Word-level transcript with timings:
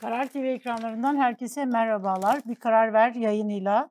Karar 0.00 0.28
TV 0.28 0.36
ekranlarından 0.36 1.16
herkese 1.16 1.64
merhabalar. 1.64 2.40
Bir 2.46 2.54
Karar 2.54 2.92
Ver 2.92 3.14
yayınıyla 3.14 3.90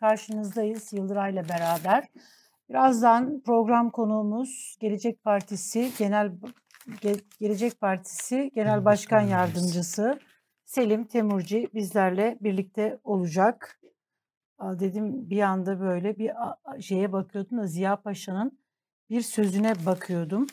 karşınızdayız 0.00 0.92
Yıldıray'la 0.92 1.48
beraber. 1.48 2.04
Birazdan 2.68 3.40
program 3.40 3.90
konuğumuz 3.90 4.76
Gelecek 4.80 5.24
Partisi 5.24 5.90
Genel 5.98 6.32
Ge- 6.88 7.22
Gelecek 7.40 7.80
Partisi 7.80 8.50
Genel 8.54 8.84
Başkan 8.84 9.20
Yardımcısı 9.20 10.18
Selim 10.64 11.04
Temurci 11.04 11.68
bizlerle 11.74 12.38
birlikte 12.40 12.98
olacak. 13.04 13.80
Dedim 14.62 15.30
bir 15.30 15.40
anda 15.42 15.80
böyle 15.80 16.18
bir 16.18 16.30
şeye 16.80 17.12
bakıyordum 17.12 17.58
da 17.58 17.66
Ziya 17.66 17.96
Paşa'nın 17.96 18.58
bir 19.10 19.20
sözüne 19.20 19.72
bakıyordum. 19.86 20.46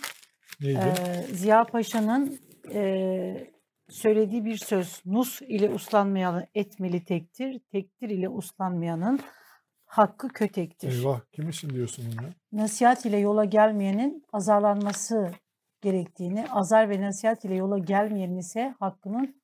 Neydi? 0.62 0.80
Ee, 0.80 1.34
Ziya 1.34 1.64
Paşa'nın 1.64 2.40
e, 2.74 3.55
söylediği 3.90 4.46
bir 4.46 4.58
söz. 4.58 5.02
Nus 5.06 5.42
ile 5.42 5.70
uslanmayanı 5.70 6.48
etmeli 6.56 7.06
tektir, 7.06 7.60
tektir 7.72 8.10
ile 8.10 8.30
uslanmayanın 8.30 9.20
hakkı 9.86 10.28
kötektir. 10.28 10.92
Eyvah 10.92 11.22
kim 11.32 11.50
için 11.50 11.70
diyorsun 11.70 12.06
bunu? 12.18 12.28
Nasihat 12.62 13.06
ile 13.06 13.18
yola 13.18 13.46
gelmeyenin 13.46 14.26
azarlanması 14.34 15.32
gerektiğini, 15.82 16.52
azar 16.52 16.90
ve 16.90 17.02
nasihat 17.02 17.46
ile 17.46 17.56
yola 17.56 17.78
gelmeyenin 17.78 18.38
ise 18.38 18.76
hakkının 18.80 19.42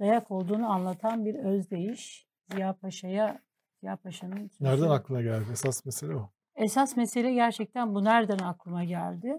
dayak 0.00 0.30
olduğunu 0.30 0.70
anlatan 0.72 1.24
bir 1.24 1.34
özdeyiş. 1.34 2.28
Ziya 2.52 2.72
Paşa'ya 2.72 3.38
Ziya 3.80 3.96
Paşa'nın. 3.96 4.50
Nereden 4.60 4.88
aklına 4.90 5.22
geldi? 5.22 5.44
Esas 5.52 5.84
mesele 5.86 6.14
o. 6.16 6.30
Esas 6.56 6.96
mesele 6.96 7.32
gerçekten 7.32 7.94
bu 7.94 8.04
nereden 8.04 8.38
aklıma 8.38 8.84
geldi? 8.84 9.38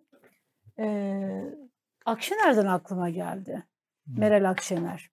Ee, 0.79 1.43
Akşener'den 2.05 2.65
aklıma 2.65 3.09
geldi. 3.09 3.63
Meral 4.17 4.49
Akşener. 4.49 5.09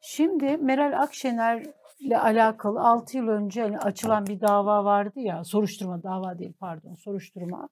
Şimdi 0.00 0.56
Meral 0.56 1.02
Akşener 1.02 1.66
ile 2.00 2.18
alakalı 2.18 2.80
6 2.80 3.16
yıl 3.16 3.28
önce 3.28 3.62
hani 3.62 3.78
açılan 3.78 4.26
bir 4.26 4.40
dava 4.40 4.84
vardı 4.84 5.20
ya, 5.20 5.44
soruşturma 5.44 6.02
dava 6.02 6.38
değil 6.38 6.52
pardon, 6.60 6.94
soruşturma 6.94 7.68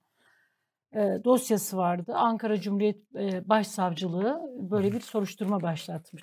e, 0.95 0.99
dosyası 1.25 1.77
vardı. 1.77 2.13
Ankara 2.15 2.61
Cumhuriyet 2.61 3.15
e, 3.15 3.49
Başsavcılığı 3.49 4.41
böyle 4.71 4.93
bir 4.93 5.01
soruşturma 5.01 5.63
başlatmış, 5.63 6.23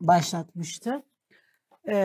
başlatmıştı. 0.00 1.02
E, 1.88 1.96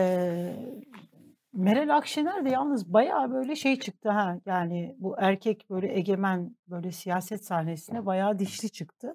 Meral 1.52 1.96
Akşener 1.96 2.44
de 2.44 2.50
yalnız 2.50 2.92
bayağı 2.92 3.30
böyle 3.30 3.56
şey 3.56 3.78
çıktı 3.78 4.10
ha 4.10 4.40
yani 4.46 4.96
bu 4.98 5.16
erkek 5.18 5.66
böyle 5.70 5.98
egemen 5.98 6.56
böyle 6.68 6.92
siyaset 6.92 7.44
sahnesine 7.44 8.06
bayağı 8.06 8.38
dişli 8.38 8.70
çıktı. 8.70 9.14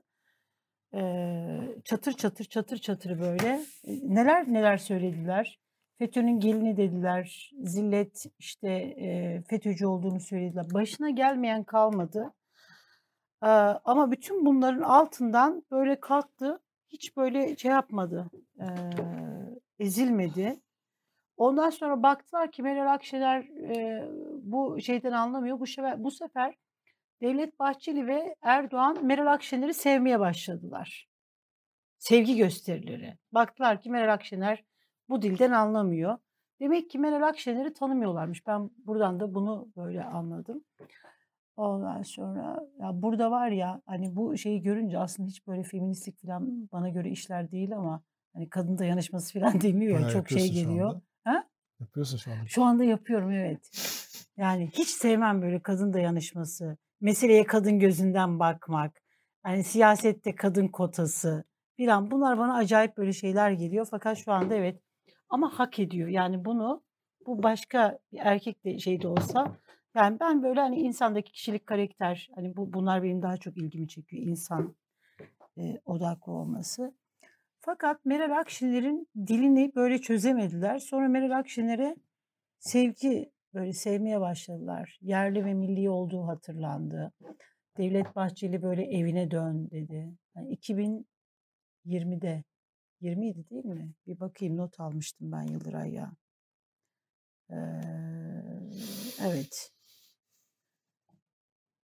Çatır 1.83 2.13
çatır 2.13 2.45
çatır 2.45 2.77
çatır 2.77 3.19
böyle 3.19 3.61
neler 4.03 4.53
neler 4.53 4.77
söylediler. 4.77 5.59
FETÖ'nün 5.97 6.39
gelini 6.39 6.77
dediler. 6.77 7.51
Zillet 7.63 8.25
işte 8.39 8.95
FETÖ'cü 9.49 9.85
olduğunu 9.85 10.19
söylediler. 10.19 10.65
Başına 10.73 11.09
gelmeyen 11.09 11.63
kalmadı. 11.63 12.33
Ama 13.85 14.11
bütün 14.11 14.45
bunların 14.45 14.81
altından 14.81 15.63
böyle 15.71 15.99
kalktı. 15.99 16.59
Hiç 16.89 17.17
böyle 17.17 17.57
şey 17.57 17.71
yapmadı. 17.71 18.29
ezilmedi. 19.79 20.59
Ondan 21.37 21.69
sonra 21.69 22.03
baktılar 22.03 22.51
ki 22.51 22.63
Meral 22.63 22.93
Akşener 22.93 23.47
bu 24.43 24.81
şeyden 24.81 25.11
anlamıyor. 25.11 25.59
Bu 25.59 25.67
sefer, 25.67 26.03
bu 26.03 26.11
sefer 26.11 26.55
Devlet 27.23 27.59
Bahçeli 27.59 28.07
ve 28.07 28.35
Erdoğan 28.41 29.05
Meral 29.05 29.33
Akşener'i 29.33 29.73
sevmeye 29.73 30.19
başladılar. 30.19 31.09
Sevgi 31.97 32.37
gösterileri. 32.37 33.17
Baktılar 33.31 33.81
ki 33.81 33.89
Meral 33.89 34.13
Akşener 34.13 34.63
bu 35.09 35.21
dilden 35.21 35.51
anlamıyor. 35.51 36.17
Demek 36.59 36.89
ki 36.89 36.99
Meral 36.99 37.27
Akşener'i 37.27 37.73
tanımıyorlarmış. 37.73 38.47
Ben 38.47 38.69
buradan 38.77 39.19
da 39.19 39.33
bunu 39.33 39.71
böyle 39.77 40.03
anladım. 40.03 40.63
Ondan 41.55 42.01
sonra 42.01 42.69
ya 42.79 43.01
burada 43.01 43.31
var 43.31 43.49
ya 43.49 43.81
hani 43.85 44.15
bu 44.15 44.37
şeyi 44.37 44.61
görünce 44.61 44.99
aslında 44.99 45.29
hiç 45.29 45.47
böyle 45.47 45.63
feministlik 45.63 46.21
falan 46.21 46.69
bana 46.71 46.89
göre 46.89 47.09
işler 47.09 47.51
değil 47.51 47.75
ama 47.75 48.03
hani 48.33 48.49
kadın 48.49 48.77
dayanışması 48.77 49.39
falan 49.39 49.61
demiyor 49.61 49.99
ya 49.99 50.09
çok 50.09 50.29
şey 50.29 50.51
geliyor. 50.51 51.01
Ha? 51.23 51.43
Yapıyorsun 51.79 52.17
şu 52.17 52.31
anda. 52.31 52.47
Şu 52.47 52.63
anda 52.63 52.83
yapıyorum 52.83 53.31
evet. 53.31 53.69
Yani 54.37 54.69
hiç 54.73 54.87
sevmem 54.89 55.41
böyle 55.41 55.59
kadın 55.59 55.93
dayanışması. 55.93 56.77
Meseleye 57.03 57.43
kadın 57.43 57.79
gözünden 57.79 58.39
bakmak. 58.39 59.01
Yani 59.45 59.63
siyasette 59.63 60.35
kadın 60.35 60.67
kotası 60.67 61.43
filan 61.77 62.11
bunlar 62.11 62.37
bana 62.37 62.55
acayip 62.55 62.97
böyle 62.97 63.13
şeyler 63.13 63.51
geliyor. 63.51 63.87
Fakat 63.91 64.17
şu 64.17 64.31
anda 64.31 64.55
evet 64.55 64.81
ama 65.29 65.59
hak 65.59 65.79
ediyor. 65.79 66.07
Yani 66.09 66.45
bunu 66.45 66.83
bu 67.25 67.43
başka 67.43 67.99
bir 68.11 68.19
erkek 68.19 68.65
de 68.65 68.79
şey 68.79 69.01
de 69.01 69.07
olsa 69.07 69.57
yani 69.95 70.19
ben 70.19 70.43
böyle 70.43 70.59
hani 70.59 70.79
insandaki 70.79 71.31
kişilik 71.31 71.67
karakter 71.67 72.29
hani 72.35 72.55
bu 72.55 72.73
bunlar 72.73 73.03
benim 73.03 73.21
daha 73.21 73.37
çok 73.37 73.57
ilgimi 73.57 73.87
çekiyor 73.87 74.23
insan 74.23 74.75
e, 75.57 75.79
odaklı 75.85 76.31
olması. 76.31 76.93
Fakat 77.59 78.05
Meral 78.05 78.39
Akşener'in 78.39 79.07
dilini 79.27 79.71
böyle 79.75 80.01
çözemediler. 80.01 80.79
Sonra 80.79 81.07
Meral 81.07 81.39
Akşener'e 81.39 81.95
sevgi 82.59 83.31
böyle 83.53 83.73
sevmeye 83.73 84.21
başladılar. 84.21 84.99
Yerli 85.01 85.45
ve 85.45 85.53
milli 85.53 85.89
olduğu 85.89 86.27
hatırlandı. 86.27 87.13
Devlet 87.77 88.15
Bahçeli 88.15 88.61
böyle 88.61 88.83
evine 88.83 89.31
dön 89.31 89.71
dedi. 89.71 90.13
Yani 90.35 90.57
2020'de 91.85 92.43
20 93.01 93.29
idi 93.29 93.49
değil 93.49 93.65
mi? 93.65 93.93
Bir 94.07 94.19
bakayım 94.19 94.57
not 94.57 94.79
almıştım 94.79 95.31
ben 95.31 95.43
Yıldıray 95.43 95.93
ya. 95.93 96.13
Ee, 97.49 97.55
evet. 99.21 99.71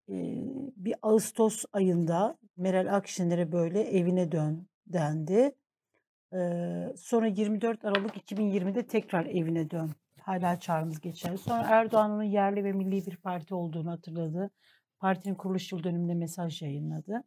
Ee, 0.09 0.13
bir 0.75 0.95
Ağustos 1.01 1.66
ayında 1.73 2.38
Meral 2.57 2.95
Akşener'e 2.95 3.51
böyle 3.51 3.81
evine 3.81 4.31
dön 4.31 4.67
dendi. 4.88 5.55
Ee, 6.34 6.94
sonra 6.97 7.28
24 7.28 7.85
Aralık 7.85 8.17
2020'de 8.17 8.88
tekrar 8.88 9.25
evine 9.25 9.69
dön. 9.72 9.95
Hala 10.28 10.60
çağrımız 10.60 11.00
geçer. 11.02 11.38
Sonra 11.38 11.64
Erdoğan'ın 11.68 12.24
yerli 12.24 12.64
ve 12.64 12.72
milli 12.74 13.06
bir 13.06 13.18
parti 13.18 13.56
olduğunu 13.56 13.92
hatırladı. 13.92 14.50
Partinin 15.00 15.36
kuruluş 15.36 15.72
yıl 15.72 15.84
dönümünde 15.84 16.14
mesaj 16.14 16.62
yayınladı. 16.62 17.24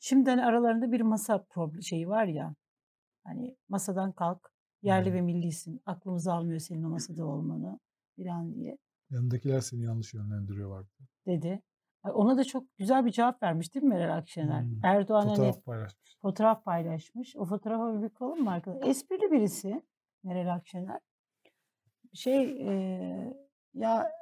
Şimdi 0.00 0.30
hani 0.30 0.44
aralarında 0.44 0.92
bir 0.92 1.00
masa 1.00 1.44
problem 1.44 1.82
şeyi 1.82 2.08
var 2.08 2.24
ya. 2.24 2.54
Hani 3.24 3.56
masadan 3.68 4.12
kalk, 4.12 4.52
yerli 4.82 5.08
Hmm. 5.08 5.14
ve 5.14 5.20
millisin. 5.20 5.80
Aklımız 5.86 6.26
almıyor 6.26 6.60
senin 6.60 6.82
o 6.82 6.88
masada 6.88 7.26
olmanı 7.26 7.78
falan 8.16 8.54
diye 8.54 8.78
Yanındakiler 9.10 9.60
seni 9.60 9.82
yanlış 9.82 10.14
yönlendiriyorlar. 10.14 10.86
dedi. 11.26 11.62
Ona 12.04 12.36
da 12.36 12.44
çok 12.44 12.76
güzel 12.78 13.06
bir 13.06 13.10
cevap 13.10 13.42
vermiş 13.42 13.74
değil 13.74 13.84
mi 13.84 13.94
Meral 13.94 14.16
Akşener? 14.16 14.62
Hmm. 14.62 14.84
Erdoğan 14.84 15.20
hani 15.26 15.36
Fotoğraf 15.36 15.64
paylaşmış. 15.64 16.16
fotoğraf 16.22 16.64
paylaşmış. 16.64 17.36
O 17.36 17.44
fotoğrafa 17.44 17.98
bir 17.98 18.02
bakalım 18.02 18.40
mı 18.44 18.50
arkadaşlar? 18.50 18.88
Esprili 18.88 19.30
birisi 19.32 19.82
Meral 20.24 20.54
Akşener. 20.54 21.00
Şey 22.14 22.42
e, 22.68 23.34
ya 23.74 24.12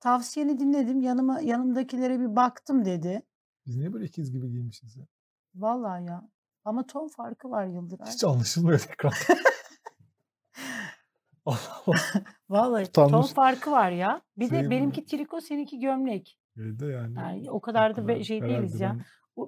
tavsiyeni 0.00 0.58
dinledim 0.58 1.00
yanıma 1.00 1.40
yanımdakilere 1.40 2.20
bir 2.20 2.36
baktım 2.36 2.84
dedi. 2.84 3.22
Biz 3.66 3.76
niye 3.76 3.92
böyle 3.92 4.04
ikiz 4.04 4.32
gibi 4.32 4.50
giymişiz 4.50 4.96
ya? 4.96 5.06
Vallahi 5.54 6.04
ya. 6.04 6.28
Ama 6.64 6.86
ton 6.86 7.08
farkı 7.08 7.50
var 7.50 7.66
Yıldıray. 7.66 8.06
Hiç 8.12 8.24
anlaşılmıyor 8.24 8.80
ekran. 8.92 9.12
Allah 11.46 11.82
Allah. 11.86 11.96
Vallahi 12.48 12.92
ton 12.92 13.08
Utanmış. 13.08 13.32
farkı 13.32 13.70
var 13.70 13.90
ya. 13.90 14.22
Bir 14.36 14.50
de 14.50 14.60
Şey, 14.60 14.70
benimki 14.70 15.04
triko 15.04 15.40
seninki 15.40 15.78
gömlek. 15.78 16.38
Öyle 16.56 16.78
de 16.78 16.86
yani. 16.86 17.14
Yani 17.18 17.50
o 17.50 17.54
o 17.54 17.60
kadar 17.60 17.96
da 17.96 18.00
kadar 18.02 18.22
şey 18.22 18.42
değiliz 18.42 18.80
ya. 18.80 18.96
ben 18.96 19.04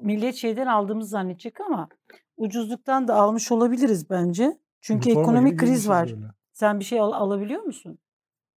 millet 0.06 0.34
şeyden 0.34 0.66
aldığımız 0.66 1.10
zannedecek 1.10 1.60
ama 1.60 1.88
ucuzluktan 2.36 3.08
da 3.08 3.14
almış 3.14 3.52
olabiliriz 3.52 4.10
bence. 4.10 4.58
Çünkü 4.80 5.08
üniforma 5.08 5.26
gibi 5.26 5.32
ekonomik 5.38 5.60
kriz 5.60 5.88
var. 5.88 6.08
böyle. 6.08 6.37
Sen 6.58 6.80
bir 6.80 6.84
şey 6.84 7.00
al- 7.00 7.12
alabiliyor 7.12 7.62
musun? 7.62 7.98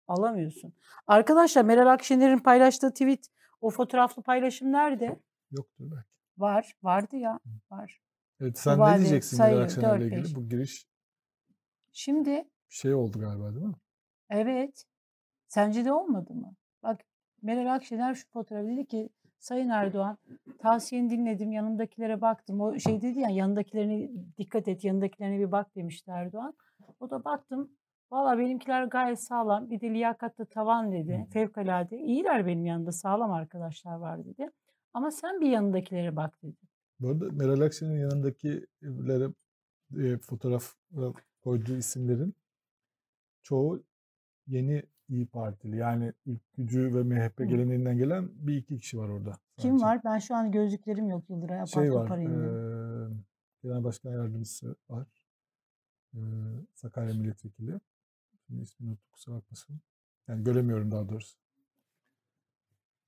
Alamıyorsun. 0.08 0.74
Arkadaşlar 1.08 1.64
Meral 1.64 1.94
Akşener'in 1.94 2.40
paylaştığı 2.40 2.92
tweet, 2.92 3.28
o 3.62 3.70
fotoğraflı 3.70 4.24
paylaşım 4.24 4.72
nerede? 4.72 5.20
Yoktur 5.52 5.92
belki. 5.92 6.08
Var. 6.38 6.76
Vardı 6.84 7.16
ya. 7.16 7.40
Var. 7.72 8.02
Evet 8.40 8.60
sen 8.60 8.74
Mübadele, 8.74 8.96
ne 8.96 9.00
diyeceksin 9.00 9.40
Meral 9.40 9.52
sayı, 9.52 9.64
Akşener'le 9.64 10.00
dört, 10.00 10.02
ilgili? 10.02 10.36
Bu 10.36 10.50
giriş 10.50 10.88
Şimdi 11.92 12.30
bir 12.30 12.76
şey 12.76 12.94
oldu 12.94 13.20
galiba 13.20 13.56
değil 13.56 13.66
mi? 13.66 13.76
evet. 14.30 14.86
Sence 15.48 15.86
de 15.86 15.94
olmadı 15.94 16.34
mı? 16.34 16.56
Bak 16.84 17.02
Meral 17.42 17.76
Akşener 17.76 18.16
şu 18.16 18.30
fotoğrafı 18.30 18.68
dedi 18.68 18.86
ki 18.86 19.10
Sayın 19.40 19.70
Erdoğan 19.70 20.18
tavsiyeni 20.60 21.10
dinledim 21.10 21.52
yanımdakilere 21.52 22.22
baktım. 22.22 22.62
O 22.62 22.80
şey 22.80 23.02
dedi 23.02 23.20
ya 23.20 23.30
yanındakilerine 23.30 24.10
dikkat 24.38 24.68
et 24.68 24.84
yanındakilerine 24.84 25.40
bir 25.40 25.52
bak 25.52 25.76
demişti 25.76 26.12
Erdoğan. 26.12 26.54
O 27.00 27.10
da 27.10 27.24
baktım 27.26 27.72
valla 28.12 28.38
benimkiler 28.38 28.84
gayet 28.84 29.24
sağlam 29.24 29.70
bir 29.70 29.82
de 29.82 29.90
liyakatlı 29.90 30.46
tavan 30.46 30.92
dedi. 30.92 31.28
Fevkalade 31.34 31.98
iyiler 31.98 32.46
benim 32.46 32.66
yanımda 32.66 32.92
sağlam 32.92 33.32
arkadaşlar 33.32 33.96
var 33.96 34.26
dedi. 34.26 34.50
Ama 34.94 35.12
sen 35.12 35.42
bir 35.42 35.50
yanındakilere 35.50 36.16
bak 36.16 36.44
dedi. 36.44 36.58
Bu 37.00 37.08
arada 37.10 37.26
Meral 37.32 37.62
Akşener'in 37.62 38.00
yanındakilere 38.00 39.30
e, 39.98 40.18
fotoğraf 40.18 40.76
koyduğu 41.44 41.78
isimlerin 41.78 42.36
çoğu 43.44 43.84
yeni 44.48 44.84
İyi 45.10 45.26
Partili. 45.28 45.78
Yani 45.78 46.14
Ülkücü 46.26 46.96
ve 46.96 47.04
MHP 47.04 47.38
geleneğinden 47.38 47.98
gelen 47.98 48.30
bir 48.34 48.56
iki 48.58 48.78
kişi 48.78 48.98
var 48.98 49.10
orada. 49.10 49.38
Kim 49.58 49.80
sadece. 49.80 49.86
var? 49.86 50.02
Ben 50.04 50.20
şu 50.20 50.36
an 50.36 50.52
gözlüklerim 50.52 51.10
yok 51.10 51.30
Yıldıray. 51.30 51.58
Apar 51.58 51.68
Şey 51.68 51.94
var. 51.94 52.18
eee 52.18 53.18
Genel 53.64 53.84
Başkan 53.84 54.12
Yardımcısı 54.12 54.76
var. 54.90 55.08
Eee 56.14 56.22
Sakarya 56.76 57.14
Milletvekili. 57.14 57.80
Şimdi 58.52 58.64
ismini 58.64 58.90
unuttum 58.90 59.12
kusura 59.12 59.36
bakmasın. 59.36 59.82
Yani 60.28 60.44
göremiyorum 60.44 60.92
daha 60.92 61.10
doğrusu. 61.10 61.38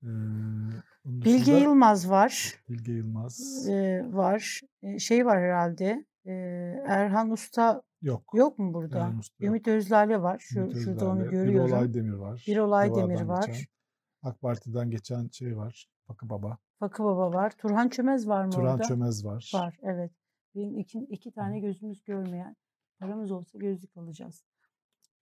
Onun 0.02 0.82
Bilge 1.04 1.52
Yılmaz 1.52 2.10
var. 2.10 2.54
Bilge 2.68 2.92
Yılmaz. 2.92 3.68
e, 3.68 4.04
var. 4.12 4.60
E, 4.82 4.98
şey 4.98 5.26
var 5.26 5.38
herhalde. 5.38 6.04
e, 6.26 6.32
Erhan 6.86 7.30
Usta 7.30 7.82
Yok. 8.02 8.24
yok 8.34 8.58
mu 8.58 8.74
burada? 8.74 8.98
Erhan 8.98 9.18
Usta 9.18 9.44
yok. 9.44 9.48
Ümit 9.48 9.68
Özlale 9.68 10.22
var. 10.22 10.38
Şu, 10.38 10.60
Ümit 10.60 10.76
şurada 10.78 11.08
onu 11.10 11.30
görüyorum. 11.30 11.68
Birol 11.68 11.80
Aydemir 11.80 12.12
var. 12.12 12.44
Birol 12.46 12.72
Aydemir 12.72 13.14
Deva'dan 13.18 13.28
var. 13.28 13.46
geçen. 13.46 13.64
AK 14.22 14.40
Parti'den 14.40 14.90
geçen 14.90 15.28
şey 15.28 15.56
var. 15.56 15.88
Fakı 16.06 16.30
Baba. 16.30 16.58
Fakı 16.78 17.04
Baba 17.04 17.32
var. 17.32 17.50
Turhan 17.58 17.88
Çömez 17.88 18.28
var 18.28 18.44
mı 18.44 18.50
Turan 18.50 18.72
orada? 18.74 18.82
Çömez 18.82 19.24
var. 19.24 19.50
Var 19.54 19.76
evet. 19.82 20.12
Benim 20.54 20.78
iki, 20.78 20.98
iki 20.98 21.32
tane 21.32 21.60
gözümüz 21.60 22.04
görmeyen. 22.04 22.56
Paramız 22.98 23.30
olsa 23.30 23.58
gözlük 23.58 23.96
alacağız. 23.96 24.44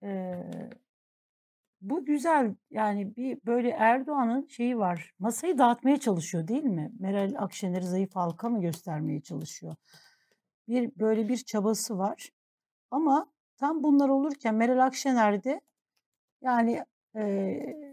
Ee, 0.02 0.70
bu 1.80 2.04
güzel 2.04 2.54
yani 2.70 3.16
bir 3.16 3.38
böyle 3.46 3.70
Erdoğan'ın 3.70 4.46
şeyi 4.46 4.78
var. 4.78 5.10
Masayı 5.18 5.58
dağıtmaya 5.58 6.00
çalışıyor 6.00 6.48
değil 6.48 6.64
mi? 6.64 6.92
Meral 6.98 7.34
Akşener'i 7.38 7.86
zayıf 7.86 8.16
halka 8.16 8.48
mı 8.48 8.60
göstermeye 8.60 9.20
çalışıyor? 9.20 9.76
Bir 10.68 10.92
böyle 10.98 11.28
bir 11.28 11.36
çabası 11.36 11.98
var. 11.98 12.30
Ama 12.90 13.32
tam 13.56 13.82
bunlar 13.82 14.08
olurken 14.08 14.54
Meral 14.54 14.86
Akşener 14.86 15.44
de 15.44 15.60
yani 16.42 16.84
eee, 17.16 17.91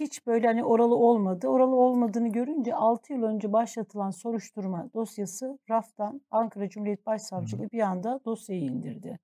hiç 0.00 0.26
böyle 0.26 0.46
hani 0.46 0.64
oralı 0.64 0.94
olmadı. 0.96 1.48
Oralı 1.48 1.76
olmadığını 1.76 2.28
görünce 2.28 2.74
6 2.74 3.12
yıl 3.12 3.22
önce 3.22 3.52
başlatılan 3.52 4.10
soruşturma 4.10 4.90
dosyası 4.94 5.58
raftan 5.70 6.20
Ankara 6.30 6.68
Cumhuriyet 6.68 7.06
Başsavcılığı 7.06 7.70
bir 7.72 7.80
anda 7.80 8.20
dosyayı 8.24 8.62
indirdi. 8.62 9.18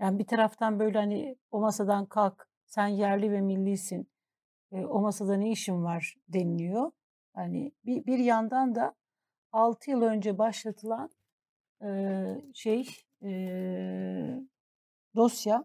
Yani 0.00 0.18
bir 0.18 0.26
taraftan 0.26 0.78
böyle 0.78 0.98
hani 0.98 1.36
o 1.50 1.60
masadan 1.60 2.06
kalk, 2.06 2.48
sen 2.66 2.86
yerli 2.86 3.32
ve 3.32 3.40
millisin, 3.40 4.08
e, 4.72 4.84
o 4.84 5.00
masada 5.00 5.36
ne 5.36 5.50
işin 5.50 5.84
var 5.84 6.16
deniliyor. 6.28 6.90
Hani 7.34 7.72
bir, 7.84 8.06
bir 8.06 8.18
yandan 8.18 8.74
da 8.74 8.94
6 9.52 9.90
yıl 9.90 10.02
önce 10.02 10.38
başlatılan 10.38 11.10
e, 11.82 11.88
şey 12.54 12.88
e, 13.22 13.30
dosya 15.16 15.64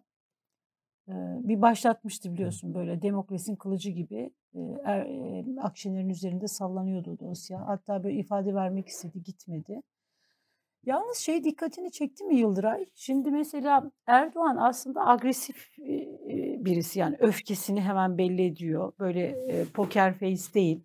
bir 1.43 1.61
başlatmıştı 1.61 2.33
biliyorsun 2.33 2.73
böyle 2.73 3.01
demokrasinin 3.01 3.55
kılıcı 3.55 3.89
gibi 3.89 4.31
er, 4.83 5.07
Akşener'in 5.61 6.09
üzerinde 6.09 6.47
sallanıyordu 6.47 7.19
dosya. 7.19 7.67
Hatta 7.67 8.03
böyle 8.03 8.15
ifade 8.15 8.53
vermek 8.53 8.87
istedi 8.87 9.23
gitmedi. 9.23 9.81
Yalnız 10.85 11.17
şey 11.17 11.43
dikkatini 11.43 11.91
çekti 11.91 12.23
mi 12.23 12.35
Yıldıray? 12.35 12.85
Şimdi 12.95 13.31
mesela 13.31 13.91
Erdoğan 14.05 14.57
aslında 14.57 15.07
agresif 15.07 15.77
birisi 16.65 16.99
yani 16.99 17.15
öfkesini 17.19 17.81
hemen 17.81 18.17
belli 18.17 18.45
ediyor. 18.45 18.93
Böyle 18.99 19.35
poker 19.73 20.13
face 20.13 20.53
değil. 20.53 20.83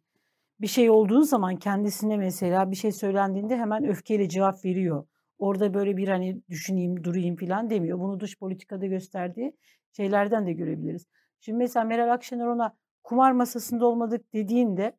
Bir 0.60 0.66
şey 0.66 0.90
olduğu 0.90 1.22
zaman 1.22 1.56
kendisine 1.56 2.16
mesela 2.16 2.70
bir 2.70 2.76
şey 2.76 2.92
söylendiğinde 2.92 3.56
hemen 3.56 3.84
öfkeyle 3.84 4.28
cevap 4.28 4.64
veriyor. 4.64 5.06
Orada 5.38 5.74
böyle 5.74 5.96
bir 5.96 6.08
hani 6.08 6.42
düşüneyim, 6.50 7.04
durayım 7.04 7.36
falan 7.36 7.70
demiyor. 7.70 7.98
Bunu 7.98 8.20
dış 8.20 8.38
politikada 8.38 8.86
gösterdiği 8.86 9.56
şeylerden 9.92 10.46
de 10.46 10.52
görebiliriz. 10.52 11.06
Şimdi 11.40 11.58
mesela 11.58 11.84
Meral 11.84 12.12
Akşener 12.12 12.46
ona 12.46 12.76
kumar 13.02 13.32
masasında 13.32 13.86
olmadık 13.86 14.32
dediğinde 14.32 14.96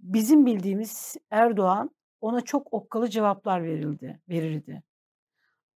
bizim 0.00 0.46
bildiğimiz 0.46 1.16
Erdoğan 1.30 1.90
ona 2.20 2.40
çok 2.40 2.72
okkalı 2.72 3.08
cevaplar 3.08 3.64
verildi, 3.64 4.20
verirdi. 4.28 4.82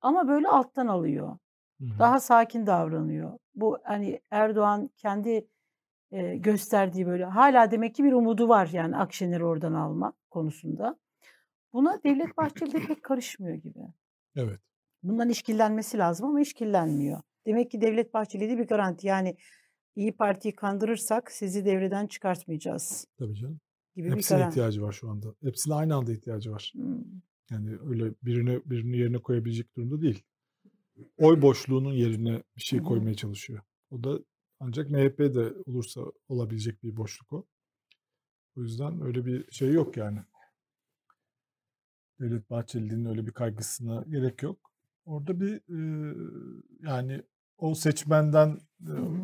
Ama 0.01 0.29
böyle 0.29 0.49
alttan 0.49 0.87
alıyor. 0.87 1.39
Hı 1.81 1.85
hı. 1.85 1.99
Daha 1.99 2.21
sakin 2.21 2.67
davranıyor. 2.67 3.39
Bu 3.55 3.79
hani 3.85 4.21
Erdoğan 4.31 4.91
kendi 4.97 5.49
e, 6.11 6.37
gösterdiği 6.37 7.07
böyle 7.07 7.25
hala 7.25 7.71
demek 7.71 7.95
ki 7.95 8.05
bir 8.05 8.13
umudu 8.13 8.49
var 8.49 8.69
yani 8.73 8.97
Akşener'i 8.97 9.45
oradan 9.45 9.73
alma 9.73 10.13
konusunda. 10.31 10.99
Buna 11.73 12.03
Devlet 12.05 12.37
Bahçeli 12.37 12.73
de 12.73 12.87
pek 12.87 13.03
karışmıyor 13.03 13.57
gibi. 13.57 13.79
Evet. 14.37 14.61
Bundan 15.03 15.29
işkillenmesi 15.29 15.99
lazım 15.99 16.27
ama 16.27 16.41
işkillenmiyor. 16.41 17.23
Demek 17.47 17.71
ki 17.71 17.81
Devlet 17.81 18.15
Bahçeli'de 18.15 18.59
bir 18.59 18.67
garanti 18.67 19.07
yani 19.07 19.37
İyi 19.97 20.13
Parti'yi 20.17 20.55
kandırırsak 20.55 21.33
sizi 21.33 21.65
devreden 21.65 22.07
çıkartmayacağız 22.07 23.07
Tabii 23.19 23.35
canım. 23.35 23.61
gibi 23.97 24.07
bir 24.07 24.13
Hepsine 24.13 24.39
garanti. 24.39 24.53
ihtiyacı 24.53 24.83
var 24.83 24.93
şu 24.93 25.11
anda. 25.11 25.35
Hepsine 25.43 25.75
aynı 25.75 25.95
anda 25.95 26.13
ihtiyacı 26.13 26.53
var. 26.53 26.73
Hmm. 26.75 27.03
Yani 27.51 27.79
öyle 27.89 28.15
birini 28.23 28.61
birini 28.67 28.97
yerine 28.99 29.19
koyabilecek 29.19 29.77
durumda 29.77 30.03
değil. 30.03 30.23
Oy 31.19 31.43
boşluğunun 31.43 31.93
yerine 31.93 32.43
bir 32.57 32.63
şey 32.63 32.79
koymaya 32.83 33.15
çalışıyor. 33.15 33.61
O 33.91 34.05
da 34.05 34.19
ancak 34.61 34.91
MHP'de 34.91 35.53
olursa 35.67 36.01
olabilecek 36.29 36.83
bir 36.83 36.97
boşluk 36.97 37.33
o. 37.33 37.47
O 38.57 38.63
yüzden 38.63 39.03
öyle 39.03 39.27
bir 39.27 39.53
şey 39.53 39.73
yok 39.73 39.97
yani. 39.97 40.19
Devlet 42.21 42.51
Bahçeli'nin 42.51 43.05
öyle 43.05 43.27
bir 43.27 43.33
kaygısına 43.33 44.05
gerek 44.09 44.43
yok. 44.43 44.71
Orada 45.05 45.41
bir 45.41 45.55
e, 45.55 46.15
yani 46.81 47.23
o 47.59 47.75
seçmenden 47.75 48.61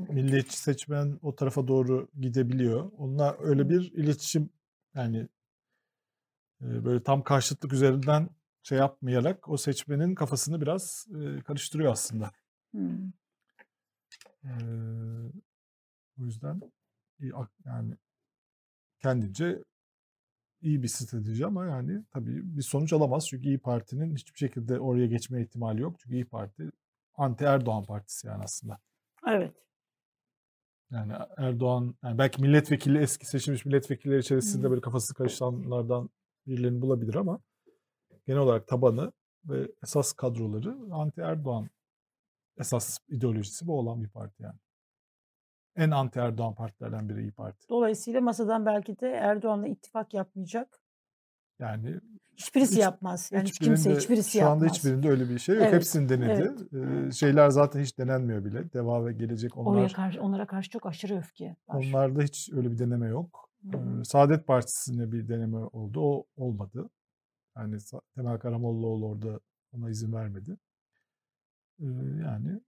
milliyetçi 0.08 0.58
seçmen 0.58 1.19
o 1.22 1.34
tarafa 1.34 1.69
doğru 1.69 2.08
gidebiliyor. 2.20 2.92
Onunla 2.96 3.36
öyle 3.38 3.69
bir 3.69 3.92
iletişim 3.92 4.50
yani 4.94 5.28
böyle 6.60 7.02
tam 7.02 7.22
karşıtlık 7.22 7.72
üzerinden 7.72 8.28
şey 8.62 8.78
yapmayarak 8.78 9.48
o 9.48 9.56
seçmenin 9.56 10.14
kafasını 10.14 10.60
biraz 10.60 11.06
karıştırıyor 11.44 11.92
aslında. 11.92 12.32
Hmm. 12.70 13.12
O 16.20 16.24
yüzden 16.24 16.60
yani 17.64 17.96
kendince 19.00 19.64
iyi 20.60 20.82
bir 20.82 20.88
strateji 20.88 21.46
ama 21.46 21.66
yani 21.66 22.04
tabii 22.10 22.56
bir 22.56 22.62
sonuç 22.62 22.92
alamaz. 22.92 23.28
Çünkü 23.28 23.48
İyi 23.48 23.58
Parti'nin 23.58 24.16
hiçbir 24.16 24.38
şekilde 24.38 24.81
oraya 24.81 25.06
geçme 25.06 25.43
ihtimali 25.43 25.81
yok. 25.81 25.96
Çünkü 25.98 26.14
İyi 26.14 26.24
Parti 26.24 26.70
anti 27.19 27.44
Erdoğan 27.44 27.84
partisi 27.84 28.27
yani 28.27 28.44
aslında. 28.44 28.79
Evet. 29.29 29.55
Yani 30.91 31.13
Erdoğan 31.37 31.94
yani 32.03 32.19
belki 32.19 32.43
milletvekili 32.43 32.98
eski 32.98 33.27
seçilmiş 33.27 33.65
milletvekilleri 33.65 34.19
içerisinde 34.19 34.70
böyle 34.70 34.81
kafası 34.81 35.15
karışanlardan 35.15 36.10
birilerini 36.46 36.81
bulabilir 36.81 37.15
ama 37.15 37.41
genel 38.27 38.41
olarak 38.41 38.69
tabanı 38.69 39.13
ve 39.44 39.69
esas 39.82 40.13
kadroları 40.13 40.77
anti 40.93 41.20
Erdoğan 41.20 41.70
esas 42.58 42.98
ideolojisi 43.08 43.67
bu 43.67 43.79
olan 43.79 44.05
bir 44.05 44.08
parti 44.08 44.43
yani. 44.43 44.58
En 45.77 45.91
anti 45.91 46.19
Erdoğan 46.19 46.55
partilerden 46.55 47.08
biri 47.08 47.22
İyi 47.22 47.32
Parti. 47.32 47.69
Dolayısıyla 47.69 48.20
masadan 48.20 48.67
belki 48.67 49.01
de 49.01 49.08
Erdoğan'la 49.08 49.69
ittifak 49.69 50.15
yapmayacak. 50.15 50.81
Yani 51.58 52.01
Hiçbirisi 52.38 52.72
Hiç- 52.72 52.78
yapmaz. 52.82 53.30
Yani 53.32 53.48
hiç 53.48 53.58
kimse 53.58 53.96
hiçbirisi 53.96 54.38
şu 54.38 54.46
anda 54.46 54.64
yapmaz. 54.64 54.72
hiçbirinde 54.78 55.08
öyle 55.08 55.28
bir 55.30 55.38
şey 55.38 55.54
yok. 55.54 55.64
Evet, 55.64 55.74
Hepsini 55.74 56.08
denedi. 56.08 56.54
Ee, 57.08 57.12
şeyler 57.12 57.50
zaten 57.50 57.80
hiç 57.80 57.98
denenmiyor 57.98 58.44
bile. 58.44 58.72
Deva 58.72 59.06
ve 59.06 59.12
gelecek 59.12 59.56
Oraya 59.56 59.68
onlar 59.80 59.92
karşı, 59.92 60.20
onlara 60.22 60.46
karşı 60.46 60.70
çok 60.70 60.86
aşırı 60.86 61.18
öfke 61.18 61.56
var. 61.68 61.84
onlarda 61.84 62.22
hiç 62.22 62.50
öyle 62.52 62.70
bir 62.70 62.78
deneme 62.78 63.08
yok. 63.08 63.50
Ee, 63.74 64.04
Saadet 64.04 64.46
Partisi'ne 64.46 65.12
bir 65.12 65.28
deneme 65.28 65.56
oldu. 65.58 66.00
O 66.00 66.26
olmadı. 66.36 66.90
Yani 67.56 67.76
Temel 68.14 68.38
Karamollaoğlu 68.38 69.06
orada 69.06 69.40
ona 69.72 69.90
izin 69.90 70.12
vermedi. 70.12 70.56
Ee, 71.80 71.84
yani 72.24 72.60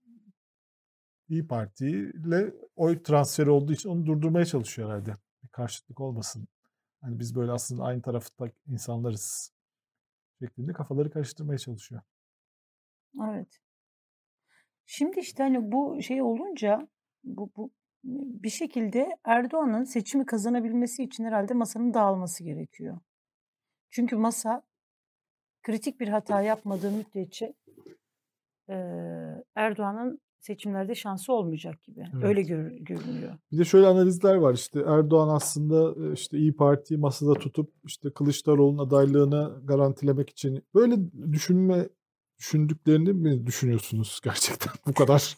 İyi 1.29 1.47
Parti 1.47 1.89
ile 1.91 2.55
oy 2.77 3.03
transferi 3.03 3.51
olduğu 3.51 3.73
için 3.73 3.89
onu 3.89 4.07
durdurmaya 4.07 4.45
çalışıyor 4.45 4.89
herhalde. 4.91 5.15
Bir 5.43 5.49
karşıtlık 5.49 6.01
olmasın. 6.01 6.49
Hani 7.01 7.19
biz 7.19 7.35
böyle 7.35 7.53
aslında 7.53 7.83
aynı 7.85 8.03
tarafta 8.03 8.51
insanlarız 8.67 9.53
şeklinde 10.41 10.73
kafaları 10.73 11.11
karıştırmaya 11.11 11.59
çalışıyor. 11.59 12.03
Evet. 13.29 13.61
Şimdi 14.87 15.21
işte 15.21 15.43
hani 15.43 15.73
bu 15.73 16.03
şey 16.03 16.23
olunca 16.23 16.89
bu, 17.25 17.51
bu 17.57 17.71
bir 18.05 18.51
şekilde 18.51 19.19
Erdoğan'ın 19.25 19.85
seçimi 19.85 20.27
kazanabilmesi 20.27 21.03
için 21.03 21.25
herhalde 21.25 21.55
masanın 21.55 21.95
dağılması 21.95 22.45
gerekiyor. 22.45 22.99
Çünkü 23.91 24.17
masa 24.17 24.63
kritik 25.63 26.01
bir 26.01 26.09
hata 26.09 26.43
yapmadığı 26.43 26.91
müddetçe 26.91 27.55
eee, 28.69 29.45
Erdoğan'ın 29.55 30.21
seçimlerde 30.41 30.95
şansı 30.95 31.33
olmayacak 31.33 31.85
gibi. 31.85 32.05
Öyle 32.23 32.41
Evet. 32.41 32.49
gör- 32.49 32.71
görünüyor. 32.71 33.33
Bir 33.53 33.59
de 33.59 33.65
şöyle 33.65 33.87
analizler 33.87 34.35
var 34.35 34.55
işte 34.55 34.81
Erdoğan 34.87 35.29
aslında 35.29 35.95
işte 36.15 36.39
İyi 36.39 36.57
Parti'yi 36.57 37.01
masada 37.01 37.35
tutup 37.35 37.73
işte 37.85 38.11
Kılıçdaroğlu'nun 38.11 38.87
adaylığını 38.87 39.61
garantilemek 39.65 40.31
için 40.31 40.63
böyle 40.75 40.97
düşünme 41.33 41.89
düşündüklerini 42.39 43.13
mi 43.13 43.47
düşünüyorsunuz 43.47 44.21
gerçekten? 44.25 44.73
Bu 44.87 44.95
kadar 44.95 45.37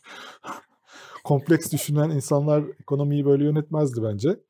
kompleks 1.25 1.73
düşünen 1.73 2.11
insanlar 2.11 2.65
ekonomiyi 2.81 3.25
böyle 3.27 3.45
yönetmezdi 3.45 4.03
bence. 4.03 4.41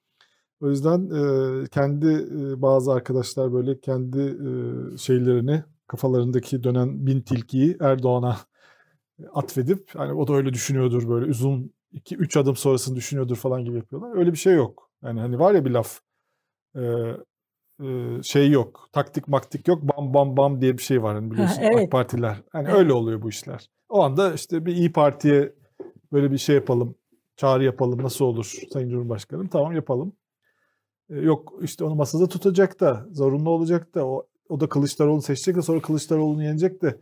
O 0.61 0.71
yüzden 0.71 1.11
e, 1.11 1.67
kendi 1.69 2.07
e, 2.07 2.63
bazı 2.63 2.93
arkadaşlar 2.93 3.53
böyle 3.53 3.81
kendi 3.81 4.21
e, 4.21 4.97
şeylerini 4.99 5.63
kafalarındaki 5.87 6.63
dönen 6.63 7.07
bin 7.07 7.21
tilkiyi 7.21 7.77
Erdoğan'a 7.81 8.37
atfedip 9.33 9.91
hani 9.95 10.13
o 10.13 10.29
da 10.29 10.35
öyle 10.35 10.53
düşünüyordur 10.53 11.09
böyle 11.09 11.31
uzun 11.31 11.73
2-3 11.95 12.39
adım 12.39 12.57
sonrasını 12.57 12.97
düşünüyordur 12.97 13.37
falan 13.37 13.65
gibi 13.65 13.77
yapıyorlar. 13.77 14.19
Öyle 14.19 14.33
bir 14.33 14.39
şey 14.39 14.55
yok. 14.55 14.91
Yani 15.05 15.21
hani 15.21 15.39
var 15.39 15.55
ya 15.55 15.65
bir 15.65 15.71
laf 15.71 16.01
e, 16.77 16.83
e, 17.83 18.23
şey 18.23 18.51
yok. 18.51 18.89
Taktik 18.93 19.29
maktik 19.29 19.69
yok. 19.69 19.83
Bam 19.83 20.15
bam 20.15 20.37
bam 20.37 20.61
diye 20.61 20.79
bir 20.79 20.83
şey 20.83 21.03
var 21.03 21.15
hani 21.15 21.31
biliyorsun 21.31 21.63
evet. 21.63 21.85
AK 21.85 21.91
Partiler. 21.91 22.43
Hani 22.53 22.69
Evet. 22.69 22.79
öyle 22.79 22.93
oluyor 22.93 23.23
bu 23.23 23.29
işler. 23.29 23.71
O 23.89 24.03
anda 24.03 24.33
işte 24.33 24.67
bir 24.67 24.77
iyi 24.77 24.93
Parti'ye 24.93 25.55
böyle 26.13 26.31
bir 26.31 26.39
şey 26.39 26.55
yapalım. 26.55 26.95
Çağrı 27.37 27.65
yapalım. 27.65 28.03
Nasıl 28.03 28.25
olur 28.25 28.53
Sayın 28.73 28.91
Cumhurbaşkanım? 28.91 29.49
Tamam 29.49 29.73
yapalım. 29.73 30.13
E, 31.11 31.17
yok 31.17 31.53
işte 31.63 31.85
onu 31.85 31.95
masada 31.95 32.29
tutacak 32.29 32.81
da 32.81 33.07
zorunlu 33.13 33.51
olacak 33.51 33.95
da 33.95 34.07
o, 34.07 34.27
o 34.49 34.61
da 34.61 34.69
Kılıçdaroğlu'nu 34.69 35.23
seçecek 35.23 35.57
de 35.57 35.63
sonra 35.63 35.81
Kılıçdaroğlu'nu 35.81 36.45
yenecek 36.45 36.83
de 36.83 37.01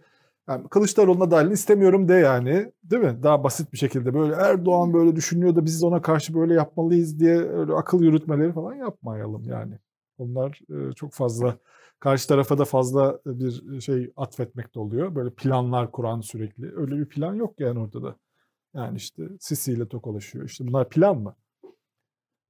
yani 0.48 0.68
Kılıçdaroğlu'na 0.68 1.30
dahilini 1.30 1.52
istemiyorum 1.52 2.08
de 2.08 2.14
yani. 2.14 2.72
Değil 2.84 3.02
mi? 3.02 3.22
Daha 3.22 3.44
basit 3.44 3.72
bir 3.72 3.78
şekilde 3.78 4.14
böyle 4.14 4.34
Erdoğan 4.34 4.92
böyle 4.94 5.16
düşünüyor 5.16 5.56
da 5.56 5.64
biz 5.64 5.82
ona 5.82 6.02
karşı 6.02 6.34
böyle 6.34 6.54
yapmalıyız 6.54 7.20
diye 7.20 7.36
öyle 7.36 7.72
akıl 7.72 8.02
yürütmeleri 8.02 8.52
falan 8.52 8.74
yapmayalım 8.74 9.44
yani. 9.44 9.78
Onlar 10.18 10.60
e, 10.70 10.92
çok 10.92 11.12
fazla 11.12 11.56
karşı 12.00 12.28
tarafa 12.28 12.58
da 12.58 12.64
fazla 12.64 13.20
bir 13.26 13.80
şey 13.80 14.12
atfetmekte 14.16 14.80
oluyor. 14.80 15.14
Böyle 15.14 15.30
planlar 15.30 15.92
kuran 15.92 16.20
sürekli. 16.20 16.76
Öyle 16.76 16.96
bir 16.96 17.06
plan 17.08 17.34
yok 17.34 17.60
yani 17.60 17.78
ortada. 17.78 18.16
Yani 18.74 18.96
işte 18.96 19.22
Sisi 19.40 19.72
ile 19.72 19.88
tokalaşıyor. 19.88 20.44
İşte 20.44 20.66
bunlar 20.66 20.88
plan 20.88 21.18
mı? 21.18 21.34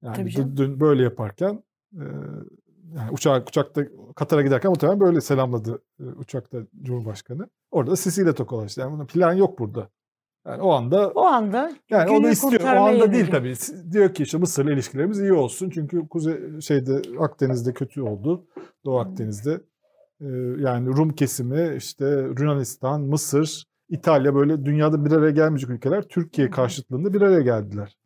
Yani 0.02 0.16
dün- 0.36 0.56
dün 0.56 0.80
böyle 0.80 1.02
yaparken 1.02 1.62
e, 1.94 2.04
yani 2.96 3.10
uçağa, 3.10 3.44
uçakta 3.48 3.82
Katar'a 4.16 4.42
giderken 4.42 4.70
muhtemelen 4.70 5.00
böyle 5.00 5.20
selamladı 5.20 5.82
e, 6.00 6.04
uçakta 6.04 6.58
Cumhurbaşkanı. 6.82 7.48
Orada 7.70 7.90
da 7.90 7.96
Sisi 7.96 8.22
ile 8.22 8.34
tokalaştı. 8.34 8.80
Yani 8.80 8.92
bunun 8.92 9.06
plan 9.06 9.32
yok 9.32 9.58
burada. 9.58 9.88
Yani 10.46 10.62
o 10.62 10.70
anda 10.70 11.08
O 11.08 11.24
anda 11.24 11.72
yani 11.90 12.10
onu 12.10 12.28
istiyor. 12.28 12.62
O 12.62 12.66
anda 12.66 13.12
değil 13.12 13.30
tabii. 13.30 13.54
Diyor 13.92 14.14
ki 14.14 14.22
işte 14.22 14.38
Mısır'la 14.38 14.72
ilişkilerimiz 14.72 15.20
iyi 15.20 15.32
olsun. 15.32 15.70
Çünkü 15.70 16.08
Kuzey 16.08 16.60
şeyde 16.60 17.02
Akdeniz'de 17.18 17.72
kötü 17.72 18.02
oldu. 18.02 18.46
Doğu. 18.84 18.98
Akdeniz'de. 18.98 19.60
Ee, 20.20 20.26
yani 20.58 20.86
Rum 20.86 21.10
kesimi, 21.10 21.74
işte 21.76 22.04
Yunanistan, 22.38 23.00
Mısır, 23.00 23.64
İtalya 23.88 24.34
böyle 24.34 24.64
dünyada 24.64 25.04
bir 25.04 25.12
araya 25.12 25.30
gelmeyecek 25.30 25.70
ülkeler 25.70 26.02
Türkiye 26.02 26.50
karşıtlığında 26.50 27.14
bir 27.14 27.22
araya 27.22 27.40
geldiler. 27.40 27.96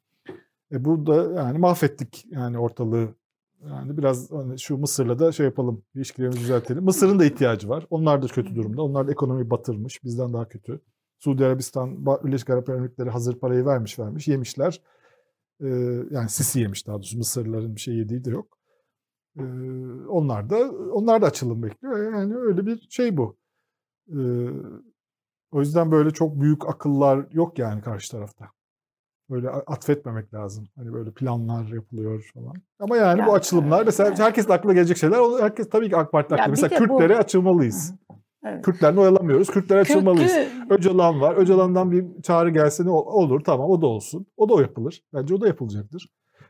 E 0.72 0.84
bu 0.84 1.06
da 1.06 1.42
yani 1.42 1.58
mahvettik 1.58 2.24
yani 2.30 2.58
ortalığı. 2.58 3.14
Yani 3.68 3.98
biraz 3.98 4.30
hani 4.32 4.58
şu 4.58 4.78
Mısır'la 4.78 5.18
da 5.18 5.32
şey 5.32 5.46
yapalım, 5.46 5.82
ilişkilerimizi 5.94 6.40
düzeltelim. 6.40 6.84
Mısır'ın 6.84 7.18
da 7.18 7.24
ihtiyacı 7.24 7.68
var. 7.68 7.86
Onlar 7.90 8.22
da 8.22 8.26
kötü 8.26 8.54
durumda. 8.54 8.82
Onlar 8.82 9.06
da 9.06 9.12
ekonomiyi 9.12 9.50
batırmış, 9.50 10.04
bizden 10.04 10.32
daha 10.32 10.48
kötü. 10.48 10.80
Suudi 11.18 11.44
Arabistan, 11.46 12.06
Birleşik 12.06 12.50
Arap 12.50 12.68
Emirlikleri 12.68 13.10
hazır 13.10 13.38
parayı 13.38 13.66
vermiş 13.66 13.98
vermiş, 13.98 14.28
yemişler. 14.28 14.82
Ee, 15.60 15.66
yani 16.10 16.28
Sisi 16.28 16.60
yemiş 16.60 16.86
daha 16.86 16.96
doğrusu. 16.96 17.18
Mısırlıların 17.18 17.74
bir 17.74 17.80
şey 17.80 17.94
yediği 17.94 18.24
de 18.24 18.30
yok. 18.30 18.58
Ee, 19.38 19.42
onlar 20.08 20.50
da 20.50 20.70
onlar 20.72 21.22
da 21.22 21.26
açılım 21.26 21.62
bekliyor. 21.62 22.12
Yani 22.12 22.36
öyle 22.36 22.66
bir 22.66 22.86
şey 22.90 23.16
bu. 23.16 23.36
Ee, 24.08 24.48
o 25.50 25.60
yüzden 25.60 25.90
böyle 25.90 26.10
çok 26.10 26.40
büyük 26.40 26.68
akıllar 26.68 27.26
yok 27.32 27.58
yani 27.58 27.82
karşı 27.82 28.10
tarafta. 28.10 28.50
Böyle 29.30 29.48
atfetmemek 29.50 30.34
lazım. 30.34 30.68
Hani 30.76 30.92
böyle 30.92 31.10
planlar 31.10 31.66
yapılıyor 31.68 32.30
falan. 32.34 32.54
Ama 32.80 32.96
yani 32.96 33.20
Ya, 33.20 33.26
bu 33.26 33.34
açılımlar 33.34 33.84
mesela 33.84 34.08
evet. 34.08 34.18
herkesin 34.18 34.50
aklına 34.50 34.72
gelecek 34.72 34.96
şeyler. 34.96 35.40
Herkes 35.40 35.68
tabii 35.70 35.88
ki 35.90 35.96
AK 35.96 36.12
Parti 36.12 36.34
aklına. 36.34 36.48
Mesela 36.48 36.70
de 36.70 36.74
bu- 36.74 36.78
Kürtlere 36.78 37.16
açılmalıyız. 37.16 37.94
Evet. 38.46 38.64
Kürtlerle 38.64 39.00
oyalamıyoruz. 39.00 39.48
Kürtlere 39.50 39.80
açılmalıyız. 39.80 40.32
Kötü 40.32 40.74
Öcalan 40.74 41.20
var. 41.20 41.36
Öcalan'dan 41.36 41.90
bir 41.90 42.22
çağrı 42.22 42.50
gelse 42.50 42.84
ne 42.84 42.90
ol- 42.90 43.06
olur 43.06 43.40
tamam 43.44 43.70
o 43.70 43.82
da 43.82 43.86
olsun. 43.86 44.26
O 44.36 44.48
da 44.48 44.54
o 44.54 44.60
yapılır. 44.60 45.02
Bence 45.14 45.34
o 45.34 45.40
da 45.40 45.46
yapılacaktır. 45.46 46.08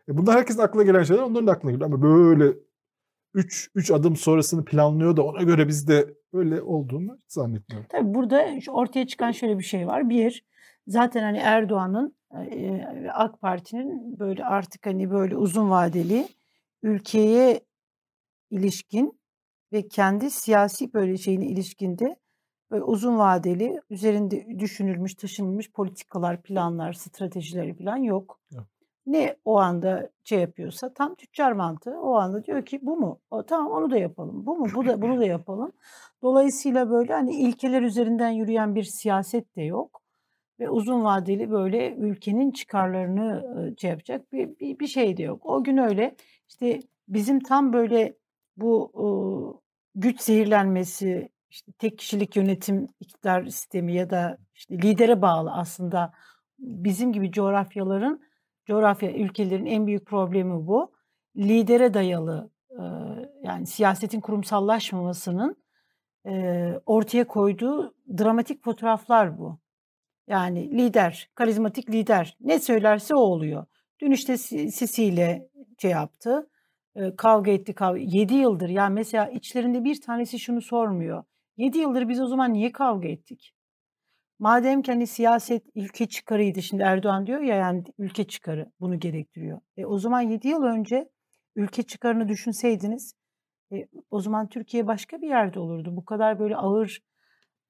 E 0.09 0.17
bunlar 0.19 0.37
herkesin 0.37 0.61
aklına 0.61 0.83
gelen 0.83 1.03
şeyler 1.03 1.23
onların 1.23 1.47
da 1.47 1.53
aklına 1.53 1.73
geliyor. 1.73 1.91
Ama 1.91 2.03
böyle 2.03 2.53
3 3.35 3.71
3 3.75 3.91
adım 3.91 4.17
sonrasını 4.17 4.65
planlıyor 4.65 5.17
da 5.17 5.23
ona 5.23 5.43
göre 5.43 5.69
biz 5.69 5.89
de 5.89 6.15
öyle 6.33 6.63
olduğunu 6.63 7.19
zannetmiyorum. 7.29 7.87
Tabii 7.91 8.15
burada 8.15 8.47
ortaya 8.69 9.07
çıkan 9.07 9.33
şöyle 9.33 9.59
bir 9.59 9.65
şey 9.65 9.87
var. 9.87 10.09
Bir, 10.09 10.45
zaten 10.87 11.23
hani 11.23 11.39
Erdoğan'ın 11.39 12.15
AK 13.13 13.41
Parti'nin 13.41 14.19
böyle 14.19 14.45
artık 14.45 14.87
hani 14.87 15.11
böyle 15.11 15.37
uzun 15.37 15.71
vadeli 15.71 16.29
ülkeye 16.83 17.61
ilişkin 18.51 19.21
ve 19.73 19.89
kendi 19.89 20.31
siyasi 20.31 20.93
böyle 20.95 21.17
şeyine 21.17 21.47
ilişkinde 21.47 22.17
böyle 22.71 22.85
uzun 22.85 23.19
vadeli 23.19 23.81
üzerinde 23.91 24.59
düşünülmüş, 24.59 25.15
taşınmış 25.15 25.73
politikalar, 25.73 26.43
planlar, 26.43 26.93
stratejileri 26.93 27.75
falan 27.75 27.97
yok. 27.97 28.41
Yok. 28.51 28.65
Ne 29.07 29.37
o 29.45 29.59
anda 29.59 30.11
şey 30.25 30.41
yapıyorsa 30.41 30.95
tam 30.95 31.15
tüccar 31.15 31.53
mantığı 31.53 32.01
o 32.01 32.15
anda 32.15 32.45
diyor 32.45 32.65
ki 32.65 32.79
bu 32.83 32.97
mu? 32.97 33.21
O, 33.31 33.43
tamam 33.43 33.73
onu 33.73 33.91
da 33.91 33.99
yapalım. 33.99 34.47
Bu 34.47 34.57
mu? 34.57 34.67
Bu 34.75 34.87
da 34.87 35.03
bunu 35.03 35.21
da 35.21 35.25
yapalım. 35.25 35.73
Dolayısıyla 36.23 36.91
böyle 36.91 37.13
hani 37.13 37.35
ilkeler 37.37 37.83
üzerinden 37.83 38.31
yürüyen 38.31 38.75
bir 38.75 38.83
siyaset 38.83 39.57
de 39.57 39.63
yok 39.63 40.04
ve 40.61 40.71
uzun 40.71 41.05
vadeli 41.05 41.51
böyle 41.51 41.95
ülkenin 41.95 42.51
çıkarlarını 42.51 43.45
şey 43.79 43.91
yapacak 43.91 44.33
bir, 44.33 44.59
bir, 44.59 44.79
bir 44.79 44.87
şey 44.87 45.17
de 45.17 45.23
yok. 45.23 45.47
O 45.47 45.65
gün 45.65 45.77
öyle 45.77 46.17
işte 46.49 46.81
bizim 47.09 47.41
tam 47.41 47.73
böyle 47.73 48.17
bu 48.57 49.63
güç 49.95 50.21
zehirlenmesi, 50.21 51.29
işte 51.51 51.73
tek 51.73 51.99
kişilik 51.99 52.37
yönetim 52.37 52.89
iktidar 53.01 53.45
sistemi 53.45 53.95
ya 53.95 54.11
da 54.11 54.39
işte 54.55 54.79
lidere 54.79 55.23
bağlı 55.23 55.53
aslında 55.53 56.13
bizim 56.59 57.13
gibi 57.13 57.33
coğrafyaların 57.33 58.21
coğrafya 58.67 59.13
ülkelerin 59.13 59.67
en 59.67 59.87
büyük 59.87 60.07
problemi 60.07 60.67
bu. 60.67 60.93
Lidere 61.37 61.95
dayalı 61.95 62.51
yani 63.43 63.67
siyasetin 63.67 64.21
kurumsallaşmamasının 64.21 65.57
ortaya 66.87 67.27
koyduğu 67.27 67.95
dramatik 68.19 68.65
fotoğraflar 68.65 69.39
bu. 69.39 69.59
Yani 70.29 70.79
lider, 70.79 71.31
karizmatik 71.35 71.91
lider 71.91 72.37
ne 72.41 72.61
söylerse 72.61 73.15
o 73.15 73.19
oluyor. 73.19 73.67
Dün 74.01 74.11
işte 74.11 74.37
Si- 74.37 74.73
Sisi 74.73 75.15
şey 75.79 75.91
yaptı. 75.91 76.51
e, 76.97 77.17
Kavga 77.17 77.51
etti 77.51 77.75
kavga. 77.75 77.99
7 77.99 78.35
yıldır 78.35 78.69
ya 78.69 78.89
mesela 78.89 79.29
içlerinde 79.29 79.85
bir 79.85 80.01
tanesi 80.01 80.39
şunu 80.39 80.63
sormuyor. 80.63 81.25
7 81.57 81.79
yıldır 81.79 82.09
biz 82.09 82.21
o 82.21 82.27
zaman 82.27 82.53
niye 82.53 82.73
kavga 82.73 83.09
ettik? 83.09 83.55
Madem 84.39 84.83
ki 84.83 84.93
hani 84.93 85.07
siyaset 85.07 85.63
ülke 85.75 86.07
çıkarıydı. 86.07 86.63
Şimdi 86.63 86.83
Erdoğan 86.83 87.27
diyor 87.27 87.41
ya 87.41 87.57
yani 87.57 87.85
ülke 87.99 88.25
çıkarı 88.25 88.73
bunu 88.81 89.01
gerektiriyor. 89.01 89.61
E, 89.77 89.87
o 89.87 89.99
zaman 89.99 90.21
7 90.21 90.49
yıl 90.49 90.63
önce 90.63 91.09
ülke 91.57 91.83
çıkarını 91.83 92.29
düşünseydiniz 92.29 93.15
e, 93.73 93.87
o 94.11 94.21
zaman 94.21 94.49
Türkiye 94.49 94.87
başka 94.87 95.23
bir 95.23 95.29
yerde 95.29 95.61
olurdu. 95.61 95.97
Bu 95.97 96.05
kadar 96.05 96.39
böyle 96.39 96.57
ağır 96.57 97.01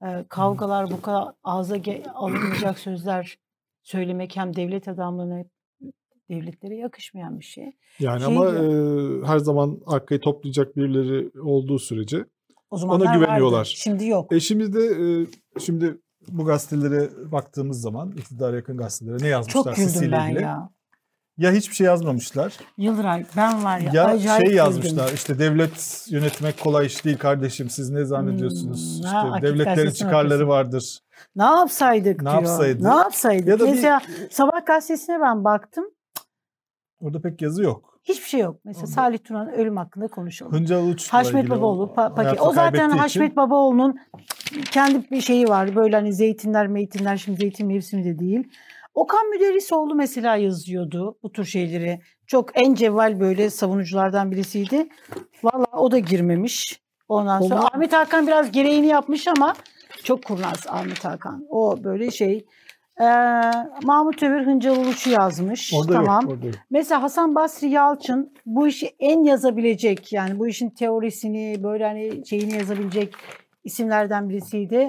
e, 0.03 0.25
kavgalar, 0.29 0.91
bu 0.91 1.03
kadar 1.03 1.29
ağza 1.45 1.77
alınmayacak 2.15 2.79
sözler 2.79 3.39
söylemek 3.83 4.37
hem 4.37 4.57
devlet 4.57 4.89
adamlarına 4.89 5.45
devletlere 6.31 6.77
yakışmayan 6.77 7.41
bir 7.41 7.45
şey. 7.45 7.73
Yani 8.01 8.19
Şey 8.23 8.37
ama 8.37 8.53
diyor- 8.53 9.23
e, 9.23 9.27
her 9.27 9.39
zaman 9.39 9.81
arkayı 9.87 10.21
toplayacak 10.21 10.77
birileri 10.77 11.41
olduğu 11.41 11.79
sürece 11.79 12.25
O 12.71 12.79
vardı, 12.89 13.19
güveniyorlar. 13.19 13.65
Şimdi 13.65 14.07
yok. 14.07 14.33
E 14.33 14.41
şimdi 14.41 14.73
de 14.73 14.85
e, 14.85 15.27
şimdi 15.61 16.01
bu 16.29 16.45
gazetelere 16.45 17.33
baktığımız 17.33 17.81
zaman 17.81 18.11
iktidara 18.11 18.57
yakın 18.57 18.77
gazetelere 18.77 19.17
ne 19.25 19.29
yazmışlar 19.29 19.63
Çok 19.63 19.77
güldüm 19.77 20.13
ben 20.13 20.29
ilgili? 20.29 20.43
ya. 20.43 20.71
Ya 21.39 21.53
hiçbir 21.53 21.75
şey 21.75 21.87
yazmamışlar. 21.87 22.53
Yıldıray 22.77 23.25
ben 23.37 23.65
var 23.65 23.79
ya, 23.79 23.91
Ya 23.95 24.05
acayip 24.07 24.47
şey 24.47 24.55
yazmışlar 24.57 25.13
işte 25.13 25.39
devlet 25.39 26.07
yönetmek 26.11 26.61
kolay 26.61 26.87
iş 26.87 27.05
değil 27.05 27.19
kardeşim 27.19 27.71
siz 27.71 27.91
ne 27.91 28.05
zannediyorsunuz? 28.05 28.95
Hmm, 28.99 29.05
işte 29.05 29.09
ha, 29.17 29.39
devletlerin 29.43 29.91
çıkarları 29.91 30.25
bakıyorsun. 30.25 30.49
vardır. 30.49 30.99
Ne 31.37 31.45
yapsaydık 31.45 32.23
Ne 32.23 32.31
diyor. 32.31 32.35
yapsaydık? 32.35 32.81
Ne 32.83 32.89
yapsaydık? 32.89 33.49
Ya 33.49 33.61
da 33.61 33.65
bir- 33.67 33.71
Mesela 33.71 34.01
Sabah 34.31 34.67
gazetesine 34.67 35.21
ben 35.21 35.45
baktım. 35.45 35.85
Orada 37.01 37.21
pek 37.21 37.43
yazı 37.43 37.63
yok. 37.63 37.99
Hiçbir 38.05 38.29
şey 38.29 38.41
yok. 38.41 38.61
Mesela 38.65 38.85
Orada- 38.85 38.95
Salih 38.95 39.19
Turan'ın 39.25 39.53
ölüm 39.53 39.77
hakkında 39.77 40.09
konuşalım. 40.09 40.53
Hıncal 40.53 40.89
Uç'la 40.89 41.19
Haşmet 41.19 41.51
Babaoğlu 41.51 41.93
pa- 41.97 42.15
paket. 42.15 42.41
O 42.43 42.53
zaten 42.53 42.91
Haşmet 42.91 43.27
için 43.31 43.37
Babaoğlu'nun 43.37 43.97
kendi 44.71 45.11
bir 45.11 45.21
şeyi 45.21 45.49
var. 45.49 45.77
Böyle 45.77 45.97
hani 45.97 46.13
zeytinler, 46.13 46.67
meytinler 46.67 47.17
şimdi 47.17 47.41
zeytin 47.41 47.67
mevsimi 47.67 48.05
de 48.05 48.19
değil. 48.19 48.49
Okan 48.95 49.29
Müderrisoğlu 49.31 49.95
mesela 49.95 50.37
yazıyordu 50.37 51.19
bu 51.23 51.33
tür 51.33 51.45
şeyleri. 51.45 52.01
Çok 52.27 52.51
en 52.55 52.75
cevval 52.75 53.21
böyle 53.21 53.51
savunuculardan 53.51 54.31
birisiydi. 54.31 54.89
Valla 55.43 55.67
o 55.73 55.91
da 55.91 55.99
girmemiş. 55.99 56.81
Ondan 57.09 57.41
sonra 57.41 57.55
Onlar- 57.61 57.71
Ahmet 57.75 57.93
Hakan 57.93 58.27
biraz 58.27 58.51
gereğini 58.53 58.87
yapmış 58.87 59.29
ama 59.29 59.55
Çok 60.05 60.25
kurnaz 60.25 60.67
Ahmet 60.69 61.05
Hakan. 61.05 61.47
O 61.51 61.85
böyle 61.85 62.11
şey. 62.11 62.47
Ee, 63.01 63.05
Mahmut 63.83 64.23
Övür 64.23 64.47
Hıncal 64.47 64.77
Uluç'u 64.77 65.11
yazmış. 65.11 65.73
Orada 65.75 65.93
tamam. 65.93 66.23
yok. 66.23 66.33
Orada 66.33 66.47
yok. 66.47 66.55
Mesela 66.71 67.03
Hasan 67.03 67.35
Basri 67.35 67.69
Yalçın 67.71 68.33
bu 68.47 68.69
işi 68.69 68.91
en 69.01 69.25
yazabilecek 69.25 70.13
yani 70.13 70.39
bu 70.39 70.49
işin 70.49 70.71
teorisini 70.71 71.63
böyle 71.63 71.85
hani 71.85 72.27
şeyini 72.27 72.57
yazabilecek 72.57 73.15
isimlerden 73.65 74.29
birisiydi. 74.29 74.89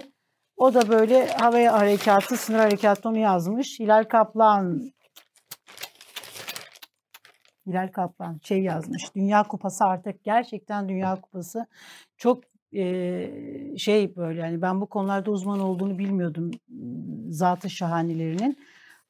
O 0.58 0.74
da 0.74 0.90
böyle 0.90 1.28
hava 1.28 1.80
harekatı, 1.80 2.38
sınır 2.38 2.60
harekatı 2.60 3.10
onu 3.10 3.18
yazmış. 3.18 3.80
Hilal 3.80 4.04
Kaplan 4.04 4.82
Hilal 7.68 7.88
Kaplan 7.88 8.40
şey 8.44 8.64
yazmış. 8.64 9.16
Dünya 9.16 9.44
Kupası 9.44 9.86
artık 9.86 10.24
gerçekten 10.24 10.90
Dünya 10.90 11.22
Kupası 11.22 11.66
çok 12.18 12.44
eee, 12.72 13.74
şey 13.78 14.16
böyle 14.16 14.42
yani 14.42 14.62
ben 14.62 14.82
bu 14.82 14.88
konularda 14.88 15.32
uzman 15.32 15.60
olduğunu 15.60 15.98
bilmiyordum 15.98 16.52
zatı 17.30 17.70
şahanelerinin. 17.70 18.58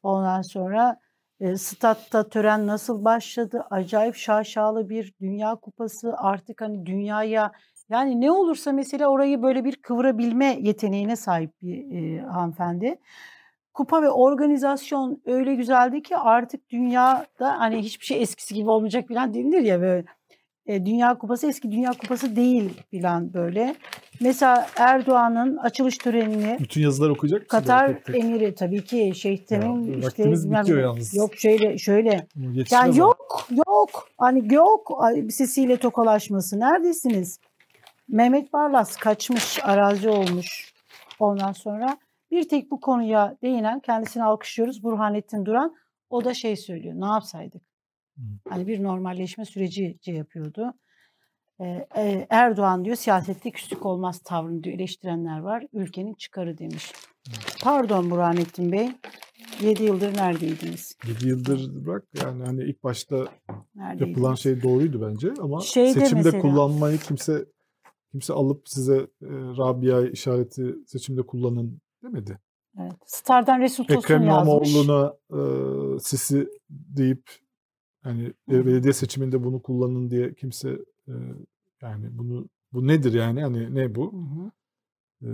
Ondan 0.03 0.41
sonra 0.41 0.99
e, 1.39 1.55
statta 1.55 2.29
tören 2.29 2.67
nasıl 2.67 3.05
başladı? 3.05 3.65
Acayip 3.69 4.15
şaşalı 4.15 4.89
bir 4.89 5.13
Dünya 5.21 5.55
Kupası 5.55 6.13
artık 6.17 6.61
hani 6.61 6.85
dünyaya 6.85 7.51
yani 7.89 8.21
ne 8.21 8.31
olursa 8.31 8.71
mesela 8.71 9.07
orayı 9.07 9.41
böyle 9.43 9.63
bir 9.63 9.75
kıvırabilme 9.75 10.57
yeteneğine 10.61 11.15
sahip 11.15 11.51
bir 11.61 11.91
e, 11.91 12.21
hanımefendi. 12.21 12.95
Kupa 13.73 14.01
ve 14.01 14.09
organizasyon 14.09 15.21
öyle 15.25 15.55
güzeldi 15.55 16.01
ki 16.01 16.17
artık 16.17 16.69
dünyada 16.69 17.59
hani 17.59 17.77
hiçbir 17.77 18.05
şey 18.05 18.21
eskisi 18.21 18.53
gibi 18.55 18.69
olmayacak 18.69 19.07
falan 19.07 19.33
denilir 19.33 19.61
ya 19.61 19.81
böyle. 19.81 20.05
E, 20.65 20.85
Dünya 20.85 21.17
Kupası 21.17 21.47
eski 21.47 21.71
Dünya 21.71 21.91
Kupası 21.91 22.35
değil 22.35 22.81
falan 22.91 23.33
böyle. 23.33 23.75
Mesela 24.21 24.67
Erdoğan'ın 24.77 25.57
açılış 25.57 25.97
törenini 25.97 26.57
Bütün 26.59 26.81
yazılar 26.81 27.09
okuyacak? 27.09 27.49
Katar 27.49 27.87
tek 27.87 28.05
tek? 28.05 28.15
emiri 28.15 28.55
tabii 28.55 28.83
ki 28.83 29.11
Şeyh 29.15 29.45
Tamim 29.45 29.99
işte 29.99 30.31
bitiyor 30.31 30.79
yalnız. 30.79 31.15
Yok 31.15 31.35
şöyle 31.35 31.77
şöyle. 31.77 32.27
Yani 32.71 32.97
yok 32.97 33.47
yok 33.67 34.07
hani 34.17 34.53
yok 34.53 35.01
sesiyle 35.29 35.77
tokalaşması. 35.77 36.59
Neredesiniz? 36.59 37.39
Mehmet 38.07 38.53
Barlas 38.53 38.97
kaçmış 38.97 39.59
arazi 39.63 40.09
olmuş. 40.09 40.73
Ondan 41.19 41.51
sonra 41.51 41.97
bir 42.31 42.49
tek 42.49 42.71
bu 42.71 42.79
konuya 42.79 43.37
değinen 43.41 43.79
kendisini 43.79 44.23
alkışlıyoruz 44.23 44.83
Burhanettin 44.83 45.45
Duran. 45.45 45.75
O 46.09 46.25
da 46.25 46.33
şey 46.33 46.55
söylüyor 46.55 46.95
ne 46.97 47.05
yapsaydık? 47.05 47.61
Hani 48.49 48.67
bir 48.67 48.83
normalleşme 48.83 49.45
süreci 49.45 49.97
yapıyordu. 50.05 50.73
Ee, 51.59 51.87
e, 51.97 52.27
Erdoğan 52.29 52.85
diyor 52.85 52.95
siyasette 52.95 53.51
küslük 53.51 53.85
olmaz 53.85 54.19
tavrını 54.23 54.63
diyor 54.63 54.75
eleştirenler 54.75 55.39
var. 55.39 55.65
Ülkenin 55.73 56.13
çıkarı 56.13 56.57
demiş. 56.57 56.91
Pardon 57.63 58.11
Burhanettin 58.11 58.71
Bey. 58.71 58.91
7 59.61 59.83
yıldır 59.83 60.17
neredeydiniz? 60.17 60.97
7 61.07 61.27
yıldır 61.27 61.85
bırak 61.85 62.03
yani 62.23 62.43
hani 62.45 62.63
ilk 62.63 62.83
başta 62.83 63.15
Neredeydiniz? 63.75 64.07
yapılan 64.09 64.35
şey 64.35 64.63
doğruydu 64.63 65.09
bence 65.11 65.33
ama 65.41 65.61
Şeyde 65.61 65.99
seçimde 65.99 66.23
mesela- 66.23 66.41
kullanmayı 66.41 66.97
kimse 66.97 67.45
kimse 68.15 68.33
alıp 68.33 68.69
size 68.69 68.95
e, 68.97 69.27
Rabia 69.31 70.01
işareti 70.01 70.75
seçimde 70.87 71.21
kullanın 71.21 71.81
demedi. 72.03 72.39
Evet. 72.79 72.93
Star'dan 73.05 73.59
Resul 73.59 73.83
Tosun 73.83 73.99
Ekrem. 73.99 74.23
İmamoğlu'na 74.23 75.13
e, 75.31 75.39
Sisi 75.99 76.49
deyip 76.69 77.29
Hı. 78.03 78.13
belediye 78.47 78.93
seçiminde 78.93 79.43
bunu 79.43 79.61
kullanın 79.61 80.09
diye 80.09 80.33
kimse 80.33 80.69
e, 81.07 81.13
yani 81.81 82.07
bunu 82.11 82.49
bu 82.73 82.87
nedir 82.87 83.13
yani 83.13 83.41
hani 83.41 83.75
ne 83.75 83.95
bu? 83.95 84.13
Hı 84.13 84.17
hı. 84.17 84.51
E, 85.21 85.29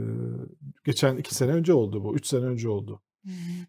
geçen 0.85 1.17
iki 1.17 1.35
sene 1.35 1.51
önce 1.51 1.73
oldu 1.73 2.03
bu. 2.03 2.15
Üç 2.15 2.27
sene 2.27 2.45
önce 2.45 2.69
oldu. 2.69 3.01
Hı 3.25 3.31
hı. 3.31 3.65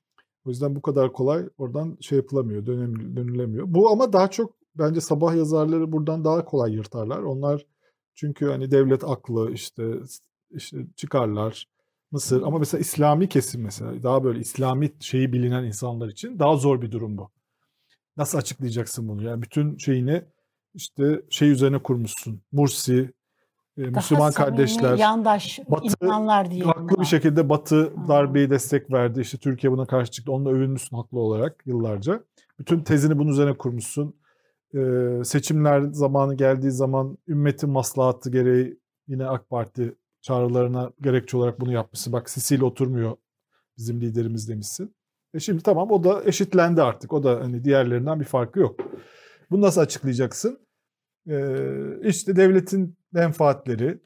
O 0.46 0.50
yüzden 0.50 0.76
bu 0.76 0.82
kadar 0.82 1.12
kolay 1.12 1.48
oradan 1.58 1.96
şey 2.00 2.18
yapılamıyor, 2.18 2.66
dönülemiyor. 2.66 3.64
Bu 3.68 3.90
ama 3.90 4.12
daha 4.12 4.30
çok 4.30 4.54
bence 4.74 5.00
sabah 5.00 5.36
yazarları 5.36 5.92
buradan 5.92 6.24
daha 6.24 6.44
kolay 6.44 6.72
yırtarlar. 6.72 7.22
Onlar 7.22 7.66
çünkü 8.22 8.46
hani 8.46 8.70
devlet 8.70 9.04
aklı 9.04 9.52
işte 9.52 9.84
işte 10.50 10.76
çıkarlar 10.96 11.66
Mısır 12.12 12.42
ama 12.42 12.58
mesela 12.58 12.80
İslami 12.80 13.28
kesim 13.28 13.62
mesela 13.62 14.02
daha 14.02 14.24
böyle 14.24 14.40
İslami 14.40 14.92
şeyi 15.00 15.32
bilinen 15.32 15.64
insanlar 15.64 16.08
için 16.08 16.38
daha 16.38 16.56
zor 16.56 16.82
bir 16.82 16.90
durum 16.90 17.18
bu. 17.18 17.30
Nasıl 18.16 18.38
açıklayacaksın 18.38 19.08
bunu? 19.08 19.22
Yani 19.22 19.42
bütün 19.42 19.76
şeyini 19.76 20.24
işte 20.74 21.22
şey 21.30 21.50
üzerine 21.50 21.78
kurmuşsun. 21.78 22.42
Mursi, 22.52 23.12
e, 23.78 23.80
Müslüman 23.82 24.30
samimi, 24.30 24.34
kardeşler, 24.34 24.98
yandaş 24.98 25.60
Batı 25.68 26.04
inananlar 26.04 26.50
diye. 26.50 26.64
haklı 26.64 27.00
bir 27.00 27.06
şekilde 27.06 27.48
Batı 27.48 27.92
darbeyi 28.08 28.50
destek 28.50 28.92
verdi. 28.92 29.20
İşte 29.20 29.38
Türkiye 29.38 29.72
buna 29.72 29.86
karşı 29.86 30.10
çıktı. 30.10 30.32
Onunla 30.32 30.50
övünmüşsün 30.50 30.96
haklı 30.96 31.18
olarak 31.18 31.62
yıllarca. 31.66 32.24
Bütün 32.58 32.80
tezini 32.80 33.18
bunun 33.18 33.30
üzerine 33.30 33.56
kurmuşsun. 33.56 34.14
Ee, 34.74 35.24
seçimler 35.24 35.80
zamanı 35.80 36.34
geldiği 36.34 36.70
zaman 36.70 37.18
ümmetin 37.28 37.70
maslahatı 37.70 38.30
gereği 38.30 38.80
yine 39.08 39.26
AK 39.26 39.50
Parti 39.50 39.94
çağrılarına 40.20 40.92
gerekçe 41.00 41.36
olarak 41.36 41.60
bunu 41.60 41.72
yapmışsın. 41.72 42.12
Bak 42.12 42.30
Sisi 42.30 42.54
ile 42.54 42.64
oturmuyor 42.64 43.16
bizim 43.78 44.00
liderimiz 44.00 44.48
demişsin. 44.48 44.94
E 45.34 45.40
şimdi 45.40 45.62
tamam 45.62 45.90
o 45.90 46.04
da 46.04 46.24
eşitlendi 46.24 46.82
artık. 46.82 47.12
O 47.12 47.24
da 47.24 47.40
hani 47.40 47.64
diğerlerinden 47.64 48.20
bir 48.20 48.24
farkı 48.24 48.60
yok. 48.60 48.80
Bunu 49.50 49.62
nasıl 49.62 49.80
açıklayacaksın? 49.80 50.58
Ee, 51.28 52.08
işte 52.08 52.36
devletin 52.36 52.96
menfaatleri, 53.12 54.00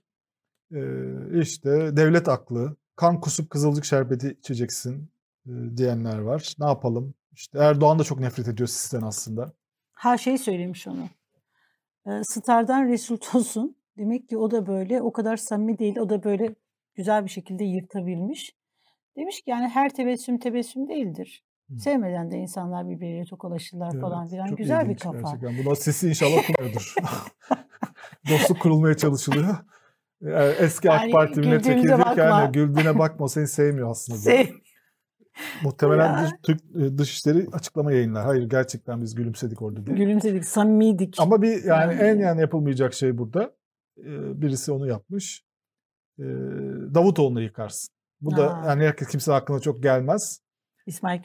ee, 0.74 1.40
işte 1.40 1.70
devlet 1.96 2.28
aklı, 2.28 2.76
kan 2.96 3.20
kusup 3.20 3.50
kızılcık 3.50 3.84
şerbeti 3.84 4.36
içeceksin 4.40 5.10
e, 5.46 5.50
diyenler 5.76 6.18
var. 6.18 6.54
Ne 6.58 6.66
yapalım? 6.66 7.14
İşte 7.32 7.58
Erdoğan 7.58 7.98
da 7.98 8.04
çok 8.04 8.20
nefret 8.20 8.48
ediyor 8.48 8.66
sizden 8.66 9.02
aslında. 9.02 9.52
Her 9.96 10.18
şeyi 10.18 10.38
söylemiş 10.38 10.86
onu. 10.86 11.08
Star'dan 12.22 12.88
Resul 12.88 13.16
Tosun. 13.16 13.76
Demek 13.98 14.28
ki 14.28 14.38
o 14.38 14.50
da 14.50 14.66
böyle 14.66 15.02
o 15.02 15.12
kadar 15.12 15.36
samimi 15.36 15.78
değil. 15.78 15.98
O 15.98 16.08
da 16.08 16.24
böyle 16.24 16.54
güzel 16.94 17.24
bir 17.24 17.30
şekilde 17.30 17.64
yırtabilmiş. 17.64 18.52
Demiş 19.16 19.36
ki 19.36 19.50
yani 19.50 19.68
her 19.68 19.88
tebessüm 19.94 20.38
tebessüm 20.38 20.88
değildir. 20.88 21.44
Hı. 21.70 21.78
Sevmeden 21.78 22.30
de 22.30 22.36
insanlar 22.36 22.88
birbirleriyle 22.88 23.24
tokalaşırlar 23.24 24.00
falan 24.00 24.20
Evet, 24.22 24.30
filan. 24.30 24.46
çok 24.46 24.58
Güzel 24.58 24.88
bir 24.88 24.96
kafa. 24.96 25.18
Gerçekten. 25.18 25.64
Buna 25.64 25.74
sesi 25.74 26.08
inşallah 26.08 26.38
okumuyordur. 26.38 26.94
Dostluk 28.30 28.60
kurulmaya 28.60 28.96
çalışılıyor. 28.96 29.56
Yani 30.20 30.52
eski 30.58 30.90
AK 30.90 31.00
Yani 31.00 31.12
Parti 31.12 31.34
güldüğümüze 31.34 31.74
milletvekili 31.74 31.86
diyor 31.86 32.14
ki 32.14 32.20
yani 32.20 32.52
güldüğüne 32.52 32.98
bakma 32.98 33.28
seni 33.28 33.48
sevmiyor 33.48 33.90
aslında. 33.90 34.18
Sev- 34.18 34.46
Muhtemelen 35.62 36.22
Ya. 36.22 36.30
Türk 36.42 36.60
e, 36.76 36.98
Dışişleri 36.98 37.46
açıklama 37.52 37.92
yayınlar. 37.92 38.24
Hayır 38.24 38.50
gerçekten 38.50 39.02
biz 39.02 39.14
gülümsedik 39.14 39.62
orada 39.62 39.86
diye. 39.86 39.96
Gülümsedik, 39.96 40.44
samimiydik. 40.44 41.14
Ama 41.18 41.42
bir 41.42 41.64
yani 41.64 41.92
en 41.94 42.18
yani 42.18 42.40
yapılmayacak 42.40 42.94
şey 42.94 43.18
burada. 43.18 43.56
Ee, 43.98 44.42
birisi 44.42 44.72
onu 44.72 44.86
yapmış. 44.86 45.42
Ee, 46.18 46.22
Davutoğlu'nu 46.94 47.40
yıkarsın. 47.40 47.94
Bu 48.20 48.36
da 48.36 48.56
Ha. 48.56 48.66
yani 48.66 48.84
herkes 48.84 49.08
kimse 49.08 49.32
aklına 49.32 49.60
çok 49.60 49.82
gelmez. 49.82 50.40
İsmail 50.86 51.20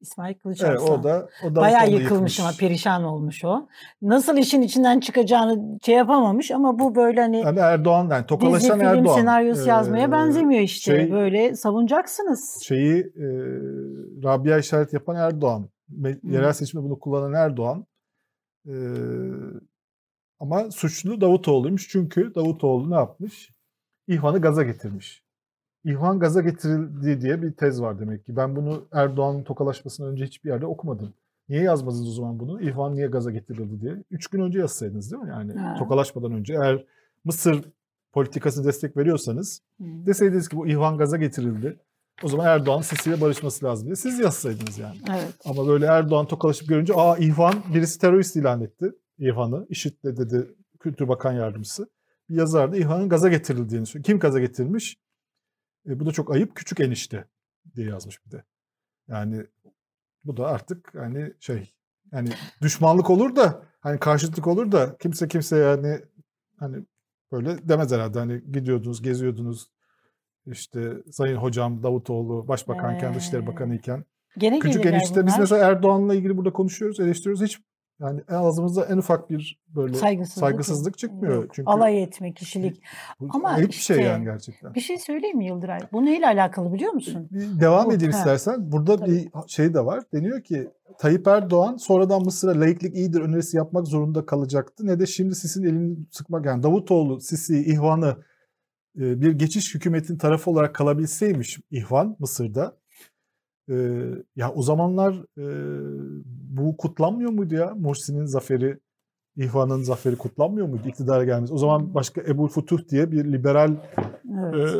İsmail 0.00 0.30
Evet, 0.30 0.42
Kılıçarslan. 0.42 1.00
o 1.00 1.02
da 1.04 1.28
o 1.44 1.54
Bayağı 1.56 1.80
Davutoğlu'nu 1.80 2.02
yıkılmış 2.02 2.40
ama 2.40 2.50
perişan 2.58 3.04
olmuş 3.04 3.44
o. 3.44 3.68
Nasıl 4.02 4.36
işin 4.36 4.62
içinden 4.62 5.00
çıkacağını 5.00 5.78
şey 5.86 5.94
yapamamış 5.94 6.50
ama 6.50 6.78
bu 6.78 6.94
böyle 6.94 7.20
hani 7.20 7.38
Yani 7.40 7.58
Erdoğan 7.58 8.02
yani 8.10 8.12
dizi 8.18 8.26
tokalaşan 8.26 8.78
film 8.78 8.88
Erdoğan. 8.88 9.14
senaryosu 9.18 9.68
yazmaya 9.68 10.06
Ee, 10.08 10.12
benzemiyor 10.12 10.60
işte. 10.62 10.96
şey- 10.96 11.12
böyle 11.12 11.56
savunacaksınız. 11.56 12.58
Şeyi 12.62 12.98
e, 13.00 13.26
Rabia 14.24 14.58
işaret 14.58 14.92
yapan 14.92 15.16
Erdoğan. 15.16 15.68
Me-. 15.88 16.18
Yerel 16.22 16.52
seçimde 16.52 16.84
bunu 16.84 16.98
kullanan 16.98 17.32
Erdoğan. 17.32 17.86
Ee, 18.68 18.72
ama 20.40 20.70
suçlu 20.70 21.20
Davutoğlu'ymuş. 21.20 21.88
Çünkü 21.88 22.34
Davutoğlu 22.34 22.90
ne 22.90 22.94
yapmış? 22.94 23.50
İhvan'ı 24.08 24.40
gaza 24.40 24.62
getirmiş. 24.62 25.25
İhvan 25.86 26.18
gaza 26.18 26.40
getirildi 26.40 27.20
diye 27.20 27.42
bir 27.42 27.52
tez 27.52 27.82
var 27.82 28.00
demek 28.00 28.26
ki. 28.26 28.36
Ben 28.36 28.56
bunu 28.56 28.88
Erdoğan'ın 28.92 29.42
tokalaşmasından 29.42 30.12
önce 30.12 30.24
hiçbir 30.24 30.50
yerde 30.50 30.66
okumadım. 30.66 31.14
Niye 31.48 31.62
yazmadınız 31.62 32.08
o 32.08 32.12
zaman 32.12 32.38
bunu? 32.40 32.60
İhvan 32.60 32.94
niye 32.96 33.06
gaza 33.06 33.30
getirildi 33.30 33.80
diye. 33.80 34.04
Üç 34.10 34.26
gün 34.26 34.40
önce 34.40 34.58
yazsaydınız 34.58 35.12
değil 35.12 35.22
mi? 35.22 35.28
Yani 35.30 35.52
Ha. 35.52 35.74
tokalaşmadan 35.78 36.32
önce. 36.32 36.54
Eğer 36.54 36.84
Mısır 37.24 37.64
politikası 38.12 38.64
destek 38.64 38.96
veriyorsanız 38.96 39.60
Hı. 39.80 39.84
deseydiniz 40.06 40.48
ki 40.48 40.56
bu 40.56 40.66
İhvan 40.68 40.98
gaza 40.98 41.16
getirildi. 41.16 41.76
O 42.22 42.28
zaman 42.28 42.46
Erdoğan 42.46 42.80
Sisi'yle 42.80 43.20
barışması 43.20 43.64
lazım 43.64 43.86
diye 43.86 43.96
siz 43.96 44.18
yazsaydınız 44.18 44.78
yani. 44.78 44.96
Evet. 45.10 45.34
Ama 45.44 45.66
böyle 45.68 45.86
Erdoğan 45.86 46.26
tokalaşıp 46.26 46.68
görünce 46.68 46.94
aa 46.96 47.16
İhvan 47.16 47.54
birisi 47.74 47.98
terörist 48.00 48.36
ilan 48.36 48.60
etti. 48.62 48.92
İhvan'ı. 49.18 49.66
IŞİD'le 49.68 50.04
dedi 50.04 50.46
Kültür 50.80 51.08
Bakan 51.08 51.32
Yardımcısı. 51.32 51.88
Bir 52.30 52.34
yazar 52.34 52.72
da 52.72 52.76
İhvan'ın 52.76 53.08
gaza 53.08 53.28
getirildiğini 53.28 53.86
söylüyor. 53.86 54.04
Kim 54.04 54.18
gaza 54.18 54.40
getirmiş? 54.40 54.96
E, 55.86 56.00
bu 56.00 56.06
da 56.06 56.12
çok 56.12 56.32
ayıp 56.34 56.56
küçük 56.56 56.80
enişte 56.80 57.24
diye 57.76 57.88
yazmış 57.88 58.26
bir 58.26 58.30
de. 58.30 58.44
Yani 59.08 59.46
bu 60.24 60.36
da 60.36 60.46
artık 60.46 60.94
hani 60.94 61.32
şey 61.40 61.74
yani 62.12 62.28
düşmanlık 62.62 63.10
olur 63.10 63.36
da 63.36 63.62
hani 63.80 63.98
karşıtlık 63.98 64.46
olur 64.46 64.72
da 64.72 64.96
kimse 64.98 65.28
kimse 65.28 65.56
yani 65.56 66.00
hani 66.56 66.84
böyle 67.32 67.68
demez 67.68 67.92
herhalde 67.92 68.18
hani 68.18 68.42
gidiyordunuz 68.52 69.02
geziyordunuz 69.02 69.70
işte 70.46 70.92
Sayın 71.12 71.36
Hocam 71.36 71.82
Davutoğlu 71.82 72.48
başbakanken, 72.48 73.12
Ee, 73.12 73.14
Dışişleri 73.14 73.46
Bakanı 73.46 73.74
iken 73.74 74.04
Gene 74.38 74.58
küçük 74.58 74.86
enişte 74.86 75.26
biz 75.26 75.38
mesela 75.38 75.66
Erdoğan'la 75.66 76.14
ilgili 76.14 76.36
burada 76.36 76.52
konuşuyoruz, 76.52 77.00
eleştiriyoruz. 77.00 77.42
Hiç 77.42 77.60
yani 78.00 78.20
ağzımızda 78.28 78.84
en 78.84 78.96
ufak 78.96 79.30
bir 79.30 79.60
böyle 79.68 79.94
saygısızlık, 79.94 80.40
saygısızlık 80.40 80.98
çıkmıyor. 80.98 81.34
Yok. 81.34 81.54
Çünkü 81.54 81.70
Alay 81.70 82.02
etme, 82.02 82.32
kişilik. 82.32 82.82
bu 83.20 83.28
ama 83.34 83.48
ayıp 83.48 83.68
bir 83.68 83.74
şey 83.74 83.96
işte 83.96 84.08
yani 84.08 84.24
gerçekten. 84.24 84.74
Bir 84.74 84.80
şey 84.80 84.98
söyleyeyim 84.98 85.36
mi 85.38 85.46
Yıldıray? 85.46 85.80
Bu 85.92 86.04
neyle 86.04 86.26
alakalı 86.26 86.72
biliyor 86.72 86.92
musun? 86.92 87.28
Bir 87.30 87.60
devam 87.60 87.86
Bu- 87.86 87.92
edeyim 87.92 88.12
ha. 88.12 88.18
istersen. 88.18 88.72
Burada 88.72 88.96
Tabii. 88.96 89.10
bir 89.10 89.28
şey 89.48 89.74
de 89.74 89.84
var. 89.84 90.02
Deniyor 90.14 90.42
ki 90.42 90.70
Tayyip 90.98 91.26
Erdoğan 91.26 91.76
sonradan 91.76 92.22
Mısır'a 92.24 92.60
laiklik 92.60 92.94
iyidir 92.96 93.20
önerisi 93.20 93.56
yapmak 93.56 93.86
zorunda 93.86 94.26
kalacaktı. 94.26 94.86
Ne 94.86 95.00
de 95.00 95.06
şimdi 95.06 95.34
Sisi'nin 95.34 95.66
elini 95.68 95.96
sıkmak. 96.10 96.46
Yani 96.46 96.62
Davutoğlu, 96.62 97.20
Sisi, 97.20 97.58
İhvan'ı 97.58 98.16
e, 98.98 99.20
bir 99.20 99.32
geçiş 99.32 99.74
hükümetin 99.74 100.18
tarafı 100.18 100.50
olarak 100.50 100.74
kalabilseymiş 100.74 101.58
İhvan 101.70 102.16
Mısır'da. 102.18 102.76
E, 103.70 103.74
ya 104.36 104.52
o 104.52 104.62
zamanlar 104.62 105.14
e, 105.38 105.44
bu 106.58 106.76
kutlanmıyor 106.76 107.30
muydu 107.30 107.54
ya? 107.54 107.74
Mursi'nin 107.74 108.24
zaferi, 108.24 108.78
İhvan'ın 109.36 109.82
zaferi 109.82 110.16
kutlanmıyor 110.16 110.66
muydu 110.68 110.88
iktidara 110.88 111.24
gelmesi? 111.24 111.52
O 111.54 111.58
zaman 111.58 111.94
başka 111.94 112.20
Ebu 112.20 112.48
Futuh 112.48 112.88
diye 112.88 113.12
bir 113.12 113.32
liberal 113.32 113.76
Evet. 114.52 114.74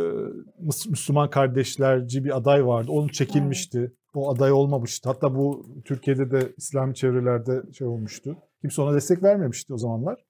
Mıs- 0.64 0.90
Müslüman 0.90 1.30
kardeşlerci 1.30 2.24
bir 2.24 2.36
aday 2.36 2.66
vardı. 2.66 2.90
Onu 2.92 3.08
çekilmişti. 3.08 3.92
O 4.14 4.30
aday 4.34 4.52
olmamıştı. 4.52 5.08
Hatta 5.08 5.34
bu 5.34 5.66
Türkiye'de 5.84 6.30
de 6.30 6.52
İslami 6.56 6.94
çevrelerde 6.94 7.72
şey 7.72 7.86
olmuştu. 7.86 8.36
Kimse 8.60 8.82
ona 8.82 8.94
destek 8.94 9.22
vermemişti 9.22 9.74
o 9.74 9.78
zamanlar. 9.78 10.24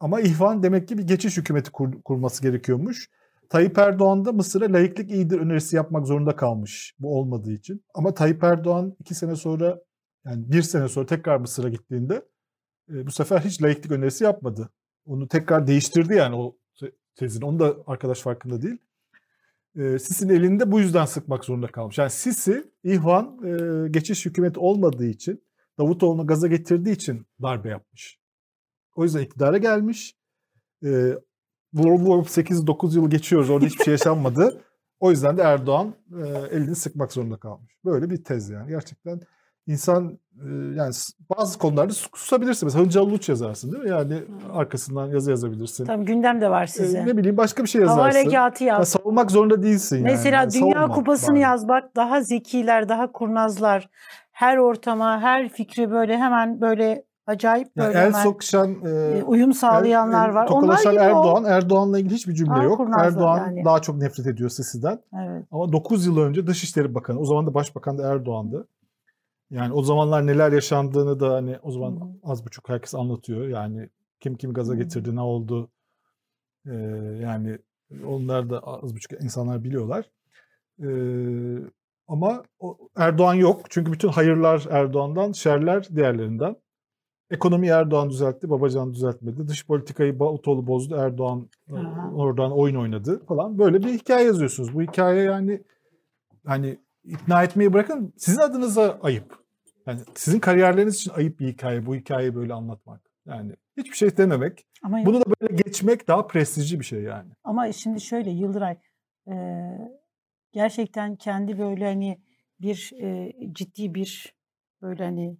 Ama 0.00 0.20
İhvan 0.20 0.62
demek 0.62 0.88
ki 0.88 0.98
bir 0.98 1.02
geçiş 1.02 1.36
hükümeti 1.36 1.70
kur- 1.70 2.02
kurması 2.02 2.42
gerekiyormuş. 2.42 3.10
Tayyip 3.48 3.78
Erdoğan 3.78 4.24
da 4.24 4.32
Mısır'a 4.32 4.72
layıklık 4.72 5.10
iyidir 5.10 5.38
önerisi 5.38 5.76
yapmak 5.76 6.06
zorunda 6.06 6.36
kalmış 6.36 6.94
bu 6.98 7.18
olmadığı 7.18 7.52
için. 7.52 7.84
Ama 7.94 8.14
Tayyip 8.14 8.44
Erdoğan 8.44 8.96
iki 9.00 9.14
sene 9.14 9.36
sonra 9.36 9.80
yani 10.26 10.52
bir 10.52 10.62
sene 10.62 10.88
sonra 10.88 11.06
tekrar 11.06 11.36
Mısır'a 11.36 11.68
gittiğinde 11.68 12.24
e, 12.90 13.06
bu 13.06 13.10
sefer 13.10 13.40
hiç 13.40 13.62
layıklık 13.62 13.92
önerisi 13.92 14.24
yapmadı. 14.24 14.70
Onu 15.06 15.28
tekrar 15.28 15.66
değiştirdi 15.66 16.14
yani 16.14 16.36
o 16.36 16.56
te- 16.80 16.92
tezini. 17.14 17.44
Onu 17.44 17.58
da 17.58 17.76
arkadaş 17.86 18.20
farkında 18.20 18.62
değil. 18.62 18.78
E, 19.76 19.98
Sisi'nin 19.98 20.34
elinde 20.34 20.72
bu 20.72 20.80
yüzden 20.80 21.04
sıkmak 21.04 21.44
zorunda 21.44 21.66
kalmış. 21.66 21.98
Yani 21.98 22.10
Sisi, 22.10 22.64
İhvan 22.84 23.38
e, 23.44 23.88
geçiş 23.88 24.26
hükümeti 24.26 24.60
olmadığı 24.60 25.06
için, 25.06 25.44
Davutoğlu'nu 25.78 26.26
gaza 26.26 26.46
getirdiği 26.46 26.92
için 26.92 27.26
darbe 27.42 27.68
yapmış. 27.68 28.18
O 28.96 29.04
yüzden 29.04 29.20
iktidara 29.20 29.58
gelmiş. 29.58 30.16
E, 30.84 31.14
vurup 31.74 32.00
vurup 32.00 32.26
8-9 32.26 32.94
yıl 32.96 33.10
geçiyoruz. 33.10 33.50
Orada 33.50 33.66
hiçbir 33.66 33.84
şey 33.84 33.92
yaşanmadı. 33.92 34.60
O 35.00 35.10
yüzden 35.10 35.36
de 35.36 35.42
Erdoğan 35.42 35.94
e, 36.12 36.56
elini 36.56 36.74
sıkmak 36.74 37.12
zorunda 37.12 37.36
kalmış. 37.36 37.72
Böyle 37.84 38.10
bir 38.10 38.24
tez 38.24 38.50
yani. 38.50 38.68
Gerçekten 38.68 39.20
insan 39.66 40.18
e, 40.34 40.46
yani 40.76 40.92
bazı 41.36 41.58
konularda 41.58 41.92
sus- 41.92 42.10
susabilirsin. 42.14 42.66
Mesela 42.66 42.84
Hıncal 42.84 43.02
Uluç 43.02 43.28
yazarsın 43.28 43.72
değil 43.72 43.84
mi? 43.84 43.90
Yani 43.90 44.22
arkasından 44.52 45.06
yazı 45.06 45.30
yazabilirsin. 45.30 45.84
Tamam 45.86 46.06
gündem 46.06 46.40
de 46.40 46.50
var 46.50 46.64
E, 46.64 46.66
size. 46.66 47.06
ne 47.06 47.16
bileyim 47.16 47.36
başka 47.36 47.62
bir 47.62 47.68
şey 47.68 47.82
Hava 47.84 47.90
yazarsın. 48.06 48.18
harekatı 48.18 48.64
Ya 48.64 48.74
yaz. 48.74 48.88
savunmak 48.88 49.30
zorunda 49.30 49.62
değilsin 49.62 49.96
yani. 49.96 50.04
Mesela 50.04 50.36
Yani 50.36 50.52
Dünya 50.52 50.72
savunma 50.74 50.94
Kupası'nı 50.94 51.34
bari. 51.34 51.40
yaz 51.42 51.68
bak 51.68 51.96
daha 51.96 52.20
zekiler, 52.22 52.88
daha 52.88 53.12
kurnazlar. 53.12 53.88
Her 54.32 54.56
ortama, 54.56 55.20
her 55.20 55.48
fikri 55.48 55.90
böyle 55.90 56.18
hemen 56.18 56.60
böyle 56.60 57.04
acayip 57.28 57.68
Yani 57.76 57.86
böyle 57.86 57.98
el 57.98 58.04
hemen 58.06 58.22
sokuşan, 58.22 58.76
e, 58.84 58.88
e, 58.88 59.22
uyum 59.22 59.52
sağlayanlar 59.52 60.24
el- 60.24 60.30
el- 60.30 60.34
var. 60.34 60.46
Onlar 60.46 60.60
tokalaşan 60.60 60.92
gibi 60.92 61.02
o. 61.02 61.04
Erdoğan, 61.04 61.44
Erdoğan'la 61.44 61.98
ilgili 61.98 62.14
hiçbir 62.14 62.34
cümle 62.34 62.52
Aa, 62.52 62.62
yok. 62.62 62.80
Erdoğan 62.98 63.38
yani. 63.38 63.64
daha 63.64 63.80
çok 63.82 63.96
nefret 63.96 64.26
ediyor 64.26 64.50
Sisi'den. 64.50 65.00
Evet. 65.22 65.44
Ama 65.50 65.72
9 65.72 66.06
yıl 66.06 66.18
önce 66.18 66.46
Dışişleri 66.46 66.94
Bakanı, 66.94 67.20
o 67.20 67.24
zaman 67.24 67.46
da 67.46 67.54
Başbakan 67.54 67.98
da 67.98 68.12
Erdoğan'dı. 68.12 68.68
Yani 69.50 69.72
o 69.72 69.82
zamanlar 69.82 70.26
neler 70.26 70.52
yaşandığını 70.52 71.20
da 71.20 71.34
hani 71.34 71.56
o 71.62 71.70
zaman 71.70 71.90
Hı 71.90 71.94
hı. 72.04 72.08
az 72.22 72.46
buçuk 72.46 72.68
herkes 72.68 72.94
anlatıyor. 72.94 73.48
Yani 73.48 73.88
kim 74.20 74.34
kim 74.36 74.52
gaza 74.52 74.72
Hı 74.72 74.76
hı. 74.76 74.82
getirdi, 74.82 75.16
ne 75.16 75.20
oldu. 75.20 75.70
Ee, 76.66 76.72
yani 77.22 77.58
onlar 78.06 78.50
da 78.50 78.60
az 78.60 78.94
buçuk 78.94 79.12
insanlar 79.22 79.64
biliyorlar. 79.64 80.04
Ee, 80.82 80.86
ama 82.08 82.42
o, 82.60 82.78
Erdoğan 82.96 83.34
yok. 83.34 83.60
Çünkü 83.70 83.92
bütün 83.92 84.08
hayırlar 84.08 84.66
Erdoğan'dan, 84.70 85.32
şerler 85.32 85.88
diğerlerinden. 85.96 86.56
Ekonomi 87.30 87.66
Erdoğan 87.68 88.10
düzeltti, 88.10 88.50
Babacan 88.50 88.94
düzeltmedi. 88.94 89.48
Dış 89.48 89.66
politikayı 89.66 90.18
Davutoğlu 90.18 90.66
bozdu, 90.66 90.96
Erdoğan 90.96 91.48
e, 91.68 91.74
Aha. 91.74 92.12
oradan 92.14 92.52
oyun 92.52 92.76
oynadı 92.76 93.26
falan. 93.26 93.58
Böyle 93.58 93.82
bir 93.82 93.88
hikaye 93.88 94.26
yazıyorsunuz. 94.26 94.74
Bu 94.74 94.82
hikaye 94.82 95.22
yani 95.22 95.62
hani 96.46 96.78
ikna 97.04 97.42
etmeyi 97.42 97.72
bırakın 97.72 98.14
sizin 98.16 98.40
adınıza 98.40 98.98
ayıp. 99.02 99.38
Yani 99.86 100.00
sizin 100.14 100.40
kariyerleriniz 100.40 100.94
için 100.94 101.12
ayıp 101.14 101.40
bir 101.40 101.48
hikaye 101.48 101.86
bu 101.86 101.94
hikayeyi 101.94 102.34
böyle 102.34 102.52
anlatmak. 102.52 103.00
Yani 103.26 103.52
hiçbir 103.76 103.96
şey 103.96 104.16
dememek. 104.16 104.66
Ama 104.82 105.06
Bunu 105.06 105.20
da 105.20 105.24
böyle 105.40 105.62
geçmek 105.62 106.08
daha 106.08 106.26
prestijli 106.26 106.80
bir 106.80 106.84
şey 106.84 107.02
yani. 107.02 107.30
Ama 107.44 107.72
şimdi 107.72 108.00
şöyle 108.00 108.30
Yıldıray 108.30 108.76
e, 109.28 109.34
gerçekten 110.52 111.16
kendi 111.16 111.58
böyle 111.58 111.84
hani 111.84 112.18
bir 112.60 112.92
e, 113.02 113.32
ciddi 113.52 113.94
bir 113.94 114.34
böyle 114.82 115.04
hani 115.04 115.36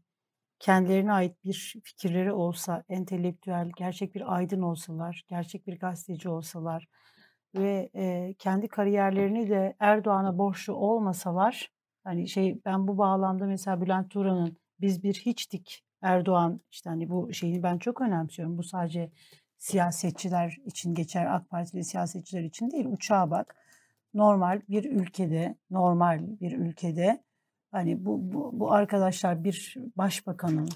kendilerine 0.61 1.13
ait 1.13 1.45
bir 1.45 1.77
fikirleri 1.85 2.33
olsa, 2.33 2.85
entelektüel, 2.89 3.71
gerçek 3.77 4.15
bir 4.15 4.37
aydın 4.37 4.63
olsalar, 4.63 5.25
gerçek 5.29 5.67
bir 5.67 5.79
gazeteci 5.79 6.29
olsalar 6.29 6.89
ve 7.55 7.91
e, 7.95 8.35
kendi 8.39 8.69
kariyerlerini 8.69 9.51
de 9.51 9.77
Erdoğan'a 9.81 10.39
borçlu 10.39 10.75
olmasalar, 10.75 11.71
hani 12.05 12.29
şey 12.29 12.61
ben 12.65 12.89
bu 12.89 12.99
bağlamda 12.99 13.47
mesela 13.47 13.81
Bülent 13.81 14.11
Turan'ın 14.11 14.57
biz 14.81 15.03
bir 15.03 15.15
hiçtik 15.15 15.85
Erdoğan 16.03 16.61
işte 16.71 16.91
hani 16.91 17.09
bu 17.11 17.33
şeyini 17.33 17.63
ben 17.63 17.79
çok 17.79 18.01
önemsiyorum. 18.01 18.59
Bu 18.59 18.63
sadece 18.63 19.11
siyasetçiler 19.59 20.59
için 20.65 20.95
geçer, 20.95 21.27
AK 21.27 21.51
Partili 21.51 21.85
siyasetçiler 21.85 22.43
için 22.43 22.71
değil. 22.71 22.87
Uçağa 22.87 23.31
bak. 23.31 23.57
Normal 24.15 24.61
bir 24.69 24.85
ülkede, 24.85 25.57
normal 25.71 26.21
bir 26.41 26.59
ülkede 26.59 27.25
hani 27.71 28.05
bu, 28.05 28.33
bu, 28.33 28.51
bu 28.53 28.73
arkadaşlar 28.73 29.45
bir 29.45 29.75
başbakanın, 29.97 30.69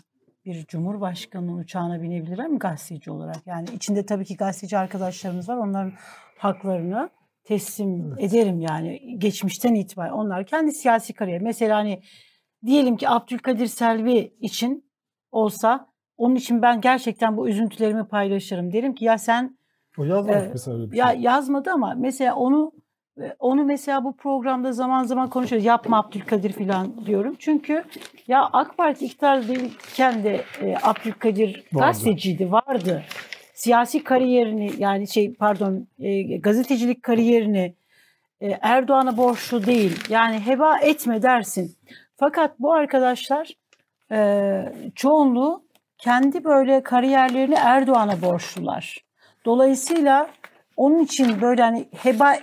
bir 0.45 0.65
cumhurbaşkanının 0.67 1.59
uçağına 1.59 2.03
binebilirler 2.03 2.49
mi 2.49 2.59
gazeteci 2.59 3.11
olarak? 3.11 3.47
Yani 3.47 3.69
içinde 3.75 4.07
tabii 4.07 4.25
ki 4.25 4.37
gazeteci 4.37 4.79
arkadaşlarımız 4.79 5.49
var. 5.49 5.57
Onların 5.57 5.93
haklarını 6.39 7.11
teslim 7.45 8.13
Evet. 8.13 8.23
ederim 8.33 8.61
yani 8.61 9.19
geçmişten 9.19 9.75
itibaren. 9.75 10.13
Onlar 10.13 10.47
kendi 10.47 10.73
siyasi 10.73 11.13
kariyer. 11.13 11.41
Mesela 11.41 11.77
hani 11.77 12.03
diyelim 12.67 12.97
ki 12.97 13.09
Abdülkadir 13.09 13.67
Selvi 13.67 14.35
için 14.41 14.85
olsa 15.31 15.87
onun 16.17 16.35
için 16.35 16.63
ben 16.63 16.81
gerçekten 16.81 17.37
bu 17.37 17.49
üzüntülerimi 17.49 18.05
paylaşırım. 18.09 18.73
Derim 18.73 18.95
ki 18.95 19.05
ya 19.05 19.19
sen 19.19 19.59
O 19.99 20.05
yazmamış 20.05 20.43
Ee, 20.45 20.49
mesela 20.53 20.77
öyle 20.79 20.91
bir 20.93 20.97
ya 20.97 21.13
şey. 21.13 21.21
yazmadı 21.21 21.71
ama 21.71 21.95
mesela 21.99 22.35
onu 22.35 22.73
e, 22.77 22.82
onu 23.39 23.65
mesela 23.65 24.05
bu 24.05 24.17
programda 24.17 24.73
zaman 24.73 25.05
zaman 25.05 25.31
konuşuyoruz. 25.31 25.67
Yapma 25.67 25.99
Abdülkadir 25.99 26.53
falan 26.53 27.07
diyorum. 27.07 27.37
Çünkü 27.39 27.85
ya 28.29 28.49
AK 28.53 28.77
Parti 28.77 29.05
iktidardayken 29.05 30.25
de 30.25 30.45
e, 30.63 30.77
Abdülkadir 30.83 31.65
gazeteciydi, 31.73 32.53
vardı. 32.53 33.03
Siyasi 33.55 34.05
kariyerini 34.05 34.71
yani 34.79 35.09
şey 35.09 35.35
pardon 35.35 35.87
e, 35.99 36.23
gazetecilik 36.39 37.03
kariyerini 37.03 37.75
e, 38.41 38.59
Erdoğan'a 38.63 39.17
borçlu 39.17 39.67
değil. 39.67 40.01
Yani 40.09 40.47
heba 40.47 40.79
etme 40.79 41.23
dersin. 41.23 41.77
Fakat 42.17 42.61
bu 42.61 42.73
arkadaşlar 42.73 43.49
e, 44.13 44.63
çoğunluğu 44.95 45.65
kendi 45.99 46.45
böyle 46.45 46.83
kariyerlerini 46.83 47.55
Erdoğan'a 47.55 48.23
borçlular. 48.23 48.99
Dolayısıyla 49.45 50.29
onun 50.77 50.99
için 50.99 51.41
böyle 51.41 51.63
hani 51.63 51.89
heba 52.03 52.35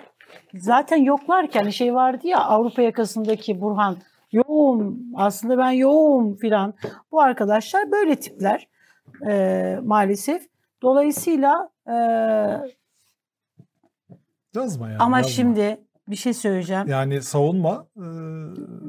zaten 0.54 0.98
yoklarken 0.98 1.62
hani 1.62 1.74
şey 1.74 1.94
vardı 1.94 2.28
ya 2.28 2.40
Avrupa 2.40 2.82
yakasındaki 2.82 3.62
Burhan 3.62 3.98
yoğum 4.32 5.00
aslında 5.16 5.58
ben 5.58 5.72
yoğum 5.72 6.36
filan. 6.36 6.74
Bu 7.12 7.22
arkadaşlar 7.22 7.92
böyle 7.92 8.16
tipler 8.16 8.68
e, 9.28 9.80
maalesef. 9.84 10.50
Dolayısıyla 10.82 11.70
e, 11.88 11.94
Yazma 14.56 14.90
yani. 14.90 14.98
ama 15.00 15.18
yazma. 15.18 15.32
şimdi 15.32 15.82
bir 16.08 16.16
şey 16.16 16.34
söyleyeceğim. 16.34 16.88
yani 16.88 17.22
savunma 17.22 17.86
e, 17.98 18.06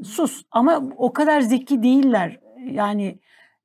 Sus 0.03 0.43
ama 0.51 0.83
o 0.97 1.13
kadar 1.13 1.41
zeki 1.41 1.83
değiller. 1.83 2.39
Yani 2.71 3.19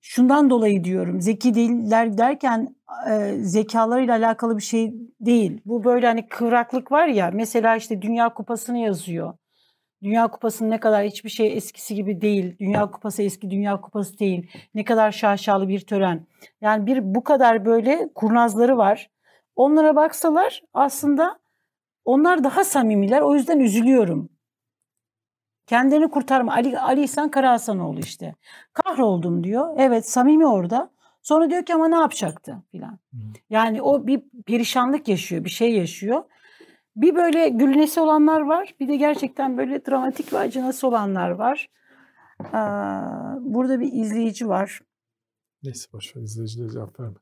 şundan 0.09 0.51
dolayı 0.51 0.85
diyorum 0.85 1.21
zeki 1.21 1.55
değiller 1.55 2.19
derken 2.19 2.77
e, 3.11 3.33
zekalarıyla 3.41 4.17
alakalı 4.17 4.57
bir 4.57 4.63
şey 4.63 4.95
değil. 5.21 5.61
Bu 5.65 5.85
böyle 5.85 6.07
hani 6.07 6.29
kıvraklık 6.29 6.93
var 6.93 7.07
ya 7.09 7.31
mesela 7.35 7.77
işte 7.77 8.03
Dünya 8.03 8.35
Kupası'nı 8.35 8.79
yazıyor. 8.79 9.35
Dünya 10.03 10.29
Kupası'nın 10.29 10.71
ne 10.71 10.81
kadar 10.81 11.05
hiçbir 11.05 11.31
şey 11.31 11.57
eskisi 11.57 11.95
gibi 11.95 12.21
değil. 12.21 12.57
Dünya 12.61 12.91
Kupası 12.91 13.23
eski 13.23 13.51
Dünya 13.51 13.81
Kupası 13.81 14.19
değil. 14.19 14.51
Ne 14.75 14.85
kadar 14.85 15.13
şaşalı 15.13 15.69
bir 15.69 15.81
tören. 15.81 16.27
Yani 16.61 16.87
bir 16.87 17.15
bu 17.15 17.25
kadar 17.25 17.65
böyle 17.65 18.09
kurnazları 18.15 18.77
var. 18.79 19.11
Onlara 19.57 19.97
baksalar 19.97 20.63
aslında 20.75 21.39
Onlar 22.07 22.45
daha 22.45 22.65
samimiler. 22.65 23.21
O 23.21 23.35
yüzden 23.35 23.61
üzülüyorum. 23.61 24.29
Kendini 25.67 26.11
kurtarma. 26.11 26.53
Ali, 26.53 26.79
Ali 26.79 27.03
İhsan 27.03 27.31
Karahasanoğlu 27.31 27.99
işte. 27.99 28.35
Kahroldum 28.73 29.45
diyor. 29.45 29.75
Evet 29.77 30.09
samimi 30.09 30.47
orada. 30.47 30.91
Sonra 31.23 31.51
diyor 31.51 31.65
ki 31.65 31.75
ama 31.75 31.89
ne 31.89 31.97
yapacaktı 31.97 32.63
filan. 32.71 32.99
Yani 33.51 33.83
o 33.83 34.07
bir 34.07 34.23
perişanlık 34.47 35.09
yaşıyor, 35.09 35.45
bir 35.45 35.51
şey 35.51 35.77
yaşıyor. 35.77 36.25
Bir 36.97 37.15
böyle 37.15 37.49
gülünesi 37.49 38.01
olanlar 38.01 38.41
var. 38.41 38.75
Bir 38.81 38.89
de 38.89 38.97
gerçekten 38.97 39.59
böyle 39.59 39.87
dramatik 39.87 40.33
ve 40.33 40.39
acınası 40.39 40.89
olanlar 40.89 41.31
var. 41.31 41.69
burada 43.41 43.81
bir 43.81 43.93
izleyici 43.93 44.49
var. 44.49 44.81
Neyse 45.63 45.93
boşver 45.93 46.23
izleyicilere 46.23 46.71
cevap 46.71 47.01
verme. 47.01 47.17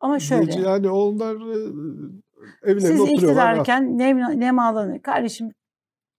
Ama 0.00 0.18
şöyle. 0.18 0.60
Yani 0.60 0.90
onlar 0.90 1.36
evlerinde 2.62 2.80
Siz 2.80 3.00
oturuyorlar. 3.00 3.06
Siz 3.06 3.14
iktidarken 3.14 3.98
nem, 3.98 4.40
nem 4.40 4.58
ağlanır. 4.58 5.02
Kardeşim 5.02 5.50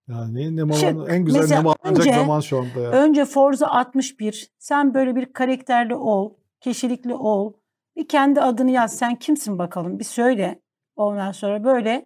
yani 0.07 0.55
nem 0.55 0.71
alanı, 0.71 1.09
en 1.09 1.25
güzel 1.25 1.47
nem 1.49 1.67
alınacak 1.67 2.15
zaman 2.15 2.39
şu 2.39 2.57
anda 2.57 2.79
ya. 2.79 2.89
Önce 2.91 3.25
Forza 3.25 3.67
61. 3.67 4.51
Sen 4.59 4.93
böyle 4.93 5.15
bir 5.15 5.33
karakterli 5.33 5.95
ol, 5.95 6.33
kişilikli 6.61 7.13
ol. 7.13 7.53
Bir 7.95 8.07
kendi 8.07 8.41
adını 8.41 8.71
yaz. 8.71 8.97
Sen 8.97 9.15
kimsin 9.15 9.59
bakalım? 9.59 9.99
Bir 9.99 10.03
söyle. 10.03 10.61
Ondan 10.95 11.31
sonra 11.31 11.63
böyle 11.63 12.05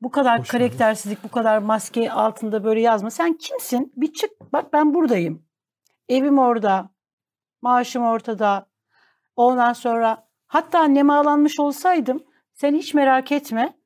bu 0.00 0.10
kadar 0.10 0.40
Hoş 0.40 0.48
karaktersizlik, 0.48 1.18
geldin. 1.18 1.30
bu 1.30 1.34
kadar 1.34 1.58
maske 1.58 2.12
altında 2.12 2.64
böyle 2.64 2.80
yazma. 2.80 3.10
Sen 3.10 3.36
kimsin? 3.36 3.92
Bir 3.96 4.12
çık. 4.12 4.30
Bak 4.52 4.72
ben 4.72 4.94
buradayım. 4.94 5.46
Evim 6.08 6.38
orada. 6.38 6.90
Maaşım 7.62 8.04
ortada. 8.04 8.66
Ondan 9.36 9.72
sonra 9.72 10.28
hatta 10.46 10.84
nemalanmış 10.84 11.60
olsaydım 11.60 12.24
sen 12.54 12.74
hiç 12.74 12.94
merak 12.94 13.32
etme. 13.32 13.78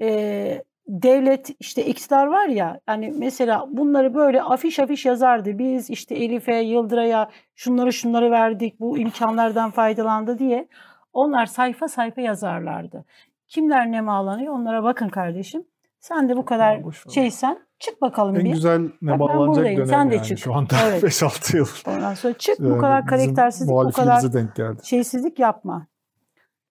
Ee, 0.00 0.62
devlet 0.90 1.50
işte 1.60 1.86
iktidar 1.86 2.26
var 2.26 2.46
ya 2.46 2.80
hani 2.86 3.12
mesela 3.18 3.66
bunları 3.70 4.14
böyle 4.14 4.42
afiş 4.42 4.78
afiş 4.78 5.06
yazardı. 5.06 5.58
Biz 5.58 5.90
işte 5.90 6.14
Elif'e, 6.14 6.54
Yıldıray'a 6.54 7.30
şunları 7.54 7.92
şunları 7.92 8.30
verdik, 8.30 8.80
bu 8.80 8.98
imkanlardan 8.98 9.70
faydalandı 9.70 10.38
diye. 10.38 10.68
Onlar 11.12 11.46
sayfa 11.46 11.88
sayfa 11.88 12.20
yazarlardı. 12.20 13.04
Kimler 13.48 13.92
ne 13.92 14.06
bağlanıyor 14.06 14.54
onlara 14.54 14.82
bakın 14.82 15.08
kardeşim. 15.08 15.64
Sen 16.00 16.28
de 16.28 16.36
bu 16.36 16.44
kadar 16.44 16.82
şeysen 17.14 17.58
çık 17.78 18.00
bakalım 18.02 18.36
en 18.36 18.44
bir. 18.44 18.48
En 18.48 18.54
güzel 18.54 18.80
ne 19.02 19.18
bağlanacak 19.18 19.64
dönem 19.64 19.86
Sen 19.86 20.10
de 20.10 20.14
yani 20.14 20.26
çık. 20.26 20.38
şu 20.38 20.54
anda 20.54 20.74
evet. 20.86 21.02
5-6 21.22 21.56
yıl. 21.56 21.66
Ondan 21.86 22.14
sonra 22.14 22.34
çık 22.34 22.60
bu 22.60 22.78
kadar 22.78 23.06
karaktersizlik, 23.06 23.74
bu 23.74 23.90
kadar 23.90 24.32
denk 24.32 24.56
geldi. 24.56 24.86
şeysizlik 24.86 25.38
yapma. 25.38 25.86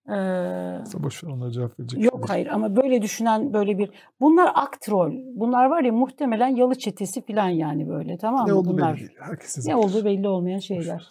Ee, 0.09 1.03
boş 1.03 1.23
ver 1.23 1.29
onlara 1.29 1.51
cevap 1.51 1.79
verecek. 1.79 2.03
Yok 2.03 2.29
hayır 2.29 2.47
ama 2.47 2.75
böyle 2.75 3.01
düşünen 3.01 3.53
böyle 3.53 3.77
bir 3.77 3.91
bunlar 4.21 4.51
aktrol. 4.55 5.13
Bunlar 5.35 5.65
var 5.65 5.83
ya 5.83 5.91
muhtemelen 5.93 6.47
yalı 6.47 6.75
çetesi 6.75 7.25
falan 7.25 7.49
yani 7.49 7.89
böyle 7.89 8.17
tamam 8.17 8.41
mı? 8.41 8.47
Ne 8.47 8.53
olduğu 8.53 8.69
bunlar, 8.69 8.93
belli 8.93 8.99
değil. 8.99 9.17
Herkesin 9.19 9.69
ne 9.69 9.75
olduğu 9.75 10.05
belli 10.05 10.27
olmayan 10.27 10.59
şeyler. 10.59 11.09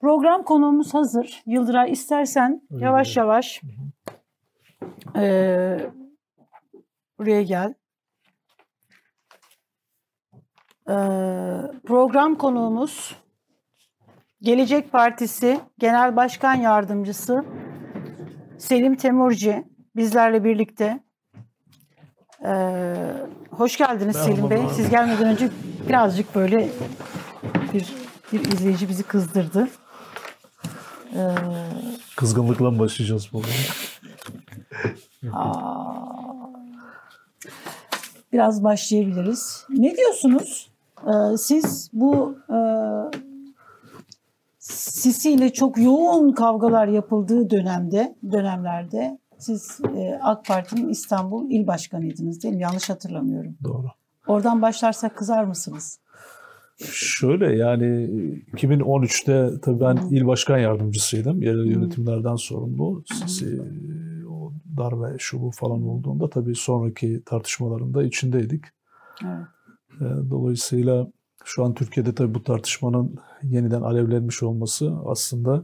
Program 0.00 0.42
konuğumuz 0.42 0.94
hazır. 0.94 1.42
Yıldıray 1.46 1.92
istersen 1.92 2.62
Öyle 2.70 2.84
yavaş 2.84 3.16
mi? 3.16 3.20
yavaş 3.20 3.60
e, 5.16 5.78
buraya 7.18 7.42
gel. 7.42 7.74
E, 10.88 10.94
program 11.86 12.34
konuğumuz 12.34 13.16
Gelecek 14.42 14.92
Partisi 14.92 15.60
Genel 15.78 16.16
Başkan 16.16 16.54
Yardımcısı 16.54 17.44
Selim 18.62 18.96
Temurci 18.96 19.64
bizlerle 19.96 20.44
birlikte. 20.44 21.02
Ee, 22.44 22.96
hoş 23.50 23.76
geldiniz 23.76 24.16
Merhaba, 24.16 24.34
Selim 24.34 24.50
Bey. 24.50 24.58
Merhaba. 24.58 24.74
Siz 24.74 24.90
gelmeden 24.90 25.26
önce 25.26 25.50
birazcık 25.88 26.34
böyle 26.34 26.68
bir, 27.74 27.94
bir 28.32 28.52
izleyici 28.52 28.88
bizi 28.88 29.02
kızdırdı. 29.02 29.68
Ee, 31.14 31.34
Kızgınlıkla 32.16 32.70
mı 32.70 32.78
başlayacağız 32.78 33.28
bu 33.32 33.42
Biraz 38.32 38.64
başlayabiliriz. 38.64 39.66
Ne 39.70 39.96
diyorsunuz? 39.96 40.70
Ee, 41.06 41.36
siz 41.36 41.90
bu 41.92 42.38
e, 42.48 42.58
Sisi 44.62 45.30
ile 45.30 45.52
çok 45.52 45.78
yoğun 45.78 46.32
kavgalar 46.32 46.88
yapıldığı 46.88 47.50
dönemde, 47.50 48.16
dönemlerde 48.32 49.18
siz 49.38 49.80
e, 49.96 50.18
AK 50.22 50.44
Parti'nin 50.44 50.88
İstanbul 50.88 51.50
İl 51.50 51.66
Başkanıydınız 51.66 52.42
değil 52.42 52.54
mi? 52.54 52.62
Yanlış 52.62 52.90
hatırlamıyorum. 52.90 53.56
Doğru. 53.64 53.86
Oradan 54.26 54.62
başlarsak 54.62 55.16
kızar 55.16 55.44
mısınız? 55.44 55.98
Şöyle 56.92 57.56
yani 57.56 57.86
2013'te 58.52 59.60
tabii 59.60 59.80
ben 59.80 59.96
Hı. 59.96 60.14
il 60.14 60.26
başkan 60.26 60.58
yardımcısıydım. 60.58 61.42
Yerel 61.42 61.66
yönetimlerden 61.66 62.36
sorumlu. 62.36 63.04
Sisi 63.06 63.62
o 64.30 64.52
darbe 64.76 65.16
şu 65.18 65.42
bu 65.42 65.50
falan 65.50 65.82
olduğunda 65.82 66.30
tabii 66.30 66.54
sonraki 66.54 67.22
tartışmalarında 67.26 68.02
içindeydik. 68.02 68.64
Evet. 69.24 69.46
E, 70.00 70.30
dolayısıyla 70.30 71.06
şu 71.44 71.64
an 71.64 71.74
Türkiye'de 71.74 72.14
tabii 72.14 72.34
bu 72.34 72.44
tartışmanın 72.44 73.14
yeniden 73.42 73.82
alevlenmiş 73.82 74.42
olması 74.42 74.92
aslında 75.06 75.62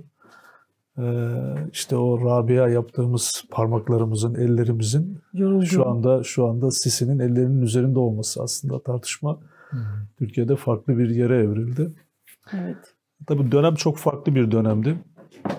işte 1.72 1.96
o 1.96 2.24
Rabia 2.24 2.68
yaptığımız 2.68 3.44
parmaklarımızın, 3.50 4.34
ellerimizin 4.34 5.20
Yoruldu. 5.34 5.66
şu 5.66 5.88
anda 5.88 6.22
şu 6.24 6.46
anda 6.46 6.70
Sisi'nin 6.70 7.18
ellerinin 7.18 7.62
üzerinde 7.62 7.98
olması 7.98 8.42
aslında 8.42 8.82
tartışma 8.82 9.38
hmm. 9.70 9.80
Türkiye'de 10.18 10.56
farklı 10.56 10.98
bir 10.98 11.10
yere 11.10 11.36
evrildi. 11.36 11.90
Evet. 12.52 12.94
Tabii 13.26 13.52
dönem 13.52 13.74
çok 13.74 13.98
farklı 13.98 14.34
bir 14.34 14.50
dönemdi. 14.50 14.98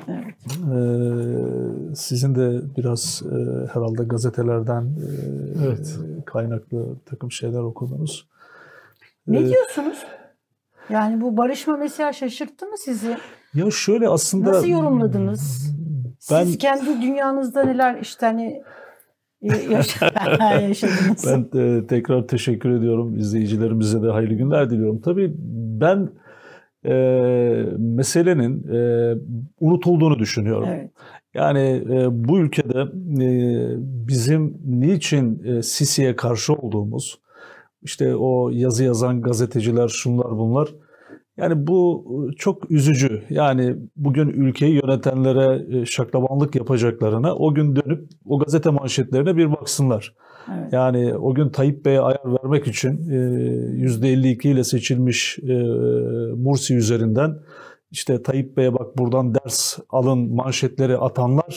Evet. 0.08 0.36
Ee, 0.49 1.95
sizin 1.95 2.36
de 2.36 2.62
biraz 2.77 3.23
e, 3.25 3.67
herhalde 3.73 4.03
gazetelerden 4.03 4.84
e, 4.84 5.10
evet. 5.65 5.99
kaynaklı 6.25 6.95
takım 7.05 7.32
şeyler 7.32 7.60
okudunuz. 7.60 8.27
Ne 9.30 9.39
ee, 9.39 9.50
diyorsunuz? 9.50 10.06
Yani 10.89 11.22
bu 11.22 11.38
barışma 11.38 11.78
mesela 11.78 12.13
şaşırttı 12.13 12.65
mı 12.65 12.78
sizi? 12.78 13.18
Ya 13.54 13.72
şöyle 13.72 14.08
aslında... 14.08 14.50
Nasıl 14.52 14.68
yorumladınız? 14.68 15.76
Ben, 16.32 16.44
Siz 16.44 16.58
kendi 16.58 17.02
dünyanızda 17.02 17.63
neler 17.63 18.00
işte 18.02 18.26
hani 18.26 18.62
yaşadınız? 20.62 21.26
ben 21.28 21.60
e, 21.60 21.88
tekrar 21.88 22.28
teşekkür 22.28 22.70
ediyorum. 22.70 23.18
İzleyicilerimize 23.18 24.04
de 24.04 24.08
hayırlı 24.08 24.34
günler 24.34 24.70
diliyorum. 24.70 25.02
Tabii 25.02 25.34
ben 25.82 26.10
e, 26.86 26.94
meselenin 27.78 28.68
e, 28.74 29.13
unutulduğunu 29.60 30.20
düşünüyorum. 30.20 30.70
Evet. 30.72 30.92
Yani 31.34 31.84
e, 31.89 32.08
bu 32.28 32.39
ülkede 32.39 32.80
e, 33.24 33.30
bizim 34.08 34.58
niçin 34.65 35.44
e, 35.44 35.62
Sisi'ye 35.62 36.15
karşı 36.15 36.54
olduğumuz, 36.54 37.20
işte 37.82 38.15
o 38.15 38.50
yazı 38.50 38.84
yazan 38.84 39.22
gazeteciler 39.22 39.88
şunlar 39.88 40.32
bunlar. 40.32 40.70
Yani 41.39 41.68
bu 41.68 42.06
e, 42.10 42.36
çok 42.36 42.72
üzücü. 42.72 43.24
Yani 43.30 43.76
bugün 43.96 44.30
ülkeyi 44.30 44.74
yönetenlere 44.74 45.78
e, 45.78 45.86
şaklabanlık 45.86 46.56
yapacaklarına 46.56 47.36
o 47.36 47.54
gün 47.54 47.76
dönüp 47.76 48.10
o 48.26 48.39
gazete 48.39 48.70
manşetlerine 48.70 49.38
bir 49.38 49.52
baksınlar. 49.52 50.15
Evet. 50.54 50.74
Yani 50.74 51.18
o 51.18 51.34
gün 51.34 51.50
Tayyip 51.50 51.86
Bey'e 51.86 52.00
ayar 52.00 52.22
vermek 52.26 52.68
için 52.68 52.98
%52 52.98 54.48
e, 54.48 54.52
ile 54.52 54.63
seçilmiş 54.63 55.39
Mursi 56.36 56.76
üzerinden 56.76 57.36
işte 57.92 58.24
Tayyip 58.24 58.58
Bey'e 58.58 58.74
bak 58.74 58.98
buradan 58.98 59.36
ders 59.36 59.78
alın 59.89 60.36
manşetleri 60.36 60.98
atanları 60.98 61.56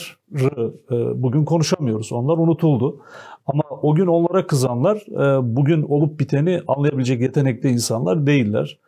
bugün 1.15 1.45
konuşamıyoruz. 1.45 2.11
Onlar 2.11 2.37
unutuldu. 2.37 3.01
Ama 3.45 3.63
o 3.81 3.95
gün 3.95 4.07
onlara 4.07 4.47
kızanlar 4.47 4.97
e, 4.97 5.55
bugün 5.55 5.83
olup 5.83 6.19
biteni 6.19 6.61
anlayabilecek 6.67 7.21
yetenekte 7.21 7.69
insanlar 7.69 8.27
değiller. 8.27 8.79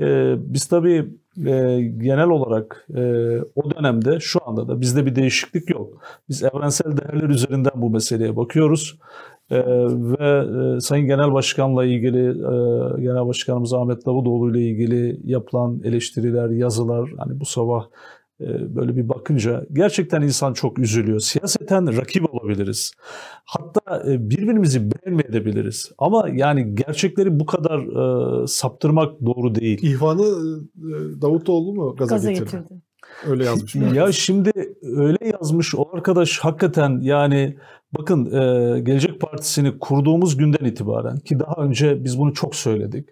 E, 0.00 0.34
biz 0.38 0.66
tabii 0.66 1.08
e, 1.46 1.80
genel 1.98 2.28
olarak 2.28 2.86
o 3.54 3.70
dönemde 3.70 4.20
şu 4.20 4.40
anda 4.46 4.68
da 4.68 4.80
bizde 4.80 5.06
bir 5.06 5.16
değişiklik 5.16 5.70
yok. 5.70 6.02
Biz 6.28 6.42
evrensel 6.42 6.96
değerler 6.96 7.28
üzerinden 7.28 7.72
bu 7.74 7.90
meseleye 7.90 8.36
bakıyoruz. 8.36 8.98
ve 9.50 10.80
Sayın 10.80 11.06
Genel 11.06 11.32
Başkan'la 11.32 11.84
ilgili, 11.84 12.34
Genel 13.02 13.26
Başkanımız 13.26 13.74
Ahmet 13.74 14.06
Davutoğlu 14.06 14.50
ile 14.50 14.60
ilgili 14.60 15.20
yapılan 15.24 15.80
eleştiriler, 15.84 16.50
yazılar, 16.50 17.10
hani 17.18 17.40
bu 17.40 17.44
sabah 17.44 17.84
ee, 17.84 17.86
böyle 18.40 18.96
bir 18.96 19.08
bakınca 19.08 19.66
gerçekten 19.72 20.22
insan 20.22 20.52
çok 20.52 20.78
üzülüyor. 20.78 21.20
Siyaseten 21.20 21.96
rakip 21.96 22.34
olabiliriz. 22.34 22.92
Hatta 23.44 24.02
e, 24.10 24.30
birbirimizi 24.30 24.90
beğenmeyebiliriz. 24.90 25.92
Ama 25.98 26.28
yani 26.32 26.74
gerçekleri 26.74 27.40
bu 27.40 27.46
kadar 27.46 27.78
e, 28.42 28.46
saptırmak 28.46 29.20
doğru 29.20 29.54
değil. 29.54 29.82
İhvanı 29.82 30.22
e, 30.76 31.22
Davutoğlu 31.22 31.74
mu 31.74 31.96
gaza, 31.96 32.14
gaza 32.14 32.32
getirdi? 32.32 32.50
getirdi? 32.50 32.80
Öyle 33.26 33.44
yazmış. 33.44 33.74
ya 33.94 34.12
şimdi 34.12 34.50
öyle 34.82 35.18
yazmış 35.32 35.74
o 35.74 35.88
arkadaş 35.92 36.38
hakikaten 36.38 37.00
yani 37.00 37.56
Bakın 37.98 38.26
e, 38.26 38.80
Gelecek 38.80 39.20
Partisi'ni 39.20 39.78
kurduğumuz 39.78 40.36
günden 40.36 40.64
itibaren 40.64 41.18
ki 41.18 41.40
daha 41.40 41.54
önce 41.62 42.04
biz 42.04 42.18
bunu 42.18 42.34
çok 42.34 42.54
söyledik. 42.56 43.08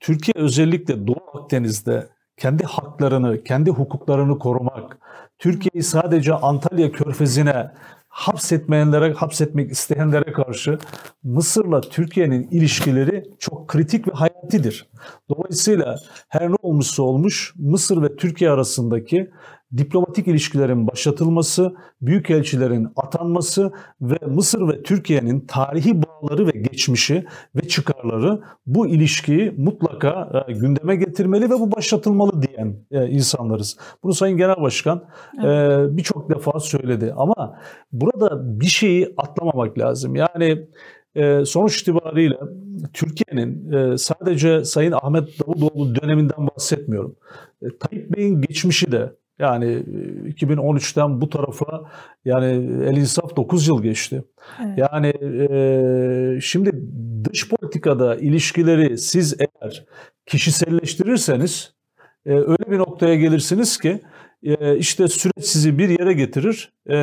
Türkiye 0.00 0.44
özellikle 0.44 1.06
Doğu 1.06 1.24
Akdeniz'de 1.34 2.08
kendi 2.42 2.64
haklarını, 2.64 3.44
kendi 3.44 3.70
hukuklarını 3.70 4.38
korumak, 4.38 4.98
Türkiye'yi 5.38 5.82
sadece 5.82 6.34
Antalya 6.34 6.92
Körfezi'ne 6.92 7.70
hapsetmeyenlere, 8.08 9.12
hapsetmek 9.12 9.70
isteyenlere 9.70 10.32
karşı 10.32 10.78
Mısır'la 11.22 11.80
Türkiye'nin 11.80 12.48
ilişkileri 12.50 13.24
çok 13.38 13.68
kritik 13.68 14.08
ve 14.08 14.12
hayatidir. 14.12 14.90
Dolayısıyla 15.28 15.96
her 16.28 16.50
ne 16.50 16.56
olmuşsa 16.62 17.02
olmuş 17.02 17.54
Mısır 17.56 18.02
ve 18.02 18.16
Türkiye 18.16 18.50
arasındaki 18.50 19.30
diplomatik 19.76 20.28
ilişkilerin 20.28 20.86
başlatılması, 20.86 21.74
büyükelçilerin 22.02 22.88
atanması 22.96 23.72
ve 24.00 24.18
Mısır 24.26 24.68
ve 24.68 24.82
Türkiye'nin 24.82 25.40
tarihi 25.40 26.02
bağları 26.02 26.46
ve 26.46 26.50
geçmişi 26.50 27.24
ve 27.56 27.68
çıkarları 27.68 28.40
bu 28.66 28.88
ilişkiyi 28.88 29.54
mutlaka 29.56 30.44
e, 30.48 30.52
gündeme 30.52 30.96
getirmeli 30.96 31.50
ve 31.50 31.54
bu 31.54 31.72
başlatılmalı 31.72 32.42
diyen 32.42 32.76
e, 32.90 33.08
insanlarız. 33.08 33.76
Bunu 34.02 34.14
Sayın 34.14 34.36
Genel 34.36 34.60
Başkan 34.62 35.04
e, 35.38 35.46
birçok 35.96 36.30
defa 36.30 36.60
söyledi 36.60 37.14
ama 37.16 37.58
burada 37.92 38.60
bir 38.60 38.66
şeyi 38.66 39.14
atlamamak 39.16 39.78
lazım. 39.78 40.16
Yani 40.16 40.66
sonuç 41.44 41.80
itibariyle 41.80 42.38
Türkiye'nin 42.92 43.96
sadece 43.96 44.64
Sayın 44.64 44.92
Ahmet 44.92 45.28
Davutoğlu 45.40 45.94
döneminden 45.94 46.46
bahsetmiyorum. 46.54 47.16
Tayyip 47.80 48.16
Bey'in 48.16 48.40
geçmişi 48.40 48.92
de 48.92 49.12
yani 49.38 49.66
2013'ten 49.66 51.16
e, 51.16 51.20
bu 51.20 51.28
tarafa 51.28 51.90
yani 52.24 52.46
el 52.84 52.96
insaf 52.96 53.36
9 53.36 53.68
yıl 53.68 53.82
geçti. 53.82 54.24
Evet. 54.64 54.78
Yani 54.78 55.12
e, 55.50 56.40
şimdi 56.40 56.70
dış 57.24 57.48
politikada 57.48 58.16
ilişkileri 58.16 58.98
siz 58.98 59.36
eğer 59.40 59.84
kişiselleştirirseniz 60.26 61.74
e, 62.26 62.32
öyle 62.32 62.70
bir 62.70 62.78
noktaya 62.78 63.14
gelirsiniz 63.14 63.78
ki 63.78 64.00
e, 64.42 64.76
işte 64.76 65.08
süreç 65.08 65.44
sizi 65.44 65.78
bir 65.78 65.88
yere 65.88 66.12
getirir. 66.12 66.72
E, 66.88 66.96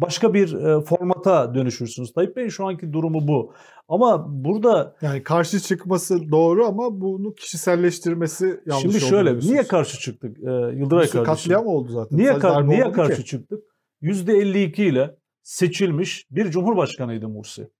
başka 0.00 0.34
bir 0.34 0.52
e, 0.54 0.80
formata 0.80 1.54
dönüşürsünüz. 1.54 2.12
Tayyip 2.12 2.36
Bey'in 2.36 2.48
şu 2.48 2.66
anki 2.66 2.92
durumu 2.92 3.28
bu. 3.28 3.52
Ama 3.90 4.26
burada... 4.44 4.96
Yani 5.02 5.22
karşı 5.22 5.60
çıkması 5.60 6.30
doğru 6.30 6.66
ama 6.66 7.00
bunu 7.00 7.34
kişiselleştirmesi 7.34 8.60
yanlış 8.66 8.82
Şimdi 8.82 9.00
şöyle, 9.00 9.38
niye 9.38 9.62
karşı 9.62 10.00
çıktık 10.00 10.38
e, 10.38 10.50
Yıldıray 10.50 11.06
kardeşim? 11.06 11.24
Katliam 11.24 11.66
oldu 11.66 11.92
zaten. 11.92 12.18
Niye, 12.18 12.38
kar, 12.38 12.68
niye 12.68 12.92
karşı 12.92 13.22
ki? 13.22 13.24
çıktık? 13.24 13.64
%52 14.02 14.82
ile 14.82 15.16
seçilmiş 15.42 16.26
bir 16.30 16.50
cumhurbaşkanıydı 16.50 17.28
Mursi. 17.28 17.70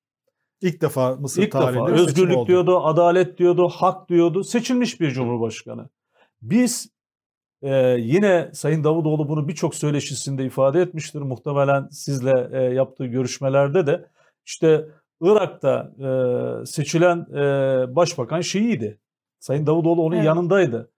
İlk 0.61 0.81
defa 0.81 1.17
Mısır 1.17 1.43
İlk 1.43 1.53
tarihinde 1.53 1.93
defa. 1.93 2.03
Özgürlük 2.03 2.37
oldu. 2.37 2.49
diyordu, 2.49 2.81
adalet 2.85 3.39
diyordu, 3.39 3.69
hak 3.69 4.09
diyordu. 4.09 4.45
Seçilmiş 4.45 5.01
bir 5.01 5.11
cumhurbaşkanı. 5.11 5.89
Biz 6.43 6.91
ee, 7.63 7.97
yine 7.99 8.51
Sayın 8.53 8.85
Davutoğlu 8.85 9.29
bunu 9.29 9.49
birçok 9.49 9.75
söyleşisinde 9.75 10.45
ifade 10.45 10.81
etmiştir. 10.81 11.21
Muhtemelen 11.21 11.89
sizle 11.89 12.49
e, 12.53 12.75
yaptığı 12.75 13.07
görüşmelerde 13.07 13.87
de 13.87 14.07
işte 14.47 14.89
Irak'ta 15.21 15.93
e, 15.99 16.67
seçilen 16.67 17.19
e, 17.19 17.97
başbakan 17.97 18.41
Şii'ydi. 18.41 18.99
Sayın 19.39 19.67
Davutoğlu 19.67 20.03
onun 20.03 20.17
evet. 20.17 20.27
yanındaydı. 20.27 20.91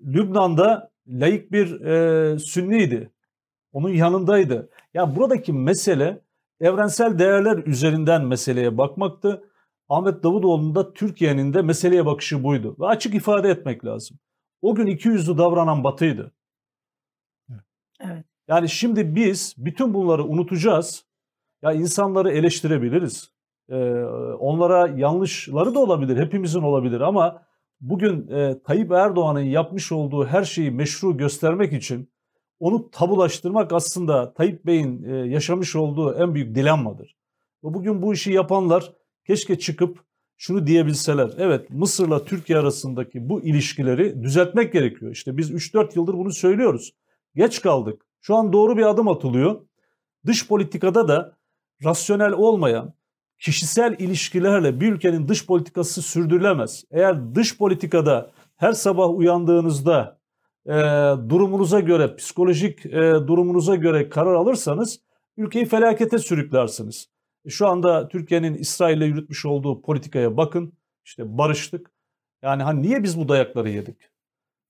Lübnan'da 0.00 0.90
layık 1.08 1.52
bir 1.52 1.80
e, 1.80 2.38
Sünniydi. 2.38 3.10
Onun 3.72 3.88
yanındaydı. 3.88 4.54
Ya 4.54 4.68
yani 4.94 5.16
buradaki 5.16 5.52
mesele 5.52 6.20
evrensel 6.60 7.18
değerler 7.18 7.58
üzerinden 7.66 8.24
meseleye 8.24 8.78
bakmaktı. 8.78 9.44
Ahmet 9.88 10.22
Davutoğlu'nun 10.22 10.74
da 10.74 10.92
Türkiye'nin 10.92 11.54
de 11.54 11.62
meseleye 11.62 12.06
bakışı 12.06 12.44
buydu. 12.44 12.76
Ve 12.80 12.86
açık 12.86 13.14
ifade 13.14 13.48
etmek 13.48 13.84
lazım. 13.84 14.18
O 14.62 14.74
gün 14.74 14.86
iki 14.86 15.08
yüzlü 15.08 15.38
davranan 15.38 15.84
Batı'ydı. 15.84 16.32
Evet. 18.00 18.24
Yani 18.48 18.68
şimdi 18.68 19.14
biz 19.16 19.54
bütün 19.58 19.94
bunları 19.94 20.24
unutacağız. 20.24 21.04
Ya 21.62 21.72
insanları 21.72 22.30
eleştirebiliriz. 22.30 23.31
Ee, 23.72 24.04
onlara 24.38 24.88
yanlışları 24.96 25.74
da 25.74 25.78
olabilir, 25.78 26.16
hepimizin 26.16 26.62
olabilir 26.62 27.00
ama 27.00 27.42
bugün 27.80 28.28
e, 28.28 28.62
Tayyip 28.62 28.92
Erdoğan'ın 28.92 29.40
yapmış 29.40 29.92
olduğu 29.92 30.26
her 30.26 30.44
şeyi 30.44 30.70
meşru 30.70 31.16
göstermek 31.16 31.72
için 31.72 32.10
onu 32.60 32.90
tabulaştırmak 32.90 33.72
aslında 33.72 34.34
Tayyip 34.34 34.66
Bey'in 34.66 35.02
e, 35.02 35.16
yaşamış 35.16 35.76
olduğu 35.76 36.14
en 36.14 36.34
büyük 36.34 36.54
dilemmadır. 36.54 37.16
Ve 37.64 37.74
bugün 37.74 38.02
bu 38.02 38.14
işi 38.14 38.32
yapanlar 38.32 38.92
keşke 39.26 39.58
çıkıp 39.58 39.98
şunu 40.36 40.66
diyebilseler. 40.66 41.30
Evet 41.38 41.70
Mısır'la 41.70 42.24
Türkiye 42.24 42.58
arasındaki 42.58 43.28
bu 43.28 43.42
ilişkileri 43.42 44.22
düzeltmek 44.22 44.72
gerekiyor. 44.72 45.12
İşte 45.12 45.36
biz 45.36 45.50
3-4 45.50 45.96
yıldır 45.96 46.14
bunu 46.14 46.32
söylüyoruz. 46.32 46.92
Geç 47.34 47.62
kaldık. 47.62 48.06
Şu 48.20 48.36
an 48.36 48.52
doğru 48.52 48.76
bir 48.76 48.82
adım 48.82 49.08
atılıyor. 49.08 49.60
Dış 50.26 50.48
politikada 50.48 51.08
da 51.08 51.36
rasyonel 51.84 52.32
olmayan 52.32 52.94
kişisel 53.42 53.96
ilişkilerle 53.98 54.80
bir 54.80 54.92
ülkenin 54.92 55.28
dış 55.28 55.46
politikası 55.46 56.02
sürdürülemez. 56.02 56.84
Eğer 56.90 57.34
dış 57.34 57.58
politikada 57.58 58.30
her 58.56 58.72
sabah 58.72 59.10
uyandığınızda 59.10 60.20
e, 60.66 60.72
durumunuza 61.28 61.80
göre, 61.80 62.16
psikolojik 62.16 62.86
e, 62.86 63.12
durumunuza 63.26 63.76
göre 63.76 64.08
karar 64.08 64.34
alırsanız 64.34 65.00
ülkeyi 65.36 65.64
felakete 65.64 66.18
sürüklersiniz. 66.18 67.08
E, 67.44 67.50
şu 67.50 67.66
anda 67.66 68.08
Türkiye'nin 68.08 68.54
İsrail'le 68.54 69.06
yürütmüş 69.06 69.46
olduğu 69.46 69.82
politikaya 69.82 70.36
bakın. 70.36 70.72
İşte 71.04 71.38
barıştık. 71.38 71.90
Yani 72.42 72.62
hani 72.62 72.82
niye 72.82 73.02
biz 73.02 73.18
bu 73.18 73.28
dayakları 73.28 73.70
yedik? 73.70 73.96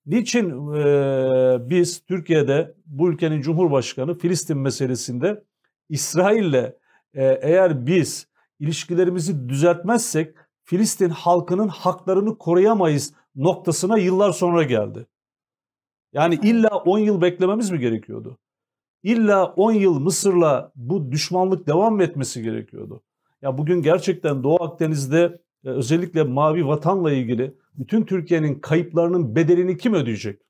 Niçin 0.06 0.74
e, 0.74 1.70
biz 1.70 2.04
Türkiye'de 2.06 2.74
bu 2.86 3.10
ülkenin 3.10 3.40
Cumhurbaşkanı 3.40 4.18
Filistin 4.18 4.58
meselesinde 4.58 5.44
İsrail'le 5.88 6.72
e, 7.14 7.38
eğer 7.42 7.86
biz 7.86 8.31
ilişkilerimizi 8.62 9.48
düzeltmezsek 9.48 10.34
Filistin 10.64 11.08
halkının 11.08 11.68
haklarını 11.68 12.38
koruyamayız 12.38 13.14
noktasına 13.36 13.98
yıllar 13.98 14.32
sonra 14.32 14.62
geldi. 14.62 15.06
Yani 16.12 16.38
illa 16.42 16.68
10 16.68 16.98
yıl 16.98 17.20
beklememiz 17.20 17.70
mi 17.70 17.78
gerekiyordu? 17.78 18.38
İlla 19.02 19.46
10 19.46 19.72
yıl 19.72 19.98
Mısır'la 19.98 20.72
bu 20.76 21.12
düşmanlık 21.12 21.66
devam 21.66 22.00
etmesi 22.00 22.42
gerekiyordu. 22.42 23.02
Ya 23.42 23.58
bugün 23.58 23.82
gerçekten 23.82 24.42
Doğu 24.42 24.62
Akdeniz'de 24.62 25.40
e, 25.64 25.68
özellikle 25.68 26.22
Mavi 26.22 26.66
Vatan'la 26.66 27.12
ilgili 27.12 27.54
bütün 27.74 28.04
Türkiye'nin 28.04 28.60
kayıplarının 28.60 29.36
bedelini 29.36 29.76
kim 29.76 29.94
ödeyecek? 29.94 30.40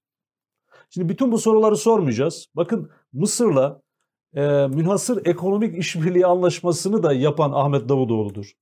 Şimdi 0.90 1.08
bütün 1.08 1.32
bu 1.32 1.38
soruları 1.38 1.76
sormayacağız. 1.76 2.46
Bakın 2.56 2.90
Mısır'la 3.12 3.81
e, 4.34 4.66
münhasır 4.66 5.26
ekonomik 5.26 5.78
işbirliği 5.78 6.26
anlaşmasını 6.26 7.02
da 7.02 7.12
yapan 7.12 7.52
Ahmet 7.54 7.88
Davutoğlu'dur. 7.88 8.52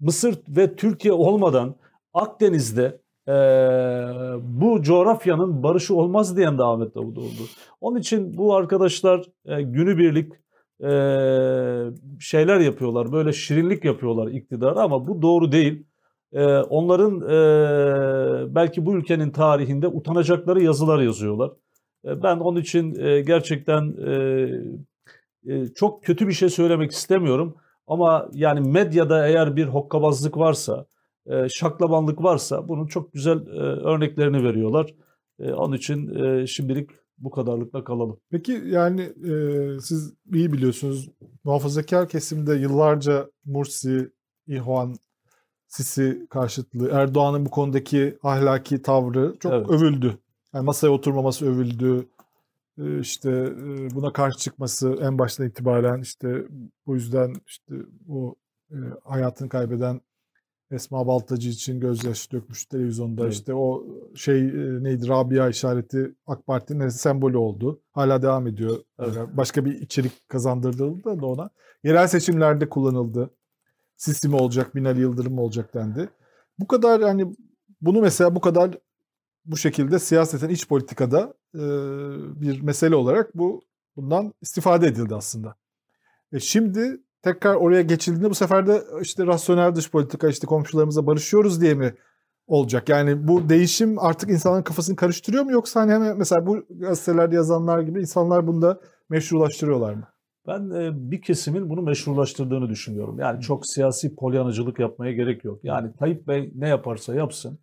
Mısır 0.00 0.38
ve 0.48 0.76
Türkiye 0.76 1.12
olmadan 1.12 1.74
Akdeniz'de 2.14 3.00
e, 3.28 3.32
bu 4.42 4.82
coğrafyanın 4.82 5.62
barışı 5.62 5.94
olmaz 5.94 6.36
diyen 6.36 6.58
de 6.58 6.62
Ahmet 6.62 6.94
Davutoğlu. 6.94 7.46
Onun 7.80 7.98
için 7.98 8.36
bu 8.38 8.54
arkadaşlar 8.54 9.24
e, 9.44 9.62
günübirlik 9.62 10.32
e, 10.82 10.90
şeyler 12.20 12.60
yapıyorlar, 12.60 13.12
böyle 13.12 13.32
şirinlik 13.32 13.84
yapıyorlar 13.84 14.26
iktidara 14.26 14.80
ama 14.80 15.08
bu 15.08 15.22
doğru 15.22 15.52
değil. 15.52 15.84
E, 16.32 16.44
onların 16.56 17.20
e, 17.20 18.54
belki 18.54 18.86
bu 18.86 18.94
ülkenin 18.94 19.30
tarihinde 19.30 19.88
utanacakları 19.88 20.62
yazılar 20.62 20.98
yazıyorlar. 20.98 21.50
E, 22.08 22.22
ben 22.22 22.36
onun 22.36 22.60
için 22.60 22.94
e, 22.94 23.20
gerçekten 23.20 23.94
e, 24.06 24.12
e, 25.46 25.66
çok 25.66 26.04
kötü 26.04 26.28
bir 26.28 26.32
şey 26.32 26.48
söylemek 26.48 26.92
istemiyorum. 26.92 27.56
Ama 27.86 28.28
yani 28.32 28.70
medyada 28.70 29.28
eğer 29.28 29.56
bir 29.56 29.64
hokkabazlık 29.64 30.36
varsa, 30.36 30.86
şaklabanlık 31.48 32.22
varsa 32.22 32.68
bunun 32.68 32.86
çok 32.86 33.12
güzel 33.12 33.48
örneklerini 33.84 34.44
veriyorlar. 34.44 34.94
Onun 35.38 35.76
için 35.76 36.10
şimdilik 36.46 36.90
bu 37.18 37.30
kadarlıkla 37.30 37.84
kalalım. 37.84 38.20
Peki 38.30 38.62
yani 38.66 39.00
e, 39.00 39.32
siz 39.80 40.14
iyi 40.32 40.52
biliyorsunuz 40.52 41.08
muhafazakar 41.44 42.08
kesimde 42.08 42.54
yıllarca 42.54 43.30
Mursi, 43.44 44.10
İhvan, 44.46 44.94
Sisi 45.68 46.26
karşıtlığı, 46.30 46.90
Erdoğan'ın 46.92 47.46
bu 47.46 47.50
konudaki 47.50 48.18
ahlaki 48.22 48.82
tavrı 48.82 49.34
çok 49.40 49.52
evet. 49.52 49.70
övüldü. 49.70 50.18
Yani 50.54 50.64
masaya 50.64 50.88
oturmaması 50.90 51.46
övüldü. 51.46 52.08
E, 52.78 53.00
işte 53.00 53.30
e, 53.30 53.90
buna 53.94 54.12
karşı 54.12 54.38
çıkması 54.38 54.96
en 55.00 55.18
baştan 55.18 55.46
itibaren 55.46 56.00
işte 56.00 56.44
bu 56.86 56.94
yüzden 56.94 57.34
işte 57.46 57.74
bu 58.00 58.36
e, 58.70 58.76
hayatını 59.04 59.48
kaybeden 59.48 60.00
Esma 60.70 61.06
Baltacı 61.06 61.48
için 61.48 61.80
gözyaşı 61.80 62.30
dökmüş 62.30 62.64
televizyonda 62.66 63.22
Evet. 63.22 63.32
işte 63.32 63.54
o 63.54 63.84
şey 64.14 64.42
neydi 64.82 65.08
Rabia 65.08 65.48
işareti 65.48 66.14
AK 66.26 66.46
Parti'nin 66.46 66.88
sembolü 66.88 67.36
oldu. 67.36 67.82
Hala 67.92 68.22
devam 68.22 68.46
ediyor. 68.46 68.76
Evet. 68.98 69.16
Yani 69.16 69.36
Başka 69.36 69.64
bir 69.64 69.80
içerik 69.80 70.28
kazandırıldı 70.28 71.20
da 71.20 71.26
ona. 71.26 71.50
Yerel 71.84 72.06
seçimlerde 72.06 72.68
kullanıldı. 72.68 73.30
Sisi 73.96 74.28
mi 74.28 74.36
olacak, 74.36 74.74
Binali 74.74 75.00
Yıldırım 75.00 75.34
mı 75.34 75.40
olacak 75.40 75.74
dendi. 75.74 76.08
Bu 76.58 76.66
kadar 76.66 77.02
hani 77.02 77.36
bunu 77.80 78.00
mesela 78.00 78.34
bu 78.34 78.40
kadar 78.40 78.78
bu 79.48 79.56
şekilde 79.56 79.98
siyaseten 79.98 80.48
iç 80.48 80.68
politikada 80.68 81.34
e, 81.54 81.62
bir 82.40 82.60
mesele 82.60 82.96
olarak 82.96 83.36
bu 83.36 83.62
bundan 83.96 84.34
istifade 84.40 84.86
edildi 84.86 85.14
aslında. 85.14 85.54
E 86.32 86.40
şimdi 86.40 87.00
tekrar 87.22 87.54
oraya 87.54 87.82
geçildiğinde 87.82 88.30
bu 88.30 88.34
sefer 88.34 88.66
de 88.66 88.82
işte 89.02 89.26
rasyonel 89.26 89.74
dış 89.74 89.90
politika 89.90 90.28
işte 90.28 90.46
komşularımızla 90.46 91.06
barışıyoruz 91.06 91.60
diye 91.60 91.74
mi 91.74 91.94
olacak? 92.46 92.88
Yani 92.88 93.28
bu 93.28 93.48
değişim 93.48 93.98
artık 93.98 94.30
insanların 94.30 94.62
kafasını 94.62 94.96
karıştırıyor 94.96 95.44
mu 95.44 95.52
yoksa 95.52 95.80
hani 95.80 95.92
hemen 95.92 96.18
mesela 96.18 96.46
bu 96.46 96.66
gazetelerde 96.70 97.34
yazanlar 97.34 97.80
gibi 97.80 98.00
insanlar 98.00 98.46
bunu 98.46 98.62
da 98.62 98.80
meşrulaştırıyorlar 99.08 99.94
mı? 99.94 100.08
Ben 100.46 100.70
e, 100.70 101.10
bir 101.10 101.22
kesimin 101.22 101.70
bunu 101.70 101.82
meşrulaştırdığını 101.82 102.68
düşünüyorum. 102.68 103.18
Yani 103.18 103.40
çok 103.40 103.66
siyasi 103.66 104.14
polyanıcılık 104.14 104.78
yapmaya 104.78 105.12
gerek 105.12 105.44
yok. 105.44 105.64
Yani 105.64 105.92
Tayyip 105.98 106.28
Bey 106.28 106.52
ne 106.54 106.68
yaparsa 106.68 107.14
yapsın 107.14 107.58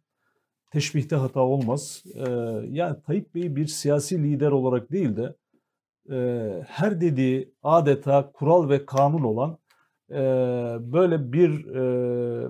teşbihte 0.75 1.15
hata 1.15 1.39
olmaz. 1.39 2.03
E, 2.15 2.29
yani 2.69 3.01
Tayyip 3.05 3.35
Bey 3.35 3.55
bir 3.55 3.67
siyasi 3.67 4.23
lider 4.23 4.51
olarak 4.51 4.91
değil 4.91 5.15
de 5.15 5.35
e, 6.11 6.49
her 6.67 7.01
dediği 7.01 7.53
adeta 7.63 8.31
kural 8.31 8.69
ve 8.69 8.85
kanun 8.85 9.23
olan 9.23 9.57
e, 10.09 10.15
böyle 10.93 11.33
bir 11.33 11.75
e, 11.75 12.47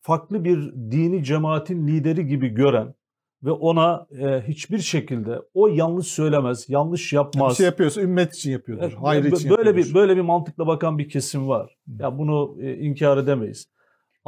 farklı 0.00 0.44
bir 0.44 0.72
dini 0.72 1.24
cemaatin 1.24 1.88
lideri 1.88 2.26
gibi 2.26 2.48
gören 2.48 2.94
ve 3.42 3.50
ona 3.50 4.06
e, 4.20 4.42
hiçbir 4.48 4.78
şekilde 4.78 5.38
o 5.54 5.68
yanlış 5.68 6.06
söylemez, 6.06 6.68
yanlış 6.68 7.12
yapmaz. 7.12 7.50
bir 7.50 7.56
şey 7.56 7.66
yapıyorsa 7.66 8.00
ümmet 8.00 8.34
için 8.34 8.50
yapıyordur. 8.50 8.82
Evet, 8.82 8.94
hayır 9.00 9.24
için 9.24 9.50
böyle 9.50 9.68
yapıyordur. 9.68 9.90
bir 9.90 9.94
böyle 9.94 10.16
bir 10.16 10.20
mantıkla 10.20 10.66
bakan 10.66 10.98
bir 10.98 11.08
kesim 11.08 11.48
var. 11.48 11.76
Ya 12.00 12.18
bunu 12.18 12.56
e, 12.60 12.76
inkar 12.76 13.18
edemeyiz. 13.18 13.68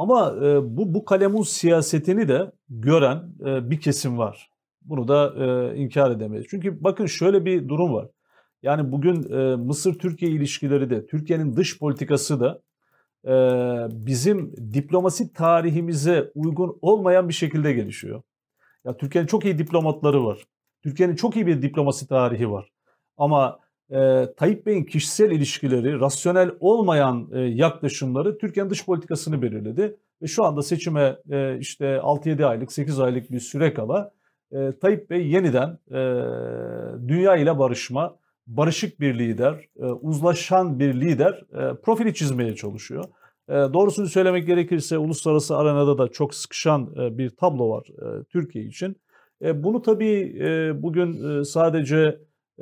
Ama 0.01 0.35
e, 0.45 0.77
bu 0.77 0.93
bu 0.93 1.05
kalemun 1.05 1.43
siyasetini 1.43 2.27
de 2.27 2.51
gören 2.69 3.23
e, 3.45 3.69
bir 3.69 3.81
kesim 3.81 4.17
var. 4.17 4.49
Bunu 4.81 5.07
da 5.07 5.33
e, 5.37 5.75
inkar 5.77 6.11
edemeyiz. 6.11 6.45
Çünkü 6.49 6.83
bakın 6.83 7.05
şöyle 7.05 7.45
bir 7.45 7.69
durum 7.69 7.93
var. 7.93 8.07
Yani 8.63 8.91
bugün 8.91 9.33
e, 9.33 9.55
Mısır-Türkiye 9.55 10.31
ilişkileri 10.31 10.89
de, 10.89 11.05
Türkiye'nin 11.05 11.55
dış 11.55 11.79
politikası 11.79 12.39
da 12.39 12.61
e, 13.25 13.33
bizim 14.05 14.53
diplomasi 14.73 15.33
tarihimize 15.33 16.31
uygun 16.35 16.77
olmayan 16.81 17.29
bir 17.29 17.33
şekilde 17.33 17.73
gelişiyor. 17.73 18.21
Ya 18.85 18.97
Türkiye'nin 18.97 19.27
çok 19.27 19.45
iyi 19.45 19.57
diplomatları 19.57 20.25
var. 20.25 20.43
Türkiye'nin 20.83 21.15
çok 21.15 21.35
iyi 21.35 21.47
bir 21.47 21.61
diplomasi 21.61 22.07
tarihi 22.07 22.51
var. 22.51 22.71
Ama 23.17 23.59
e, 23.91 24.27
Tayyip 24.37 24.65
Bey'in 24.65 24.83
kişisel 24.83 25.31
ilişkileri, 25.31 25.99
rasyonel 25.99 26.51
olmayan 26.59 27.29
e, 27.33 27.39
yaklaşımları 27.39 28.37
Türkiye'nin 28.37 28.69
dış 28.69 28.85
politikasını 28.85 29.41
belirledi. 29.41 29.97
Ve 30.21 30.27
şu 30.27 30.43
anda 30.43 30.61
seçime 30.61 31.17
e, 31.31 31.57
işte 31.59 31.85
6-7 31.85 32.45
aylık, 32.45 32.71
8 32.71 32.99
aylık 32.99 33.31
bir 33.31 33.39
süre 33.39 33.73
kala 33.73 34.11
e, 34.51 34.71
Tayyip 34.81 35.09
Bey 35.09 35.27
yeniden 35.27 35.77
e, 35.91 35.99
dünya 37.07 37.35
ile 37.35 37.59
barışma, 37.59 38.15
barışık 38.47 38.99
bir 38.99 39.19
lider, 39.19 39.65
uzlaşan 40.01 40.79
bir 40.79 41.01
lider 41.01 41.43
e, 41.53 41.75
profili 41.75 42.13
çizmeye 42.13 42.55
çalışıyor. 42.55 43.03
Doğrusunu 43.49 44.07
söylemek 44.07 44.47
gerekirse 44.47 44.97
uluslararası 44.97 45.57
arenada 45.57 45.97
da 45.97 46.07
çok 46.07 46.35
sıkışan 46.35 46.95
bir 47.17 47.29
tablo 47.29 47.69
var 47.69 47.87
Türkiye 48.29 48.65
için. 48.65 48.95
Bunu 49.41 49.81
tabii 49.81 50.35
bugün 50.83 51.43
sadece 51.43 52.19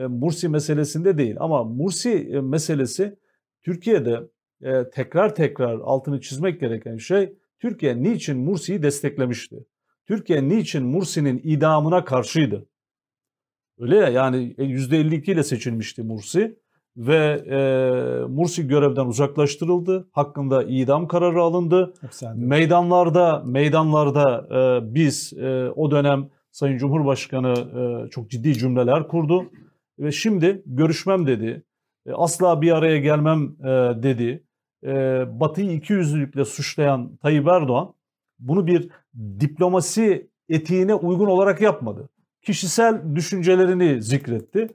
Mursi 0.07 0.49
meselesinde 0.49 1.17
değil 1.17 1.35
ama 1.39 1.63
Mursi 1.63 2.09
e, 2.11 2.41
meselesi 2.41 3.15
Türkiye'de 3.61 4.19
e, 4.61 4.89
tekrar 4.89 5.35
tekrar 5.35 5.79
altını 5.79 6.21
çizmek 6.21 6.59
gereken 6.59 6.97
şey 6.97 7.33
Türkiye 7.59 8.03
niçin 8.03 8.37
Mursi'yi 8.37 8.83
desteklemişti? 8.83 9.65
Türkiye 10.05 10.49
niçin 10.49 10.83
Mursi'nin 10.83 11.41
idamına 11.43 12.05
karşıydı? 12.05 12.65
Öyle 13.79 13.95
ya 13.95 14.07
yani 14.07 14.55
e, 14.57 14.63
%52 14.63 15.31
ile 15.31 15.43
seçilmişti 15.43 16.03
Mursi 16.03 16.59
ve 16.97 17.43
e, 17.49 17.59
Mursi 18.27 18.67
görevden 18.67 19.05
uzaklaştırıldı. 19.05 20.09
Hakkında 20.11 20.63
idam 20.63 21.07
kararı 21.07 21.41
alındı. 21.41 21.93
Meydanlarda 22.35 23.43
meydanlarda 23.45 24.47
e, 24.51 24.93
biz 24.95 25.33
e, 25.33 25.69
o 25.75 25.91
dönem 25.91 26.29
Sayın 26.51 26.77
Cumhurbaşkanı 26.77 27.53
e, 27.53 28.09
çok 28.09 28.29
ciddi 28.29 28.53
cümleler 28.53 29.07
kurdu 29.07 29.51
ve 29.99 30.11
şimdi 30.11 30.61
görüşmem 30.65 31.27
dedi. 31.27 31.63
E, 32.05 32.11
asla 32.11 32.61
bir 32.61 32.71
araya 32.71 32.97
gelmem 32.97 33.55
e, 33.59 33.67
dedi. 34.03 34.43
E, 34.83 34.89
Batı'yı 35.39 35.71
ikiyüzlülükle 35.71 36.45
suçlayan 36.45 37.17
Tayyip 37.17 37.47
Erdoğan 37.47 37.93
bunu 38.39 38.67
bir 38.67 38.89
diplomasi 39.39 40.29
etiğine 40.49 40.93
uygun 40.93 41.27
olarak 41.27 41.61
yapmadı. 41.61 42.09
Kişisel 42.41 43.15
düşüncelerini 43.15 44.01
zikretti. 44.01 44.67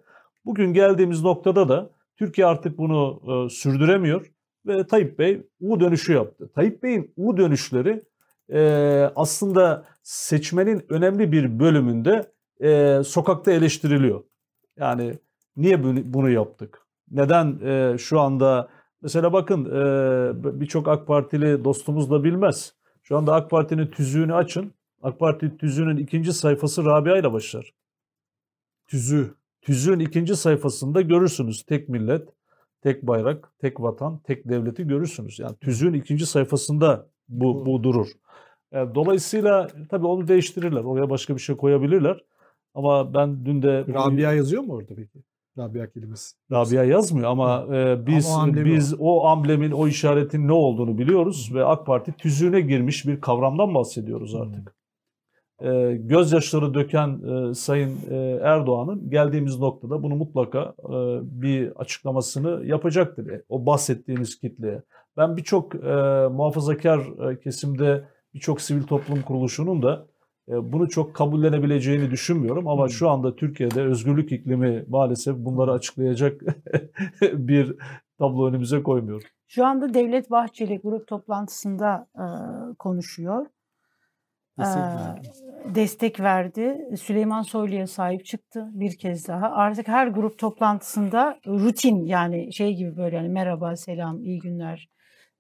Bugün 0.44 0.72
geldiğimiz 0.72 1.22
noktada 1.22 1.68
da 1.68 1.90
Türkiye 2.16 2.46
artık 2.46 2.78
bunu 2.78 3.22
sürdüremiyor 3.50 4.32
ve 4.66 4.86
Tayyip 4.86 5.18
Bey 5.18 5.46
U 5.60 5.80
dönüşü 5.80 6.12
yaptı. 6.12 6.52
Tayyip 6.54 6.82
Bey'in 6.82 7.12
U 7.16 7.36
dönüşleri 7.36 8.02
aslında 9.16 9.84
seçmenin 10.02 10.84
önemli 10.88 11.32
bir 11.32 11.58
bölümünde 11.60 12.32
sokakta 13.04 13.52
eleştiriliyor. 13.52 14.24
Yani 14.78 15.18
niye 15.56 15.84
bunu, 16.14 16.30
yaptık? 16.30 16.86
Neden 17.10 17.60
e, 17.60 17.98
şu 17.98 18.20
anda 18.20 18.68
mesela 19.02 19.32
bakın 19.32 19.64
e, 19.64 20.60
birçok 20.60 20.88
AK 20.88 21.06
Partili 21.06 21.64
dostumuz 21.64 22.10
da 22.10 22.24
bilmez. 22.24 22.74
Şu 23.02 23.16
anda 23.16 23.34
AK 23.34 23.50
Parti'nin 23.50 23.86
tüzüğünü 23.86 24.34
açın. 24.34 24.74
AK 25.02 25.18
Parti 25.18 25.56
tüzüğünün 25.56 25.96
ikinci 25.96 26.32
sayfası 26.32 26.84
Rabia 26.84 27.18
ile 27.18 27.32
başlar. 27.32 27.72
Tüzüğü. 28.86 29.34
Tüzüğün 29.62 29.98
ikinci 29.98 30.36
sayfasında 30.36 31.00
görürsünüz 31.00 31.62
tek 31.62 31.88
millet, 31.88 32.28
tek 32.82 33.02
bayrak, 33.02 33.52
tek 33.58 33.80
vatan, 33.80 34.18
tek 34.18 34.48
devleti 34.48 34.86
görürsünüz. 34.86 35.38
Yani 35.38 35.56
tüzüğün 35.56 35.92
ikinci 35.92 36.26
sayfasında 36.26 37.06
bu, 37.28 37.66
bu 37.66 37.82
durur. 37.82 38.08
E, 38.72 38.76
dolayısıyla 38.94 39.68
tabii 39.90 40.06
onu 40.06 40.28
değiştirirler. 40.28 40.84
Oraya 40.84 41.10
başka 41.10 41.34
bir 41.34 41.40
şey 41.40 41.56
koyabilirler. 41.56 42.24
Ama 42.74 43.14
ben 43.14 43.46
dün 43.46 43.62
de 43.62 43.84
Rabia 43.94 44.32
yazıyor 44.32 44.62
mu 44.62 44.72
orada 44.74 44.94
peki? 44.96 45.22
Rabia 45.58 45.86
kelimesi. 45.86 46.36
Rabia 46.52 46.84
yazmıyor 46.84 47.30
ama 47.30 47.66
e, 47.76 48.06
biz 48.06 48.26
Ama 48.26 48.52
o 48.52 48.64
biz 48.64 48.94
o 48.98 49.24
amblemin, 49.26 49.70
o 49.70 49.88
işaretin 49.88 50.48
ne 50.48 50.52
olduğunu 50.52 50.98
biliyoruz 50.98 51.50
ve 51.54 51.64
AK 51.64 51.86
Parti 51.86 52.12
tüzüğüne 52.12 52.60
girmiş 52.60 53.06
bir 53.06 53.20
kavramdan 53.20 53.74
bahsediyoruz 53.74 54.34
artık. 54.34 54.76
E, 55.60 55.96
gözyaşları 55.96 56.74
döken 56.74 57.20
e, 57.22 57.54
Sayın 57.54 57.98
e, 58.10 58.16
Erdoğan'ın 58.42 59.10
geldiğimiz 59.10 59.58
noktada 59.58 60.02
bunu 60.02 60.16
mutlaka 60.16 60.74
e, 60.78 60.92
bir 61.22 61.70
açıklamasını 61.76 62.66
yapacaktır. 62.66 63.26
E, 63.30 63.42
o 63.48 63.66
bahsettiğiniz 63.66 64.38
kitleye. 64.38 64.82
Ben 65.16 65.36
birçok 65.36 65.74
e, 65.74 65.78
muhafazakar 66.28 67.30
e, 67.30 67.40
kesimde 67.40 68.04
birçok 68.34 68.60
sivil 68.60 68.82
toplum 68.82 69.22
kuruluşunun 69.22 69.82
da 69.82 70.06
bunu 70.49 70.88
çok 70.88 71.14
kabullenebileceğini 71.14 72.11
düşünmüyorum 72.11 72.68
ama 72.68 72.88
şu 72.88 73.11
anda 73.11 73.36
Türkiye'de 73.36 73.82
özgürlük 73.82 74.32
iklimi 74.32 74.84
maalesef 74.88 75.36
bunları 75.36 75.72
açıklayacak 75.72 76.40
bir 77.22 77.76
tablo 78.18 78.49
önümüze 78.49 78.82
koymuyor. 78.82 79.22
Şu 79.49 79.66
anda 79.66 79.95
Devlet 79.95 80.30
Bahçeli 80.30 80.78
grup 80.78 81.07
toplantısında 81.07 82.09
e, 82.16 82.24
konuşuyor. 82.78 83.47
Destek 84.59 84.82
Ee, 84.82 84.86
verdi. 84.86 85.28
destek 85.74 86.20
verdi. 86.20 86.88
Süleyman 87.01 87.42
Soylu'ya 87.42 87.86
sahip 87.86 88.24
çıktı 88.24 88.68
bir 88.72 88.97
kez 88.99 89.28
daha. 89.28 89.51
Artık 89.51 89.88
her 89.88 90.07
grup 90.07 90.38
toplantısında 90.38 91.38
rutin 91.47 92.05
yani 92.07 92.53
şey 92.53 92.74
gibi 92.74 92.97
böyle 92.97 93.16
hani 93.16 93.28
merhaba, 93.28 93.76
selam, 93.76 94.22
iyi 94.22 94.38
günler 94.40 94.88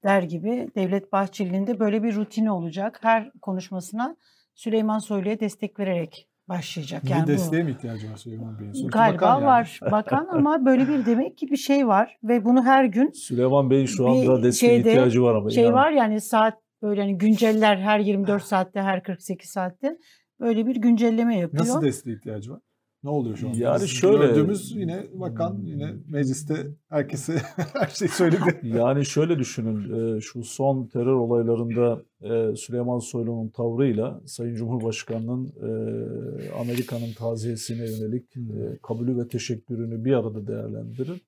der 0.04 0.22
gibi 0.22 0.68
Devlet 0.76 1.12
Bahçeli'nin 1.12 1.66
de 1.66 1.78
böyle 1.80 2.02
bir 2.02 2.14
rutini 2.14 2.50
olacak. 2.50 2.98
Her 3.02 3.30
konuşmasına 3.42 4.16
Süleyman 4.54 4.98
Soylu'ya 4.98 5.40
destek 5.40 5.78
vererek 5.78 6.28
başlayacak. 6.48 7.10
Yani 7.10 7.22
bu- 7.22 7.26
desteğe 7.28 7.62
mi 7.62 7.70
ihtiyacı 7.70 8.10
var 8.12 8.16
Süleyman 8.16 8.58
Bey'in? 8.58 8.72
Sonuçta 8.72 8.98
Galiba 8.98 9.20
bakan 9.22 9.34
yani. 9.34 9.46
var 9.46 9.80
bakan 9.90 10.28
ama 10.30 10.64
böyle 10.66 10.88
bir 10.88 11.06
demek 11.06 11.38
ki 11.38 11.50
bir 11.50 11.56
şey 11.56 11.86
var 11.86 12.18
ve 12.24 12.44
bunu 12.44 12.64
her 12.64 12.84
gün 12.84 13.10
Süleyman 13.10 13.70
Bey'in 13.70 13.86
şu 13.86 14.08
anda 14.08 14.42
desteğe 14.42 14.68
şeyde 14.68 14.90
ihtiyacı 14.90 15.22
var 15.22 15.34
ama. 15.34 15.50
şey 15.50 15.62
inanın. 15.64 15.74
var 15.74 15.90
yani 15.90 16.20
saat 16.20 16.54
böyle 16.82 17.00
hani 17.00 17.18
günceller 17.18 17.76
her 17.76 17.98
24 17.98 18.42
saatte 18.42 18.80
her 18.80 19.02
48 19.02 19.50
saatte 19.50 19.98
böyle 20.40 20.66
bir 20.66 20.76
güncelleme 20.76 21.38
yapıyor. 21.38 21.62
Nasıl 21.62 21.82
desteğe 21.82 22.16
ihtiyacı 22.16 22.52
var? 22.52 22.60
Ne 23.04 23.10
oluyor 23.10 23.36
şu 23.36 23.48
an? 23.48 23.54
Yani 23.54 23.82
Biz 23.82 23.90
şöyle- 23.90 24.26
Gördüğümüz 24.26 24.72
yine 24.76 25.06
bakan 25.14 25.58
yine 25.64 25.94
mecliste 26.08 26.66
herkese 26.88 27.32
her 27.56 27.86
şeyi 27.88 28.08
söyledi. 28.08 28.60
Yani 28.62 29.06
şöyle 29.06 29.38
düşünün, 29.38 30.16
e, 30.16 30.20
şu 30.20 30.44
son 30.44 30.86
terör 30.86 31.12
olaylarında 31.14 32.02
e, 32.22 32.56
Süleyman 32.56 32.98
Soylu'nun 32.98 33.48
tavrıyla 33.48 34.20
Sayın 34.26 34.54
Cumhurbaşkanı'nın 34.54 35.46
e, 35.46 36.50
Amerika'nın 36.60 37.12
taziyesine 37.18 37.90
yönelik 37.90 38.36
e, 38.36 38.78
kabulü 38.82 39.18
ve 39.18 39.28
teşekkürünü 39.28 40.04
bir 40.04 40.12
arada 40.12 40.46
değerlendirin. 40.46 41.20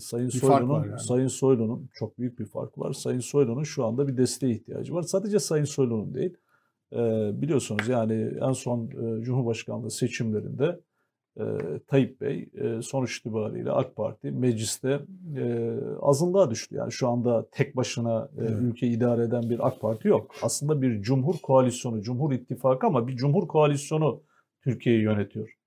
Sayın 0.00 0.28
Bir 0.28 0.32
Soylu'nun 0.32 0.84
yani. 0.84 1.00
Sayın 1.00 1.28
Soylu'nun 1.28 1.88
çok 1.94 2.18
büyük 2.18 2.38
bir 2.38 2.46
fark 2.46 2.78
var. 2.78 2.92
Sayın 2.92 3.20
Soylu'nun 3.20 3.62
şu 3.62 3.84
anda 3.84 4.08
bir 4.08 4.16
desteğe 4.16 4.52
ihtiyacı 4.52 4.94
var. 4.94 5.02
Sadece 5.02 5.38
Sayın 5.38 5.64
Soylu'nun 5.64 6.14
değil. 6.14 6.36
E, 6.92 7.30
biliyorsunuz 7.42 7.88
yani 7.88 8.30
en 8.40 8.52
son 8.52 8.86
e, 8.86 9.22
Cumhurbaşkanlığı 9.22 9.90
seçimlerinde 9.90 10.80
e, 11.40 11.44
Tayyip 11.86 12.20
Bey 12.20 12.48
e, 12.54 12.82
sonuç 12.82 13.18
itibariyle 13.18 13.70
AK 13.70 13.96
Parti 13.96 14.30
mecliste 14.30 15.00
azınlığa 16.00 16.50
düştü. 16.50 16.74
Yani 16.74 16.92
şu 16.92 17.08
anda 17.08 17.46
tek 17.52 17.76
başına 17.76 18.28
Evet. 18.38 18.50
ülkeyi 18.60 18.96
idare 18.96 19.22
eden 19.22 19.50
bir 19.50 19.66
AK 19.66 19.80
Parti 19.80 20.08
yok. 20.08 20.34
Aslında 20.42 20.82
bir 20.82 21.02
cumhur 21.02 21.34
koalisyonu, 21.42 22.02
cumhur 22.02 22.32
ittifakı 22.32 22.86
ama 22.86 23.08
bir 23.08 23.16
cumhur 23.16 23.48
koalisyonu 23.48 24.22
Türkiye'yi 24.64 25.02
yönetiyor. 25.02 25.57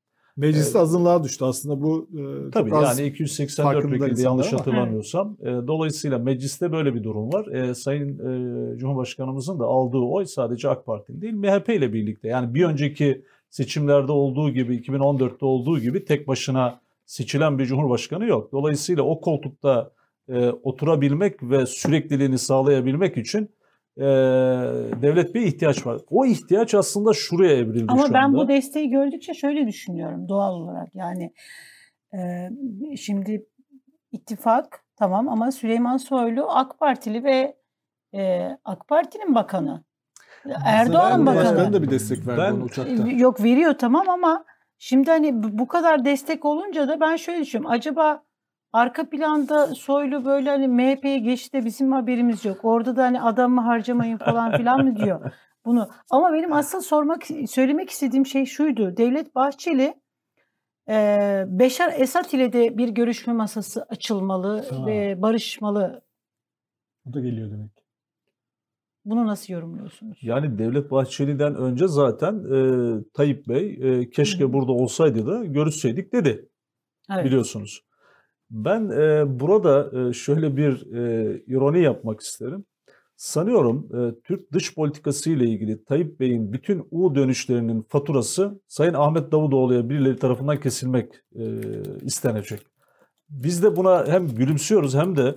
Mecliste 0.41 0.79
azınlığa 0.79 1.23
düştü 1.23 1.45
aslında 1.45 1.81
bu 1.81 2.07
e, 2.13 2.51
Tabii 2.51 2.75
az 2.75 2.99
yani 2.99 3.09
284 3.09 3.73
farkında 3.73 3.91
vekilde 3.91 4.11
insanlar 4.11 4.29
yanlış 4.29 4.53
hatırlamıyorsam. 4.53 5.37
E, 5.41 5.45
dolayısıyla 5.45 6.17
mecliste 6.17 6.71
böyle 6.71 6.95
bir 6.95 7.03
durum 7.03 7.33
var. 7.33 7.47
E, 7.47 7.75
Sayın 7.75 8.09
e, 8.09 8.77
Cumhurbaşkanımızın 8.77 9.59
da 9.59 9.65
aldığı 9.65 9.97
oy 9.97 10.25
sadece 10.25 10.69
AK 10.69 10.85
Parti'nin 10.85 11.21
değil 11.21 11.33
MHP 11.33 11.69
ile 11.69 11.93
birlikte. 11.93 12.27
Yani 12.27 12.53
bir 12.53 12.65
önceki 12.65 13.25
seçimlerde 13.49 14.11
olduğu 14.11 14.49
gibi 14.49 14.77
2014'te 14.77 15.45
olduğu 15.45 15.79
gibi 15.79 16.05
tek 16.05 16.27
başına 16.27 16.81
seçilen 17.05 17.59
bir 17.59 17.65
cumhurbaşkanı 17.65 18.25
yok. 18.25 18.51
Dolayısıyla 18.51 19.03
o 19.03 19.21
koltukta 19.21 19.91
e, 20.29 20.49
oturabilmek 20.49 21.43
ve 21.43 21.65
sürekliliğini 21.65 22.37
sağlayabilmek 22.37 23.17
için 23.17 23.49
e, 23.97 24.03
devlet 25.01 25.35
bir 25.35 25.41
ihtiyaç 25.41 25.85
var. 25.85 26.01
O 26.09 26.25
ihtiyaç 26.25 26.75
aslında 26.75 27.13
şuraya 27.13 27.53
evrildi 27.57 27.85
Ama 27.91 28.07
şu 28.07 28.13
ben 28.13 28.23
anda. 28.23 28.37
bu 28.37 28.47
desteği 28.47 28.89
gördükçe 28.89 29.33
şöyle 29.33 29.67
düşünüyorum 29.67 30.29
doğal 30.29 30.53
olarak. 30.53 30.95
Yani 30.95 31.33
e, 32.13 32.49
şimdi 32.97 33.45
ittifak 34.11 34.83
tamam 34.95 35.29
ama 35.29 35.51
Süleyman 35.51 35.97
Soylu 35.97 36.45
AK 36.49 36.79
Partili 36.79 37.23
ve 37.23 37.57
e, 38.15 38.49
AK 38.65 38.87
Parti'nin 38.87 39.35
bakanı. 39.35 39.83
Erdoğan'ın 40.65 41.25
Başkan 41.25 41.55
bakanı. 41.55 41.73
da 41.73 41.83
bir 41.83 41.89
destek 41.89 42.27
verdi 42.27 42.41
Ben- 42.41 42.61
uçakta. 42.61 43.07
E, 43.09 43.13
Yok 43.13 43.43
veriyor 43.43 43.73
tamam 43.73 44.09
ama 44.09 44.45
şimdi 44.77 45.09
hani 45.11 45.43
bu 45.43 45.59
bu 45.59 45.67
kadar 45.67 46.05
destek 46.05 46.45
olunca 46.45 46.87
da 46.87 46.99
ben 46.99 47.15
şöyle 47.15 47.39
düşünüyorum. 47.41 47.71
Acaba 47.71 48.23
arka 48.74 49.09
planda 49.09 49.67
Soylu 49.67 50.26
böyle 50.26 50.49
hani 50.49 50.67
MHP'ye 50.67 51.17
geçti 51.17 51.53
de 51.53 51.65
bizim 51.65 51.91
haberimiz 51.91 52.45
yok. 52.45 52.59
Orada 52.63 52.95
da 52.95 53.03
hani 53.03 53.22
adamı 53.22 53.61
harcamayın 53.61 54.17
falan 54.17 54.57
filan 54.57 54.86
mı 54.86 54.95
diyor 54.95 55.32
bunu. 55.65 55.89
Ama 56.09 56.34
benim 56.34 56.53
asıl 56.53 56.82
sormak 56.82 57.24
söylemek 57.47 57.89
istediğim 57.89 58.26
şey 58.26 58.45
şuydu. 58.45 58.97
Devlet 58.97 59.36
Bahçeli 59.36 59.93
e, 60.89 61.43
Beşar 61.47 61.93
Esad 61.97 62.32
ile 62.34 62.53
de 62.53 62.78
bir 62.78 62.89
görüşme 62.89 63.34
masası 63.34 63.86
açılmalı 63.89 64.65
Ha. 64.69 64.86
ve 64.86 65.22
barışmalı. 65.22 66.01
O 67.09 67.13
da 67.13 67.19
geliyor 67.19 67.51
demek. 67.51 67.72
Bunu 69.05 69.28
nasıl 69.28 69.53
yorumluyorsunuz? 69.53 70.19
Yani 70.22 70.57
Devlet 70.57 70.91
Bahçeli'den 70.91 71.55
önce 71.55 71.88
zaten 71.88 72.34
e, 72.36 72.59
Tayyip 73.13 73.47
Bey 73.47 73.80
e, 73.82 74.09
keşke 74.09 74.43
hı. 74.43 74.53
burada 74.53 74.72
olsaydı 74.72 75.28
da 75.28 75.45
görüşseydik 75.45 76.13
dedi 76.13 76.49
Evet. 77.11 77.26
biliyorsunuz. 77.26 77.82
Ben 78.52 78.89
e, 78.89 79.39
burada 79.39 79.91
e, 79.99 80.14
şöyle 80.14 80.58
bir 80.58 80.93
e, 80.93 81.36
ironi 81.47 81.84
yapmak 81.84 82.20
isterim. 82.20 82.66
Sanıyorum 83.16 83.88
e, 83.93 84.22
Türk 84.24 84.54
dış 84.54 84.76
politikası 84.76 85.30
ile 85.30 85.45
ilgili 85.45 85.86
Tayyip 85.86 86.20
Bey'in 86.20 86.54
bütün 86.54 86.88
U 86.91 87.16
dönüşlerinin 87.16 87.82
faturası 87.89 88.62
Sayın 88.68 88.93
Ahmet 88.93 89.32
Davutoğlu'ya 89.32 89.89
birileri 89.89 90.18
tarafından 90.18 90.60
kesilmek 90.60 91.14
e, 91.36 91.43
istenecek. 92.02 92.62
Biz 93.30 93.64
de 93.64 93.76
buna 93.76 94.08
hem 94.08 94.28
gülümsüyoruz 94.28 94.95
hem 94.95 95.18
de 95.18 95.36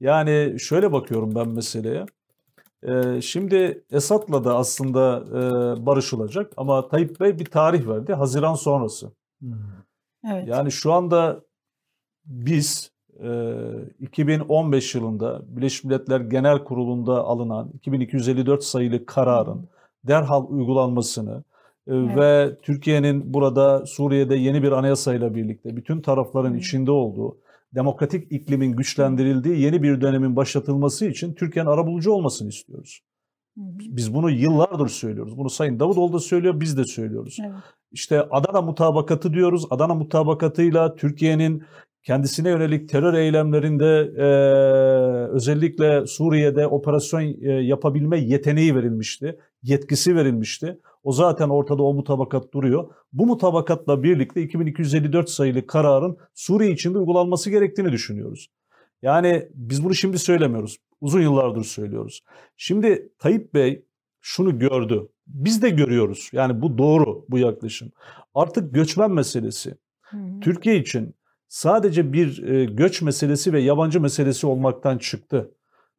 yani 0.00 0.56
şöyle 0.60 0.92
bakıyorum 0.92 1.34
ben 1.34 1.48
meseleye. 1.48 2.06
Ee, 2.82 3.20
şimdi 3.20 3.84
Esad'la 3.90 4.44
da 4.44 4.56
aslında 4.56 5.24
e, 5.28 5.86
barışılacak 5.86 6.52
ama 6.56 6.88
Tayyip 6.88 7.20
Bey 7.20 7.38
bir 7.38 7.44
tarih 7.44 7.86
verdi. 7.86 8.12
Haziran 8.12 8.54
sonrası. 8.54 9.12
Evet. 10.32 10.48
Yani 10.48 10.72
şu 10.72 10.92
anda 10.92 11.40
biz 12.30 12.90
e, 13.22 13.28
2015 14.00 14.94
yılında 14.94 15.42
Birleşmiş 15.48 15.84
Milletler 15.84 16.20
Genel 16.20 16.64
Kurulu'nda 16.64 17.24
alınan 17.24 17.70
2254 17.74 18.64
sayılı 18.64 19.06
kararın 19.06 19.68
derhal 20.04 20.46
uygulanmasını 20.48 21.44
e, 21.86 21.94
Evet. 21.94 22.16
ve 22.16 22.56
Türkiye'nin 22.62 23.34
burada 23.34 23.86
Suriye'de 23.86 24.36
yeni 24.36 24.62
bir 24.62 24.72
anayasayla 24.72 25.34
birlikte 25.34 25.76
bütün 25.76 26.00
tarafların 26.00 26.52
Hı. 26.52 26.56
içinde 26.56 26.90
olduğu 26.90 27.38
demokratik 27.74 28.32
iklimin 28.32 28.72
güçlendirildiği 28.72 29.60
yeni 29.60 29.82
bir 29.82 30.00
dönemin 30.00 30.36
başlatılması 30.36 31.06
için 31.06 31.34
Türkiye'nin 31.34 31.70
arabulucu 31.70 32.12
olmasını 32.12 32.48
istiyoruz. 32.48 33.00
Biz 33.56 34.14
bunu 34.14 34.30
yıllardır 34.30 34.88
söylüyoruz. 34.88 35.38
Bunu 35.38 35.50
Sayın 35.50 35.80
Davutoğlu 35.80 36.12
da 36.12 36.18
söylüyor, 36.18 36.60
biz 36.60 36.78
de 36.78 36.84
söylüyoruz. 36.84 37.36
Evet. 37.40 37.54
İşte 37.92 38.22
Adana 38.30 38.62
mutabakatı 38.62 39.32
diyoruz. 39.32 39.66
Adana 39.70 39.94
mutabakatıyla 39.94 40.96
Türkiye'nin 40.96 41.62
kendisine 42.02 42.48
yönelik 42.48 42.88
terör 42.88 43.14
eylemlerinde 43.14 44.12
e, 44.16 44.26
özellikle 45.34 46.06
Suriye'de 46.06 46.66
operasyon 46.66 47.20
e, 47.20 47.50
yapabilme 47.50 48.20
yeteneği 48.20 48.76
verilmişti. 48.76 49.38
Yetkisi 49.62 50.16
verilmişti. 50.16 50.78
O 51.02 51.12
zaten 51.12 51.48
ortada 51.48 51.82
o 51.82 51.94
mutabakat 51.94 52.52
duruyor. 52.54 52.88
Bu 53.12 53.26
mutabakatla 53.26 54.02
birlikte 54.02 54.42
2254 54.42 55.30
sayılı 55.30 55.66
kararın 55.66 56.16
Suriye 56.34 56.70
içinde 56.70 56.98
uygulanması 56.98 57.50
gerektiğini 57.50 57.92
düşünüyoruz. 57.92 58.48
Yani 59.02 59.48
biz 59.54 59.84
bunu 59.84 59.94
şimdi 59.94 60.18
söylemiyoruz. 60.18 60.76
Uzun 61.00 61.20
yıllardır 61.20 61.64
söylüyoruz. 61.64 62.20
Şimdi 62.56 63.12
Tayyip 63.18 63.54
Bey 63.54 63.84
şunu 64.20 64.58
gördü. 64.58 65.08
Biz 65.26 65.62
de 65.62 65.70
görüyoruz. 65.70 66.30
Yani 66.32 66.62
bu 66.62 66.78
doğru 66.78 67.24
bu 67.28 67.38
yaklaşım. 67.38 67.92
Artık 68.34 68.74
göçmen 68.74 69.10
meselesi 69.10 69.74
Hı 70.02 70.16
hı. 70.16 70.40
Türkiye 70.40 70.76
için 70.76 71.14
sadece 71.50 72.12
bir 72.12 72.48
e, 72.48 72.64
göç 72.64 73.02
meselesi 73.02 73.52
ve 73.52 73.60
yabancı 73.60 74.00
meselesi 74.00 74.46
olmaktan 74.46 74.98
çıktı. 74.98 75.50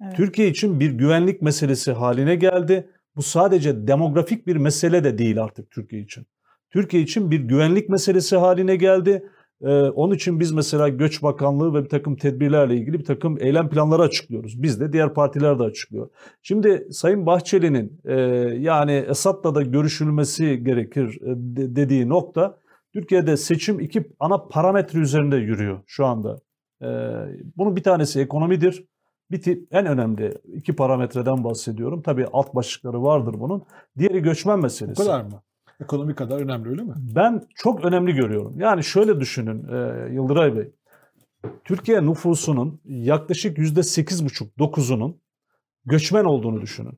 Evet. 0.04 0.16
Türkiye 0.16 0.48
için 0.48 0.80
bir 0.80 0.92
güvenlik 0.92 1.42
meselesi 1.42 1.92
haline 1.92 2.36
geldi. 2.36 2.90
Bu 3.16 3.22
sadece 3.22 3.88
demografik 3.88 4.48
bir 4.48 4.56
mesele 4.56 5.04
de 5.04 5.18
değil 5.18 5.44
artık 5.44 5.72
Türkiye 5.72 6.02
için. 6.02 6.26
Türkiye 6.70 7.04
için 7.04 7.32
bir 7.32 7.40
güvenlik 7.40 7.90
meselesi 7.90 8.38
haline 8.38 8.76
geldi. 8.76 9.24
Ee, 9.62 9.68
onun 9.70 10.16
için 10.16 10.40
biz 10.40 10.52
mesela 10.52 10.90
Göç 10.90 11.24
Bakanlığı 11.24 11.74
ve 11.74 11.84
bir 11.84 11.90
takım 11.90 12.16
tedbirlerle 12.16 12.76
ilgili 12.76 13.00
bir 13.00 13.06
takım 13.06 13.38
eylem 13.42 13.70
planları 13.70 14.02
açıklıyoruz. 14.02 14.64
Biz 14.64 14.80
de 14.80 14.94
diğer 14.94 15.14
partiler 15.14 15.60
de 15.60 15.64
açıklıyor. 15.64 16.10
Şimdi 16.42 16.88
Sayın 16.92 17.26
Bahçeli'nin 17.26 18.02
e, 18.06 18.14
yani 18.60 19.06
Esad'la 19.10 19.56
da 19.56 19.62
görüşülmesi 19.62 20.64
gerekir 20.64 21.20
e, 21.22 21.28
de- 21.36 21.76
dediği 21.76 22.10
nokta 22.10 22.58
Türkiye'de 22.94 23.38
seçim 23.38 23.80
iki 23.80 24.08
ana 24.20 24.38
parametre 24.38 25.00
üzerinde 25.00 25.36
yürüyor 25.38 25.80
şu 25.86 26.06
anda. 26.06 26.40
Ee, 26.82 26.88
bunun 27.58 27.76
bir 27.76 27.84
tanesi 27.84 28.20
ekonomidir. 28.20 28.86
Bir 29.32 29.60
en 29.72 29.86
önemli 29.86 30.38
iki 30.54 30.76
parametreden 30.76 31.44
bahsediyorum. 31.44 32.02
Tabii 32.02 32.26
alt 32.34 32.56
başlıkları 32.56 33.04
vardır 33.04 33.36
bunun. 33.40 33.64
Diğeri 33.98 34.22
göçmen 34.22 34.58
Bu 34.58 34.62
meselesi. 34.62 35.04
kadar 35.04 35.22
mı? 35.22 35.42
Ekonomi 35.82 36.16
kadar 36.16 36.40
önemli 36.42 36.70
öyle 36.70 36.84
mi? 36.84 36.94
Ben 37.16 37.42
çok 37.56 37.86
önemli 37.86 38.14
görüyorum. 38.14 38.54
Yani 38.60 38.84
şöyle 38.84 39.20
düşünün 39.20 39.68
e, 39.68 40.10
Yıldıray 40.14 40.56
Bey. 40.58 40.72
Türkiye 41.64 42.06
nüfusunun 42.06 42.82
yaklaşık 42.86 43.58
%8,5-9'unun 43.58 45.14
göçmen 45.86 46.24
olduğunu 46.24 46.62
düşünün. 46.62 46.98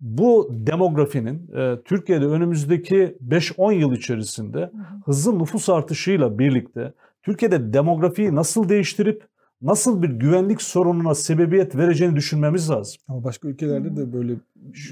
Bu 0.00 0.48
demografinin 0.52 1.50
e, 1.56 1.82
Türkiye'de 1.84 2.26
önümüzdeki 2.26 3.16
5-10 3.28 3.74
yıl 3.74 3.92
içerisinde 3.92 4.58
Hı 4.58 4.62
hı. 4.64 4.70
hızlı 5.04 5.38
nüfus 5.38 5.68
artışıyla 5.68 6.38
birlikte 6.38 6.92
Türkiye'de 7.22 7.72
demografiyi 7.72 8.34
nasıl 8.34 8.68
değiştirip 8.68 9.22
nasıl 9.62 10.02
bir 10.02 10.08
güvenlik 10.08 10.62
sorununa 10.62 11.14
sebebiyet 11.14 11.76
vereceğini 11.76 12.16
düşünmemiz 12.16 12.70
lazım. 12.70 12.96
Ama 13.08 13.24
başka 13.24 13.48
ülkelerde 13.48 13.96
de 13.96 14.12
böyle 14.12 14.34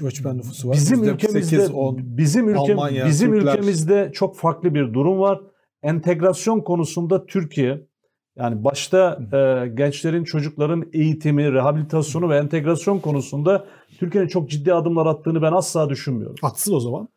göçmen 0.01 0.37
nüfusu 0.37 0.69
var. 0.69 0.75
Bizim 0.75 1.03
ülkemizde 1.03 1.57
8, 1.57 1.71
10. 1.71 1.97
bizim 2.01 2.49
ülke 2.49 2.59
Almanya, 2.73 3.05
bizim 3.05 3.31
Türkler. 3.31 3.53
ülkemizde 3.53 4.11
çok 4.13 4.35
farklı 4.35 4.75
bir 4.75 4.93
durum 4.93 5.19
var. 5.19 5.41
Entegrasyon 5.83 6.59
konusunda 6.59 7.25
Türkiye 7.25 7.81
yani 8.35 8.63
başta 8.63 9.19
e, 9.33 9.67
gençlerin, 9.67 10.23
çocukların 10.23 10.89
eğitimi, 10.93 11.53
rehabilitasyonu 11.53 12.29
ve 12.29 12.37
entegrasyon 12.37 12.99
konusunda 12.99 13.65
Türkiye'nin 13.99 14.27
çok 14.27 14.49
ciddi 14.49 14.73
adımlar 14.73 15.05
attığını 15.05 15.41
ben 15.41 15.51
asla 15.51 15.89
düşünmüyorum. 15.89 16.35
Atsın 16.43 16.73
o 16.73 16.79
zaman. 16.79 17.07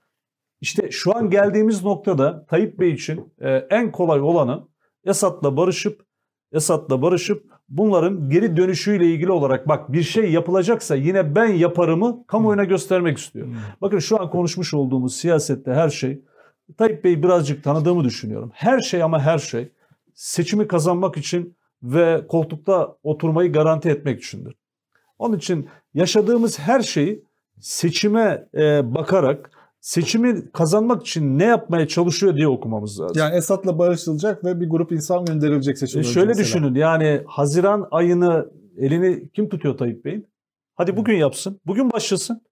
İşte 0.60 0.90
şu 0.90 1.16
an 1.16 1.30
geldiğimiz 1.30 1.84
noktada 1.84 2.46
Tayyip 2.46 2.80
Bey 2.80 2.92
için 2.92 3.34
e, 3.40 3.50
en 3.50 3.92
kolay 3.92 4.20
olanı 4.20 4.68
Esad'la 5.04 5.56
barışıp 5.56 6.06
Esad'la 6.52 7.02
barışıp 7.02 7.44
bunların 7.68 8.30
geri 8.30 8.56
dönüşüyle 8.56 9.06
ilgili 9.06 9.30
olarak 9.30 9.68
bak 9.68 9.92
bir 9.92 10.02
şey 10.02 10.32
yapılacaksa 10.32 10.94
yine 10.96 11.34
ben 11.34 11.46
yaparımı 11.46 12.26
kamuoyuna 12.26 12.64
göstermek 12.64 13.18
istiyor. 13.18 13.46
Hmm. 13.46 13.54
Bakın 13.80 13.98
şu 13.98 14.20
an 14.20 14.30
konuşmuş 14.30 14.74
olduğumuz 14.74 15.16
siyasette 15.16 15.72
her 15.72 15.90
şey 15.90 16.22
Tayyip 16.78 17.04
Bey 17.04 17.22
birazcık 17.22 17.64
tanıdığımı 17.64 18.04
düşünüyorum. 18.04 18.50
Her 18.54 18.80
şey 18.80 19.02
ama 19.02 19.20
her 19.20 19.38
şey 19.38 19.72
seçimi 20.16 20.68
kazanmak 20.68 21.16
için 21.16 21.56
ve 21.82 22.26
koltukta 22.28 22.96
oturmayı 23.02 23.52
garanti 23.52 23.88
etmek 23.88 24.22
içindir. 24.22 24.54
Onun 25.18 25.36
için 25.36 25.68
yaşadığımız 25.94 26.58
her 26.58 26.80
şeyi 26.80 27.24
seçime 27.60 28.48
e, 28.54 28.94
bakarak 28.94 29.50
seçimi 29.80 30.50
kazanmak 30.52 31.02
için 31.02 31.38
ne 31.38 31.44
yapmaya 31.44 31.88
çalışıyor 31.88 32.36
diye 32.36 32.48
okumamız 32.48 33.00
lazım. 33.00 33.16
Yani 33.18 33.36
Esad'la 33.36 33.78
barışılacak 33.78 34.44
ve 34.44 34.60
bir 34.60 34.68
grup 34.70 34.92
insan 34.92 35.24
gönderilecek 35.24 35.78
seçim 35.78 36.00
E, 36.00 36.04
şöyle 36.04 36.26
mesela. 36.26 36.44
düşünün 36.44 36.74
yani 36.74 37.22
Haziran 37.26 37.88
ayını 37.90 38.50
elini 38.78 39.28
kim 39.28 39.48
tutuyor 39.48 39.78
Tayyip 39.78 40.04
Bey'in? 40.04 40.26
Hadi 40.74 40.96
bugün 40.96 41.14
yapsın. 41.16 41.60
Bugün 41.66 41.90
başlasın. 41.92 42.42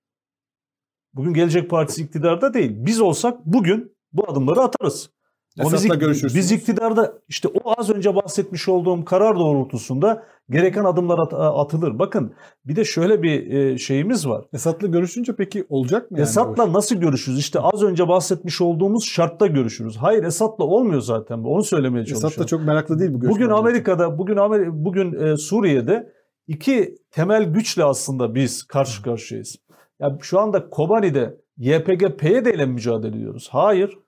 Bugün 1.14 1.34
Gelecek 1.34 1.70
Partisi 1.70 2.02
iktidarda 2.02 2.54
değil. 2.54 2.72
Biz 2.74 3.00
olsak 3.00 3.46
bugün 3.46 3.96
bu 4.12 4.30
adımları 4.30 4.60
atarız. 4.60 5.10
Esad'la 5.58 5.94
görüşürsünüz. 5.94 6.34
biz 6.34 6.52
iktidarda 6.52 7.14
işte 7.28 7.48
o 7.48 7.74
az 7.76 7.90
önce 7.90 8.14
bahsetmiş 8.14 8.68
olduğum 8.68 9.04
karar 9.04 9.36
doğrultusunda 9.36 10.22
gereken 10.50 10.84
adımlar 10.84 11.18
at- 11.18 11.34
atılır. 11.34 11.98
Bakın 11.98 12.34
bir 12.64 12.76
de 12.76 12.84
şöyle 12.84 13.22
bir 13.22 13.52
e, 13.52 13.78
şeyimiz 13.78 14.28
var. 14.28 14.44
Esad'la 14.52 14.86
görüşünce 14.88 15.36
peki 15.36 15.66
olacak 15.68 16.10
mı 16.10 16.18
yani? 16.18 16.28
iş? 16.28 16.72
nasıl 16.72 16.96
görüşürüz? 16.96 17.38
İşte 17.38 17.60
az 17.60 17.82
önce 17.82 18.08
bahsetmiş 18.08 18.60
olduğumuz 18.60 19.04
şartta 19.04 19.46
görüşürüz. 19.46 19.96
Hayır 19.96 20.24
Esad'la 20.24 20.64
olmuyor 20.64 21.00
zaten. 21.00 21.38
Onu 21.38 21.62
söylemeye 21.64 22.04
çalışıyorum. 22.04 22.28
Esad 22.32 22.42
da 22.42 22.46
çok 22.46 22.64
meraklı 22.66 22.98
değil 22.98 23.10
bu 23.14 23.20
görüşmeler. 23.20 23.34
Bugün 23.34 23.54
Amerika'da, 23.58 24.18
bugün 24.18 24.36
Amer 24.36 24.84
bugün 24.84 25.12
e, 25.12 25.36
Suriye'de 25.36 26.12
iki 26.46 26.94
temel 27.10 27.44
güçle 27.44 27.84
aslında 27.84 28.34
biz 28.34 28.62
karşı 28.62 29.02
karşıyayız. 29.02 29.56
Ya 30.00 30.18
şu 30.20 30.40
anda 30.40 30.70
Kobani'de 30.70 31.36
YPG 31.58 32.18
PYD 32.18 32.46
ile 32.46 32.66
mücadele 32.66 33.16
ediyoruz? 33.16 33.48
Hayır. 33.50 33.98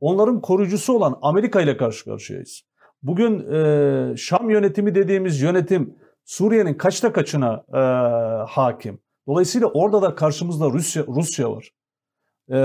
Onların 0.00 0.40
koruyucusu 0.40 0.92
olan 0.92 1.18
Amerika 1.22 1.60
ile 1.60 1.76
karşı 1.76 2.04
karşıyayız. 2.04 2.62
Bugün 3.02 3.52
e, 3.52 4.16
Şam 4.16 4.50
yönetimi 4.50 4.94
dediğimiz 4.94 5.40
yönetim 5.40 5.94
Suriye'nin 6.24 6.74
kaçta 6.74 7.12
kaçına 7.12 7.64
e, 7.74 7.78
hakim. 8.50 8.98
Dolayısıyla 9.26 9.66
orada 9.66 10.02
da 10.02 10.14
karşımızda 10.14 10.70
Rusya 10.70 11.04
Rusya 11.08 11.50
var. 11.50 11.70
E, 12.52 12.58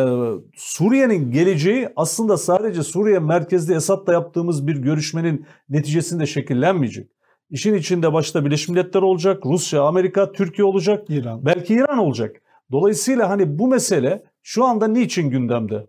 Suriye'nin 0.55 1.31
geleceği 1.31 1.89
aslında 1.95 2.37
sadece 2.37 2.83
Suriye 2.83 3.19
merkezli 3.19 3.75
Esad'la 3.75 4.13
yaptığımız 4.13 4.67
bir 4.67 4.75
görüşmenin 4.75 5.45
neticesinde 5.69 6.25
şekillenmeyecek. 6.25 7.09
İşin 7.49 7.73
içinde 7.73 8.13
başta 8.13 8.45
Birleşmiş 8.45 8.69
Milletler 8.69 9.01
olacak, 9.01 9.45
Rusya, 9.45 9.81
Amerika, 9.81 10.31
Türkiye 10.31 10.65
olacak, 10.65 11.09
İran. 11.09 11.45
belki 11.45 11.73
İran 11.73 11.97
olacak. 11.97 12.35
Dolayısıyla 12.71 13.29
hani 13.29 13.59
bu 13.59 13.67
mesele 13.67 14.23
şu 14.43 14.65
anda 14.65 14.87
niçin 14.87 15.29
gündemde? 15.29 15.87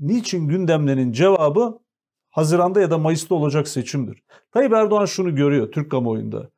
Niçin 0.00 0.48
gündemlerin 0.48 1.12
cevabı 1.12 1.78
Haziran'da 2.30 2.80
ya 2.80 2.90
da 2.90 2.98
Mayıs'ta 2.98 3.34
olacak 3.34 3.68
seçimdir. 3.68 4.22
Tayyip 4.52 4.72
Erdoğan 4.72 5.04
şunu 5.04 5.34
görüyor 5.34 5.72
Türk 5.72 5.90
kamuoyunda. 5.90 6.50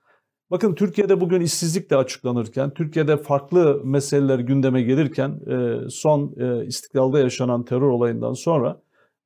Bakın 0.50 0.74
Türkiye'de 0.74 1.20
bugün 1.20 1.40
işsizlik 1.40 1.90
de 1.90 1.96
açıklanırken, 1.96 2.74
Türkiye'de 2.74 3.16
farklı 3.16 3.80
meseleler 3.84 4.38
gündeme 4.38 4.82
gelirken 4.82 5.40
e, 5.46 5.88
son 5.90 6.34
e, 6.36 6.66
istiklalda 6.66 7.18
yaşanan 7.18 7.64
terör 7.64 7.88
olayından 7.88 8.32
sonra 8.32 8.80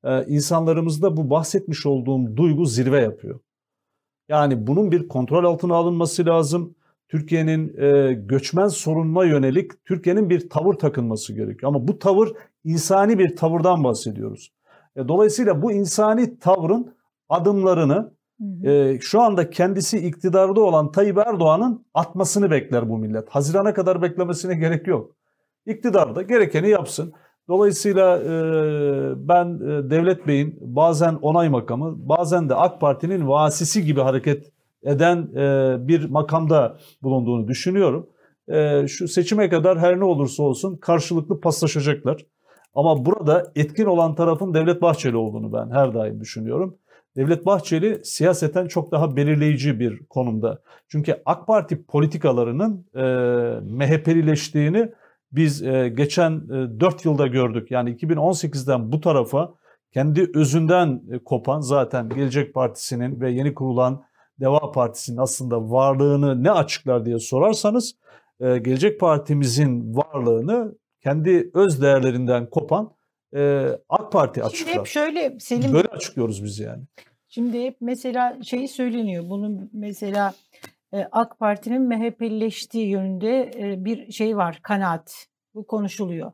e, 0.05 0.25
insanlarımızda 0.27 1.17
bu 1.17 1.31
bahsetmiş 1.31 1.87
olduğum 1.87 2.37
duygu 2.37 2.65
zirve 2.65 3.01
yapıyor. 3.01 3.41
Yani 4.29 4.67
bunun 4.67 4.93
bir 4.93 5.09
kontrol 5.09 5.45
altına 5.45 5.75
alınması 5.75 6.27
lazım. 6.27 6.75
Türkiye'nin 7.09 7.77
göçmen 8.27 8.69
sorununa 8.69 9.25
yönelik 9.25 9.85
Türkiye'nin 9.85 10.31
bir 10.31 10.49
tavır 10.49 10.75
takınması 10.75 11.35
gerekiyor. 11.35 11.73
Ama 11.73 11.89
bu 11.89 11.99
tavır 11.99 12.33
insani 12.65 13.19
bir 13.19 13.37
tavırdan 13.37 13.85
bahsediyoruz. 13.85 14.53
E, 14.97 15.09
dolayısıyla 15.09 15.63
bu 15.63 15.73
insani 15.73 16.39
tavrın 16.39 16.95
adımlarını 17.29 18.13
e, 18.65 18.99
şu 19.01 19.21
anda 19.21 19.51
kendisi 19.51 19.99
iktidarda 19.99 20.61
olan 20.61 20.93
Tayyip 20.93 21.19
Erdoğan'ın 21.19 21.87
atmasını 21.95 22.51
bekler 22.51 22.89
bu 22.89 22.99
millet. 22.99 23.29
Hazirana 23.29 23.75
kadar 23.75 24.03
beklemesine 24.03 24.55
gerek 24.55 24.87
yok. 24.87 25.17
İktidarda 25.67 26.23
gerekeni 26.23 26.69
yapsın. 26.69 27.13
Dolayısıyla 27.49 28.19
e, 28.19 28.29
ben 29.29 29.47
e, 29.47 29.91
Devlet 29.91 30.27
Bey'in 30.27 30.59
bazen 30.61 31.15
onay 31.15 31.49
makamı, 31.49 32.09
bazen 32.09 32.49
de 32.49 32.55
AK 32.55 32.81
Parti'nin 32.81 33.29
vasisi 33.29 33.85
gibi 33.85 34.01
hareket 34.01 34.53
eden 34.83 35.29
e, 35.37 35.77
bir 35.89 36.11
makamda 36.11 36.79
bulunduğunu 37.03 37.49
düşünüyorum. 37.49 38.09
E, 38.49 38.87
şu 38.89 39.09
seçime 39.09 39.49
kadar 39.49 39.79
her 39.79 40.01
ne 40.01 40.05
olursa 40.05 40.43
olsun 40.43 40.77
karşılıklı 40.77 41.41
paslaşacaklar. 41.41 42.27
Ama 42.75 43.05
burada 43.05 43.53
etkin 43.57 43.85
olan 43.85 44.15
tarafın 44.15 44.55
Devlet 44.55 44.83
Bahçeli 44.83 45.17
olduğunu 45.17 45.53
ben 45.53 45.71
her 45.71 45.95
daim 45.95 46.21
düşünüyorum. 46.21 46.79
Devlet 47.17 47.47
Bahçeli 47.47 48.01
siyaseten 48.05 48.67
çok 48.67 48.93
daha 48.93 49.17
belirleyici 49.17 49.81
bir 49.81 50.07
konumda. 50.07 50.63
Çünkü 50.89 51.23
AK 51.27 51.47
Parti 51.47 51.85
politikalarının 51.85 52.87
e, 52.95 53.03
MHP'lileştiğini 53.61 54.93
biz 55.33 55.63
e, 55.63 55.89
geçen 55.89 56.33
e, 56.33 56.81
4 56.81 57.05
yılda 57.05 57.27
gördük. 57.27 57.71
Yani 57.71 57.97
2018'den 57.97 58.93
bu 58.93 59.01
tarafa 59.01 59.55
kendi 59.93 60.31
özünden 60.35 61.03
e, 61.13 61.19
kopan 61.19 61.61
zaten 61.61 62.09
Gelecek 62.09 62.55
Partisi'nin 62.55 63.21
ve 63.21 63.31
yeni 63.31 63.55
kurulan 63.55 64.03
Deva 64.41 64.71
Partisi'nin 64.73 65.17
aslında 65.17 65.71
varlığını 65.71 66.45
ne 66.45 66.51
açıklar 66.51 67.07
diye 67.07 67.19
sorarsanız 67.19 67.95
e, 68.41 68.59
Gelecek 68.59 69.01
Partimizin 69.01 69.97
varlığını 69.97 70.75
kendi 71.03 71.51
öz 71.55 71.83
değerlerinden 71.83 72.51
kopan 72.51 72.95
e, 73.35 73.69
AK 73.89 74.13
Parti 74.13 74.35
Şimdi 74.41 74.47
açıklar. 74.47 74.79
hep 74.79 74.87
şöyle 74.87 75.41
Selim 75.41 75.73
Böyle 75.73 75.89
açıklıyoruz 75.89 76.45
biz 76.45 76.59
yani. 76.59 76.83
Şimdi 77.29 77.65
hep 77.65 77.77
mesela 77.81 78.39
şeyi 78.43 78.69
söyleniyor. 78.69 79.25
Bunun 79.29 79.71
mesela 79.73 80.35
e, 80.93 81.09
AK 81.13 81.39
Parti'nin 81.39 81.83
MHP'lileştiği 81.83 82.89
yönünde 82.89 83.51
e, 83.57 83.85
bir 83.85 84.13
şey 84.13 84.37
var, 84.37 84.61
kanaat. 84.63 85.27
Bu 85.55 85.67
konuşuluyor. 85.67 86.33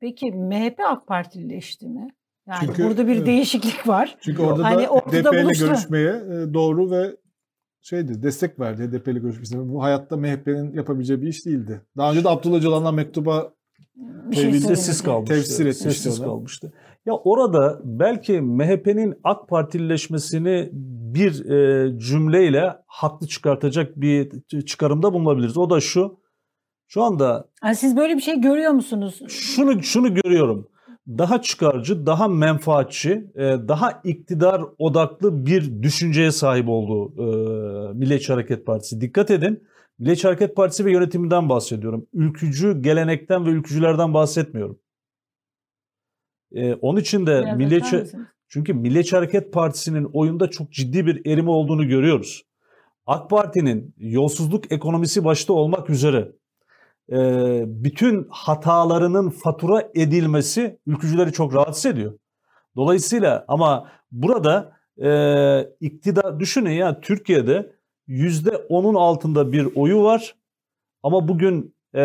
Peki 0.00 0.32
MHP 0.32 0.80
AK 0.88 1.06
Partilileşti 1.06 1.88
mi? 1.88 2.08
Yani 2.46 2.66
Çünkü, 2.66 2.84
burada 2.84 3.06
bir 3.08 3.26
değişiklik 3.26 3.88
var. 3.88 4.16
Çünkü 4.20 4.42
orada 4.42 4.64
Hani 4.64 4.84
da 4.84 4.88
ortada 4.88 5.30
HDP 5.30 5.34
ile 5.34 5.44
buluştu. 5.44 5.66
görüşmeye 5.66 6.10
e, 6.10 6.54
doğru 6.54 6.90
ve 6.90 7.16
şeydi 7.80 8.22
destek 8.22 8.60
verdi 8.60 8.82
HDP 8.82 9.08
ile 9.08 9.18
görüşmesine. 9.18 9.68
Bu 9.68 9.82
hayatta 9.82 10.16
MHP'nin 10.16 10.72
yapabileceği 10.72 11.22
bir 11.22 11.28
iş 11.28 11.46
değildi. 11.46 11.80
Daha 11.96 12.10
önce 12.10 12.24
de 12.24 12.28
Abdullah 12.28 12.56
Öcalan'dan 12.56 12.94
mektuba 12.94 13.54
Bir 14.30 14.36
şey. 14.36 14.52
Sessiz 14.60 15.02
kalmıştı. 15.02 15.34
Tefsir 15.34 15.66
etmişti 15.66 16.10
onu. 16.10 16.18
kalmıştı. 16.18 16.72
Ya 17.06 17.14
orada 17.14 17.80
belki 17.84 18.40
MHP'nin 18.40 19.14
AK 19.24 19.48
Partilileşmesini 19.48 20.68
bir 21.14 21.50
e, 21.50 21.98
cümleyle 21.98 22.76
haklı 22.86 23.26
çıkartacak 23.26 23.96
bir 23.96 24.32
çıkarımda 24.66 25.12
bulunabiliriz. 25.12 25.58
O 25.58 25.70
da 25.70 25.80
şu. 25.80 26.20
Şu 26.86 27.02
anda 27.02 27.48
Yani 27.64 27.76
siz 27.76 27.96
böyle 27.96 28.16
bir 28.16 28.20
şey 28.22 28.40
görüyor 28.40 28.72
musunuz? 28.72 29.20
şunu 29.28 29.82
şunu 29.82 30.14
görüyorum. 30.14 30.68
Daha 31.08 31.42
çıkarcı, 31.42 32.06
daha 32.06 32.28
menfaatçi, 32.28 33.10
e, 33.34 33.42
daha 33.68 34.00
iktidar 34.04 34.62
odaklı 34.78 35.46
bir 35.46 35.82
düşünceye 35.82 36.30
sahip 36.30 36.68
olduğu 36.68 37.12
e, 37.22 37.92
Milliyetçi 37.94 38.32
Hareket 38.32 38.66
Partisi. 38.66 39.00
Dikkat 39.00 39.30
edin. 39.30 39.62
Milliyetçi 39.98 40.28
Hareket 40.28 40.56
Partisi 40.56 40.84
ve 40.84 40.92
yönetiminden 40.92 41.48
bahsediyorum. 41.48 42.06
Ülkücü 42.12 42.82
gelenekten 42.82 43.46
ve 43.46 43.50
ülkücülerden 43.50 44.14
bahsetmiyorum. 44.14 44.78
E, 46.52 46.74
onun 46.74 47.00
için 47.00 47.26
de 47.26 47.42
Biraz 47.42 47.56
Milliyetçi 47.56 48.04
çünkü 48.48 48.74
Milliyetçi 48.74 49.16
Hareket 49.16 49.52
Partisi'nin 49.52 50.04
oyunda 50.12 50.50
çok 50.50 50.72
ciddi 50.72 51.06
bir 51.06 51.26
erime 51.26 51.50
olduğunu 51.50 51.88
görüyoruz. 51.88 52.42
AK 53.06 53.30
Parti'nin 53.30 53.94
yolsuzluk 53.98 54.72
ekonomisi 54.72 55.24
başta 55.24 55.52
olmak 55.52 55.90
üzere 55.90 56.32
e, 57.12 57.18
bütün 57.66 58.26
hatalarının 58.30 59.30
fatura 59.30 59.90
edilmesi 59.94 60.78
ülkücüleri 60.86 61.32
çok 61.32 61.54
rahatsız 61.54 61.86
ediyor. 61.86 62.18
Dolayısıyla 62.76 63.44
ama 63.48 63.90
burada 64.12 64.72
e, 65.02 65.10
iktidar 65.80 66.40
düşünün 66.40 66.70
ya 66.70 67.00
Türkiye'de 67.00 67.76
yüzde 68.06 68.56
onun 68.56 68.94
altında 68.94 69.52
bir 69.52 69.76
oyu 69.76 70.02
var 70.02 70.34
ama 71.02 71.28
bugün 71.28 71.74
e, 71.94 72.02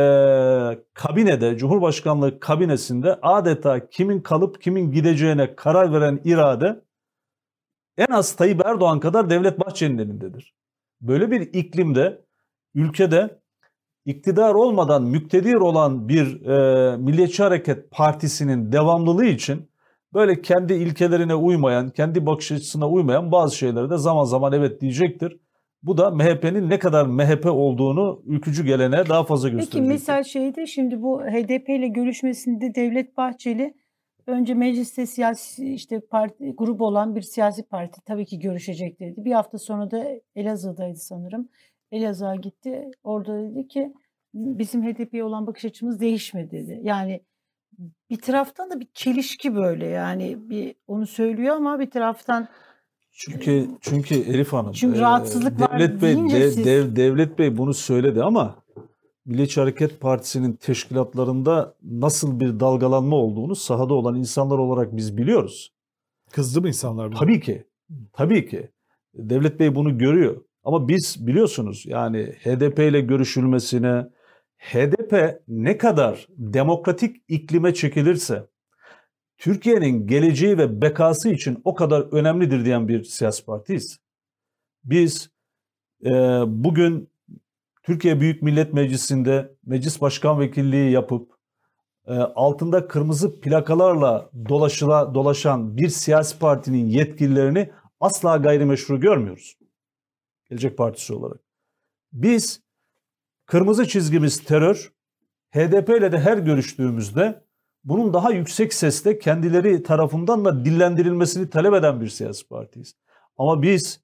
kabinede 0.93 1.57
Cumhurbaşkanlığı 1.57 2.39
kabinesinde 2.39 3.19
adeta 3.21 3.89
kimin 3.89 4.19
kalıp 4.19 4.61
kimin 4.61 4.91
gideceğine 4.91 5.55
karar 5.55 5.93
veren 5.93 6.21
irade 6.25 6.81
en 7.97 8.13
az 8.13 8.35
Tayyip 8.35 8.65
Erdoğan 8.65 8.99
kadar 8.99 9.29
Devlet 9.29 9.59
Bahçeli'nin 9.59 9.97
elindedir. 9.97 10.53
Böyle 11.01 11.31
bir 11.31 11.41
iklimde 11.41 12.21
ülkede 12.75 13.39
iktidar 14.05 14.53
olmadan 14.53 15.03
müktedir 15.03 15.55
olan 15.55 16.09
bir 16.09 16.45
e, 16.45 16.97
Milliyetçi 16.97 17.43
Hareket 17.43 17.91
Partisi'nin 17.91 18.71
devamlılığı 18.71 19.25
için 19.25 19.69
böyle 20.13 20.41
kendi 20.41 20.73
ilkelerine 20.73 21.35
uymayan, 21.35 21.89
kendi 21.89 22.25
bakış 22.25 22.51
açısına 22.51 22.89
uymayan 22.89 23.31
bazı 23.31 23.55
şeylere 23.55 23.89
de 23.89 23.97
zaman 23.97 24.23
zaman 24.23 24.53
evet 24.53 24.81
diyecektir. 24.81 25.39
Bu 25.83 25.97
da 25.97 26.11
MHP'nin 26.11 26.69
ne 26.69 26.79
kadar 26.79 27.05
MHP 27.05 27.45
olduğunu 27.45 28.21
ülkücü 28.25 28.65
gelene 28.65 29.09
daha 29.09 29.23
fazla 29.23 29.49
gösterecektir. 29.49 29.79
Peki 29.79 29.91
mesela 29.91 30.23
şeyde 30.23 30.67
şimdi 30.67 31.01
bu 31.01 31.21
HDP 31.21 31.69
ile 31.69 31.87
görüşmesinde 31.87 32.75
Devlet 32.75 33.17
Bahçeli 33.17 33.73
önce 34.27 34.53
mecliste 34.53 35.05
siyasi 35.05 35.73
işte 35.73 35.99
parti 35.99 36.53
grup 36.57 36.81
olan 36.81 37.15
bir 37.15 37.21
siyasi 37.21 37.63
parti 37.63 38.01
tabii 38.05 38.25
ki 38.25 38.39
görüşecek 38.39 38.99
dedi. 38.99 39.25
Bir 39.25 39.31
hafta 39.31 39.57
sonra 39.57 39.91
da 39.91 40.05
Elazığ'daydı 40.35 40.97
sanırım. 40.97 41.49
Elazığ'a 41.91 42.35
gitti. 42.35 42.91
Orada 43.03 43.51
dedi 43.51 43.67
ki 43.67 43.93
bizim 44.33 44.83
HDP'ye 44.83 45.23
olan 45.23 45.47
bakış 45.47 45.65
açımız 45.65 45.99
değişmedi 45.99 46.51
dedi. 46.51 46.79
Yani 46.83 47.21
bir 48.09 48.17
taraftan 48.17 48.71
da 48.71 48.79
bir 48.79 48.87
çelişki 48.93 49.55
böyle 49.55 49.85
yani 49.87 50.49
bir 50.49 50.75
onu 50.87 51.07
söylüyor 51.07 51.55
ama 51.55 51.79
bir 51.79 51.91
taraftan 51.91 52.47
Çünkü 53.19 53.67
çünkü 53.81 54.15
Elif 54.15 54.53
Hanım, 54.53 54.71
Çünkü 54.71 54.97
e, 54.97 55.01
rahatsızlık 55.01 55.61
var 55.61 55.79
Devlet 55.79 56.01
Bey, 56.01 56.15
de- 56.29 56.51
siz- 56.51 56.65
Dev- 56.65 56.95
Devlet 56.95 57.39
Bey 57.39 57.57
bunu 57.57 57.73
söyledi 57.73 58.23
ama 58.23 58.55
Milliyetçi 59.25 59.59
Hareket 59.61 59.99
Partisi'nin 59.99 60.53
teşkilatlarında 60.53 61.75
nasıl 61.83 62.39
bir 62.39 62.59
dalgalanma 62.59 63.15
olduğunu 63.15 63.55
sahada 63.55 63.93
olan 63.93 64.15
insanlar 64.15 64.57
olarak 64.57 64.95
biz 64.97 65.17
biliyoruz. 65.17 65.71
Kızdı 66.31 66.61
mı 66.61 66.67
insanlar? 66.67 67.11
buna? 67.11 67.19
Tabii 67.19 67.39
ki. 67.39 67.63
Tabii 68.13 68.49
ki. 68.49 68.69
Devlet 69.13 69.59
Bey 69.59 69.75
bunu 69.75 69.97
görüyor. 69.97 70.41
Ama 70.63 70.87
biz 70.87 71.27
biliyorsunuz 71.27 71.83
yani 71.85 72.23
HDP 72.43 72.79
ile 72.79 73.01
görüşülmesine, 73.01 74.05
HDP 74.57 75.41
ne 75.47 75.77
kadar 75.77 76.27
demokratik 76.37 77.15
iklime 77.27 77.73
çekilirse 77.73 78.47
Türkiye'nin 79.39 80.07
geleceği 80.07 80.57
ve 80.57 80.81
bekası 80.81 81.29
için 81.29 81.61
o 81.63 81.75
kadar 81.75 82.01
önemlidir 82.01 82.65
diyen 82.65 82.87
bir 82.87 83.03
siyasi 83.03 83.45
partiyiz. 83.45 83.99
Biz 84.83 85.29
e, 86.05 86.09
bugün 86.47 87.09
Türkiye 87.83 88.19
Büyük 88.19 88.41
Millet 88.41 88.73
Meclisi'nde 88.73 89.55
meclis 89.65 90.01
başkan 90.01 90.39
vekilliği 90.39 90.91
yapıp 90.91 91.31
e, 92.07 92.13
altında 92.13 92.87
kırmızı 92.87 93.39
plakalarla 93.39 94.29
dolaşıla, 94.49 95.13
dolaşan 95.13 95.77
bir 95.77 95.89
siyasi 95.89 96.39
partinin 96.39 96.85
yetkililerini 96.85 97.71
asla 97.99 98.37
gayrimeşru 98.37 98.99
görmüyoruz. 98.99 99.57
Gelecek 100.49 100.77
Partisi 100.77 101.13
olarak. 101.13 101.39
Biz 102.13 102.61
kırmızı 103.45 103.87
çizgimiz 103.87 104.43
terör, 104.43 104.93
HDP 105.51 105.89
ile 105.89 106.11
de 106.11 106.19
her 106.19 106.37
görüştüğümüzde 106.37 107.48
bunun 107.83 108.13
daha 108.13 108.31
yüksek 108.31 108.73
sesle 108.73 109.19
kendileri 109.19 109.83
tarafından 109.83 110.45
da 110.45 110.65
dillendirilmesini 110.65 111.49
talep 111.49 111.73
eden 111.73 112.01
bir 112.01 112.07
siyasi 112.07 112.47
partiyiz. 112.47 112.95
Ama 113.37 113.61
biz 113.61 114.01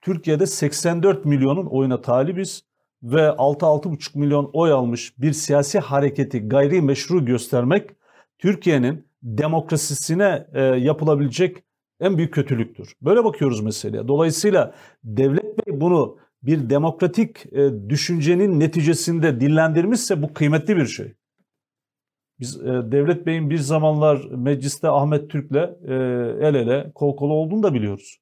Türkiye'de 0.00 0.46
84 0.46 1.24
milyonun 1.24 1.66
oyuna 1.66 2.00
talibiz 2.00 2.62
ve 3.02 3.20
6-6,5 3.20 4.18
milyon 4.18 4.50
oy 4.52 4.72
almış 4.72 5.18
bir 5.18 5.32
siyasi 5.32 5.78
hareketi 5.78 6.48
gayrimeşru 6.48 7.24
göstermek 7.24 7.90
Türkiye'nin 8.38 9.08
demokrasisine 9.22 10.46
e, 10.54 10.62
yapılabilecek 10.62 11.56
en 12.00 12.16
büyük 12.16 12.34
kötülüktür. 12.34 12.94
Böyle 13.02 13.24
bakıyoruz 13.24 13.60
meseleye. 13.60 14.08
Dolayısıyla 14.08 14.74
Devlet 15.04 15.66
Bey 15.66 15.80
bunu 15.80 16.18
bir 16.42 16.70
demokratik 16.70 17.52
e, 17.52 17.88
düşüncenin 17.88 18.60
neticesinde 18.60 19.40
dillendirmişse 19.40 20.22
bu 20.22 20.34
kıymetli 20.34 20.76
bir 20.76 20.86
şey. 20.86 21.14
Biz 22.40 22.60
e, 22.60 22.66
Devlet 22.66 23.26
Bey'in 23.26 23.50
bir 23.50 23.58
zamanlar 23.58 24.24
mecliste 24.30 24.88
Ahmet 24.88 25.30
Türk'le 25.30 25.56
e, 25.88 25.94
el 26.40 26.54
ele 26.54 26.92
kol 26.94 27.16
kola 27.16 27.32
olduğunu 27.32 27.62
da 27.62 27.74
biliyoruz. 27.74 28.18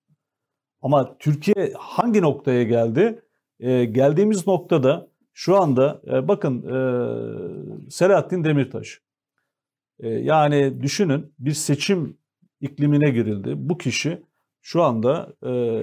Ama 0.82 1.18
Türkiye 1.18 1.72
hangi 1.78 2.22
noktaya 2.22 2.62
geldi? 2.62 3.22
E, 3.60 3.84
geldiğimiz 3.84 4.46
noktada 4.46 5.08
şu 5.34 5.56
anda 5.56 6.02
e, 6.06 6.28
bakın 6.28 6.62
e, 6.62 7.90
Selahattin 7.90 8.44
Demirtaş. 8.44 9.00
E, 10.00 10.08
yani 10.08 10.82
düşünün 10.82 11.34
bir 11.38 11.52
seçim 11.52 12.18
iklimine 12.60 13.10
girildi. 13.10 13.52
Bu 13.56 13.78
kişi 13.78 14.22
şu 14.60 14.82
anda 14.82 15.32
e, 15.46 15.82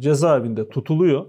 cezaevinde 0.00 0.68
tutuluyor. 0.68 1.26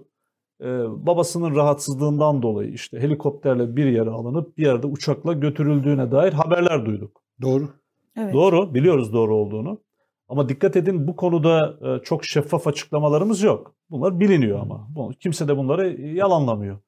E, 0.63 0.67
babasının 1.05 1.55
rahatsızlığından 1.55 2.41
dolayı 2.41 2.71
işte 2.71 2.99
helikopterle 2.99 3.75
bir 3.75 3.85
yere 3.85 4.09
alınıp 4.09 4.57
bir 4.57 4.65
yerde 4.65 4.87
uçakla 4.87 5.33
götürüldüğüne 5.33 6.11
dair 6.11 6.33
haberler 6.33 6.85
duyduk. 6.85 7.21
Doğru. 7.41 7.69
evet. 8.17 8.33
Doğru, 8.33 8.73
biliyoruz 8.73 9.13
doğru 9.13 9.35
olduğunu. 9.35 9.81
Ama 10.27 10.49
dikkat 10.49 10.75
edin 10.75 11.07
bu 11.07 11.15
konuda 11.15 11.77
e, 11.81 12.03
çok 12.03 12.25
şeffaf 12.25 12.67
açıklamalarımız 12.67 13.41
yok. 13.41 13.75
Bunlar 13.89 14.19
biliniyor 14.19 14.59
ama. 14.59 14.87
Kimse 15.19 15.47
de 15.47 15.57
bunları 15.57 16.01
yalanlamıyor. 16.01 16.79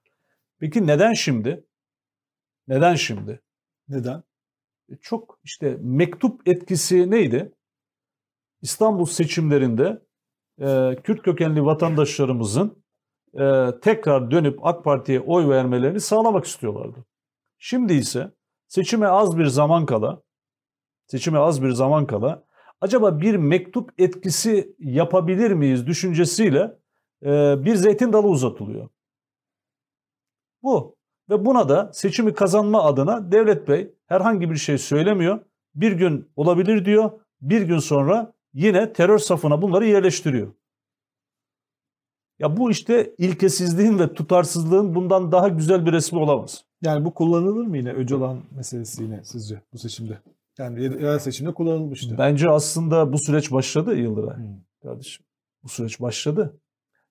Peki 0.59 0.88
neden 0.88 1.13
şimdi? 1.13 1.65
Neden 2.67 2.95
şimdi? 2.95 3.41
Neden? 3.89 4.23
E, 4.89 4.95
Çok 5.01 5.39
işte 5.43 5.78
mektup 5.82 6.47
etkisi 6.47 7.11
neydi? 7.11 7.51
İstanbul 8.61 9.05
seçimlerinde 9.05 10.01
e, 10.59 10.95
Kürt 11.03 11.21
kökenli 11.21 11.65
vatandaşlarımızın 11.65 12.84
tekrar 13.81 14.31
dönüp 14.31 14.59
AK 14.61 14.83
Parti'ye 14.83 15.19
oy 15.19 15.49
vermelerini 15.49 15.99
sağlamak 15.99 16.45
istiyorlardı. 16.45 17.05
Şimdi 17.57 17.93
ise 17.93 18.31
seçime 18.67 19.07
az 19.07 19.38
bir 19.38 19.45
zaman 19.45 19.86
kala 19.86 20.21
seçime 21.07 21.39
az 21.39 21.63
bir 21.63 21.71
zaman 21.71 22.07
kala 22.07 22.45
acaba 22.81 23.21
bir 23.21 23.36
mektup 23.36 23.89
etkisi 23.97 24.75
yapabilir 24.79 25.51
miyiz 25.51 25.88
düşüncesiyle 25.88 26.77
e, 27.25 27.55
bir 27.65 27.75
zeytin 27.75 28.13
dalı 28.13 28.27
uzatılıyor. 28.27 28.89
Bu. 30.63 30.95
Ve 31.29 31.45
buna 31.45 31.69
da 31.69 31.93
seçimi 31.93 32.33
kazanma 32.33 32.83
adına 32.83 33.31
Devlet 33.31 33.67
Bey 33.67 33.93
herhangi 34.07 34.51
bir 34.51 34.55
şey 34.55 34.77
söylemiyor. 34.77 35.39
Bir 35.75 35.91
gün 35.91 36.31
olabilir 36.36 36.86
diyor. 36.86 37.11
Bir 37.41 37.61
gün 37.61 37.79
sonra 37.79 38.33
yine 38.53 38.93
terör 38.93 39.17
safına 39.17 39.61
bunları 39.61 39.86
yerleştiriyor. 39.86 40.53
Ya 42.39 42.57
bu 42.57 42.71
işte 42.71 43.15
ilkesizliğin 43.17 43.99
ve 43.99 44.13
tutarsızlığın 44.13 44.95
bundan 44.95 45.31
daha 45.31 45.47
güzel 45.47 45.86
bir 45.86 45.91
resmi 45.91 46.19
olamaz. 46.19 46.65
Yani 46.81 47.05
bu 47.05 47.13
kullanılır 47.13 47.65
mı 47.65 47.77
yine 47.77 47.93
Öcalan 47.93 48.41
meselesi 48.55 49.03
yine 49.03 49.23
sizce 49.23 49.61
bu 49.73 49.77
seçimde? 49.77 50.19
Yani 50.57 50.83
yerel 50.83 51.19
seçimde 51.19 51.53
kullanılmıştı. 51.53 52.15
Bence 52.17 52.49
aslında 52.49 53.13
bu 53.13 53.17
süreç 53.17 53.51
başladı 53.51 53.95
Yıldıray. 53.95 54.38
Hmm. 54.38 54.45
kardeşim. 54.83 55.25
Bu 55.63 55.69
süreç 55.69 56.01
başladı. 56.01 56.59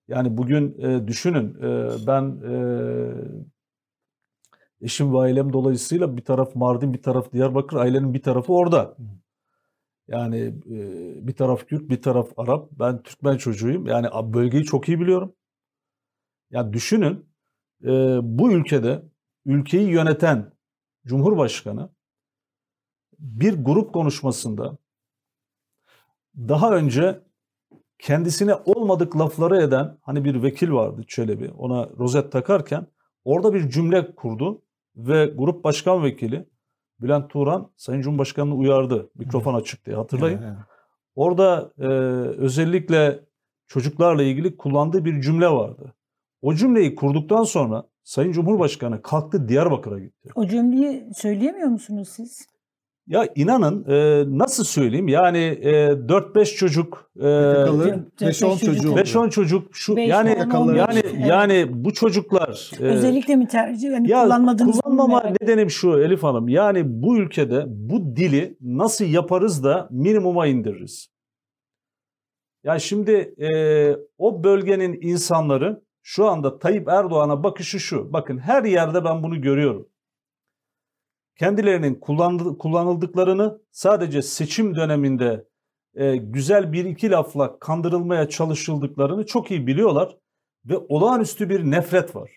Yani 0.09 0.37
bugün 0.37 0.79
e, 0.79 1.09
düşünün 1.09 1.55
e, 1.63 1.89
ben 2.07 2.23
e, 2.51 2.55
eşim 4.81 5.15
ve 5.15 5.19
ailem 5.19 5.53
dolayısıyla 5.53 6.17
bir 6.17 6.25
taraf 6.25 6.55
Mardin 6.55 6.95
bir 6.95 7.03
taraf 7.03 7.33
Diyarbakır 7.33 7.77
ailenin 7.77 8.15
bir 8.15 8.23
tarafı 8.23 8.53
orada. 8.53 8.97
Yani 10.09 10.55
bir 11.27 11.37
taraf 11.37 11.67
Kürt 11.67 11.89
bir 11.91 12.03
taraf 12.03 12.29
Arap 12.37 12.69
ben 12.73 13.03
Türkmen 13.03 13.37
çocuğuyum 13.37 13.87
yani 13.87 14.07
bölgeyi 14.35 14.65
çok 14.65 14.89
iyi 14.89 15.01
biliyorum. 15.01 15.35
Ya 16.51 16.73
düşünün 16.73 17.27
e, 17.85 18.19
bu 18.23 18.53
ülkede 18.53 19.03
ülkeyi 19.47 19.89
yöneten 19.89 20.53
Cumhurbaşkanı 21.07 21.91
bir 23.19 23.65
grup 23.65 23.93
konuşmasında 23.93 24.79
daha 26.37 26.77
önce 26.77 27.23
kendisine 27.99 28.55
olmadık 28.55 29.19
lafları 29.19 29.63
eden 29.63 29.99
hani 30.03 30.25
bir 30.25 30.43
vekil 30.43 30.71
vardı 30.71 31.05
Çelebi 31.09 31.51
ona 31.51 31.89
rozet 31.99 32.33
takarken 32.33 32.87
orada 33.25 33.55
bir 33.55 33.71
cümle 33.71 34.15
kurdu 34.15 34.63
ve 34.97 35.27
grup 35.27 35.65
başkan 35.65 36.03
vekili 36.03 36.49
Bülent 37.05 37.31
Turan 37.31 37.71
Sayın 37.77 38.03
Cumhurbaşkanı'nı 38.03 38.55
uyardı 38.55 39.11
mikrofon 39.15 39.55
açık 39.55 39.87
diye 39.87 39.97
hatırlayın. 39.97 40.41
Orada 41.15 41.73
e, 41.79 41.87
özellikle 42.39 43.21
çocuklarla 43.67 44.23
ilgili 44.23 44.57
kullandığı 44.57 45.05
bir 45.05 45.21
cümle 45.21 45.49
vardı. 45.49 45.95
O 46.43 46.55
cümleyi 46.55 46.95
kurduktan 46.95 47.45
sonra 47.45 47.85
Sayın 48.05 48.33
Cumhurbaşkanı 48.33 49.03
kalktı 49.03 49.49
Diyarbakır'a 49.49 49.99
gitti. 49.99 50.29
O 50.35 50.47
cümleyi 50.47 51.05
söyleyemiyor 51.15 51.69
musunuz 51.69 52.09
siz? 52.09 52.47
Ya 53.07 53.29
inanın 53.35 53.85
e, 53.89 54.25
nasıl 54.39 54.65
söyleyeyim 54.65 55.09
yani 55.09 55.39
e, 55.39 55.73
4-5 55.87 56.45
çocuk 56.57 57.11
e, 57.21 57.29
Yakalı 57.29 57.85
Dört- 57.85 58.23
5-10 58.23 58.51
dört- 58.51 58.53
beş 58.53 58.61
çocuğu 58.61 58.93
oldu. 58.93 59.01
5-10 59.01 59.31
çocuk 59.31 59.77
şu 59.77 59.97
Beş, 59.97 60.09
yani 60.09 60.29
beş, 60.31 60.37
yani 60.77 61.01
evet. 61.05 61.27
yani 61.27 61.67
bu 61.71 61.93
çocuklar 61.93 62.71
e, 62.81 62.85
Özellikle 62.85 63.37
mi 63.37 63.49
tercih? 63.49 63.91
Yani 63.91 64.11
ya 64.11 64.23
kullanmadığınız 64.23 64.81
kullanmama 64.81 65.19
merak- 65.19 65.43
nedenim 65.43 65.71
şu 65.71 65.99
Elif 66.01 66.23
Hanım. 66.23 66.49
Yani 66.49 66.83
bu 67.03 67.19
ülkede 67.19 67.65
bu 67.69 68.17
dili 68.17 68.57
nasıl 68.61 69.05
yaparız 69.05 69.65
da 69.65 69.89
minimuma 69.91 70.47
indiririz? 70.47 71.09
Ya 72.65 72.79
şimdi 72.79 73.35
e, 73.39 73.49
o 74.19 74.45
bölgenin 74.45 74.99
insanları 75.01 75.83
şu 76.03 76.27
anda 76.27 76.59
Tayyip 76.59 76.89
Erdoğan'a 76.89 77.43
bakışı 77.45 77.81
şu. 77.81 78.13
Bakın 78.13 78.39
her 78.39 78.65
yerde 78.65 79.05
ben 79.05 79.23
bunu 79.23 79.41
görüyorum. 79.41 79.89
Kendilerinin 81.37 81.95
kullanıldıklarını 82.59 83.61
sadece 83.71 84.23
seçim 84.23 84.77
döneminde 84.77 85.49
e, 85.95 86.17
güzel 86.17 86.73
bir 86.73 86.85
iki 86.85 87.11
lafla 87.11 87.59
kandırılmaya 87.59 88.29
çalışıldıklarını 88.29 89.27
çok 89.27 89.51
iyi 89.51 89.67
biliyorlar 89.67 90.17
ve 90.65 90.77
olağanüstü 90.89 91.49
bir 91.51 91.71
nefret 91.71 92.17
var. 92.17 92.31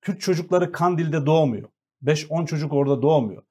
Kürt 0.00 0.20
çocukları 0.20 0.72
Kandil'de 0.72 1.26
doğmuyor. 1.26 1.68
5-10 2.04 2.46
çocuk 2.46 2.72
orada 2.72 3.02
doğmuyor. 3.02 3.42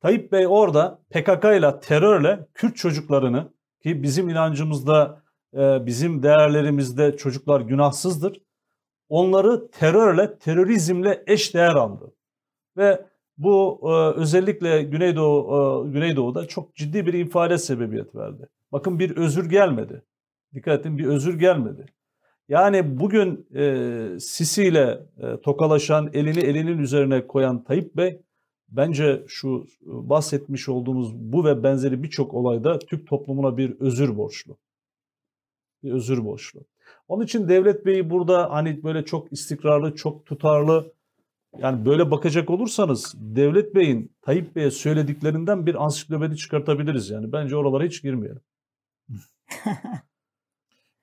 Tayyip 0.00 0.32
Bey 0.32 0.46
orada 0.46 1.02
PKK 1.10 1.44
ile 1.44 1.80
terörle 1.80 2.46
Kürt 2.54 2.76
çocuklarını 2.76 3.52
ki 3.82 4.02
bizim 4.02 4.28
inancımızda 4.28 5.22
e, 5.54 5.86
bizim 5.86 6.22
değerlerimizde 6.22 7.16
çocuklar 7.16 7.60
günahsızdır. 7.60 8.42
Onları 9.08 9.70
terörle, 9.70 10.38
terörizmle 10.38 11.24
eş 11.26 11.54
değer 11.54 11.74
aldı. 11.74 12.14
Ve 12.76 13.06
bu 13.38 13.80
e, 13.82 14.20
özellikle 14.20 14.82
Güneydoğu, 14.82 15.86
e, 15.86 15.90
Güneydoğu'da 15.92 16.46
çok 16.48 16.74
ciddi 16.74 17.06
bir 17.06 17.12
infiale 17.12 17.58
sebebiyet 17.58 18.14
verdi. 18.14 18.48
Bakın 18.72 18.98
bir 18.98 19.16
özür 19.16 19.50
gelmedi. 19.50 20.02
Dikkat 20.54 20.80
edin 20.80 20.98
bir 20.98 21.04
özür 21.04 21.38
gelmedi. 21.38 21.86
Yani 22.48 23.00
bugün 23.00 23.46
e, 23.54 24.20
Sisi 24.20 24.62
e, 24.62 24.98
tokalaşan, 25.42 26.10
elini 26.12 26.40
elinin 26.40 26.78
üzerine 26.78 27.26
koyan 27.26 27.64
Tayyip 27.64 27.96
Bey 27.96 28.22
bence 28.68 29.24
şu 29.28 29.66
bahsetmiş 29.82 30.68
olduğumuz 30.68 31.14
bu 31.14 31.44
ve 31.44 31.62
benzeri 31.62 32.02
birçok 32.02 32.34
olayda 32.34 32.78
Türk 32.78 33.06
toplumuna 33.06 33.56
bir 33.56 33.80
özür 33.80 34.16
borçlu. 34.16 34.56
Bir 35.82 35.92
özür 35.92 36.24
borçlu. 36.24 36.60
Onun 37.08 37.24
için 37.24 37.48
Devlet 37.48 37.86
Bey'i 37.86 38.10
burada 38.10 38.50
hani 38.50 38.82
böyle 38.82 39.04
çok 39.04 39.32
istikrarlı, 39.32 39.94
çok 39.94 40.26
tutarlı 40.26 40.92
yani 41.58 41.86
böyle 41.86 42.10
bakacak 42.10 42.50
olursanız 42.50 43.14
Devlet 43.16 43.74
Bey'in 43.74 44.16
Tayyip 44.22 44.56
Bey'e 44.56 44.70
söylediklerinden 44.70 45.66
bir 45.66 45.84
ansiklopedi 45.84 46.36
çıkartabiliriz 46.36 47.10
yani. 47.10 47.32
Bence 47.32 47.56
oralara 47.56 47.84
hiç 47.84 48.02
girmeyelim. 48.02 48.40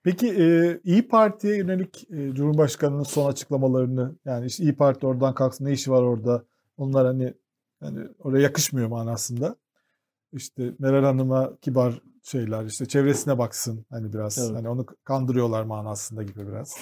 Peki 0.04 0.28
e, 0.28 0.80
İyi 0.84 1.08
Parti'ye 1.08 1.58
yönelik 1.58 2.08
e, 2.12 2.34
Cumhurbaşkanı'nın 2.34 3.04
son 3.04 3.30
açıklamalarını 3.32 4.16
yani 4.26 4.46
işte 4.46 4.64
İyi 4.64 4.76
Parti 4.76 5.08
oradan 5.08 5.34
kalksın 5.34 5.66
ne 5.66 5.72
işi 5.72 5.92
var 5.92 6.02
orada 6.02 6.46
onlar 6.78 7.06
hani 7.08 7.34
yani 7.82 8.08
oraya 8.20 8.42
yakışmıyor 8.42 8.88
manasında. 8.88 9.56
İşte 10.34 10.74
Meral 10.80 11.04
Hanım'a 11.04 11.58
kibar 11.62 12.02
şeyler 12.24 12.66
işte 12.66 12.86
çevresine 12.86 13.38
baksın 13.38 13.86
hani 13.90 14.14
biraz 14.14 14.38
Evet. 14.38 14.58
hani 14.58 14.70
onu 14.70 14.86
kandırıyorlar 14.86 15.64
manasında 15.64 16.24
gibi 16.24 16.48
biraz. 16.48 16.78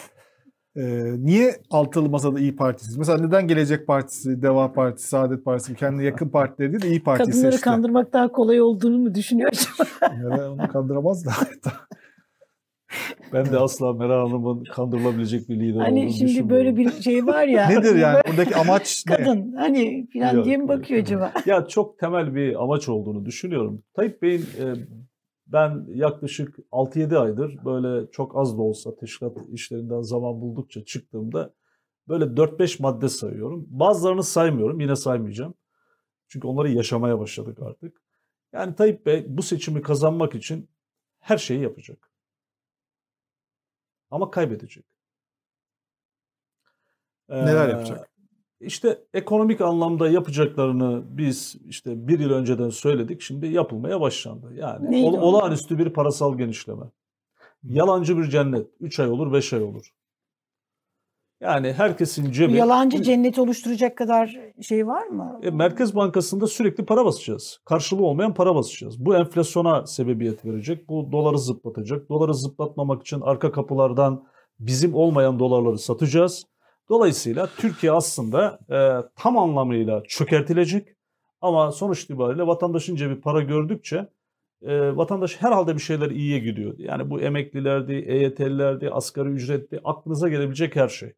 E, 0.75 0.81
niye 1.17 1.55
altılı 1.69 2.09
masada 2.09 2.39
İyi 2.39 2.55
Partisiz? 2.55 2.97
Mesela 2.97 3.17
neden 3.25 3.47
Gelecek 3.47 3.87
Partisi, 3.87 4.41
Deva 4.41 4.73
Partisi, 4.73 5.07
Saadet 5.07 5.45
Partisi 5.45 5.75
kendine 5.75 6.03
yakın 6.03 6.29
partileri 6.29 6.71
değil 6.71 6.81
de 6.83 6.87
İyi 6.87 7.03
Parti'yi 7.03 7.31
Kadınları 7.31 7.51
seçtiler. 7.51 7.73
kandırmak 7.73 8.13
daha 8.13 8.31
kolay 8.31 8.61
olduğunu 8.61 8.97
mu 8.97 9.15
düşünüyor 9.15 9.51
acaba? 9.53 10.15
Yani 10.23 10.43
onu 10.43 10.67
kandıramaz 10.67 11.25
da. 11.25 11.31
Ben 13.33 13.45
de 13.45 13.57
asla 13.57 13.93
Meral 13.93 14.27
Hanım'ın 14.29 14.63
kandırılabilecek 14.63 15.49
bir 15.49 15.59
lider 15.59 15.79
hani 15.79 15.99
olduğunu 15.99 16.13
şimdi 16.13 16.49
böyle 16.49 16.77
bir 16.77 16.91
şey 17.01 17.25
var 17.27 17.47
ya. 17.47 17.67
Nedir 17.67 17.95
yani 17.95 18.21
buradaki 18.27 18.55
amaç 18.55 19.03
ne? 19.09 19.15
Kadın 19.15 19.53
hani 19.53 20.07
falan 20.13 20.43
diye 20.43 20.57
mi 20.57 20.67
bakıyor 20.67 21.01
acaba? 21.01 21.31
Ya 21.45 21.67
çok 21.67 21.99
temel 21.99 22.35
bir 22.35 22.63
amaç 22.63 22.89
olduğunu 22.89 23.25
düşünüyorum. 23.25 23.83
Tayyip 23.95 24.21
Bey'in 24.21 24.41
e, 24.41 24.65
ben 25.51 25.85
yaklaşık 25.93 26.59
6-7 26.71 27.17
aydır 27.17 27.65
böyle 27.65 28.11
çok 28.11 28.37
az 28.37 28.57
da 28.57 28.61
olsa 28.61 28.95
teşkilat 28.95 29.37
işlerinden 29.51 30.01
zaman 30.01 30.41
buldukça 30.41 30.85
çıktığımda 30.85 31.53
böyle 32.07 32.25
4-5 32.25 32.81
madde 32.81 33.09
sayıyorum. 33.09 33.65
Bazılarını 33.69 34.23
saymıyorum 34.23 34.79
yine 34.79 34.95
saymayacağım. 34.95 35.53
Çünkü 36.27 36.47
onları 36.47 36.69
yaşamaya 36.71 37.19
başladık 37.19 37.57
artık. 37.61 38.01
Yani 38.53 38.75
Tayyip 38.75 39.05
Bey 39.05 39.25
bu 39.29 39.41
seçimi 39.43 39.81
kazanmak 39.81 40.35
için 40.35 40.69
her 41.19 41.37
şeyi 41.37 41.61
yapacak. 41.61 42.11
Ama 44.11 44.31
kaybedecek. 44.31 44.85
Neler 47.29 47.67
Ee, 47.67 47.71
yapacak? 47.71 48.10
İşte 48.61 49.01
ekonomik 49.13 49.61
anlamda 49.61 50.09
yapacaklarını 50.09 51.03
biz 51.05 51.55
işte 51.67 52.07
bir 52.07 52.19
yıl 52.19 52.31
önceden 52.31 52.69
söyledik. 52.69 53.21
Şimdi 53.21 53.47
yapılmaya 53.47 54.01
başlandı. 54.01 54.53
Yani 54.55 54.91
Neydi 54.91 55.17
olağanüstü 55.17 55.77
bir 55.77 55.89
parasal 55.89 56.37
genişleme. 56.37 56.83
Yalancı 57.63 58.17
bir 58.17 58.23
cennet. 58.23 58.67
3 58.79 58.99
ay 58.99 59.09
olur, 59.09 59.33
5 59.33 59.53
ay 59.53 59.63
olur. 59.63 59.91
Yani 61.41 61.73
herkesin 61.73 62.31
cebi... 62.31 62.53
yalancı 62.53 63.03
cennet 63.03 63.39
oluşturacak 63.39 63.97
kadar 63.97 64.39
şey 64.61 64.87
var 64.87 65.07
mı? 65.07 65.39
E, 65.43 65.49
Merkez 65.49 65.95
Bankası'nda 65.95 66.47
sürekli 66.47 66.85
para 66.85 67.05
basacağız. 67.05 67.59
Karşılığı 67.65 68.03
olmayan 68.03 68.33
para 68.33 68.55
basacağız. 68.55 69.05
Bu 69.05 69.15
enflasyona 69.15 69.87
sebebiyet 69.87 70.45
verecek. 70.45 70.89
Bu 70.89 71.11
doları 71.11 71.39
zıplatacak. 71.39 72.09
Doları 72.09 72.35
zıplatmamak 72.35 73.01
için 73.01 73.21
arka 73.21 73.51
kapılardan 73.51 74.23
bizim 74.59 74.95
olmayan 74.95 75.39
dolarları 75.39 75.77
satacağız. 75.77 76.45
Dolayısıyla 76.91 77.49
Türkiye 77.57 77.91
aslında 77.91 78.59
e, 78.69 78.77
tam 79.15 79.37
anlamıyla 79.37 80.03
çökertilecek. 80.07 80.87
Ama 81.41 81.71
sonuç 81.71 82.03
itibariyle 82.03 82.47
vatandaşın 82.47 82.95
cebi 82.95 83.21
para 83.21 83.41
gördükçe 83.41 84.07
e, 84.61 84.97
vatandaş 84.97 85.41
herhalde 85.41 85.75
bir 85.75 85.81
şeyler 85.81 86.09
iyiye 86.11 86.39
gidiyor. 86.39 86.73
Yani 86.77 87.09
bu 87.09 87.21
emeklilerdi, 87.21 87.93
EYT'lilerdi, 87.93 88.89
asgari 88.89 89.29
ücretti, 89.29 89.79
aklınıza 89.83 90.29
gelebilecek 90.29 90.75
her 90.75 90.87
şey. 90.87 91.13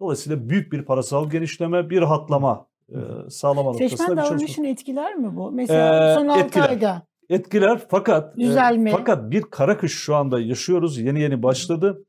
Dolayısıyla 0.00 0.48
büyük 0.48 0.72
bir 0.72 0.82
parasal 0.82 1.30
genişleme, 1.30 1.90
bir 1.90 2.00
rahatlama 2.00 2.66
e, 2.88 2.98
sağlama 3.30 3.62
noktasında 3.62 3.88
Seçmen 3.88 4.10
bir 4.10 4.16
çalışma. 4.16 4.36
davranışını 4.36 4.68
etkiler 4.68 5.14
mi 5.14 5.36
bu? 5.36 5.52
Mesela 5.52 6.12
Ee, 6.12 6.14
son 6.14 6.28
6 6.28 6.40
etkiler. 6.40 6.68
ayda. 6.68 7.02
Etkiler 7.30 7.80
fakat 7.88 8.38
e, 8.38 8.90
fakat 8.90 9.30
bir 9.30 9.42
kara 9.42 9.78
kış 9.78 9.92
şu 9.92 10.16
anda 10.16 10.40
yaşıyoruz. 10.40 10.98
Yeni 10.98 11.20
yeni 11.20 11.42
başladı. 11.42 12.04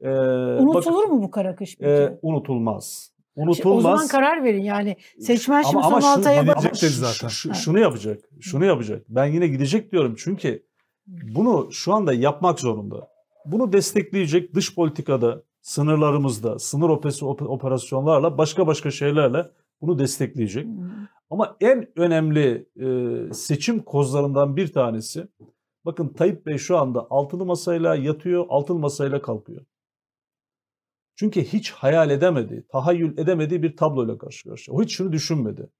E, 0.00 0.08
Unutulur 0.08 1.02
bak- 1.02 1.12
mu 1.12 1.22
bu 1.22 1.30
kara 1.30 1.56
kış 1.56 1.76
peki? 1.78 1.90
e, 1.90 2.18
unutulmaz. 2.22 3.12
Unutulmaz. 3.36 3.78
o 3.78 3.80
zaman 3.80 4.08
karar 4.08 4.44
verin 4.44 4.62
yani. 4.62 4.96
Seçmen 5.20 5.62
şimdi 5.62 5.76
ama, 5.76 5.86
ama 5.86 6.00
son 6.00 6.08
6 6.10 6.22
şu- 6.22 6.28
aya 6.28 6.40
ama 6.40 6.54
bak. 6.54 6.76
Zaten. 6.76 7.28
şu- 7.28 7.54
şunu 7.54 7.78
yapacak. 7.78 8.20
Şunu 8.40 8.64
yapacak. 8.64 9.04
Ben 9.08 9.26
yine 9.26 9.46
gidecek 9.46 9.92
diyorum 9.92 10.14
çünkü 10.18 10.66
bunu 11.06 11.68
şu 11.72 11.94
anda 11.94 12.12
yapmak 12.12 12.60
zorunda. 12.60 13.08
Bunu 13.46 13.72
destekleyecek 13.72 14.54
dış 14.54 14.74
politikada, 14.74 15.42
sınırlarımızda, 15.62 16.58
sınır 16.58 16.88
operasyonlarla, 17.40 18.38
başka 18.38 18.66
başka 18.66 18.90
şeylerle 18.90 19.46
bunu 19.80 19.98
destekleyecek. 19.98 20.66
Ama 21.30 21.56
en 21.60 21.88
önemli 21.96 22.66
e, 22.80 22.86
seçim 23.34 23.82
kozlarından 23.82 24.56
bir 24.56 24.72
tanesi, 24.72 25.28
bakın 25.84 26.08
Tayyip 26.08 26.46
Bey 26.46 26.58
şu 26.58 26.78
anda 26.78 27.06
altılı 27.10 27.46
masayla 27.46 27.94
yatıyor, 27.94 28.46
altılı 28.48 28.78
masayla 28.78 29.22
kalkıyor. 29.22 29.62
Çünkü 31.16 31.44
hiç 31.44 31.70
hayal 31.70 32.10
edemedi, 32.10 32.66
tahayyül 32.68 33.18
edemediği 33.18 33.62
bir 33.62 33.76
tabloyla 33.76 34.18
karşı 34.18 34.48
karşıya. 34.48 34.76
O 34.76 34.82
hiç 34.82 34.96
şunu 34.96 35.12
düşünmedi. 35.12 35.70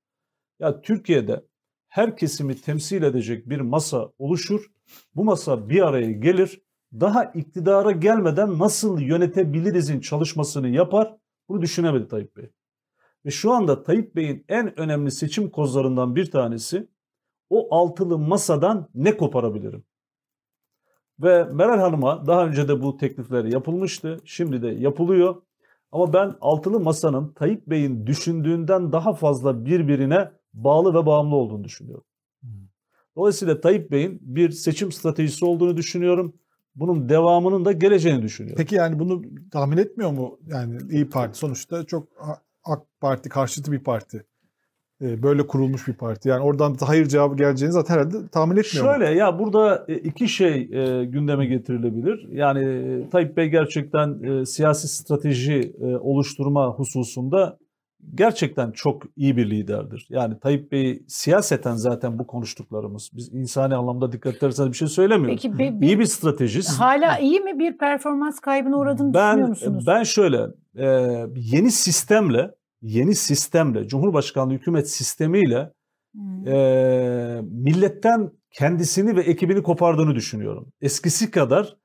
Ya 0.60 0.80
Türkiye'de 0.80 1.44
her 1.88 2.16
kesimi 2.16 2.60
temsil 2.60 3.02
edecek 3.02 3.48
bir 3.48 3.60
masa 3.60 4.12
oluşur. 4.18 4.70
Bu 5.14 5.24
masa 5.24 5.68
bir 5.68 5.86
araya 5.86 6.12
gelir. 6.12 6.62
Daha 6.92 7.24
iktidara 7.24 7.90
gelmeden 7.90 8.58
nasıl 8.58 9.00
yönetebilirizin 9.00 10.00
çalışmasını 10.00 10.68
yapar. 10.68 11.16
Bunu 11.48 11.62
düşünemedi 11.62 12.08
Tayyip 12.08 12.36
Bey. 12.36 12.50
Ve 13.26 13.30
şu 13.30 13.52
anda 13.52 13.82
Tayyip 13.82 14.16
Bey'in 14.16 14.44
en 14.48 14.80
önemli 14.80 15.10
seçim 15.10 15.50
kozlarından 15.50 16.16
bir 16.16 16.30
tanesi 16.30 16.88
o 17.50 17.76
altılı 17.76 18.18
masadan 18.18 18.88
ne 18.94 19.16
koparabilirim? 19.16 19.84
Ve 21.22 21.44
Meral 21.44 21.78
Hanım'a 21.78 22.26
daha 22.26 22.46
önce 22.46 22.68
de 22.68 22.82
bu 22.82 22.96
teklifler 22.96 23.44
yapılmıştı. 23.44 24.20
Şimdi 24.24 24.62
de 24.62 24.68
yapılıyor. 24.68 25.42
Ama 25.92 26.12
ben 26.12 26.34
altılı 26.40 26.80
masanın 26.80 27.32
Tayyip 27.32 27.66
Bey'in 27.66 28.06
düşündüğünden 28.06 28.92
daha 28.92 29.14
fazla 29.14 29.64
birbirine 29.64 30.30
bağlı 30.54 30.94
ve 30.94 31.06
bağımlı 31.06 31.36
olduğunu 31.36 31.64
düşünüyorum. 31.64 32.04
Dolayısıyla 33.16 33.60
Tayyip 33.60 33.90
Bey'in 33.90 34.18
bir 34.22 34.50
seçim 34.50 34.92
stratejisi 34.92 35.44
olduğunu 35.44 35.76
düşünüyorum. 35.76 36.34
Bunun 36.74 37.08
devamının 37.08 37.64
da 37.64 37.72
geleceğini 37.72 38.22
düşünüyorum. 38.22 38.56
Peki 38.58 38.74
yani 38.74 38.98
bunu 38.98 39.22
tahmin 39.50 39.76
etmiyor 39.76 40.10
mu? 40.10 40.38
Yani 40.46 40.78
İyi 40.90 41.10
Parti 41.10 41.38
sonuçta 41.38 41.84
çok 41.84 42.08
AK 42.64 42.82
Parti 43.00 43.28
karşıtı 43.28 43.72
bir 43.72 43.78
parti. 43.78 44.26
Ee, 45.02 45.22
Böyle 45.22 45.46
kurulmuş 45.46 45.88
bir 45.88 45.92
parti. 45.92 46.28
Yani 46.28 46.42
oradan 46.42 46.78
da 46.80 46.88
hayır 46.88 47.06
cevabı 47.06 47.36
geleceğini 47.36 47.72
zaten 47.72 47.94
herhalde 47.94 48.28
tahmin 48.28 48.56
etmiyor 48.56 48.86
mu? 48.86 48.92
Şöyle 48.92 49.18
ya 49.18 49.38
burada 49.38 49.84
e, 49.88 49.94
iki 49.94 50.28
şey 50.28 50.54
e, 50.72 51.04
gündeme 51.04 51.46
getirilebilir. 51.46 52.28
Yani 52.32 52.64
e, 52.64 53.08
Tayyip 53.10 53.36
Bey 53.36 53.48
gerçekten 53.48 54.22
e, 54.22 54.46
siyasi 54.46 54.88
strateji 54.88 55.72
e, 55.80 55.84
oluşturma 55.96 56.66
hususunda 56.68 57.58
gerçekten 58.14 58.70
çok 58.70 59.02
iyi 59.16 59.36
bir 59.36 59.50
liderdir. 59.50 60.06
Yani 60.10 60.38
Tayyip 60.40 60.72
Bey 60.72 61.02
siyaseten 61.08 61.74
zaten 61.74 62.18
bu 62.18 62.26
konuştuklarımız. 62.26 63.10
Biz 63.16 63.34
insani 63.34 63.74
anlamda 63.74 64.12
dikkat 64.12 64.34
ederseniz 64.36 64.70
bir 64.72 64.76
şey 64.76 64.88
söylemiyoruz. 64.88 65.42
Peki 65.42 65.58
be- 65.58 65.86
İyi 65.86 65.98
bir 65.98 66.04
stratejist. 66.04 66.80
hala 66.80 67.18
iyi 67.18 67.40
mi 67.40 67.58
bir 67.58 67.78
performans 67.78 68.40
kaybına 68.40 68.76
uğradığını 68.78 69.14
düşünüyor 69.14 69.38
Ben 69.38 69.48
musunuz? 69.48 69.84
ben 69.86 70.02
şöyle 70.02 70.38
e, 70.78 70.86
yeni 71.36 71.70
sistemle 71.70 72.50
yeni 72.82 73.14
sistemle 73.14 73.88
Cumhurbaşkanlığı 73.88 74.52
hükümet 74.54 74.90
sistemiyle 74.90 75.72
Hmm. 76.14 76.46
e, 76.48 77.40
milletten 77.42 78.30
kendisini 78.50 79.16
ve 79.16 79.20
ekibini 79.20 79.62
kopardığını 79.62 80.14
düşünüyorum. 80.14 80.72
Eskisi 80.80 81.30
kadar 81.30 81.76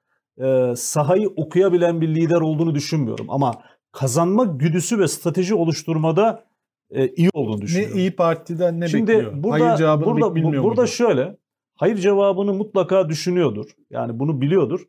e, 0.43 0.75
sahayı 0.75 1.27
okuyabilen 1.29 2.01
bir 2.01 2.07
lider 2.15 2.41
olduğunu 2.41 2.75
düşünmüyorum. 2.75 3.25
Ama 3.29 3.61
kazanma 3.91 4.43
güdüsü 4.43 4.99
ve 4.99 5.07
strateji 5.07 5.55
oluşturmada 5.55 6.43
e, 6.89 7.07
iyi 7.07 7.29
olduğunu 7.33 7.57
Ne 7.57 7.61
düşünüyorum. 7.61 7.97
İyi 7.97 8.15
Parti'den 8.15 8.79
ne 8.79 8.87
Şimdi 8.87 9.11
bekliyor? 9.13 9.33
burada 9.43 9.65
Hayır 9.65 9.77
cevabını 9.77 10.05
burada 10.05 10.35
bilmiyor 10.35 10.63
bu- 10.63 10.67
burada 10.67 10.81
muydu? 10.81 10.91
şöyle 10.91 11.37
hayır 11.75 11.95
cevabını 11.97 12.53
mutlaka 12.53 13.09
düşünüyordur. 13.09 13.65
Yani 13.89 14.19
bunu 14.19 14.41
biliyordur. 14.41 14.81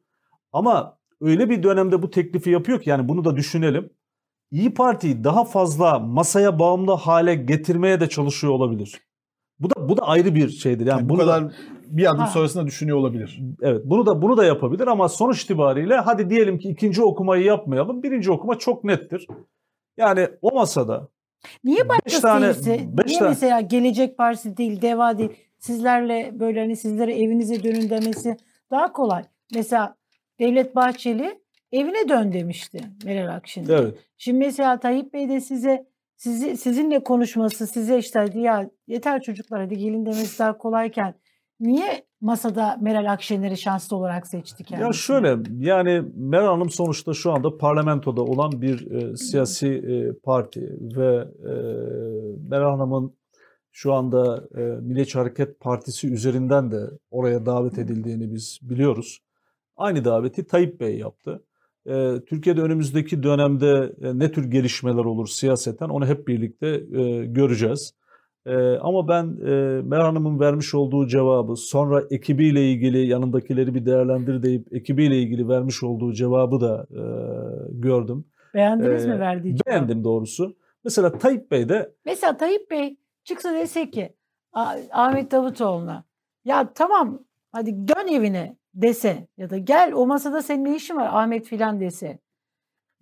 Ama 0.52 0.98
öyle 1.20 1.50
bir 1.50 1.62
dönemde 1.62 2.02
bu 2.02 2.10
teklifi 2.10 2.50
yapıyor 2.50 2.80
ki 2.80 2.90
yani 2.90 3.08
bunu 3.08 3.24
da 3.24 3.36
düşünelim. 3.36 3.90
İyi 4.52 4.74
Parti'yi 4.74 5.24
daha 5.24 5.44
fazla 5.44 5.98
masaya 5.98 6.58
bağımlı 6.58 6.92
hale 6.92 7.34
getirmeye 7.34 8.00
de 8.00 8.08
çalışıyor 8.08 8.52
olabilir. 8.52 9.00
Bu 9.60 9.70
da 9.70 9.88
bu 9.88 9.96
da 9.96 10.02
ayrı 10.02 10.34
bir 10.34 10.48
şeydir. 10.48 10.86
Yani, 10.86 10.98
Yani 10.98 11.08
bu 11.08 11.12
bunu 11.14 11.18
da- 11.20 11.24
kadar 11.24 11.52
bir 11.86 12.06
adım 12.10 12.18
Ha. 12.20 12.26
sonrasında 12.26 12.66
düşünüyor 12.66 12.98
olabilir. 12.98 13.40
evet 13.62 13.82
bunu 13.84 14.06
da 14.06 14.22
bunu 14.22 14.36
da 14.36 14.44
yapabilir 14.44 14.86
ama 14.86 15.08
sonuç 15.08 15.42
itibariyle 15.42 15.96
hadi 15.96 16.30
diyelim 16.30 16.58
ki 16.58 16.68
ikinci 16.68 17.02
okumayı 17.02 17.44
yapmayalım. 17.44 18.02
Birinci 18.02 18.30
okuma 18.32 18.58
çok 18.58 18.84
nettir. 18.84 19.26
Yani 19.96 20.28
o 20.42 20.54
masada 20.54 21.08
Niye 21.64 21.88
başkası 21.88 22.22
tane- 22.22 22.44
değilse? 22.46 22.80
beş 22.92 23.06
Niye 23.06 23.18
tane- 23.18 23.28
mesela 23.30 23.60
Gelecek 23.60 24.18
Partisi 24.18 24.56
değil, 24.56 24.82
Deva 24.82 25.18
değil, 25.18 25.30
sizlerle 25.58 26.30
böyle 26.40 26.60
hani 26.60 26.76
sizlere 26.76 27.14
evinize 27.22 27.62
dönün 27.62 27.90
demesi 27.90 28.36
daha 28.70 28.92
kolay. 28.92 29.22
Mesela 29.54 29.96
Devlet 30.40 30.76
Bahçeli 30.76 31.41
evine 31.72 32.08
dön 32.08 32.32
demişti 32.32 32.80
Meral 33.04 33.34
Akşener. 33.34 33.68
evet 33.68 33.94
Şimdi 34.18 34.38
mesela 34.38 34.80
Tayyip 34.80 35.12
Bey 35.12 35.28
de 35.28 35.40
size 35.40 35.86
sizi 36.16 36.56
sizinle 36.56 37.02
konuşması, 37.04 37.66
size 37.66 37.98
işte 37.98 38.18
hadi 38.18 38.38
ya 38.38 38.70
yeter 38.86 39.22
çocuklar 39.22 39.60
hadi 39.60 39.78
gelin 39.78 40.06
demesi 40.06 40.38
daha 40.38 40.58
kolayken 40.58 41.14
niye 41.60 42.04
masada 42.20 42.78
Meral 42.80 43.12
Akşener'i 43.12 43.56
şanslı 43.56 43.96
olarak 43.96 44.26
seçti 44.26 44.64
kendisi? 44.64 44.86
Ya 44.86 44.92
şöyle 44.92 45.36
yani 45.58 46.02
Meral 46.14 46.46
Hanım 46.46 46.70
sonuçta 46.70 47.14
şu 47.14 47.32
anda 47.32 47.56
parlamentoda 47.56 48.22
olan 48.22 48.62
bir 48.62 48.90
e, 48.90 49.16
siyasi 49.16 49.68
e, 49.68 50.20
parti 50.20 50.78
ve 50.96 51.28
e, 51.44 51.52
Meral 52.48 52.70
Hanım'ın 52.70 53.14
şu 53.72 53.92
anda 53.92 54.48
e, 54.56 54.60
Milliyetçi 54.60 55.18
Hareket 55.18 55.60
Partisi 55.60 56.08
üzerinden 56.12 56.70
de 56.70 56.90
oraya 57.10 57.46
davet 57.46 57.78
edildiğini 57.78 58.34
biz 58.34 58.58
biliyoruz. 58.62 59.18
Aynı 59.76 60.04
daveti 60.04 60.46
Tayyip 60.46 60.80
Bey 60.80 60.98
yaptı. 60.98 61.44
E, 61.86 62.20
Türkiye'de 62.26 62.60
önümüzdeki 62.60 63.22
dönemde 63.22 63.92
e, 64.02 64.18
ne 64.18 64.32
tür 64.32 64.50
gelişmeler 64.50 65.04
olur 65.04 65.26
siyaseten 65.26 65.88
onu 65.88 66.06
hep 66.06 66.28
birlikte 66.28 66.66
e, 66.68 67.26
göreceğiz. 67.26 67.94
Ee, 68.46 68.76
ama 68.76 69.08
ben 69.08 69.24
e, 69.92 69.96
Hanım'ın 70.02 70.40
vermiş 70.40 70.74
olduğu 70.74 71.06
cevabı 71.06 71.56
sonra 71.56 72.02
ekibiyle 72.10 72.72
ilgili 72.72 73.06
yanındakileri 73.06 73.74
bir 73.74 73.86
değerlendir 73.86 74.42
deyip 74.42 74.72
ekibiyle 74.74 75.18
ilgili 75.18 75.48
vermiş 75.48 75.82
olduğu 75.82 76.12
cevabı 76.12 76.60
da 76.60 76.86
e, 76.90 77.02
gördüm. 77.70 78.24
Beğendiniz 78.54 79.06
mi 79.06 79.12
Ee, 79.14 79.18
verdiği 79.18 79.56
cevabı? 79.56 79.66
Beğendim 79.66 80.04
doğrusu. 80.04 80.56
Mesela 80.84 81.18
Tayyip 81.18 81.50
Bey 81.50 81.68
de 81.68 81.92
Mesela 82.04 82.36
Tayyip 82.36 82.70
Bey 82.70 82.96
çıksa 83.24 83.54
dese 83.54 83.90
ki 83.90 84.14
"Ah- 84.52 84.76
Ahmet 84.92 85.32
Davutoğlu'na 85.32 86.04
ya 86.44 86.72
tamam 86.74 87.18
hadi 87.52 87.88
dön 87.88 88.12
evine 88.14 88.56
dese 88.74 89.28
ya 89.36 89.50
da 89.50 89.58
gel 89.58 89.92
o 89.94 90.06
masada 90.06 90.42
senin 90.42 90.64
ne 90.64 90.76
işin 90.76 90.96
var 90.96 91.08
Ahmet 91.12 91.46
filan 91.46 91.80
dese. 91.80 92.18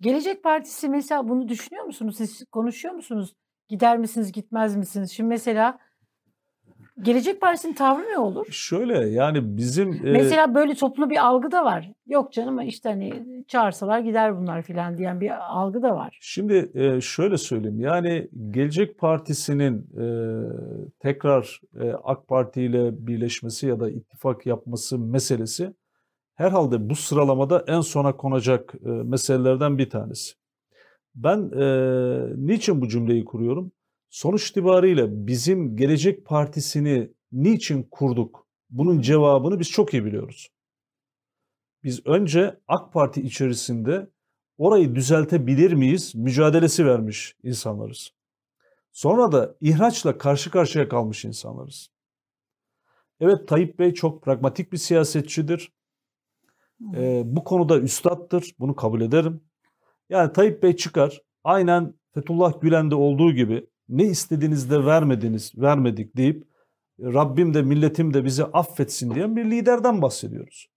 Gelecek 0.01 0.43
Partisi 0.43 0.89
mesela 0.89 1.27
bunu 1.29 1.47
düşünüyor 1.47 1.85
musunuz? 1.85 2.17
Siz 2.17 2.45
konuşuyor 2.51 2.95
musunuz? 2.95 3.35
Gider 3.67 3.97
misiniz 3.97 4.31
gitmez 4.31 4.75
misiniz? 4.75 5.11
Şimdi 5.11 5.27
mesela 5.27 5.79
Gelecek 7.01 7.41
Partisi'nin 7.41 7.73
tavrı 7.73 8.03
ne 8.03 8.17
olur? 8.17 8.47
şöyle 8.51 9.09
yani 9.09 9.57
bizim 9.57 9.93
e, 9.93 10.11
Mesela 10.11 10.55
böyle 10.55 10.73
toplu 10.73 11.09
bir 11.09 11.25
algı 11.25 11.51
da 11.51 11.65
var. 11.65 11.91
Yok 12.07 12.33
canım 12.33 12.61
işte 12.61 12.89
hani 12.89 13.25
çağırsalar 13.47 13.99
gider 13.99 14.37
bunlar 14.37 14.61
filan 14.61 14.97
diyen 14.97 15.21
bir 15.21 15.55
algı 15.59 15.81
da 15.81 15.95
var. 15.95 16.17
Şimdi 16.21 16.71
e, 16.73 17.01
şöyle 17.01 17.37
söyleyeyim 17.37 17.79
yani 17.79 18.27
Gelecek 18.51 18.97
Partisi'nin 18.97 19.77
e, 19.77 20.05
tekrar 20.99 21.61
e, 21.79 21.91
AK 22.03 22.27
Parti 22.27 22.61
ile 22.61 23.07
birleşmesi 23.07 23.67
ya 23.67 23.79
da 23.79 23.89
ittifak 23.89 24.45
yapması 24.45 24.99
meselesi 24.99 25.73
herhalde 26.35 26.89
bu 26.89 26.95
sıralamada 26.95 27.63
en 27.67 27.81
sona 27.81 28.17
konacak 28.17 28.73
e, 28.85 28.89
meselelerden 28.89 29.77
bir 29.77 29.89
tanesi. 29.89 30.33
Ben 31.15 31.51
e, 31.59 31.65
niçin 32.35 32.81
bu 32.81 32.87
cümleyi 32.87 33.25
kuruyorum? 33.25 33.71
Sonuç 34.11 34.49
itibariyle 34.49 35.27
bizim 35.27 35.75
Gelecek 35.75 36.25
Partisi'ni 36.25 37.11
niçin 37.31 37.83
kurduk? 37.83 38.47
Bunun 38.69 39.01
cevabını 39.01 39.59
biz 39.59 39.69
çok 39.69 39.93
iyi 39.93 40.05
biliyoruz. 40.05 40.49
Biz 41.83 42.05
önce 42.05 42.59
AK 42.67 42.93
Parti 42.93 43.21
içerisinde 43.21 44.09
orayı 44.57 44.95
düzeltebilir 44.95 45.73
miyiz 45.73 46.15
mücadelesi 46.15 46.85
vermiş 46.85 47.35
insanlarız. 47.43 48.11
Sonra 48.91 49.31
da 49.31 49.55
ihraçla 49.61 50.17
karşı 50.17 50.51
karşıya 50.51 50.89
kalmış 50.89 51.25
insanlarız. 51.25 51.89
Evet 53.19 53.47
Tayyip 53.47 53.79
Bey 53.79 53.93
çok 53.93 54.23
pragmatik 54.23 54.71
bir 54.71 54.77
siyasetçidir. 54.77 55.71
Ee, 56.95 57.21
bu 57.25 57.43
konuda 57.43 57.79
üstattır. 57.79 58.55
Bunu 58.59 58.75
kabul 58.75 59.01
ederim. 59.01 59.43
Yani 60.09 60.33
Tayyip 60.33 60.63
Bey 60.63 60.75
çıkar. 60.75 61.21
Aynen 61.43 61.93
Fethullah 62.13 62.61
Gülen'de 62.61 62.95
olduğu 62.95 63.31
gibi 63.31 63.70
ne 63.91 64.03
istediğinizde 64.03 64.85
vermediniz, 64.85 65.51
vermedik 65.57 66.17
deyip 66.17 66.47
Rabbim 66.99 67.53
de 67.53 67.61
milletim 67.61 68.13
de 68.13 68.25
bizi 68.25 68.43
affetsin 68.43 69.15
diyen 69.15 69.35
bir 69.35 69.45
liderden 69.45 70.01
bahsediyoruz. 70.01 70.69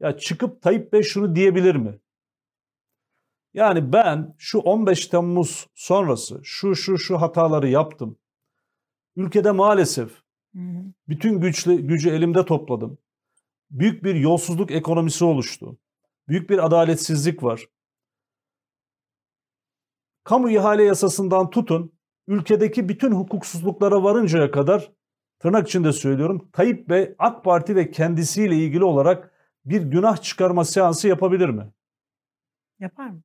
Ya 0.00 0.16
çıkıp 0.16 0.62
Tayyip 0.62 0.92
Bey 0.92 1.02
şunu 1.02 1.34
diyebilir 1.34 1.74
mi? 1.74 1.98
Yani 3.54 3.92
ben 3.92 4.34
şu 4.38 4.58
15 4.58 5.06
Temmuz 5.06 5.66
sonrası 5.74 6.40
şu 6.44 6.74
şu 6.74 6.98
şu 6.98 7.20
hataları 7.20 7.68
yaptım. 7.68 8.18
Ülkede 9.16 9.50
maalesef 9.50 10.22
bütün 11.08 11.40
güçle, 11.40 11.76
gücü 11.76 12.10
elimde 12.10 12.44
topladım. 12.44 12.98
Büyük 13.70 14.04
bir 14.04 14.14
yolsuzluk 14.14 14.70
ekonomisi 14.70 15.24
oluştu. 15.24 15.78
Büyük 16.28 16.50
bir 16.50 16.66
adaletsizlik 16.66 17.42
var. 17.42 17.66
Kamu 20.24 20.50
ihale 20.50 20.82
yasasından 20.82 21.50
tutun, 21.50 21.97
ülkedeki 22.28 22.88
bütün 22.88 23.12
hukuksuzluklara 23.12 24.02
varıncaya 24.02 24.50
kadar 24.50 24.92
tırnak 25.38 25.68
içinde 25.68 25.92
söylüyorum 25.92 26.48
Tayyip 26.52 26.88
Bey 26.88 27.14
AK 27.18 27.44
Parti 27.44 27.76
ve 27.76 27.90
kendisiyle 27.90 28.56
ilgili 28.56 28.84
olarak 28.84 29.32
bir 29.64 29.82
günah 29.82 30.16
çıkarma 30.22 30.64
seansı 30.64 31.08
yapabilir 31.08 31.48
mi? 31.48 31.72
Yapar 32.78 33.10
mı? 33.10 33.22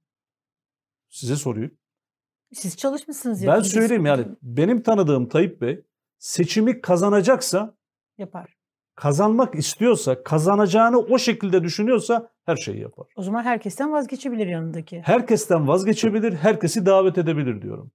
Size 1.10 1.36
soruyorum. 1.36 1.78
Siz 2.54 2.78
çalışmışsınız. 2.78 3.48
Ben 3.48 3.60
söyleyeyim 3.60 4.06
yani 4.06 4.26
benim 4.42 4.82
tanıdığım 4.84 5.30
Tayyip 5.30 5.62
Bey 5.62 5.86
seçimi 6.18 6.82
kazanacaksa 6.82 7.76
Yapar. 8.18 8.56
kazanmak 8.96 9.56
istiyorsa, 9.56 10.24
kazanacağını 10.24 11.00
o 11.00 11.18
şekilde 11.18 11.64
düşünüyorsa 11.64 12.32
her 12.46 12.56
şeyi 12.56 12.80
yapar. 12.82 13.08
O 13.16 13.24
zaman 13.24 13.44
herkesten 13.44 13.92
vazgeçebilir 13.92 14.48
yanındaki. 14.48 15.02
Herkesten 15.06 15.68
vazgeçebilir, 15.68 16.34
herkesi 16.34 16.86
davet 16.86 17.18
edebilir 17.18 17.62
diyorum. 17.62 17.92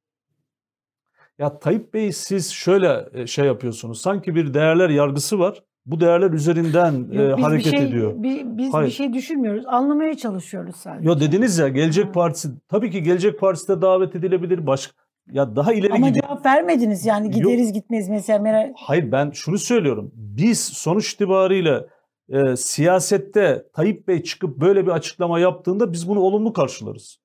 Ya 1.38 1.58
Tayyip 1.58 1.94
Bey 1.94 2.12
siz 2.12 2.50
şöyle 2.52 3.08
e, 3.14 3.26
şey 3.26 3.46
yapıyorsunuz. 3.46 4.00
Sanki 4.00 4.34
bir 4.34 4.54
değerler 4.54 4.90
yargısı 4.90 5.38
var. 5.38 5.62
Bu 5.86 6.00
değerler 6.00 6.30
üzerinden 6.30 7.06
e, 7.12 7.22
Yok, 7.22 7.38
biz 7.38 7.44
hareket 7.44 7.70
şey, 7.72 7.84
ediyor. 7.84 8.14
bi- 8.22 8.42
biz 8.46 8.72
Hayır. 8.74 8.86
bir 8.86 8.92
şey 8.92 9.12
düşünmüyoruz. 9.12 9.64
Anlamaya 9.66 10.16
çalışıyoruz 10.16 10.76
sadece. 10.76 11.08
Yo 11.08 11.20
dediniz 11.20 11.58
ya 11.58 11.68
Gelecek 11.68 12.06
Ha. 12.06 12.12
Partisi 12.12 12.48
tabii 12.68 12.90
ki 12.90 13.02
Gelecek 13.02 13.40
Partisi 13.40 13.68
de 13.68 13.82
davet 13.82 14.16
edilebilir. 14.16 14.66
Başka 14.66 14.92
ya 15.32 15.56
daha 15.56 15.72
ileri 15.72 15.92
Ama 15.92 16.08
gidiyor. 16.08 16.24
cevap 16.28 16.46
vermediniz 16.46 17.06
yani 17.06 17.26
Yok. 17.26 17.34
gideriz 17.34 17.72
gitmeyiz 17.72 18.08
mesela 18.08 18.38
Meral 18.38 18.72
Hayır 18.76 19.12
ben 19.12 19.30
şunu 19.30 19.58
söylüyorum. 19.58 20.10
Biz 20.14 20.60
sonuç 20.64 21.12
itibariyle 21.12 21.86
e, 22.28 22.56
siyasette 22.56 23.64
Tayyip 23.74 24.08
Bey 24.08 24.22
çıkıp 24.22 24.56
böyle 24.60 24.86
bir 24.86 24.90
açıklama 24.90 25.38
yaptığında 25.40 25.92
biz 25.92 26.08
bunu 26.08 26.20
olumlu 26.20 26.52
karşılarız. 26.52 27.18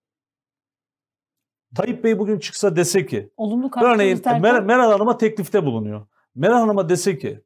Tayyip 1.75 2.03
Bey 2.03 2.19
bugün 2.19 2.39
çıksa 2.39 2.75
dese 2.75 3.05
ki 3.05 3.29
olumlu 3.37 3.69
Örneğin 3.83 4.17
Mer- 4.17 4.65
Meral 4.65 4.91
Hanım'a 4.91 5.17
teklifte 5.17 5.65
bulunuyor. 5.65 6.01
Meral 6.35 6.59
Hanım'a 6.59 6.89
dese 6.89 7.17
ki 7.17 7.41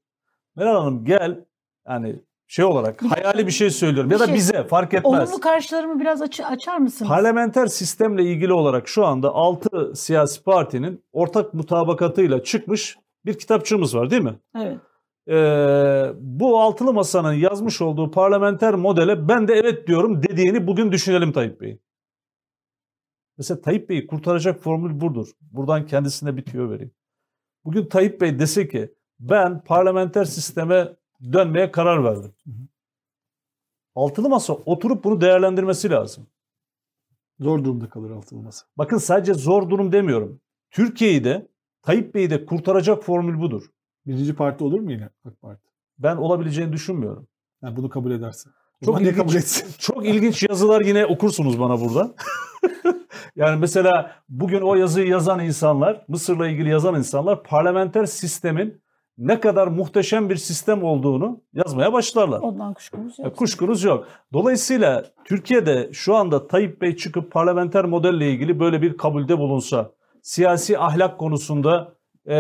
Meral 0.56 0.76
Hanım 0.82 1.06
gel 1.06 1.46
yani 1.88 2.16
şey 2.48 2.66
olarak 2.66 3.02
hayali 3.04 3.48
bir 3.48 3.52
şey 3.52 3.70
söylüyorum 3.70 4.12
ya 4.12 4.16
Bir 4.16 4.20
da 4.22 4.26
şey- 4.26 4.36
bize 4.36 4.64
fark 4.64 4.94
etmez. 4.94 5.30
Olumlu 5.30 5.42
karşılarımı 5.42 6.00
biraz 6.00 6.22
açı- 6.22 6.46
açar 6.46 6.78
mısınız? 6.78 7.10
Parlamenter 7.10 7.66
sistemle 7.66 8.24
ilgili 8.24 8.54
olarak 8.54 8.88
şu 8.88 9.06
anda 9.06 9.30
6 9.30 9.96
siyasi 9.96 10.44
partinin 10.44 11.04
ortak 11.12 11.54
mutabakatıyla 11.54 12.44
çıkmış 12.44 12.98
bir 13.26 13.38
kitapçığımız 13.38 13.96
var 13.96 14.10
değil 14.10 14.22
mi? 14.24 14.36
Evet. 14.56 14.78
Ee, 15.30 16.14
bu 16.20 16.60
altılı 16.60 16.94
masanın 16.94 17.34
yazmış 17.34 17.82
olduğu 17.82 18.12
parlamenter 18.12 18.76
modele 18.76 19.28
ben 19.28 19.48
de 19.48 19.54
evet 19.54 19.88
diyorum 19.88 20.24
dediğini 20.24 20.68
bugün 20.68 20.92
düşünelim 20.92 21.32
Tayyip 21.32 21.62
Bey. 21.62 21.80
Mesela 23.38 23.62
Tayyip 23.62 23.90
Bey'i 23.90 24.08
kurtaracak 24.08 24.60
formül 24.60 25.02
budur. 25.02 25.28
Buradan 25.42 25.86
kendisine 25.86 26.38
bir 26.38 26.46
tüyo 26.46 26.70
vereyim. 26.70 26.92
Bugün 27.66 27.86
Tayyip 27.86 28.22
Bey 28.22 28.40
dese 28.40 28.68
ki 28.68 28.94
ben 29.20 29.64
parlamenter 29.64 30.26
sisteme 30.26 30.96
dönmeye 31.34 31.72
karar 31.72 32.04
verdim. 32.04 32.34
Altılı 33.96 34.30
masa 34.30 34.54
oturup 34.54 35.04
bunu 35.04 35.22
değerlendirmesi 35.22 35.90
lazım. 35.90 36.28
Zor 37.40 37.64
durumda 37.64 37.90
kalır 37.90 38.12
altılı 38.12 38.42
masa. 38.42 38.66
Bakın 38.78 38.98
sadece 38.98 39.34
zor 39.34 39.70
durum 39.70 39.92
demiyorum. 39.92 40.42
Türkiye'yi 40.72 41.24
de 41.24 41.48
Tayyip 41.82 42.16
Bey'i 42.16 42.30
de 42.30 42.46
kurtaracak 42.46 43.04
formül 43.04 43.40
budur. 43.40 43.64
Birinci 44.06 44.36
parti 44.36 44.64
olur 44.64 44.80
mu 44.80 44.92
yine 44.92 45.10
AK 45.26 45.42
Parti? 45.42 45.68
Ben 46.00 46.18
olabileceğini 46.18 46.74
düşünmüyorum. 46.74 47.28
Yani 47.62 47.76
bunu 47.76 47.90
kabul 47.90 48.12
edersin. 48.12 48.52
Çok 48.86 49.02
ilginç. 49.02 49.16
kabul 49.16 49.36
etsin? 49.36 49.68
Çok 49.80 50.06
ilginç 50.06 50.44
yazılar 50.50 50.82
yine 50.82 51.06
okursunuz 51.06 51.60
bana 51.60 51.82
burada. 51.82 52.16
yani 53.36 53.60
mesela 53.60 54.12
bugün 54.30 54.62
o 54.62 54.76
yazıyı 54.76 55.08
yazan 55.08 55.40
insanlar, 55.40 56.06
Mısır'la 56.08 56.48
ilgili 56.48 56.70
yazan 56.70 56.96
insanlar 56.96 57.44
parlamenter 57.44 58.06
sistemin 58.06 58.82
ne 59.18 59.40
kadar 59.40 59.68
muhteşem 59.68 60.30
bir 60.30 60.36
sistem 60.36 60.84
olduğunu 60.84 61.42
yazmaya 61.54 61.94
başlarlar. 61.94 62.40
Ondan 62.40 62.74
kuşkumuz 62.74 63.20
yok. 63.20 63.38
Kuşkunuz 63.38 63.84
yok. 63.84 64.08
Dolayısıyla 64.34 65.06
Türkiye'de 65.26 65.90
şu 65.94 66.16
anda 66.16 66.48
Tayyip 66.48 66.82
Bey 66.82 66.96
çıkıp 66.96 67.32
parlamenter 67.32 67.86
modelle 67.86 68.32
ilgili 68.32 68.60
böyle 68.60 68.82
bir 68.82 68.98
kabulde 68.98 69.38
bulunsa, 69.38 69.92
siyasi 70.22 70.80
ahlak 70.80 71.18
konusunda 71.18 71.94
e, 72.26 72.36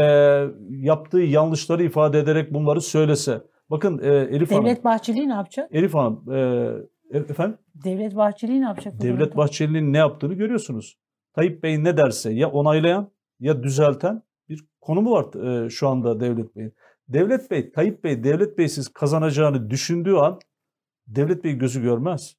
yaptığı 0.70 1.20
yanlışları 1.20 1.84
ifade 1.84 2.20
ederek 2.20 2.54
bunları 2.54 2.82
söylese. 2.82 3.42
Bakın 3.70 4.00
e, 4.04 4.08
Elif 4.08 4.52
Hanım, 4.52 4.66
Devlet 4.66 4.84
Bahçeli 4.84 5.30
ne 5.30 5.34
yapacak? 5.34 5.70
Elif 5.72 5.94
Hanım, 5.94 6.34
e, 6.34 6.38
e- 7.12 7.18
efendim 7.18 7.58
Devlet 7.84 8.16
Bahçeli 8.16 8.62
ne 8.62 8.66
yapacak? 8.66 9.02
Devlet? 9.02 9.38
Bahçeli'nin 9.38 9.94
ne 9.94 9.98
yaptığını 9.98 10.34
görüyorsunuz. 10.34 10.98
Tayyip 11.34 11.64
Bey 11.64 11.84
ne 11.84 11.98
derse 11.98 12.34
ya 12.34 12.52
onaylayan 12.52 13.12
ya 13.40 13.64
düzelten 13.64 14.22
bir 14.50 14.66
konumu 14.82 15.12
var 15.12 15.66
e, 15.66 15.70
şu 15.70 15.88
anda 15.88 16.20
Devlet 16.20 16.56
Bey'in. 16.56 16.74
Devlet 17.10 17.52
Bey, 17.52 17.72
Tayyip 17.72 18.04
Bey, 18.04 18.24
Devlet 18.24 18.58
Bey'siz 18.58 18.88
kazanacağını 18.90 19.70
düşündüğü 19.70 20.14
an 20.14 20.40
Devlet 21.08 21.44
Bey 21.44 21.54
gözü 21.54 21.82
görmez. 21.82 22.36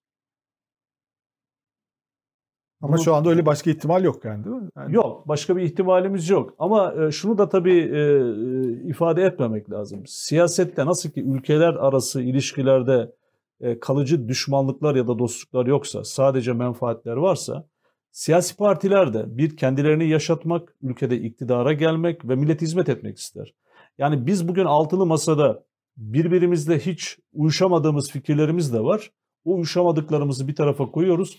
Ama 2.83 2.93
Bunu- 2.93 3.05
şu 3.05 3.15
anda 3.15 3.31
öyle 3.31 3.47
başka 3.47 3.71
ihtimal 3.71 4.05
yok 4.05 4.25
yani 4.25 4.45
değil 4.45 4.57
mi? 4.57 4.69
Yani 4.77 4.95
Yok, 4.95 5.29
başka 5.29 5.57
bir 5.57 5.63
ihtimalimiz 5.63 6.31
yok. 6.31 6.55
Ama 6.59 6.95
e, 6.95 7.11
şunu 7.11 7.39
da 7.39 7.49
tabii 7.49 7.81
e, 7.81 7.99
e, 7.99 8.89
ifade 8.89 9.23
etmemek 9.23 9.71
lazım. 9.71 10.03
Siyasette 10.07 10.87
nasıl 10.87 11.11
ki 11.11 11.23
ülkeler 11.23 11.75
arası 11.75 12.23
ilişkilerde 12.23 13.13
e, 13.61 13.81
kalıcı 13.81 14.29
düşmanlıklar 14.29 14.95
ya 14.95 15.09
da 15.09 15.19
dostluklar 15.19 15.67
yoksa, 15.67 16.05
sadece 16.05 16.53
menfaatler 16.53 17.17
varsa, 17.17 17.69
siyasi 18.11 18.57
partiler 18.57 19.15
de 19.15 19.39
bir 19.39 19.57
kendilerini 19.57 20.09
yaşatmak, 20.09 20.77
ülkede 20.83 21.21
iktidara 21.21 21.73
gelmek 21.73 22.29
ve 22.29 22.37
millete 22.37 22.67
hizmet 22.67 22.89
etmek 22.89 23.19
ister. 23.19 23.55
Yani 23.99 24.27
biz 24.27 24.49
bugün 24.49 24.65
altılı 24.65 25.07
masada 25.07 25.65
birbirimizle 25.97 26.79
hiç 26.79 27.19
uyuşamadığımız 27.33 28.11
fikirlerimiz 28.11 28.73
de 28.73 28.81
var. 28.81 29.11
O 29.45 29.55
uyuşamadıklarımızı 29.55 30.49
bir 30.49 30.55
tarafa 30.55 30.91
koyuyoruz 30.91 31.39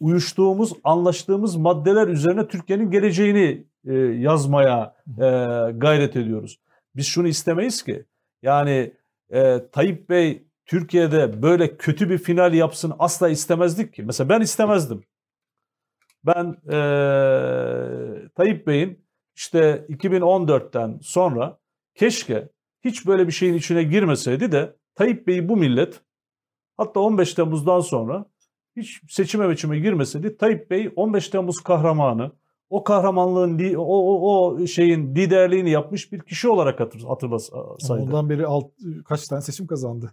uyuştuğumuz, 0.00 0.72
anlaştığımız 0.84 1.56
maddeler 1.56 2.08
üzerine 2.08 2.48
Türkiye'nin 2.48 2.90
geleceğini 2.90 3.66
e, 3.86 3.94
yazmaya 3.94 4.96
e, 5.08 5.22
gayret 5.76 6.16
ediyoruz. 6.16 6.60
Biz 6.96 7.06
şunu 7.06 7.28
istemeyiz 7.28 7.82
ki. 7.82 8.04
Yani 8.42 8.92
e, 9.30 9.68
Tayyip 9.72 10.10
Bey 10.10 10.46
Türkiye'de 10.66 11.42
böyle 11.42 11.76
kötü 11.76 12.10
bir 12.10 12.18
final 12.18 12.54
yapsın 12.54 12.92
asla 12.98 13.28
istemezdik 13.28 13.94
ki. 13.94 14.02
Mesela 14.02 14.28
ben 14.28 14.40
istemezdim. 14.40 15.04
Ben 16.24 16.56
e, 16.72 18.28
Tayyip 18.34 18.66
Bey'in 18.66 19.06
işte 19.34 19.86
2014'ten 19.88 20.98
sonra 21.02 21.58
keşke 21.94 22.48
hiç 22.84 23.06
böyle 23.06 23.26
bir 23.26 23.32
şeyin 23.32 23.54
içine 23.54 23.82
girmeseydi 23.82 24.52
de 24.52 24.76
Tayyip 24.94 25.26
Bey'i 25.26 25.48
bu 25.48 25.56
millet 25.56 26.00
hatta 26.76 27.00
15 27.00 27.34
Temmuz'dan 27.34 27.80
sonra 27.80 28.26
hiç 28.76 29.00
seçime 29.08 29.46
meçime 29.46 29.78
girmeseydi 29.78 30.36
Tayyip 30.36 30.70
Bey 30.70 30.92
15 30.96 31.28
Temmuz 31.28 31.60
kahramanı 31.60 32.32
o 32.70 32.84
kahramanlığın 32.84 33.74
o, 33.74 33.82
o, 33.82 34.30
o 34.30 34.66
şeyin 34.66 35.14
liderliğini 35.14 35.70
yapmış 35.70 36.12
bir 36.12 36.20
kişi 36.20 36.48
olarak 36.48 36.80
hatır, 36.80 37.00
hatırlasaydı. 37.00 38.02
ondan 38.02 38.30
beri 38.30 38.46
alt, 38.46 38.70
kaç 39.04 39.28
tane 39.28 39.42
seçim 39.42 39.66
kazandı? 39.66 40.12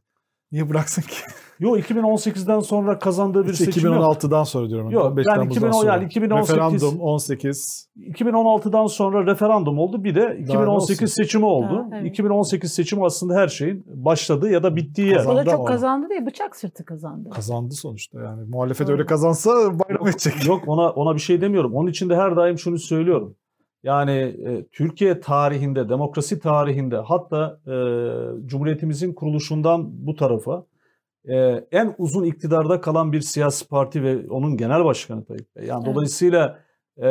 Niye 0.54 0.70
bıraksın 0.70 1.02
ki? 1.02 1.16
Yo 1.60 1.78
2018'den 1.78 2.60
sonra 2.60 3.00
kazandığı 3.00 3.46
bir 3.48 3.54
İşte 3.54 3.66
seçim 3.66 3.94
yok. 3.94 4.04
2016'dan 4.04 4.44
sonra 4.44 4.70
diyorum. 4.70 4.90
Yok, 4.90 5.06
15 5.06 5.28
ben 5.28 5.34
Temmuz'dan 5.34 5.52
2010 5.52 5.72
sonra. 5.82 5.94
yani 5.94 6.06
2018 6.06 6.56
Referandum 6.56 7.00
18. 7.02 7.90
2016'dan 7.98 8.88
sonra 8.88 9.26
referandum 9.26 9.80
oldu. 9.80 10.04
Bir 10.04 10.16
de 10.16 10.22
Daha 10.22 10.30
ne 10.30 10.42
2018 10.42 11.04
olsun? 11.04 11.24
seçimi 11.24 11.46
oldu. 11.46 11.76
Ha, 11.76 11.90
evet. 11.94 12.06
2018 12.12 12.74
seçimi 12.74 13.06
aslında 13.06 13.36
her 13.36 13.48
şeyin 13.48 13.86
başladığı 13.88 14.50
ya 14.50 14.64
da 14.64 14.76
bittiği 14.76 15.08
yer. 15.08 15.26
O 15.26 15.36
da 15.36 15.46
çok 15.46 15.54
ama. 15.54 15.66
kazandı 15.66 16.08
diye 16.10 16.26
bıçak 16.26 16.56
sırtı 16.56 16.86
kazandı. 16.86 17.30
Kazandı 17.30 17.74
sonuçta 17.74 18.20
yani. 18.20 18.44
Muhalefet 18.50 18.88
Doğru. 18.88 18.94
öyle 18.96 19.06
kazansa 19.06 19.50
bayram 19.80 20.08
edecek. 20.08 20.48
Yok 20.48 20.64
ona 20.68 20.90
ona 20.90 21.16
bir 21.16 21.22
şey 21.22 21.42
demiyorum. 21.42 21.74
Onun 21.76 21.90
için 21.90 22.10
de 22.10 22.16
her 22.16 22.36
daim 22.36 22.58
şunu 22.60 22.80
söylüyorum. 22.80 23.36
Yani 23.84 24.12
e, 24.46 24.66
Türkiye 24.72 25.20
tarihinde, 25.20 25.90
demokrasi 25.90 26.40
tarihinde 26.40 26.98
hatta 26.98 27.60
e, 27.68 27.76
Cumhuriyetimizin 28.48 29.14
kuruluşundan 29.14 30.08
bu 30.08 30.16
tarafa 30.16 30.66
e, 31.26 31.36
en 31.72 31.96
uzun 31.98 32.24
iktidarda 32.24 32.82
kalan 32.82 33.12
bir 33.12 33.22
siyasi 33.22 33.68
parti 33.68 34.04
ve 34.04 34.30
onun 34.30 34.58
genel 34.58 34.86
başkanı 34.86 35.26
Tayyip 35.26 35.56
Bey. 35.56 35.66
Yani 35.68 35.84
Evet. 35.86 35.96
dolayısıyla 35.96 36.60
e, 36.98 37.08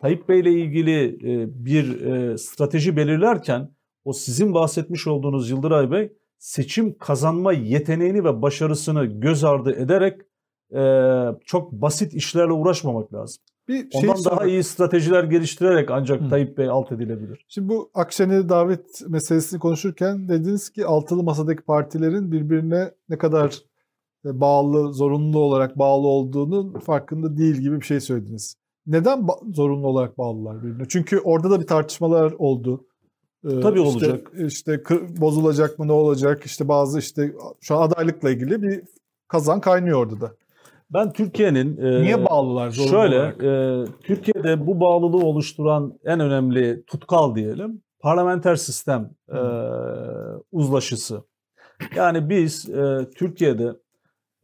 Tayyip 0.00 0.28
Bey 0.28 0.40
ile 0.40 0.52
ilgili 0.52 1.04
e, 1.06 1.64
bir 1.64 2.00
e, 2.00 2.38
strateji 2.38 2.96
belirlerken 2.96 3.70
o 4.04 4.12
sizin 4.12 4.54
bahsetmiş 4.54 5.06
olduğunuz 5.06 5.50
Yıldıray 5.50 5.90
Bey 5.90 6.12
seçim 6.38 6.98
kazanma 6.98 7.52
yeteneğini 7.52 8.24
ve 8.24 8.42
başarısını 8.42 9.04
göz 9.04 9.44
ardı 9.44 9.72
ederek 9.72 10.20
e, 10.74 10.82
çok 11.44 11.72
basit 11.72 12.14
işlerle 12.14 12.52
uğraşmamak 12.52 13.14
lazım. 13.14 13.42
Bir 13.68 13.90
şey 13.90 14.00
Ondan 14.10 14.14
sormak- 14.14 14.38
daha 14.40 14.46
iyi 14.46 14.64
stratejiler 14.64 15.24
geliştirerek 15.24 15.90
ancak 15.90 16.20
Hı. 16.20 16.28
Tayyip 16.28 16.58
Bey 16.58 16.68
alt 16.68 16.92
edilebilir. 16.92 17.44
Şimdi 17.48 17.68
bu 17.68 17.90
Akşener 17.94 18.48
davet 18.48 19.02
meselesini 19.08 19.60
konuşurken 19.60 20.28
dediniz 20.28 20.70
ki 20.70 20.86
altılı 20.86 21.22
masadaki 21.22 21.62
partilerin 21.62 22.32
birbirine 22.32 22.90
ne 23.08 23.18
kadar 23.18 23.62
e, 24.24 24.40
bağlı, 24.40 24.92
zorunlu 24.94 25.38
olarak 25.38 25.78
bağlı 25.78 26.06
olduğunun 26.06 26.78
farkında 26.78 27.36
değil 27.36 27.56
gibi 27.56 27.80
bir 27.80 27.86
şey 27.86 28.00
söylediniz. 28.00 28.54
Neden 28.86 29.26
zorunlu 29.54 29.86
olarak 29.86 30.18
bağlılar 30.18 30.62
birbirine? 30.62 30.84
Çünkü 30.88 31.18
orada 31.18 31.50
da 31.50 31.60
bir 31.60 31.66
tartışmalar 31.66 32.32
oldu. 32.38 32.86
Ee, 33.44 33.60
Tabii 33.60 33.82
işte- 33.82 34.06
olacak. 34.06 34.32
İşte 34.46 34.82
bozulacak 35.20 35.78
mı 35.78 35.88
ne 35.88 35.92
olacak? 35.92 36.42
İşte 36.46 36.68
bazı 36.68 36.98
işte 36.98 37.32
şu 37.60 37.76
an 37.76 37.88
adaylıkla 37.88 38.30
ilgili 38.30 38.62
bir 38.62 38.82
kazan 39.28 39.60
kaynıyor 39.60 39.98
orada 40.06 40.20
da. 40.20 40.34
Ben 40.90 41.12
Türkiye'nin 41.12 41.76
e, 41.76 42.02
Niye 42.02 42.24
bağlılar 42.24 42.70
zorunlu 42.70 42.90
Şöyle, 42.90 43.18
olarak? 43.18 43.42
e, 43.42 43.84
Türkiye'de 44.02 44.66
bu 44.66 44.80
bağlılığı 44.80 45.26
oluşturan 45.26 45.98
en 46.04 46.20
önemli 46.20 46.84
tutkal 46.86 47.34
diyelim, 47.34 47.82
parlamenter 48.00 48.56
sistem 48.56 49.10
e, 49.28 49.38
uzlaşısı. 50.52 51.24
Yani 51.96 52.30
biz 52.30 52.70
e, 52.70 53.10
Türkiye'de 53.16 53.72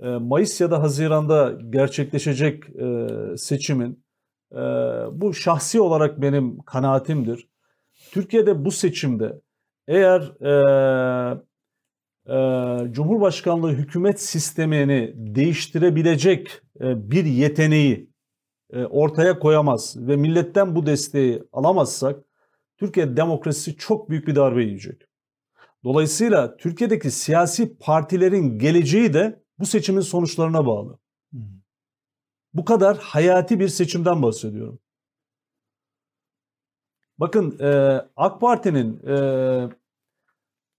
e, 0.01 0.09
Mayıs 0.09 0.61
ya 0.61 0.71
da 0.71 0.83
Haziran'da 0.83 1.53
gerçekleşecek 1.71 2.65
e, 2.77 3.07
seçimin, 3.37 4.05
e, 4.53 4.57
bu 5.13 5.35
şahsi 5.35 5.81
olarak 5.81 6.23
benim 6.23 6.59
kanaatimdir. 6.59 7.49
Türkiye'de 8.13 8.65
bu 8.65 8.71
seçimde 8.71 9.41
eğer 9.89 10.33
e, 10.41 10.51
e, 10.51 11.43
Cumhurbaşkanlığı 12.93 13.73
hükümet 13.73 14.21
sistemini 14.21 15.13
değiştirebilecek 15.17 16.61
e, 16.81 17.11
bir 17.11 17.25
yeteneği 17.25 18.11
e, 18.73 18.85
ortaya 18.85 19.39
koyamaz 19.39 19.97
ve 19.97 20.17
milletten 20.17 20.75
bu 20.75 20.87
desteği 20.87 21.43
alamazsak 21.53 22.25
Türkiye 22.77 23.17
demokrasisi 23.17 23.77
çok 23.77 24.11
büyük 24.11 24.27
bir 24.27 24.35
darbe 24.35 24.63
yiyecek. 24.63 25.03
Dolayısıyla 25.85 26.57
Türkiye'deki 26.57 27.11
siyasi 27.11 27.79
partilerin 27.79 28.59
geleceği 28.59 29.15
de 29.15 29.43
bu 29.59 29.67
seçimin 29.67 30.01
sonuçlarına 30.01 30.67
bağlı. 30.67 30.99
Bu 32.55 32.65
kadar 32.65 32.99
hayati 32.99 33.61
bir 33.61 33.69
seçimden 33.69 34.23
bahsediyorum. 34.23 34.79
Bakın 37.19 37.59
e, 37.59 38.01
AK 38.17 38.41
Parti'nin 38.41 39.07
e, 39.07 39.17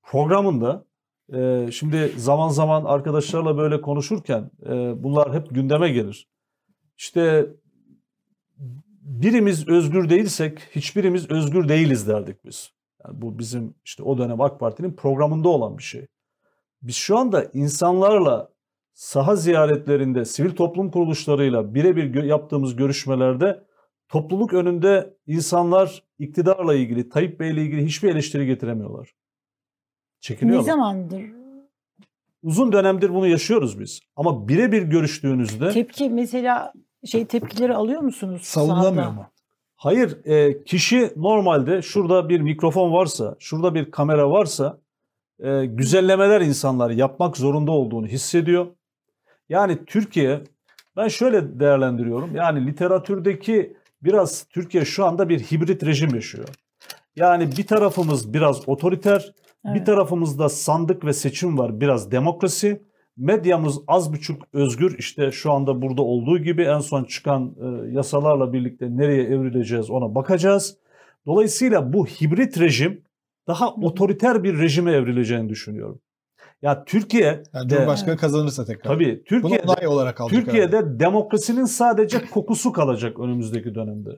programında 0.04 0.86
e, 1.34 1.72
şimdi 1.72 2.14
zaman 2.18 2.50
zaman 2.50 2.84
arkadaşlarla 2.86 3.58
böyle 3.58 3.82
konuşurken 3.82 4.52
e, 4.66 5.04
bunlar 5.04 5.34
hep 5.34 5.50
gündeme 5.50 5.90
gelir. 5.90 6.28
İşte 6.98 7.48
birimiz 9.02 9.68
özgür 9.68 10.10
değilsek 10.10 10.60
hiçbirimiz 10.60 11.32
özgür 11.32 11.70
değiliz 11.70 12.08
derdik 12.08 12.46
biz. 12.46 12.72
Yani 13.06 13.22
bu 13.22 13.40
bizim 13.40 13.76
işte 13.86 14.04
o 14.04 14.18
dönem 14.18 14.42
AK 14.42 14.60
Parti'nin 14.60 14.94
programında 14.94 15.50
olan 15.50 15.78
bir 15.78 15.84
şey. 15.84 16.08
Biz 16.82 16.96
şu 16.96 17.18
anda 17.18 17.46
insanlarla 17.54 18.50
saha 18.94 19.36
ziyaretlerinde, 19.36 20.26
sivil 20.26 20.56
toplum 20.56 20.92
kuruluşlarıyla 20.92 21.76
birebir 21.76 22.24
yaptığımız 22.24 22.76
görüşmelerde 22.76 23.64
topluluk 24.10 24.54
önünde 24.54 25.18
insanlar 25.28 26.04
iktidarla 26.20 26.76
ilgili, 26.76 27.10
Tayyip 27.10 27.40
Bey'le 27.40 27.58
ilgili 27.58 27.86
hiçbir 27.86 28.10
eleştiri 28.10 28.46
getiremiyorlar. 28.46 29.14
Ne 30.24 30.28
Çekiniyorlar. 30.28 30.66
zamandır? 30.66 31.22
Uzun 32.44 32.72
dönemdir 32.72 33.14
bunu 33.14 33.28
yaşıyoruz 33.28 33.80
biz. 33.80 34.00
Ama 34.16 34.48
birebir 34.48 34.82
görüştüğünüzde 34.82 35.70
Tepki 35.70 36.10
mesela 36.10 36.74
şey 37.06 37.26
tepkileri 37.26 37.76
alıyor 37.76 38.02
musunuz? 38.02 38.42
Savunamıyor 38.44 39.12
mu? 39.12 39.26
Hayır, 39.76 40.26
e, 40.26 40.64
kişi 40.64 41.14
normalde 41.16 41.82
şurada 41.82 42.30
bir 42.30 42.42
mikrofon 42.42 42.94
varsa, 42.94 43.36
şurada 43.40 43.76
bir 43.76 43.92
kamera 43.92 44.32
varsa 44.32 44.78
e, 45.40 45.66
güzellemeler 45.66 46.42
insanlar 46.42 46.90
yapmak 46.90 47.38
zorunda 47.38 47.72
olduğunu 47.72 48.08
hissediyor. 48.08 48.68
Yani 49.50 49.86
Türkiye, 49.86 50.42
ben 50.98 51.08
şöyle 51.08 51.60
değerlendiriyorum. 51.60 52.36
Yani 52.36 52.68
literatürdeki 52.68 53.78
biraz 54.04 54.44
Türkiye 54.44 54.86
şu 54.86 55.06
anda 55.06 55.30
bir 55.30 55.40
hibrit 55.40 55.86
rejim 55.86 56.16
yaşıyor. 56.16 56.48
Yani 57.16 57.50
bir 57.58 57.68
tarafımız 57.68 58.34
biraz 58.34 58.70
otoriter, 58.70 59.34
bir 59.66 59.86
tarafımızda 59.86 60.50
sandık 60.50 61.06
ve 61.06 61.14
seçim 61.14 61.58
var, 61.58 61.82
biraz 61.82 62.12
demokrasi. 62.12 62.84
Medyamız 63.18 63.80
az 63.88 64.14
buçuk 64.14 64.44
özgür. 64.54 64.96
İşte 65.00 65.32
şu 65.32 65.52
anda 65.52 65.82
burada 65.82 66.02
olduğu 66.02 66.38
gibi 66.38 66.64
en 66.64 66.80
son 66.80 67.04
çıkan 67.04 67.56
e, 67.62 67.92
yasalarla 67.92 68.54
birlikte 68.54 68.98
nereye 68.98 69.24
evrileceğiz 69.24 69.90
ona 69.90 70.16
bakacağız. 70.16 70.78
Dolayısıyla 71.26 71.94
bu 71.94 72.06
hibrit 72.06 72.60
rejim 72.60 73.04
daha 73.48 73.66
hı. 73.66 73.72
otoriter 73.82 74.44
bir 74.44 74.60
rejime 74.60 74.92
evrileceğini 74.92 75.50
düşünüyorum. 75.50 76.02
Ya 76.62 76.86
Türkiye 76.86 77.44
Yani 77.54 77.70
de- 77.70 77.76
Cumhurbaşkanı 77.76 78.18
kazanırsa 78.18 78.66
tekrar. 78.66 78.94
tabii 78.94 79.24
Türkiye'de 79.24 79.88
olarak 79.88 80.22
alacak. 80.22 80.46
Türkiye'de 80.46 81.00
demokrasinin 81.00 81.66
sadece 81.66 82.26
kokusu 82.32 82.72
kalacak 82.72 83.20
önümüzdeki 83.20 83.76
dönemde. 83.76 84.10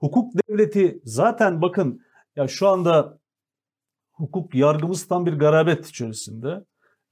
Hukuk 0.00 0.32
devleti 0.48 1.00
zaten 1.04 1.62
bakın 1.62 2.00
ya 2.36 2.48
şu 2.48 2.68
anda 2.68 3.18
hukuk 4.14 4.54
yargımız 4.54 5.08
tam 5.08 5.26
bir 5.26 5.32
garabet 5.32 5.86
içerisinde. 5.86 6.64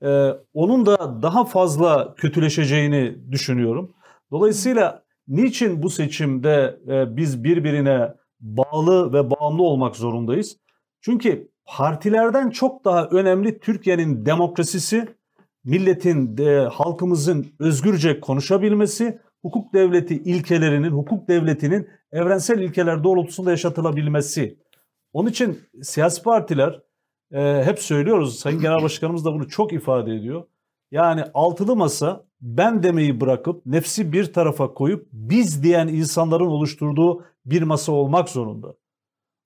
Ee, 0.02 0.30
onun 0.54 0.86
da 0.86 1.22
daha 1.22 1.44
fazla 1.44 2.14
kötüleşeceğini 2.14 3.32
düşünüyorum. 3.32 3.94
Dolayısıyla 4.30 5.02
niçin 5.28 5.82
bu 5.82 5.90
seçimde 5.90 6.80
e, 6.88 7.16
biz 7.16 7.44
birbirine 7.44 8.14
bağlı 8.40 9.12
ve 9.12 9.30
bağımlı 9.30 9.62
olmak 9.62 9.96
zorundayız? 9.96 10.56
Çünkü 11.00 11.48
partilerden 11.64 12.50
çok 12.50 12.84
daha 12.84 13.06
önemli 13.06 13.58
Türkiye'nin 13.58 14.26
demokrasisi, 14.26 15.08
milletin, 15.64 16.36
de, 16.36 16.68
halkımızın 16.72 17.46
özgürce 17.58 18.20
konuşabilmesi, 18.20 19.18
hukuk 19.42 19.74
devleti 19.74 20.14
ilkelerinin, 20.14 20.90
hukuk 20.90 21.28
devletinin 21.28 21.88
evrensel 22.12 22.58
ilkeler 22.58 23.04
doğrultusunda 23.04 23.50
yaşatılabilmesi. 23.50 24.58
Onun 25.12 25.30
için 25.30 25.60
siyasi 25.82 26.22
partiler 26.22 26.80
e, 27.32 27.62
hep 27.64 27.78
söylüyoruz, 27.78 28.38
Sayın 28.38 28.60
Genel 28.60 28.82
Başkanımız 28.82 29.24
da 29.24 29.32
bunu 29.32 29.48
çok 29.48 29.72
ifade 29.72 30.14
ediyor. 30.14 30.44
Yani 30.90 31.24
altılı 31.34 31.76
masa 31.76 32.24
ben 32.40 32.82
demeyi 32.82 33.20
bırakıp 33.20 33.66
nefsi 33.66 34.12
bir 34.12 34.32
tarafa 34.32 34.74
koyup 34.74 35.08
biz 35.12 35.62
diyen 35.62 35.88
insanların 35.88 36.46
oluşturduğu 36.46 37.24
bir 37.46 37.62
masa 37.62 37.92
olmak 37.92 38.28
zorunda. 38.28 38.74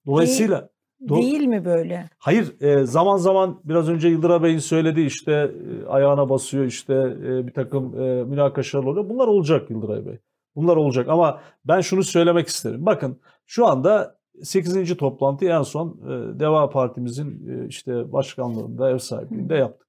Dolayısıyla 0.06 0.68
Do- 1.08 1.16
Değil 1.16 1.42
mi 1.42 1.64
böyle? 1.64 2.08
Hayır 2.18 2.60
e, 2.60 2.86
zaman 2.86 3.16
zaman 3.16 3.60
biraz 3.64 3.88
önce 3.88 4.08
Yıldıray 4.08 4.42
Bey'in 4.42 4.58
söylediği 4.58 5.06
işte 5.06 5.32
e, 5.32 5.86
ayağına 5.86 6.28
basıyor 6.28 6.64
işte 6.64 6.94
e, 6.94 7.46
bir 7.46 7.52
takım 7.52 8.00
e, 8.00 8.24
münakaşalar 8.24 8.84
oluyor. 8.84 9.08
Bunlar 9.08 9.26
olacak 9.26 9.70
Yıldıray 9.70 10.06
Bey. 10.06 10.18
Bunlar 10.56 10.76
olacak 10.76 11.08
ama 11.08 11.40
ben 11.64 11.80
şunu 11.80 12.02
söylemek 12.02 12.48
isterim. 12.48 12.86
Bakın 12.86 13.20
şu 13.46 13.66
anda 13.66 14.15
8. 14.42 14.96
toplantıyı 14.96 15.50
en 15.50 15.62
son 15.62 15.88
e, 15.88 16.40
Deva 16.40 16.70
Partimizin 16.70 17.48
e, 17.48 17.66
işte 17.68 18.12
başkanlığında 18.12 18.90
ev 18.90 18.98
sahipliğinde 18.98 19.54
yaptık. 19.54 19.86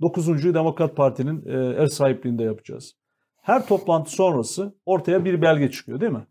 9. 0.00 0.54
Demokrat 0.54 0.96
Parti'nin 0.96 1.46
e, 1.46 1.82
ev 1.82 1.86
sahipliğinde 1.86 2.42
yapacağız. 2.42 2.96
Her 3.42 3.66
toplantı 3.66 4.10
sonrası 4.10 4.74
ortaya 4.86 5.24
bir 5.24 5.42
belge 5.42 5.70
çıkıyor 5.70 6.00
değil 6.00 6.12
mi? 6.12 6.26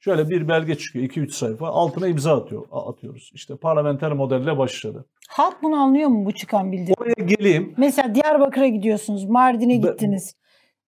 Şöyle 0.00 0.28
bir 0.28 0.48
belge 0.48 0.74
çıkıyor 0.74 1.04
2-3 1.04 1.30
sayfa 1.30 1.68
altına 1.68 2.08
imza 2.08 2.36
atıyor 2.42 2.62
atıyoruz. 2.70 3.30
İşte 3.34 3.56
parlamenter 3.56 4.12
modelle 4.12 4.58
başladı. 4.58 5.04
Halk 5.28 5.62
bunu 5.62 5.76
anlıyor 5.76 6.08
mu 6.08 6.26
bu 6.26 6.32
çıkan 6.32 6.72
bildiri? 6.72 6.94
Oraya 6.98 7.26
geleyim. 7.26 7.74
Mesela 7.76 8.14
Diyarbakır'a 8.14 8.68
gidiyorsunuz, 8.68 9.24
Mardin'e 9.24 9.82
Ben- 9.82 9.90
gittiniz. 9.92 10.36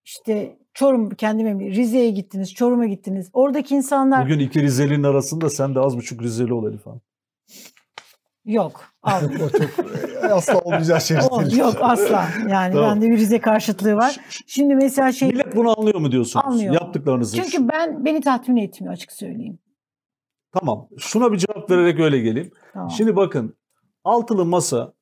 İşte 0.05 0.59
Çorum 0.77 1.11
kendi 1.11 1.45
memleketi, 1.45 1.81
Rize'ye 1.81 2.11
gittiniz, 2.11 2.55
Çorum'a 2.55 2.87
gittiniz. 2.87 3.31
Oradaki 3.33 3.75
insanlar 3.75 4.25
Bugün 4.25 4.39
iki 4.39 4.63
Rizeli'nin 4.63 5.03
arasında 5.03 5.51
sen 5.51 5.75
de 5.75 5.81
az 5.81 5.97
buçuk 5.97 6.23
Rizeli 6.23 6.55
ol 6.55 6.71
Elif 6.71 6.87
Hanım. 6.87 7.01
yok. 8.45 8.85
Al. 9.03 9.23
o 9.45 9.51
çok 9.51 9.63
e, 10.25 10.27
asla 10.27 10.59
olmayacak 10.59 11.03
şey. 11.03 11.17
Yok 11.57 11.77
asla. 11.81 12.29
Yani 12.49 12.75
Tamam. 12.75 12.91
bende 12.91 13.11
bir 13.11 13.17
Rize 13.17 13.41
karşıtlığı 13.41 13.97
var. 13.97 14.17
Şimdi 14.47 14.75
mesela 14.75 15.13
şey 15.13 15.29
Millet 15.29 15.57
bunu 15.57 15.81
anlıyor 15.81 16.01
mu 16.01 16.13
diyorsunuz? 16.13 16.47
Anlıyor. 16.47 16.75
Yaptıklarınızı. 16.75 17.43
çünkü 17.43 17.69
ben 17.69 18.05
beni 18.05 18.21
tatmin 18.21 18.57
etmiyor 18.57 18.95
açık 18.95 19.13
söyleyeyim. 19.13 19.59
Tamam. 20.53 20.89
Şuna 20.99 21.33
bir 21.33 21.39
cevap 21.39 21.71
vererek 21.71 22.01
öyle 22.01 22.19
geleyim. 22.19 22.51
Tamam. 22.73 22.91
Şimdi 22.91 23.17
bakın 23.17 23.57
altılı 24.05 24.45
masayı 24.45 24.96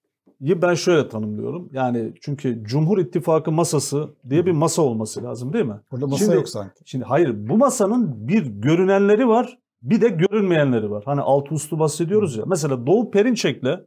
ben 0.62 0.74
şöyle 0.74 1.08
tanımlıyorum. 1.08 1.68
Yani 1.72 2.12
çünkü 2.20 2.64
Cumhur 2.64 2.98
İttifakı 2.98 3.52
masası 3.52 4.08
diye 4.30 4.46
bir 4.46 4.52
masa 4.52 4.82
olması 4.82 5.24
lazım 5.24 5.52
değil 5.52 5.64
mi? 5.64 5.80
Burada 5.90 6.06
masa 6.06 6.24
Şimdi- 6.24 6.36
yok 6.36 6.48
sanki. 6.48 6.74
Şimdi 6.84 7.04
hayır 7.04 7.48
bu 7.48 7.56
masanın 7.56 8.28
bir 8.28 8.46
görünenleri 8.46 9.28
var 9.28 9.58
bir 9.82 10.00
de 10.00 10.08
görünmeyenleri 10.08 10.90
var. 10.90 11.02
Hani 11.06 11.20
altı 11.20 11.54
üstü 11.54 11.78
bahsediyoruz 11.78 12.36
ya. 12.36 12.44
Mesela 12.46 12.86
Doğu 12.86 13.10
Perinçek'le 13.10 13.80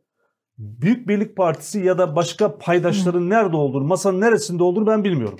Büyük 0.58 1.08
Birlik 1.08 1.38
Partisi 1.38 1.80
ya 1.80 1.98
da 1.98 2.16
başka 2.16 2.58
paydaşların 2.58 3.30
nerede 3.30 3.56
olduğunu, 3.56 3.84
masanın 3.84 4.22
neresinde 4.22 4.64
olduğunu 4.64 4.88
ben 4.88 5.04
bilmiyorum. 5.04 5.40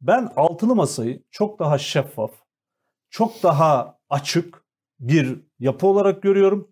Ben 0.00 0.32
altılı 0.36 0.74
masayı 0.74 1.22
çok 1.30 1.58
daha 1.58 1.78
şeffaf, 1.78 2.30
çok 3.10 3.42
daha 3.42 3.98
açık 4.10 4.64
bir 5.00 5.40
yapı 5.58 5.86
olarak 5.86 6.22
görüyorum. 6.22 6.68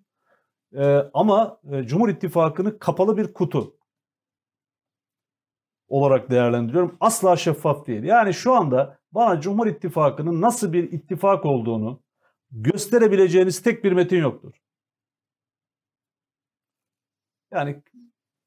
Ee, 0.76 1.10
ama 1.14 1.60
e, 1.72 1.82
Cumhur 1.82 2.08
İttifakı'nı 2.08 2.78
kapalı 2.78 3.16
bir 3.16 3.32
kutu 3.32 3.76
olarak 5.88 6.30
değerlendiriyorum. 6.30 6.96
Asla 7.00 7.36
şeffaf 7.36 7.86
değil. 7.86 8.02
Yani 8.02 8.34
şu 8.34 8.52
anda 8.52 8.98
bana 9.12 9.40
Cumhur 9.40 9.66
İttifakı'nın 9.66 10.40
nasıl 10.40 10.72
bir 10.72 10.92
ittifak 10.92 11.44
olduğunu 11.44 12.02
gösterebileceğiniz 12.50 13.62
tek 13.62 13.84
bir 13.84 13.92
metin 13.92 14.18
yoktur. 14.18 14.52
Yani 17.52 17.82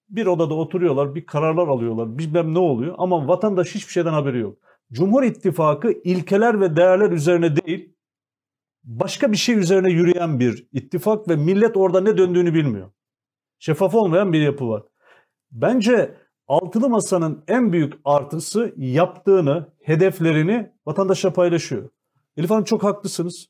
bir 0.10 0.26
odada 0.26 0.54
oturuyorlar, 0.54 1.16
bir 1.16 1.26
kararlar 1.26 1.68
alıyorlar, 1.68 2.18
bilmem 2.18 2.54
ne 2.54 2.60
oluyor 2.60 2.96
ama 2.98 3.28
vatandaş 3.28 3.76
hiçbir 3.76 3.92
şeyden 3.92 4.14
haberi 4.14 4.40
yok. 4.40 4.58
Cumhur 4.92 5.24
İttifakı 5.24 5.92
ilkeler 5.92 6.62
ve 6.62 6.76
değerler 6.76 7.12
üzerine 7.12 7.56
değil, 7.56 7.93
başka 8.84 9.32
bir 9.32 9.38
şey 9.38 9.56
üzerine 9.60 9.90
yürüyen 9.92 10.40
bir 10.40 10.68
ittifak 10.72 11.30
ve 11.30 11.36
millet 11.36 11.78
orada 11.78 12.02
ne 12.02 12.18
döndüğünü 12.18 12.54
bilmiyor. 12.54 12.90
Şeffaf 13.60 13.96
olmayan 13.96 14.34
bir 14.34 14.42
yapı 14.42 14.70
var. 14.70 14.84
Bence 15.52 16.16
Altılı 16.48 16.90
Masa'nın 16.90 17.44
en 17.48 17.74
büyük 17.74 17.94
artısı 18.06 18.74
yaptığını, 18.78 19.68
hedeflerini 19.84 20.72
vatandaşa 20.86 21.34
paylaşıyor. 21.34 21.90
Elif 22.38 22.50
Hanım 22.50 22.64
çok 22.64 22.84
haklısınız. 22.84 23.48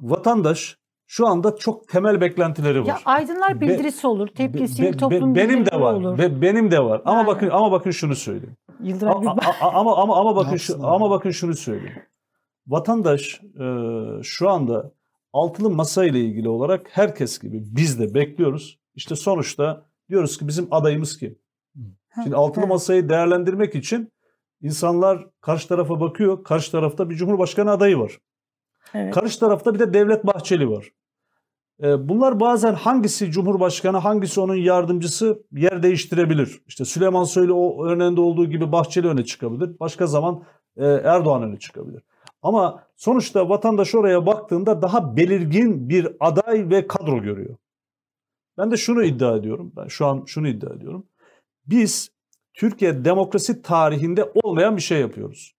Vatandaş 0.00 0.78
şu 1.06 1.26
anda 1.26 1.56
çok 1.56 1.88
temel 1.88 2.20
beklentileri 2.20 2.80
var. 2.80 2.86
Ya 2.86 2.98
aydınlar 3.04 3.60
Be- 3.60 3.68
bildirisi 3.68 4.06
olur, 4.06 4.26
tepki 4.28 4.82
Be- 4.82 4.82
be- 4.92 4.96
toplum 4.96 5.34
benim 5.34 5.66
de 5.66 5.80
var. 5.80 5.94
olur. 5.94 6.18
Be- 6.18 6.42
benim 6.42 6.70
de 6.70 6.80
var. 6.84 7.02
Ama 7.04 7.18
Yani. 7.18 7.26
bakın 7.26 7.48
ama 7.50 7.72
bakın 7.72 7.90
şunu 7.90 8.14
söyleyeyim. 8.14 8.56
Yıldıray 8.82 9.12
A- 9.12 9.66
a- 9.66 9.72
ama 9.80 9.96
ama 9.96 10.16
ama 10.20 10.36
bakın 10.36 10.56
şu 10.56 10.86
ama 10.86 11.10
bakın 11.10 11.30
şunu 11.30 11.54
söyleyeyim. 11.54 12.02
Vatandaş 12.68 13.40
e, 13.60 13.66
şu 14.22 14.50
anda 14.50 14.92
altılı 15.32 15.70
masa 15.70 16.04
ile 16.04 16.20
ilgili 16.20 16.48
olarak 16.48 16.86
herkes 16.90 17.38
gibi 17.38 17.62
biz 17.62 18.00
de 18.00 18.14
bekliyoruz. 18.14 18.78
İşte 18.94 19.16
sonuçta 19.16 19.86
diyoruz 20.08 20.38
ki 20.38 20.48
bizim 20.48 20.68
adayımız 20.70 21.18
kim? 21.18 21.38
Şimdi 22.22 22.36
altılı 22.36 22.66
masayı 22.66 23.08
değerlendirmek 23.08 23.74
için 23.74 24.12
insanlar 24.62 25.26
karşı 25.40 25.68
tarafa 25.68 26.00
bakıyor. 26.00 26.44
Karşı 26.44 26.72
tarafta 26.72 27.10
bir 27.10 27.14
cumhurbaşkanı 27.14 27.70
adayı 27.70 27.98
var. 27.98 28.18
Evet. 28.94 29.14
Karşı 29.14 29.40
tarafta 29.40 29.74
bir 29.74 29.78
de 29.78 29.94
Devlet 29.94 30.26
Bahçeli 30.26 30.70
var. 30.70 30.92
E, 31.82 32.08
bunlar 32.08 32.40
bazen 32.40 32.74
hangisi 32.74 33.30
Cumhurbaşkanı, 33.30 33.96
hangisi 33.96 34.40
onun 34.40 34.54
yardımcısı 34.54 35.42
yer 35.52 35.82
değiştirebilir. 35.82 36.60
İşte 36.66 36.84
Süleyman 36.84 37.24
Soylu 37.24 37.54
o 37.54 37.86
örneğinde 37.86 38.20
olduğu 38.20 38.50
gibi 38.50 38.72
Bahçeli 38.72 39.08
öne 39.08 39.24
çıkabilir. 39.24 39.80
Başka 39.80 40.06
zaman 40.06 40.42
e, 40.76 40.86
Erdoğan 40.86 41.42
öne 41.42 41.58
çıkabilir. 41.58 42.02
Ama 42.42 42.84
sonuçta 42.96 43.48
vatandaş 43.48 43.94
oraya 43.94 44.26
baktığında 44.26 44.82
daha 44.82 45.16
belirgin 45.16 45.88
bir 45.88 46.16
aday 46.20 46.70
ve 46.70 46.86
kadro 46.86 47.22
görüyor. 47.22 47.56
Ben 48.58 48.70
de 48.70 48.76
şunu 48.76 49.04
iddia 49.04 49.36
ediyorum. 49.36 49.72
Ben 49.76 49.86
şu 49.86 50.06
an 50.06 50.24
şunu 50.26 50.48
iddia 50.48 50.74
ediyorum. 50.74 51.06
Biz 51.66 52.10
Türkiye 52.54 53.04
demokrasi 53.04 53.62
tarihinde 53.62 54.32
olmayan 54.34 54.76
bir 54.76 54.82
şey 54.82 55.00
yapıyoruz. 55.00 55.54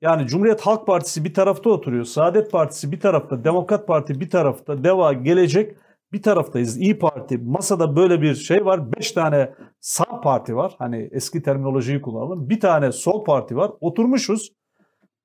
Yani 0.00 0.26
Cumhuriyet 0.26 0.60
Halk 0.60 0.86
Partisi 0.86 1.24
bir 1.24 1.34
tarafta 1.34 1.70
oturuyor. 1.70 2.04
Saadet 2.04 2.52
Partisi 2.52 2.92
bir 2.92 3.00
tarafta, 3.00 3.44
Demokrat 3.44 3.86
Parti 3.86 4.20
bir 4.20 4.30
tarafta, 4.30 4.84
Deva 4.84 5.12
Gelecek 5.12 5.76
bir 6.12 6.22
taraftayız. 6.22 6.78
İyi 6.80 6.98
Parti 6.98 7.38
masada 7.38 7.96
böyle 7.96 8.22
bir 8.22 8.34
şey 8.34 8.64
var. 8.64 8.92
Beş 8.92 9.12
tane 9.12 9.54
sağ 9.80 10.20
parti 10.20 10.56
var. 10.56 10.74
Hani 10.78 11.08
eski 11.12 11.42
terminolojiyi 11.42 12.02
kullanalım. 12.02 12.50
Bir 12.50 12.60
tane 12.60 12.92
sol 12.92 13.24
parti 13.24 13.56
var. 13.56 13.70
Oturmuşuz. 13.80 14.52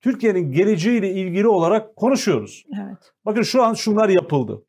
Türkiye'nin 0.03 0.51
geleceğiyle 0.51 1.11
ilgili 1.13 1.47
olarak 1.47 1.95
konuşuyoruz. 1.95 2.63
Evet. 2.85 2.97
Bakın 3.25 3.41
şu 3.41 3.63
an 3.63 3.73
şunlar 3.73 4.09
yapıldı. 4.09 4.63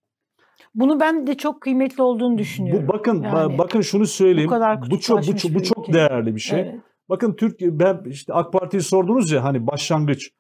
Bunu 0.74 1.00
ben 1.00 1.26
de 1.26 1.34
çok 1.34 1.60
kıymetli 1.60 2.02
olduğunu 2.02 2.38
düşünüyorum. 2.38 2.88
Bu 2.88 2.92
bakın 2.92 3.22
Yani 3.22 3.58
bakın 3.58 3.80
şunu 3.80 4.06
söyleyeyim. 4.06 4.48
bu 4.50 4.54
kadar 4.54 4.90
Bu 4.90 5.00
çok 5.00 5.26
bu, 5.26 5.36
çok- 5.36 5.54
bu 5.54 5.62
çok 5.62 5.92
değerli 5.92 6.34
bir 6.34 6.40
şey. 6.40 6.60
Evet. 6.60 6.74
Bakın 7.08 7.32
Türkiye 7.36 7.78
ben 7.78 8.02
işte 8.06 8.32
AK 8.34 8.52
Parti'yi 8.52 8.82
sordunuz 8.82 9.30
ya 9.30 9.44
hani 9.44 9.66
başlangıç. 9.66 10.30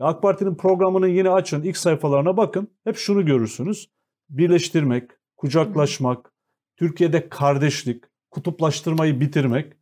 AK 0.00 0.22
Parti'nin 0.22 0.54
programını 0.54 1.08
yine 1.08 1.30
açın 1.30 1.62
ilk 1.62 1.76
sayfalarına 1.76 2.36
bakın. 2.36 2.68
Hep 2.84 2.96
şunu 2.96 3.26
görürsünüz. 3.26 3.90
Birleştirmek, 4.30 5.10
kucaklaşmak, 5.36 6.32
Türkiye'de 6.76 7.28
kardeşlik, 7.28 8.04
kutuplaştırmayı 8.30 9.20
bitirmek. 9.20 9.72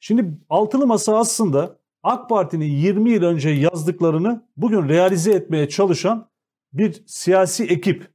Şimdi 0.00 0.38
altılı 0.48 0.86
masa 0.86 1.18
aslında 1.18 1.78
AK 2.06 2.28
Parti'nin 2.28 2.66
20 2.66 3.10
yıl 3.10 3.22
önce 3.22 3.50
yazdıklarını 3.50 4.42
bugün 4.56 4.88
realize 4.88 5.32
etmeye 5.32 5.68
çalışan 5.68 6.28
bir 6.72 7.02
siyasi 7.06 7.64
ekip. 7.64 8.10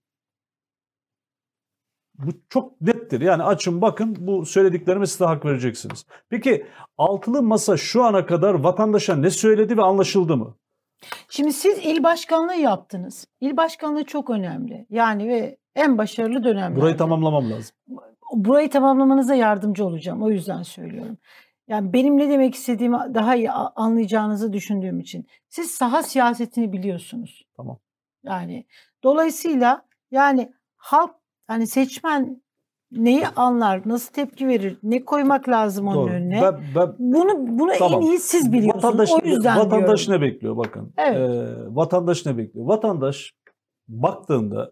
Bu 2.17 2.31
çok 2.49 2.81
nettir. 2.81 3.21
Yani 3.21 3.43
açın 3.43 3.81
bakın 3.81 4.15
bu 4.19 4.45
söylediklerime 4.45 5.07
size 5.07 5.25
hak 5.25 5.45
vereceksiniz. 5.45 6.05
Peki 6.29 6.65
altılı 6.97 7.43
masa 7.43 7.77
şu 7.77 8.03
ana 8.03 8.25
kadar 8.25 8.53
vatandaşa 8.53 9.15
ne 9.15 9.29
söyledi 9.29 9.77
ve 9.77 9.81
anlaşıldı 9.81 10.37
mı? 10.37 10.55
Şimdi 11.29 11.53
siz 11.53 11.77
il 11.77 12.03
başkanlığı 12.03 12.55
yaptınız. 12.55 13.27
İl 13.41 13.57
başkanlığı 13.57 14.03
çok 14.03 14.29
önemli. 14.29 14.85
Yani 14.89 15.27
ve 15.27 15.57
en 15.75 15.97
başarılı 15.97 16.43
dönemlerde. 16.43 16.81
Burayı 16.81 16.97
tamamlamam 16.97 17.51
lazım. 17.51 17.75
Burayı 18.33 18.69
tamamlamanıza 18.69 19.35
yardımcı 19.35 19.85
olacağım. 19.85 20.23
O 20.23 20.29
yüzden 20.29 20.63
söylüyorum. 20.63 21.17
Yani 21.71 21.93
benim 21.93 22.17
ne 22.17 22.29
demek 22.29 22.55
istediğimi 22.55 22.97
daha 23.13 23.35
iyi 23.35 23.51
anlayacağınızı 23.51 24.53
düşündüğüm 24.53 24.99
için. 24.99 25.25
Siz 25.49 25.71
saha 25.71 26.03
siyasetini 26.03 26.73
biliyorsunuz. 26.73 27.45
Tamam. 27.57 27.77
Yani 28.23 28.65
dolayısıyla 29.03 29.85
yani 30.11 30.53
halk 30.75 31.15
hani 31.47 31.67
seçmen 31.67 32.41
neyi 32.91 33.27
anlar, 33.27 33.81
nasıl 33.85 34.13
tepki 34.13 34.47
verir, 34.47 34.77
ne 34.83 35.05
koymak 35.05 35.49
lazım 35.49 35.87
onun 35.87 35.97
Doğru. 35.97 36.13
önüne. 36.13 36.41
Ben, 36.41 36.61
ben, 36.75 36.95
Bunu 36.99 37.59
bunu 37.59 37.71
Tamam. 37.79 38.01
en 38.01 38.05
iyi 38.05 38.19
siz 38.19 38.51
biliyorsunuz. 38.51 38.83
Vatandaş, 38.83 39.11
o 39.11 39.25
yüzden 39.25 39.57
vatandaş 39.59 40.07
diyorum. 40.07 40.23
ne 40.23 40.27
bekliyor 40.27 40.57
bakın. 40.57 40.93
Evet. 40.97 41.17
Ee, 41.17 41.75
vatandaş 41.75 42.25
ne 42.25 42.37
bekliyor? 42.37 42.65
Vatandaş 42.67 43.33
baktığında 43.87 44.71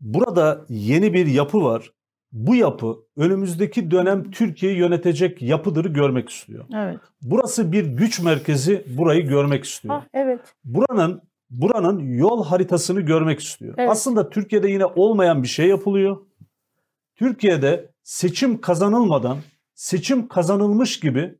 burada 0.00 0.64
yeni 0.68 1.12
bir 1.12 1.26
yapı 1.26 1.64
var. 1.64 1.92
Bu 2.32 2.54
yapı 2.54 2.96
önümüzdeki 3.16 3.90
dönem 3.90 4.30
Türkiye'yi 4.30 4.78
yönetecek 4.78 5.42
yapıdır 5.42 5.84
görmek 5.84 6.28
istiyor. 6.28 6.64
Evet. 6.74 7.00
Burası 7.22 7.72
bir 7.72 7.84
güç 7.84 8.20
merkezi 8.20 8.84
burayı 8.98 9.28
görmek 9.28 9.64
istiyor. 9.64 9.94
Ah, 9.94 10.04
evet. 10.14 10.40
Buranın 10.64 11.22
buranın 11.50 11.98
yol 11.98 12.44
haritasını 12.44 13.00
görmek 13.00 13.40
istiyor. 13.40 13.74
Evet. 13.78 13.90
Aslında 13.90 14.30
Türkiye'de 14.30 14.70
yine 14.70 14.84
olmayan 14.84 15.42
bir 15.42 15.48
şey 15.48 15.66
yapılıyor. 15.68 16.16
Türkiye'de 17.16 17.90
seçim 18.02 18.60
kazanılmadan 18.60 19.38
seçim 19.74 20.28
kazanılmış 20.28 21.00
gibi 21.00 21.38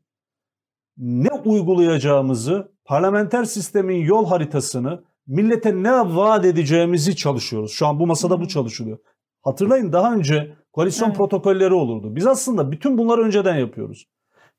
ne 0.97 1.31
uygulayacağımızı, 1.31 2.71
parlamenter 2.85 3.43
sistemin 3.43 3.95
yol 3.95 4.25
haritasını, 4.25 5.03
millete 5.27 5.83
ne 5.83 5.91
vaat 5.91 6.45
edeceğimizi 6.45 7.15
çalışıyoruz. 7.15 7.71
Şu 7.71 7.87
an 7.87 7.99
bu 7.99 8.07
masada 8.07 8.41
bu 8.41 8.47
çalışılıyor. 8.47 8.97
Hatırlayın 9.41 9.93
daha 9.93 10.13
önce 10.13 10.55
koalisyon 10.73 11.07
Evet. 11.07 11.17
protokolleri 11.17 11.73
olurdu. 11.73 12.15
Biz 12.15 12.27
aslında 12.27 12.71
bütün 12.71 12.97
bunları 12.97 13.21
önceden 13.21 13.55
yapıyoruz. 13.55 14.07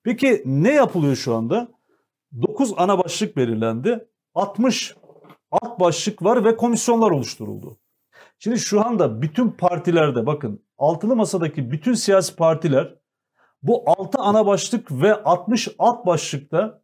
Peki 0.02 0.42
ne 0.46 0.72
yapılıyor 0.72 1.16
şu 1.16 1.34
anda? 1.34 1.68
9 2.42 2.74
ana 2.76 2.98
başlık 2.98 3.36
belirlendi. 3.36 4.08
60 4.34 4.94
alt 5.50 5.80
başlık 5.80 6.22
var 6.22 6.44
ve 6.44 6.56
komisyonlar 6.56 7.10
oluşturuldu. 7.10 7.78
Şimdi 8.38 8.58
şu 8.58 8.86
anda 8.86 9.22
bütün 9.22 9.50
partilerde 9.50 10.26
bakın 10.26 10.64
altılı 10.78 11.16
masadaki 11.16 11.70
bütün 11.70 11.94
siyasi 11.94 12.36
partiler 12.36 12.94
bu 13.62 13.82
6 13.86 14.18
ana 14.18 14.46
başlık 14.46 14.92
ve 14.92 15.22
60 15.22 15.68
alt 15.78 16.06
başlıkta 16.06 16.82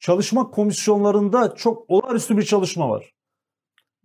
çalışma 0.00 0.50
komisyonlarında 0.50 1.54
çok 1.54 1.90
olağanüstü 1.90 2.36
bir 2.36 2.42
çalışma 2.42 2.88
var. 2.90 3.14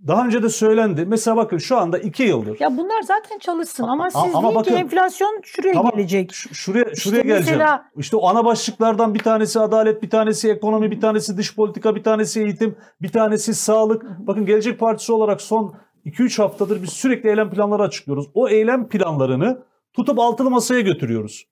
Daha 0.08 0.26
önce 0.26 0.44
de 0.44 0.50
söylendi. 0.50 1.06
Mesela 1.06 1.38
bakın 1.38 1.58
şu 1.58 1.78
anda 1.78 1.98
2 2.00 2.24
yıldır. 2.24 2.58
Ya 2.60 2.78
bunlar 2.78 3.02
zaten 3.02 3.38
çalışsın 3.40 3.84
ama 3.84 4.06
A- 4.06 4.10
siz 4.10 4.36
ama 4.36 4.56
bakın- 4.56 4.72
ki 4.72 4.78
enflasyon 4.78 5.42
şuraya 5.44 5.74
Tamam, 5.74 5.92
gelecek. 5.96 6.32
Şuraya 6.34 6.56
şuraya 6.56 6.92
İşte 6.92 7.10
geleceğim. 7.12 7.60
mesela- 7.60 7.86
İşte 7.98 8.18
o 8.18 8.28
ana 8.28 8.46
başlıklardan 8.46 9.14
bir 9.14 9.20
tanesi 9.20 9.60
adalet, 9.60 10.04
bir 10.04 10.10
tanesi 10.10 10.50
ekonomi, 10.52 10.92
bir 10.92 11.02
tanesi 11.02 11.38
dış 11.38 11.56
politika, 11.56 11.96
bir 11.96 12.04
tanesi 12.04 12.42
eğitim, 12.42 12.76
bir 13.02 13.10
tanesi 13.10 13.54
sağlık. 13.54 14.06
Bakın 14.28 14.46
Gelecek 14.46 14.80
Partisi 14.80 15.14
olarak 15.14 15.42
son 15.42 15.74
2-3 16.06 16.40
haftadır 16.40 16.84
biz 16.84 16.90
sürekli 16.90 17.30
eylem 17.30 17.50
planları 17.50 17.84
açıklıyoruz. 17.84 18.26
O 18.34 18.50
eylem 18.50 18.88
planlarını 18.90 19.64
tutup 19.94 20.20
altılı 20.20 20.50
masaya 20.52 20.82
götürüyoruz. 20.82 21.46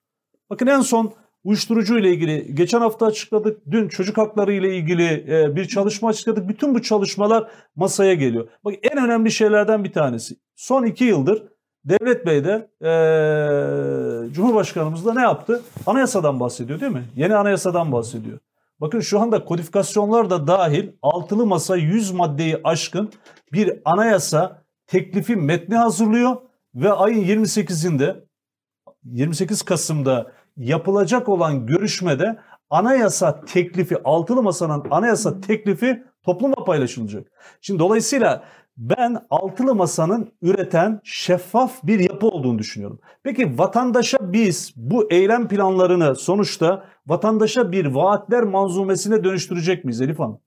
Bakın 0.49 0.67
en 0.67 0.81
son 0.81 1.13
uyuşturucu 1.45 1.99
ile 1.99 2.09
ilgili 2.09 2.55
geçen 2.55 2.80
hafta 2.80 3.05
açıkladık. 3.05 3.61
Dün 3.72 3.88
çocuk 3.88 4.17
hakları 4.17 4.53
ile 4.53 4.77
ilgili 4.77 5.26
e, 5.30 5.55
bir 5.55 5.65
çalışma 5.65 6.09
açıkladık. 6.09 6.49
Bütün 6.49 6.76
bu 6.76 6.81
çalışmalar 6.81 7.51
masaya 7.76 8.13
geliyor. 8.13 8.47
Bak 8.65 8.73
en 8.84 9.05
önemli 9.05 9.31
şeylerden 9.31 9.84
bir 9.84 9.93
tanesi. 9.93 10.35
Son 10.55 10.84
iki 10.84 11.03
yıldır 11.03 11.43
Devlet 11.85 12.26
Bey 12.26 12.43
de 12.43 12.69
e, 12.81 14.34
Cumhurbaşkanımız 14.34 15.05
da 15.05 15.13
ne 15.13 15.22
yaptı? 15.22 15.61
Anayasadan 15.85 16.39
bahsediyor 16.39 16.80
değil 16.80 16.91
mi? 16.91 17.03
Yeni 17.15 17.35
anayasadan 17.35 17.91
bahsediyor. 17.91 18.39
Bakın 18.81 18.99
şu 18.99 19.19
anda 19.19 19.45
kodifikasyonlar 19.45 20.30
da 20.30 20.47
dahil 20.47 20.89
altılı 21.01 21.45
masa 21.45 21.76
100 21.77 22.11
maddeyi 22.11 22.59
aşkın 22.63 23.11
bir 23.53 23.73
anayasa 23.85 24.63
teklifi 24.88 25.35
metni 25.35 25.76
hazırlıyor 25.76 26.35
ve 26.76 26.91
ayın 26.91 27.45
28'inde 27.45 28.15
28 29.03 29.61
Kasım'da 29.61 30.31
yapılacak 30.57 31.30
olan 31.30 31.65
görüşmede 31.65 32.40
anayasa 32.69 33.41
teklifi 33.45 33.98
altılı 34.03 34.44
masanın 34.44 34.84
anayasa 34.91 35.41
teklifi 35.41 36.03
toplumla 36.23 36.64
paylaşılacak. 36.65 37.27
Şimdi 37.61 37.80
dolayısıyla 37.80 38.44
ben 38.77 39.18
altılı 39.30 39.76
masanın 39.76 40.32
üreten 40.41 41.02
şeffaf 41.03 41.84
bir 41.84 41.99
yapı 41.99 42.27
olduğunu 42.27 42.60
düşünüyorum. 42.60 42.99
Peki 43.23 43.57
vatandaşa 43.57 44.18
biz 44.22 44.73
bu 44.76 45.11
eylem 45.11 45.48
planlarını 45.48 46.15
sonuçta 46.15 46.86
vatandaşa 47.07 47.72
bir 47.72 47.86
vaatler 47.86 48.44
manzumesine 48.44 49.23
dönüştürecek 49.23 49.86
miyiz 49.86 50.02
Elif 50.02 50.19
Hanım? 50.19 50.40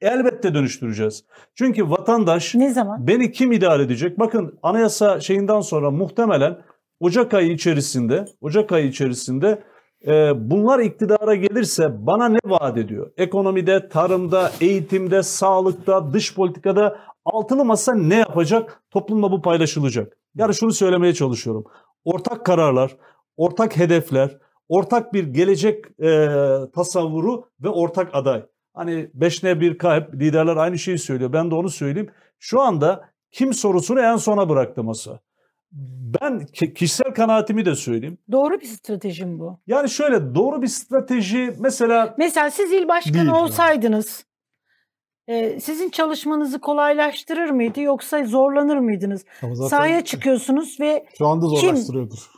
Elbette 0.00 0.54
dönüştüreceğiz. 0.54 1.24
Çünkü 1.54 1.90
vatandaş 1.90 2.54
Ne 2.54 2.72
zaman? 2.72 3.06
Beni 3.06 3.32
kim 3.32 3.52
idare 3.52 3.82
edecek? 3.82 4.18
Bakın 4.18 4.58
anayasa 4.62 5.20
şeyinden 5.20 5.60
sonra 5.60 5.90
muhtemelen 5.90 6.58
Ocak 7.00 7.34
ayı 7.34 7.52
içerisinde, 7.52 8.24
Ocak 8.40 8.72
ayı 8.72 8.86
içerisinde 8.86 9.62
e, 10.06 10.32
bunlar 10.50 10.78
iktidara 10.78 11.34
gelirse 11.34 12.06
bana 12.06 12.28
ne 12.28 12.38
vaat 12.44 12.78
ediyor? 12.78 13.10
Ekonomide, 13.16 13.88
tarımda, 13.88 14.52
eğitimde, 14.60 15.22
sağlıkta, 15.22 16.12
dış 16.12 16.34
politikada 16.34 16.98
altılı 17.24 17.64
masa 17.64 17.94
ne 17.94 18.16
yapacak? 18.16 18.82
Toplumla 18.90 19.32
bu 19.32 19.42
paylaşılacak. 19.42 20.16
Yani 20.36 20.54
şunu 20.54 20.72
söylemeye 20.72 21.14
çalışıyorum. 21.14 21.64
Ortak 22.04 22.46
kararlar, 22.46 22.96
ortak 23.36 23.76
hedefler, 23.76 24.38
ortak 24.68 25.12
bir 25.12 25.24
gelecek 25.24 25.84
e, 26.02 26.28
tasavvuru 26.74 27.44
ve 27.60 27.68
ortak 27.68 28.14
aday. 28.14 28.44
Hani 28.74 29.10
5 29.14 29.42
ne 29.42 29.60
1 29.60 29.70
hep 29.70 30.14
liderler 30.14 30.56
aynı 30.56 30.78
şeyi 30.78 30.98
söylüyor. 30.98 31.32
Ben 31.32 31.50
de 31.50 31.54
onu 31.54 31.68
söyleyeyim. 31.68 32.10
Şu 32.38 32.60
anda 32.60 33.08
kim 33.32 33.54
sorusunu 33.54 34.00
en 34.00 34.16
sona 34.16 34.48
bıraktı 34.48 34.84
masa. 34.84 35.20
Ben 36.22 36.46
ki- 36.46 36.74
kişisel 36.74 37.14
kanaatimi 37.14 37.64
de 37.64 37.74
söyleyeyim. 37.74 38.18
Doğru 38.32 38.60
bir 38.60 38.66
strateji 38.66 39.26
mi 39.26 39.38
bu? 39.38 39.58
Yani 39.66 39.90
şöyle 39.90 40.34
doğru 40.34 40.62
bir 40.62 40.66
strateji 40.66 41.54
mesela 41.58 42.14
Mesela 42.18 42.50
siz 42.50 42.72
il 42.72 42.88
başkanı 42.88 43.14
Değil 43.14 43.28
olsaydınız 43.28 44.24
e, 45.28 45.60
sizin 45.60 45.90
çalışmanızı 45.90 46.60
kolaylaştırır 46.60 47.50
mıydı 47.50 47.80
yoksa 47.80 48.24
zorlanır 48.24 48.78
mıydınız? 48.78 49.24
Sahaya 49.68 50.04
çıkıyorsunuz 50.04 50.80
ve 50.80 51.06
Şu 51.18 51.26
anda 51.26 51.46
Kim? 51.46 51.56
zorlaştırıyordur. 51.58 52.30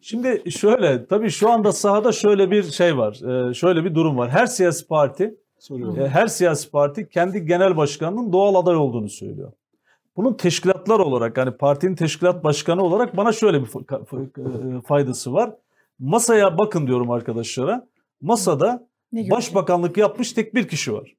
Şimdi 0.00 0.50
şöyle 0.50 1.06
tabii 1.06 1.30
şu 1.30 1.50
anda 1.50 1.72
sahada 1.72 2.12
şöyle 2.12 2.50
bir 2.50 2.62
şey 2.62 2.98
var. 2.98 3.48
e, 3.50 3.54
şöyle 3.54 3.84
bir 3.84 3.94
durum 3.94 4.18
var. 4.18 4.30
Her 4.30 4.46
siyasi 4.46 4.86
parti 4.86 5.34
Soruyorum. 5.58 6.00
E, 6.00 6.08
her 6.08 6.26
siyasi 6.26 6.70
parti 6.70 7.08
kendi 7.08 7.46
genel 7.46 7.76
başkanının 7.76 8.32
doğal 8.32 8.54
aday 8.54 8.76
olduğunu 8.76 9.08
söylüyor. 9.08 9.52
Bunun 10.16 10.34
teşkilatlar 10.34 10.98
olarak 11.00 11.36
yani 11.38 11.50
partinin 11.56 11.94
teşkilat 11.94 12.44
başkanı 12.44 12.82
olarak 12.82 13.16
bana 13.16 13.32
şöyle 13.32 13.60
bir 13.62 13.66
e, 14.78 14.80
faydası 14.80 15.32
var. 15.32 15.54
Masaya 15.98 16.58
bakın 16.58 16.86
diyorum 16.86 17.10
arkadaşlara. 17.10 17.88
Masada 18.20 18.88
ne 19.12 19.30
başbakanlık 19.30 19.96
yapmış 19.96 20.32
tek 20.32 20.54
bir 20.54 20.68
kişi 20.68 20.92
var. 20.92 21.16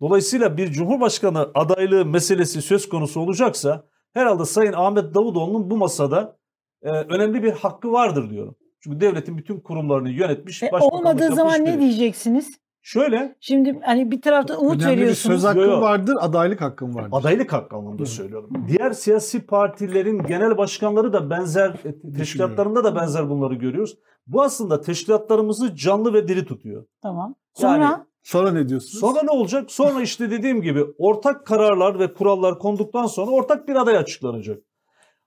Dolayısıyla 0.00 0.56
bir 0.56 0.72
cumhurbaşkanı 0.72 1.50
adaylığı 1.54 2.06
meselesi 2.06 2.62
söz 2.62 2.88
konusu 2.88 3.20
olacaksa 3.20 3.84
herhalde 4.12 4.44
Sayın 4.44 4.72
Ahmet 4.72 5.14
Davutoğlu'nun 5.14 5.70
bu 5.70 5.76
masada 5.76 6.36
e, 6.82 6.88
önemli 6.90 7.42
bir 7.42 7.52
hakkı 7.52 7.92
vardır 7.92 8.30
diyorum. 8.30 8.56
Çünkü 8.80 9.00
devletin 9.00 9.38
bütün 9.38 9.60
kurumlarını 9.60 10.10
yönetmiş, 10.10 10.62
E, 10.62 10.70
olmadığı 10.80 11.34
zaman 11.34 11.64
ne 11.64 11.72
biri. 11.72 11.80
diyeceksiniz? 11.80 12.58
Şöyle 12.86 13.36
Şimdi 13.40 13.80
hani 13.84 14.10
bir 14.10 14.22
taraftan 14.22 14.60
umut 14.60 14.82
Önemli 14.82 14.96
bir 14.96 15.00
veriyorsunuz. 15.00 15.36
söz 15.36 15.44
hakkın 15.44 15.60
Yo, 15.60 15.70
yo. 15.70 15.80
vardır, 15.80 16.16
adaylık 16.20 16.60
hakkın 16.60 16.94
vardır. 16.94 17.08
adaylık 17.12 17.52
hakkı 17.52 17.76
anlamında 17.76 18.06
söylüyorum. 18.06 18.50
Diğer 18.68 18.90
siyasi 18.90 19.46
partilerin 19.46 20.22
genel 20.22 20.56
başkanları 20.58 21.12
da 21.12 21.30
benzer, 21.30 21.68
e, 21.84 22.12
teşkilatlarında 22.16 22.84
da 22.84 22.96
benzer 22.96 23.30
bunları 23.30 23.54
görüyoruz. 23.54 23.98
Bu 24.26 24.42
aslında 24.42 24.80
teşkilatlarımızı 24.80 25.76
canlı 25.76 26.14
ve 26.14 26.28
diri 26.28 26.44
tutuyor. 26.44 26.84
Tamam. 27.02 27.34
Sonra 27.54 27.84
Yani- 27.84 28.02
Sonra 28.22 28.50
ne 28.52 28.68
diyorsunuz? 28.68 29.00
Sonra 29.00 29.22
ne 29.22 29.30
olacak? 29.30 29.70
Sonra 29.70 30.02
işte 30.02 30.30
dediğim 30.30 30.62
gibi 30.62 30.84
ortak 30.98 31.46
kararlar 31.46 31.98
ve 31.98 32.14
kurallar 32.14 32.58
konduktan 32.58 33.06
sonra 33.06 33.30
ortak 33.30 33.68
bir 33.68 33.74
aday 33.76 33.96
açıklanacak. 33.96 34.62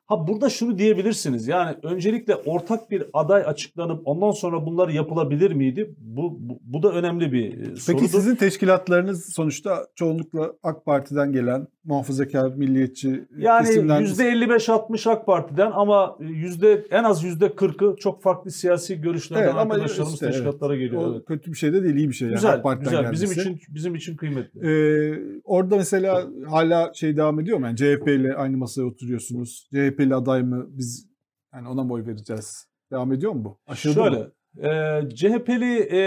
Ha 0.07 0.27
burada 0.27 0.49
şunu 0.49 0.77
diyebilirsiniz. 0.77 1.47
Yani 1.47 1.75
öncelikle 1.84 2.35
ortak 2.35 2.91
bir 2.91 3.03
aday 3.13 3.43
açıklanıp 3.45 4.01
ondan 4.05 4.31
sonra 4.31 4.65
bunlar 4.65 4.89
yapılabilir 4.89 5.51
miydi? 5.51 5.95
Bu 5.97 6.38
bu, 6.39 6.59
bu 6.63 6.84
da 6.84 6.91
önemli 6.91 7.31
bir 7.31 7.53
e, 7.53 7.63
Peki 7.63 7.81
sorudur. 7.81 8.07
sizin 8.07 8.35
teşkilatlarınız 8.35 9.34
sonuçta 9.34 9.88
çoğunlukla 9.95 10.53
AK 10.63 10.85
Parti'den 10.85 11.31
gelen 11.31 11.67
muhafazakar, 11.88 12.53
milliyetçi 12.53 13.27
Yani 13.38 13.65
kesimden 13.68 14.03
%55-60 14.03 15.09
AK 15.09 15.26
Parti'den 15.26 15.72
ama 15.72 16.18
yüzde 16.19 16.85
en 16.91 17.03
az 17.03 17.23
%40'ı 17.23 17.95
çok 17.95 18.22
farklı 18.22 18.51
siyasi 18.51 19.01
görüşlerden 19.01 19.43
Evet, 19.43 19.55
ama 19.55 19.73
arkadaşlarımız 19.73 20.14
işte, 20.14 20.26
evet. 20.26 20.35
teşkilatlara 20.35 20.76
geliyor. 20.76 21.01
o 21.07 21.14
evet. 21.15 21.26
kötü 21.26 21.51
bir 21.51 21.57
şey 21.57 21.73
de 21.73 21.84
değil, 21.84 21.95
iyi 21.95 22.09
bir 22.09 22.14
şey 22.14 22.27
yani 22.27 22.35
Güzel, 22.35 22.53
AK 22.53 22.64
Parti'den 22.64 22.89
güzel. 22.91 23.11
Bizim 23.11 23.30
gelmesi. 23.30 23.49
için 23.51 23.76
bizim 23.76 23.95
için 23.95 24.15
kıymetli. 24.15 24.69
Ee, 24.69 25.19
orada 25.43 25.76
mesela 25.76 26.27
hala 26.49 26.91
şey 26.93 27.18
devam 27.18 27.39
ediyor 27.39 27.57
mu? 27.57 27.65
Yani 27.65 27.77
CHP 27.77 28.07
ile 28.07 28.35
aynı 28.35 28.57
masaya 28.57 28.84
oturuyorsunuz. 28.84 29.68
CHP'li 29.73 30.15
aday 30.15 30.43
mı? 30.43 30.68
Biz 30.69 31.09
yani 31.53 31.68
ona 31.68 31.84
mı 31.84 31.93
oy 31.93 32.05
vereceğiz? 32.05 32.68
Devam 32.91 33.14
ediyor 33.14 33.31
mu 33.31 33.45
bu? 33.45 33.59
Aşıldı 33.68 33.93
Şöyle, 33.93 34.18
mı? 34.18 34.31
E, 34.63 35.09
CHP'li 35.15 35.79
e, 35.91 36.01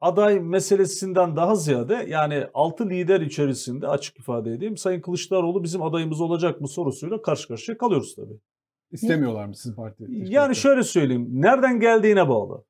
aday 0.00 0.40
meselesinden 0.40 1.36
daha 1.36 1.54
ziyade 1.54 2.06
yani 2.08 2.46
altı 2.54 2.88
lider 2.90 3.20
içerisinde 3.20 3.88
açık 3.88 4.18
ifade 4.18 4.52
edeyim 4.52 4.76
Sayın 4.76 5.00
Kılıçdaroğlu 5.00 5.62
bizim 5.62 5.82
adayımız 5.82 6.20
olacak 6.20 6.60
mı 6.60 6.68
sorusuyla 6.68 7.22
karşı 7.22 7.48
karşıya 7.48 7.78
kalıyoruz 7.78 8.14
tabii. 8.16 8.40
İstemiyorlar 8.90 9.44
mı 9.44 9.56
sizin 9.56 9.76
parti? 9.76 10.04
Yani 10.08 10.56
şöyle 10.56 10.82
söyleyeyim, 10.82 11.28
nereden 11.30 11.80
geldiğine 11.80 12.28
bağlı. 12.28 12.64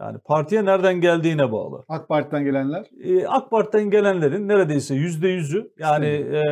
Yani 0.00 0.18
partiye 0.18 0.64
nereden 0.64 1.00
geldiğine 1.00 1.52
bağlı. 1.52 1.84
AK 1.88 2.08
Parti'den 2.08 2.44
gelenler 2.44 2.86
Ee, 3.04 3.26
AK 3.26 3.50
Parti'den 3.50 3.90
gelenlerin 3.90 4.48
neredeyse 4.48 4.94
yüzde 4.94 5.28
yüzü 5.28 5.72
yani 5.78 6.06
e, 6.06 6.42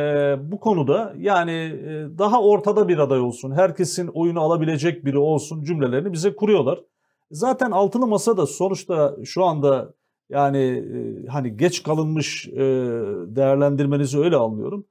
bu 0.51 0.59
konuda 0.59 1.13
yani 1.17 1.51
e, 1.51 2.17
daha 2.17 2.41
ortada 2.41 2.87
bir 2.87 2.97
aday 2.97 3.19
olsun, 3.19 3.51
herkesin 3.51 4.07
oyunu 4.07 4.41
alabilecek 4.41 5.05
biri 5.05 5.17
olsun 5.17 5.63
cümlelerini 5.63 6.13
bize 6.13 6.35
kuruyorlar. 6.35 6.79
Zaten 7.31 7.71
altılı 7.71 8.07
masa 8.07 8.37
da 8.37 8.45
sonuçta 8.45 9.17
şu 9.25 9.43
anda 9.43 9.93
yani 10.29 10.57
e, 10.57 11.27
hani 11.27 11.57
geç 11.57 11.83
kalınmış 11.83 12.47
e, 12.47 12.59
değerlendirmenizi 13.27 14.19
öyle 14.19 14.35
anlıyorum. 14.35 14.85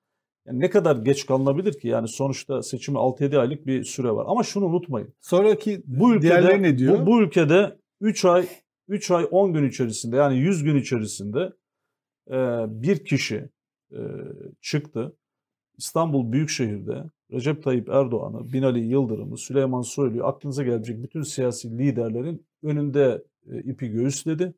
Yani 0.46 0.60
ne 0.60 0.70
kadar 0.70 0.96
geç 0.96 1.26
kalınabilir 1.26 1.78
ki? 1.78 1.88
Yani 1.88 2.08
sonuçta 2.08 2.62
seçime 2.62 2.98
6-7 2.98 3.38
aylık 3.38 3.66
bir 3.66 3.84
süre 3.84 4.10
var. 4.10 4.24
Ama 4.28 4.42
şunu 4.42 4.64
unutmayın. 4.64 5.14
sonraki 5.20 5.82
Bu 5.86 6.14
ülkede 6.14 6.62
ne 6.62 6.78
diyor? 6.78 7.00
Bu, 7.00 7.06
bu 7.06 7.22
ülkede 7.22 7.78
3 8.00 8.24
ay 8.24 8.48
3 8.88 9.10
ay 9.10 9.28
10 9.30 9.52
gün 9.52 9.68
içerisinde 9.68 10.16
yani 10.16 10.38
100 10.38 10.64
gün 10.64 10.76
içerisinde 10.76 11.52
e, 12.30 12.36
bir 12.82 13.04
kişi 13.04 13.48
çıktı. 14.60 15.16
İstanbul 15.78 16.32
Büyükşehir'de 16.32 17.04
Recep 17.32 17.62
Tayyip 17.62 17.88
Erdoğan'ı, 17.88 18.52
Binali 18.52 18.86
Yıldırım'ı, 18.86 19.38
Süleyman 19.38 19.82
Soylu'yu 19.82 20.26
aklınıza 20.26 20.62
gelecek 20.62 21.02
bütün 21.02 21.22
siyasi 21.22 21.78
liderlerin 21.78 22.46
önünde 22.62 23.24
e, 23.50 23.58
ipi 23.58 23.88
göğüsledi. 23.88 24.54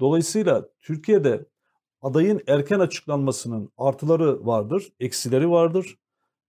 Dolayısıyla 0.00 0.68
Türkiye'de 0.80 1.44
adayın 2.02 2.40
erken 2.46 2.80
açıklanmasının 2.80 3.70
artıları 3.78 4.46
vardır, 4.46 4.92
eksileri 5.00 5.50
vardır. 5.50 5.96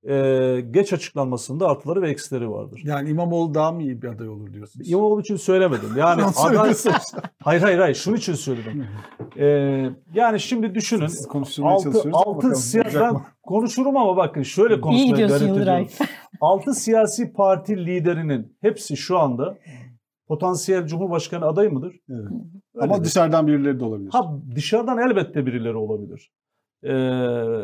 E, 0.10 0.61
geç 0.72 0.94
açıklanmasında 0.94 1.68
artıları 1.68 2.02
ve 2.02 2.10
eksileri 2.10 2.52
vardır. 2.52 2.82
Yani 2.84 3.10
İmamoğlu 3.10 3.53
daha 3.53 3.72
mı 3.72 3.84
iyi 3.84 4.02
bir 4.02 4.07
aday 4.07 4.30
olur 4.30 4.53
diyorsunuz? 4.53 4.90
İmamoğlu 4.90 5.22
için 5.22 5.36
söylemedim. 5.36 5.90
Yani 5.98 6.23
aday... 6.38 6.73
Hayır 7.44 7.61
hayır 7.61 7.80
hayır 7.80 7.95
şunun 7.95 8.15
için 8.15 8.34
söyledim. 8.34 8.88
Ee, 9.38 9.90
yani 10.14 10.40
şimdi 10.40 10.76
düşünün. 10.76 11.07
Siz 11.07 11.27
konuşturmaya 11.27 11.76
Altı, 11.76 12.10
altı 12.14 12.48
mı? 13.14 13.22
konuşurum 13.44 13.98
ama 13.98 14.18
bakın 14.18 14.44
şöyle 14.44 14.82
konuşmaya 14.82 15.27
gayret 15.27 15.41
ediyorum. 15.41 15.88
Altı 16.41 16.73
siyasi 16.73 17.34
parti 17.34 17.86
liderinin 17.86 18.57
hepsi 18.61 18.98
şu 18.98 19.19
anda 19.19 19.57
potansiyel 20.27 20.88
cumhurbaşkanı 20.88 21.45
adayı 21.45 21.72
mıdır? 21.72 21.95
Evet. 22.10 22.19
Öyledir. 22.19 22.94
Ama 22.94 23.03
dışarıdan 23.03 23.48
birileri 23.48 23.80
de 23.80 23.86
olabilir. 23.86 24.10
Ha 24.11 24.40
dışarıdan 24.56 24.98
elbette 24.98 25.45
birileri 25.45 25.76
olabilir. 25.76 26.32
Ee, 26.86 26.90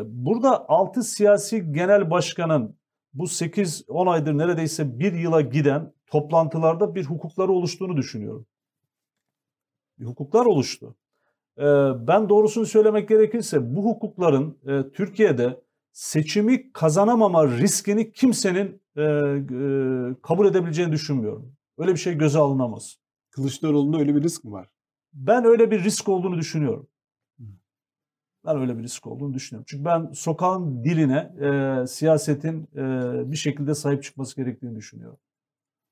burada 0.05 0.69
6 0.69 1.03
siyasi 1.03 1.71
genel 1.71 2.11
başkanın 2.11 2.77
bu 3.13 3.23
8-10 3.23 4.09
aydır 4.09 4.37
neredeyse 4.37 4.99
bir 4.99 5.13
yıla 5.13 5.41
giden 5.41 5.93
toplantılarda 6.07 6.95
bir 6.95 7.05
hukukları 7.05 7.51
oluştuğunu 7.51 7.97
düşünüyorum. 7.97 8.45
Bir 9.99 10.05
hukuklar 10.05 10.45
oluştu. 10.45 10.95
Ee, 11.57 11.63
ben 12.07 12.29
doğrusunu 12.29 12.65
söylemek 12.65 13.09
gerekirse 13.09 13.75
bu 13.75 13.85
hukukların 13.85 14.57
e, 14.67 14.91
Türkiye'de 14.91 15.61
seçimi 15.91 16.71
kazanamama 16.71 17.47
riskini 17.47 18.11
kimsenin 18.11 18.81
e, 18.95 19.01
e, 19.01 20.21
kabul 20.21 20.47
edebileceğini 20.47 20.91
düşünmüyorum. 20.91 21.55
Öyle 21.77 21.91
bir 21.91 21.99
şey 21.99 22.17
göze 22.17 22.39
alınamaz. 22.39 22.97
Kılıçdaroğlu'nda 23.31 23.97
öyle 23.97 24.15
bir 24.15 24.23
risk 24.23 24.43
mi 24.43 24.51
var? 24.51 24.69
Ben 25.13 25.45
öyle 25.45 25.71
bir 25.71 25.83
risk 25.83 26.09
olduğunu 26.09 26.37
düşünüyorum. 26.37 26.87
Ben 28.45 28.61
öyle 28.61 28.77
bir 28.77 28.83
risk 28.83 29.07
olduğunu 29.07 29.33
düşünüyorum. 29.33 29.65
Çünkü 29.69 29.85
ben 29.85 30.11
sokağın 30.13 30.83
diline 30.83 31.31
e, 31.41 31.87
siyasetin 31.87 32.67
e, 32.75 33.31
bir 33.31 33.37
şekilde 33.37 33.75
sahip 33.75 34.03
çıkması 34.03 34.35
gerektiğini 34.35 34.75
düşünüyorum. 34.75 35.17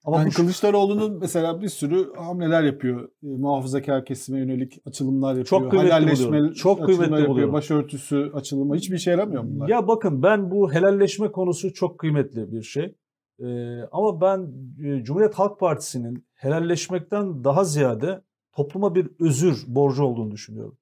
Ama 0.04 0.18
yani 0.18 0.30
bu 0.30 0.34
Kılıçdaroğlu'nun 0.34 1.20
mesela 1.20 1.62
bir 1.62 1.68
sürü 1.68 2.14
hamleler 2.16 2.64
yapıyor. 2.64 3.10
E, 3.24 3.28
muhafazakar 3.28 4.06
kesime 4.06 4.40
yönelik 4.40 4.82
açılımlar 4.86 5.30
yapıyor. 5.30 5.46
Çok 5.46 5.72
kıymetli 5.72 5.94
Helalleşme 5.94 6.28
buluyorum. 6.28 6.54
Çok 6.54 6.86
kıymetli 6.86 7.12
yapıyor. 7.12 7.30
buluyorum. 7.30 7.54
Başörtüsü 7.54 8.32
açılımı. 8.34 8.76
Hiçbir 8.76 8.96
işe 8.96 9.12
yaramıyor 9.12 9.44
bunlar? 9.44 9.68
ya 9.68 9.88
bakın 9.88 10.24
ben 10.24 10.52
bu 10.52 10.74
helalleşme 10.74 11.32
konusu 11.32 11.74
çok 11.74 11.98
kıymetli 12.00 12.52
bir 12.52 12.62
şey. 12.62 12.96
E, 13.40 13.80
ama 13.92 14.22
ben 14.22 14.52
e, 14.86 15.04
Cumhuriyet 15.04 15.34
Halk 15.34 15.60
Partisi'nin 15.60 16.26
helalleşmekten 16.34 17.44
daha 17.44 17.64
ziyade 17.64 18.22
topluma 18.52 18.96
bir 18.96 19.10
özür 19.20 19.64
borcu 19.68 20.04
olduğunu 20.04 20.32
düşünüyorum. 20.32 20.78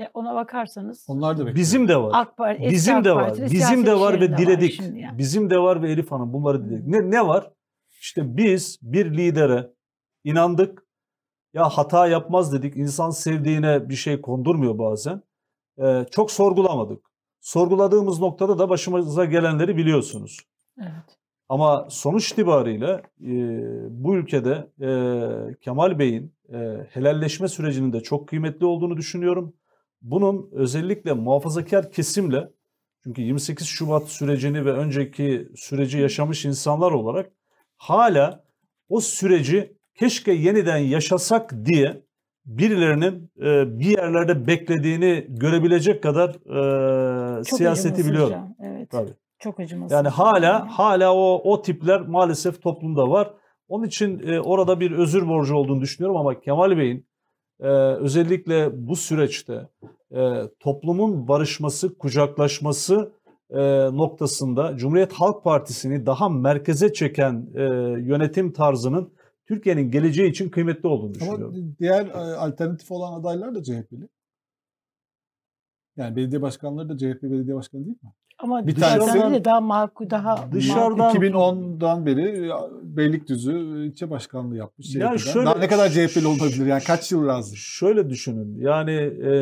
E, 0.00 0.08
ona 0.14 0.34
bakarsanız 0.34 1.04
Onlar 1.08 1.36
da 1.36 1.40
bekliyor. 1.40 1.56
Bizim 1.56 1.88
de 1.88 1.96
var. 1.96 2.10
AK 2.14 2.36
Parti, 2.36 2.70
Bizim 2.70 2.96
AK 2.96 3.04
de 3.04 3.14
var. 3.14 3.28
Partili 3.28 3.50
Bizim 3.50 3.86
de 3.86 4.00
var 4.00 4.20
ve 4.20 4.38
diledik. 4.38 4.72
şimdi 4.72 5.00
yani. 5.00 5.18
Bizim 5.18 5.50
de 5.50 5.58
var 5.58 5.82
ve 5.82 5.90
Elif 5.92 6.10
Hanım 6.12 6.32
bunları 6.32 6.64
diledik. 6.64 6.86
Ne, 6.86 7.10
ne 7.10 7.26
var? 7.26 7.50
İşte 8.00 8.36
biz 8.36 8.78
bir 8.82 9.16
lidere 9.16 9.70
inandık. 10.24 10.86
Ya 11.54 11.68
hata 11.68 12.06
yapmaz 12.06 12.52
dedik. 12.52 12.76
İnsan 12.76 13.10
sevdiğine 13.10 13.88
bir 13.88 13.94
şey 13.94 14.20
kondurmuyor 14.20 14.78
bazen. 14.78 15.22
Ee, 15.82 16.06
çok 16.10 16.30
sorgulamadık. 16.30 17.04
Sorguladığımız 17.40 18.20
noktada 18.20 18.58
da 18.58 18.68
başımıza 18.68 19.24
gelenleri 19.24 19.76
biliyorsunuz. 19.76 20.38
Evet. 20.80 21.18
Ama 21.48 21.86
sonuç 21.90 22.32
itibariyle 22.32 23.02
e, 23.20 23.32
bu 23.90 24.16
ülkede 24.16 24.68
e, 24.80 24.90
Kemal 25.60 25.98
Bey'in 25.98 26.34
e, 26.52 26.86
helalleşme 26.90 27.48
sürecinin 27.48 27.92
de 27.92 28.00
çok 28.00 28.28
kıymetli 28.28 28.66
olduğunu 28.66 28.96
düşünüyorum. 28.96 29.54
Bunun 30.02 30.48
özellikle 30.52 31.12
muhafazakar 31.12 31.90
kesimle 31.92 32.48
çünkü 33.04 33.22
28 33.22 33.66
Şubat 33.66 34.08
sürecini 34.08 34.64
ve 34.64 34.72
önceki 34.72 35.48
süreci 35.56 35.98
yaşamış 35.98 36.44
insanlar 36.44 36.92
olarak 36.92 37.32
hala 37.76 38.44
o 38.88 39.00
süreci 39.00 39.76
keşke 39.94 40.32
yeniden 40.32 40.78
yaşasak 40.78 41.54
diye 41.64 42.02
birilerinin 42.46 43.30
e, 43.40 43.78
bir 43.78 43.98
yerlerde 43.98 44.46
beklediğini 44.46 45.26
görebilecek 45.28 46.02
kadar 46.02 46.28
e, 46.28 47.44
Çok 47.44 47.58
siyaseti 47.58 48.04
biliyorum. 48.04 48.56
Evet. 48.60 48.90
Tabii. 48.90 49.10
Çok 49.38 49.60
acımasız. 49.60 49.92
Yani 49.92 50.08
hala 50.08 50.78
hala 50.78 51.14
o 51.14 51.40
o 51.44 51.62
tipler 51.62 52.00
maalesef 52.00 52.62
toplumda 52.62 53.10
var. 53.10 53.34
Onun 53.68 53.86
için 53.86 54.18
e, 54.28 54.40
orada 54.40 54.80
bir 54.80 54.90
özür 54.90 55.28
borcu 55.28 55.56
olduğunu 55.56 55.80
düşünüyorum 55.80 56.16
ama 56.16 56.40
Kemal 56.40 56.76
Bey'in 56.76 57.06
e, 57.60 57.68
özellikle 58.00 58.88
bu 58.88 58.96
süreçte 58.96 59.68
e, 60.10 60.42
toplumun 60.60 61.28
barışması, 61.28 61.98
kucaklaşması 61.98 63.12
e, 63.50 63.60
noktasında 63.96 64.76
Cumhuriyet 64.76 65.12
Halk 65.12 65.44
Partisi'ni 65.44 66.06
daha 66.06 66.28
merkeze 66.28 66.92
çeken 66.92 67.46
e, 67.54 67.62
yönetim 68.00 68.52
tarzının 68.52 69.12
Türkiye'nin 69.48 69.90
geleceği 69.90 70.30
için 70.30 70.48
kıymetli 70.48 70.88
olduğunu 70.88 71.06
Ama 71.06 71.14
düşünüyorum. 71.14 71.76
diğer 71.78 72.06
e, 72.06 72.12
alternatif 72.36 72.90
olan 72.90 73.20
adaylar 73.20 73.54
da 73.54 73.62
CHP'li. 73.62 74.08
Yani 75.96 76.16
belediye 76.16 76.42
başkanları 76.42 76.88
da 76.88 76.98
CHP 76.98 77.22
belediye 77.22 77.56
başkanı 77.56 77.84
değil 77.84 77.96
mi? 78.02 78.12
Ama 78.42 78.66
Bir 78.66 78.74
tanesi- 78.74 79.32
de 79.32 79.44
daha 79.44 79.60
makul, 79.60 80.10
daha 80.10 80.52
Dışarıdan- 80.52 81.10
2010'dan 81.14 82.06
beri 82.06 82.50
Beylikdüzü 82.82 83.86
ilçe 83.86 84.10
başkanlığı 84.10 84.56
yapmış. 84.56 84.94
Ya 84.94 85.00
CHP'den. 85.08 85.16
şöyle- 85.32 85.46
Daha 85.46 85.58
ne 85.58 85.68
kadar 85.68 85.88
CHP'li 85.88 86.26
olabilir? 86.26 86.66
Yani 86.66 86.82
kaç 86.86 87.12
yıl 87.12 87.26
lazım? 87.26 87.56
Şöyle 87.56 88.10
düşünün 88.10 88.58
yani 88.60 88.92
e, 88.92 89.32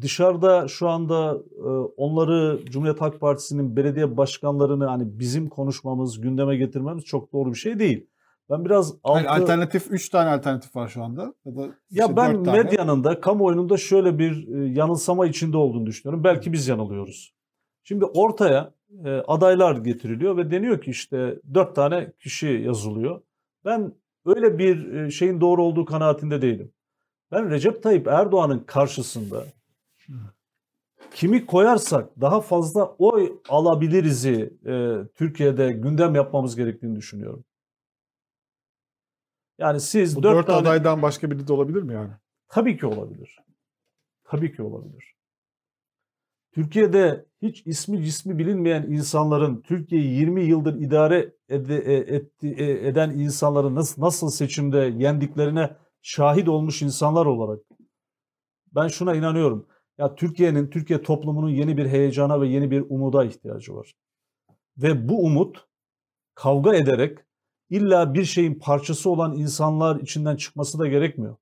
dışarıda 0.00 0.68
şu 0.68 0.88
anda 0.88 1.36
e, 1.58 1.68
onları 1.96 2.60
Cumhuriyet 2.64 3.00
Halk 3.00 3.20
Partisi'nin 3.20 3.76
belediye 3.76 4.16
başkanlarını 4.16 4.86
hani 4.86 5.18
bizim 5.18 5.48
konuşmamız, 5.48 6.20
gündeme 6.20 6.56
getirmemiz 6.56 7.04
çok 7.04 7.32
doğru 7.32 7.50
bir 7.50 7.58
şey 7.58 7.78
değil. 7.78 8.06
Ben 8.50 8.64
biraz 8.64 8.88
Yani 8.90 9.28
altı... 9.28 9.30
alternatif 9.42 9.86
3 9.90 10.08
tane 10.08 10.30
alternatif 10.30 10.76
var 10.76 10.88
şu 10.88 11.02
anda. 11.04 11.34
Ya, 11.44 11.56
da 11.56 11.60
Ya 11.62 11.68
işte 11.90 12.16
ben 12.16 12.40
medyanın 12.40 13.04
da 13.04 13.20
kamuoyunun 13.20 13.68
da 13.68 13.76
şöyle 13.76 14.18
bir 14.18 14.48
e, 14.48 14.68
yanılsama 14.72 15.26
içinde 15.26 15.56
olduğunu 15.56 15.86
düşünüyorum. 15.86 16.24
Belki 16.24 16.52
biz 16.52 16.68
yanılıyoruz. 16.68 17.34
Şimdi 17.82 18.04
ortaya 18.04 18.74
e, 19.04 19.10
adaylar 19.10 19.76
getiriliyor 19.76 20.36
ve 20.36 20.50
deniyor 20.50 20.80
ki 20.80 20.90
işte 20.90 21.40
dört 21.54 21.74
tane 21.76 22.12
kişi 22.18 22.46
yazılıyor. 22.46 23.22
Ben 23.64 23.92
öyle 24.26 24.58
bir 24.58 24.92
e, 24.92 25.10
şeyin 25.10 25.40
doğru 25.40 25.62
olduğu 25.62 25.84
kanaatinde 25.84 26.42
değilim. 26.42 26.72
Ben 27.30 27.50
Recep 27.50 27.82
Tayyip 27.82 28.06
Erdoğan'ın 28.06 28.58
karşısında 28.58 29.44
kimi 31.14 31.46
koyarsak 31.46 32.20
daha 32.20 32.40
fazla 32.40 32.84
oy 32.84 33.32
alabiliriz'i 33.48 34.52
e, 34.66 34.98
Türkiye'de 35.14 35.72
gündem 35.72 36.14
yapmamız 36.14 36.56
gerektiğini 36.56 36.96
düşünüyorum. 36.96 37.44
Yani 39.58 39.80
siz 39.80 40.16
Bu 40.16 40.22
dört 40.22 40.36
dört 40.36 40.46
tane... 40.46 40.58
adaydan 40.58 41.02
başka 41.02 41.30
biri 41.30 41.48
de 41.48 41.52
olabilir 41.52 41.82
mi 41.82 41.94
yani? 41.94 42.12
Tabii 42.48 42.76
ki 42.76 42.86
olabilir. 42.86 43.38
Tabii 44.24 44.56
ki 44.56 44.62
olabilir. 44.62 45.14
Türkiye'de 46.52 47.26
hiç 47.42 47.66
ismi 47.66 48.04
cismi 48.04 48.38
bilinmeyen 48.38 48.82
insanların 48.82 49.60
Türkiye'yi 49.60 50.18
20 50.18 50.44
yıldır 50.44 50.74
idare 50.74 51.32
ede- 51.48 51.78
e- 51.78 52.16
etti- 52.16 52.54
e- 52.58 52.88
eden 52.88 53.10
insanların 53.10 53.74
nasıl, 53.74 54.02
nasıl 54.02 54.30
seçimde 54.30 54.78
yendiklerine 54.78 55.76
şahit 56.02 56.48
olmuş 56.48 56.82
insanlar 56.82 57.26
olarak 57.26 57.60
ben 58.74 58.88
şuna 58.88 59.14
inanıyorum. 59.14 59.66
Ya 59.98 60.14
Türkiye'nin, 60.14 60.70
Türkiye 60.70 61.02
toplumunun 61.02 61.48
yeni 61.50 61.76
bir 61.76 61.86
heyecana 61.86 62.40
ve 62.40 62.48
yeni 62.48 62.70
bir 62.70 62.84
umuda 62.88 63.24
ihtiyacı 63.24 63.74
var. 63.74 63.94
Ve 64.76 65.08
bu 65.08 65.24
umut 65.24 65.66
kavga 66.34 66.74
ederek 66.74 67.18
illa 67.70 68.14
bir 68.14 68.24
şeyin 68.24 68.54
parçası 68.54 69.10
olan 69.10 69.38
insanlar 69.38 70.00
içinden 70.00 70.36
çıkması 70.36 70.78
da 70.78 70.86
gerekmiyor. 70.86 71.36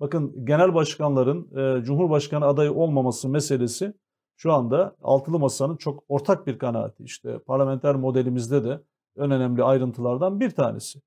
Bakın 0.00 0.44
genel 0.44 0.74
başkanların 0.74 1.56
e, 1.56 1.84
Cumhurbaşkanı 1.84 2.46
adayı 2.46 2.72
olmaması 2.72 3.28
meselesi 3.28 3.94
şu 4.36 4.52
anda 4.52 4.96
altılı 5.02 5.38
masanın 5.38 5.76
çok 5.76 6.04
ortak 6.08 6.46
bir 6.46 6.58
kanaati. 6.58 7.04
İşte 7.04 7.38
parlamenter 7.38 7.94
modelimizde 7.94 8.64
de 8.64 8.80
en 9.16 9.30
önemli 9.30 9.62
ayrıntılardan 9.62 10.40
bir 10.40 10.50
tanesi. 10.50 11.00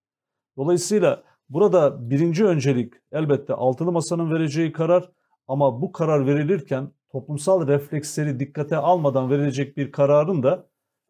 Dolayısıyla 0.57 1.23
burada 1.49 2.09
birinci 2.09 2.45
öncelik 2.45 2.93
elbette 3.11 3.53
altılı 3.53 3.91
masanın 3.91 4.31
vereceği 4.31 4.71
karar 4.71 5.11
ama 5.47 5.81
bu 5.81 5.91
karar 5.91 6.27
verilirken 6.27 6.91
toplumsal 7.11 7.67
refleksleri 7.67 8.39
dikkate 8.39 8.77
almadan 8.77 9.29
verilecek 9.29 9.77
bir 9.77 9.91
kararın 9.91 10.43
da 10.43 10.67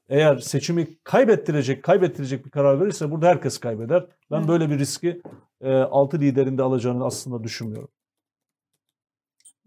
eğer 0.09 0.37
seçimi 0.37 0.87
kaybettirecek, 1.03 1.83
kaybettirecek 1.83 2.45
bir 2.45 2.51
karar 2.51 2.81
verirse 2.81 3.11
burada 3.11 3.27
herkes 3.27 3.57
kaybeder. 3.57 4.05
Ben 4.31 4.37
Evet. 4.37 4.47
böyle 4.47 4.69
bir 4.69 4.79
riski 4.79 5.21
e, 5.61 5.73
altı 5.75 6.19
liderin 6.19 6.57
de 6.57 6.63
alacağını 6.63 7.05
aslında 7.05 7.43
düşünmüyorum. 7.43 7.89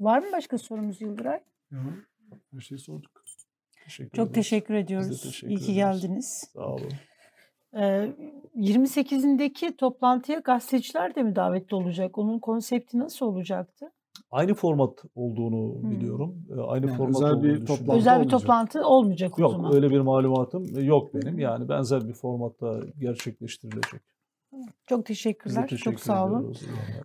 Var 0.01 0.19
mı 0.19 0.27
başka 0.33 0.59
sorumuz 0.59 1.01
Yıldıray? 1.01 1.41
Hı, 1.73 1.77
Her 2.55 2.61
şeyi 2.61 2.79
sorduk. 2.79 3.25
Teşekkür 3.85 4.11
Çok 4.17 4.27
ederiz. 4.27 4.35
teşekkür 4.35 4.75
ediyoruz. 4.75 5.23
teşekkür 5.23 5.49
İyi 5.49 5.59
ki 5.59 5.65
ederiz. 5.73 5.75
geldiniz. 5.77 6.51
Sağ 6.53 6.67
olun. 6.67 6.93
Ee, 7.77 8.13
28'indeki 8.57 9.77
toplantıya 9.77 10.39
gazeteciler 10.39 11.15
de 11.15 11.23
mi 11.23 11.37
davetli 11.37 11.75
olacak? 11.77 12.19
Onun 12.19 12.39
konsepti 12.39 12.99
nasıl 12.99 13.27
olacaktı? 13.27 13.93
Aynı 14.31 14.55
format 14.55 14.93
olduğunu 15.15 15.83
Hmm. 15.83 15.91
biliyorum. 15.91 16.35
Aynı 16.69 16.87
Yani 16.87 16.97
format 16.97 17.17
özel 17.17 17.43
bir 17.43 17.67
toplantı 17.67 17.93
Özel 17.93 18.13
bir 18.15 18.17
olmayacak. 18.21 18.41
toplantı 18.41 18.87
olmayacak 18.87 19.39
o 19.39 19.43
Yok 19.43 19.53
zaman. 19.53 19.75
öyle 19.75 19.91
bir 19.91 20.01
malumatım 20.01 20.85
yok 20.85 21.15
benim. 21.15 21.39
Yani 21.39 21.69
benzer 21.69 22.09
bir 22.09 22.13
formatta 22.13 22.81
gerçekleştirilecek. 23.01 24.01
Çok 24.87 25.07
teşekkürler. 25.07 25.63
Teşekkür 25.69 25.91
Çok 25.93 26.01
sağ 26.01 26.27
olun. 26.27 26.55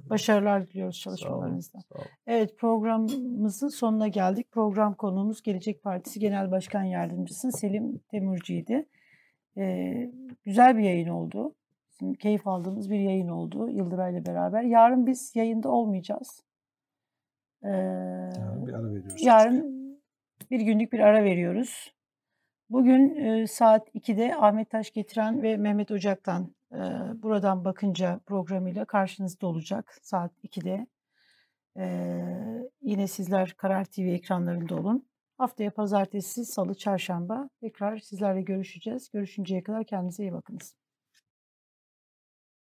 Başarılar 0.10 0.68
diliyoruz 0.68 0.98
Sağ 0.98 1.10
olun, 1.10 1.18
çalışmalarınızda. 1.18 1.80
sağ 1.90 1.96
olun. 1.96 2.06
Evet 2.28 2.58
programımızın 2.58 3.68
sonuna 3.68 4.08
geldik. 4.08 4.52
Program 4.52 4.94
konuğumuz 4.94 5.42
Gelecek 5.42 5.84
Partisi 5.84 6.20
Genel 6.20 6.52
Başkan 6.52 6.84
Yardımcısı 6.84 7.52
Selim 7.52 8.00
Temurci'ydi. 8.12 8.86
Ee, 9.58 10.12
güzel 10.46 10.78
bir 10.78 10.84
yayın 10.84 11.08
oldu. 11.10 11.54
Bizim 11.92 12.14
keyif 12.14 12.48
aldığımız 12.48 12.90
bir 12.90 13.00
yayın 13.00 13.28
oldu 13.28 13.70
Yıldıray'la 13.70 14.26
beraber. 14.26 14.64
Yarın 14.64 15.08
biz 15.08 15.32
yayında 15.36 15.70
olmayacağız. 15.70 16.44
Ee, 17.64 17.70
Yani 17.70 18.68
bir 18.68 18.74
ara 18.74 18.84
veriyoruz. 18.92 19.24
yarın 19.24 19.82
bir 20.52 20.60
günlük 20.62 20.94
bir 20.94 21.00
ara 21.00 21.24
veriyoruz. 21.24 21.94
Bugün 22.70 23.16
e, 23.16 23.48
saat 23.48 23.96
2'de 23.96 24.36
Ahmet 24.36 24.70
Taş 24.70 24.92
getiren 24.92 25.44
ve 25.44 25.58
Mehmet 25.58 25.92
Ocak'tan 25.92 26.56
e, 26.72 26.78
buradan 27.24 27.66
bakınca 27.66 28.20
programıyla 28.26 28.86
karşınızda 28.86 29.48
olacak 29.48 29.98
saat 30.02 30.32
2'de. 30.44 30.88
E, 31.78 31.86
yine 32.82 33.08
sizler 33.08 33.54
Karar 33.58 33.86
TV 33.86 34.00
ekranlarında 34.02 34.76
olun. 34.76 35.06
Haftaya 35.38 35.72
pazartesi, 35.72 36.46
salı, 36.46 36.76
çarşamba 36.76 37.50
tekrar 37.62 37.98
sizlerle 37.98 38.42
görüşeceğiz. 38.42 39.10
Görüşünceye 39.10 39.64
kadar 39.64 39.84
kendinize 39.84 40.24
iyi 40.24 40.34
bakınız. 40.34 40.76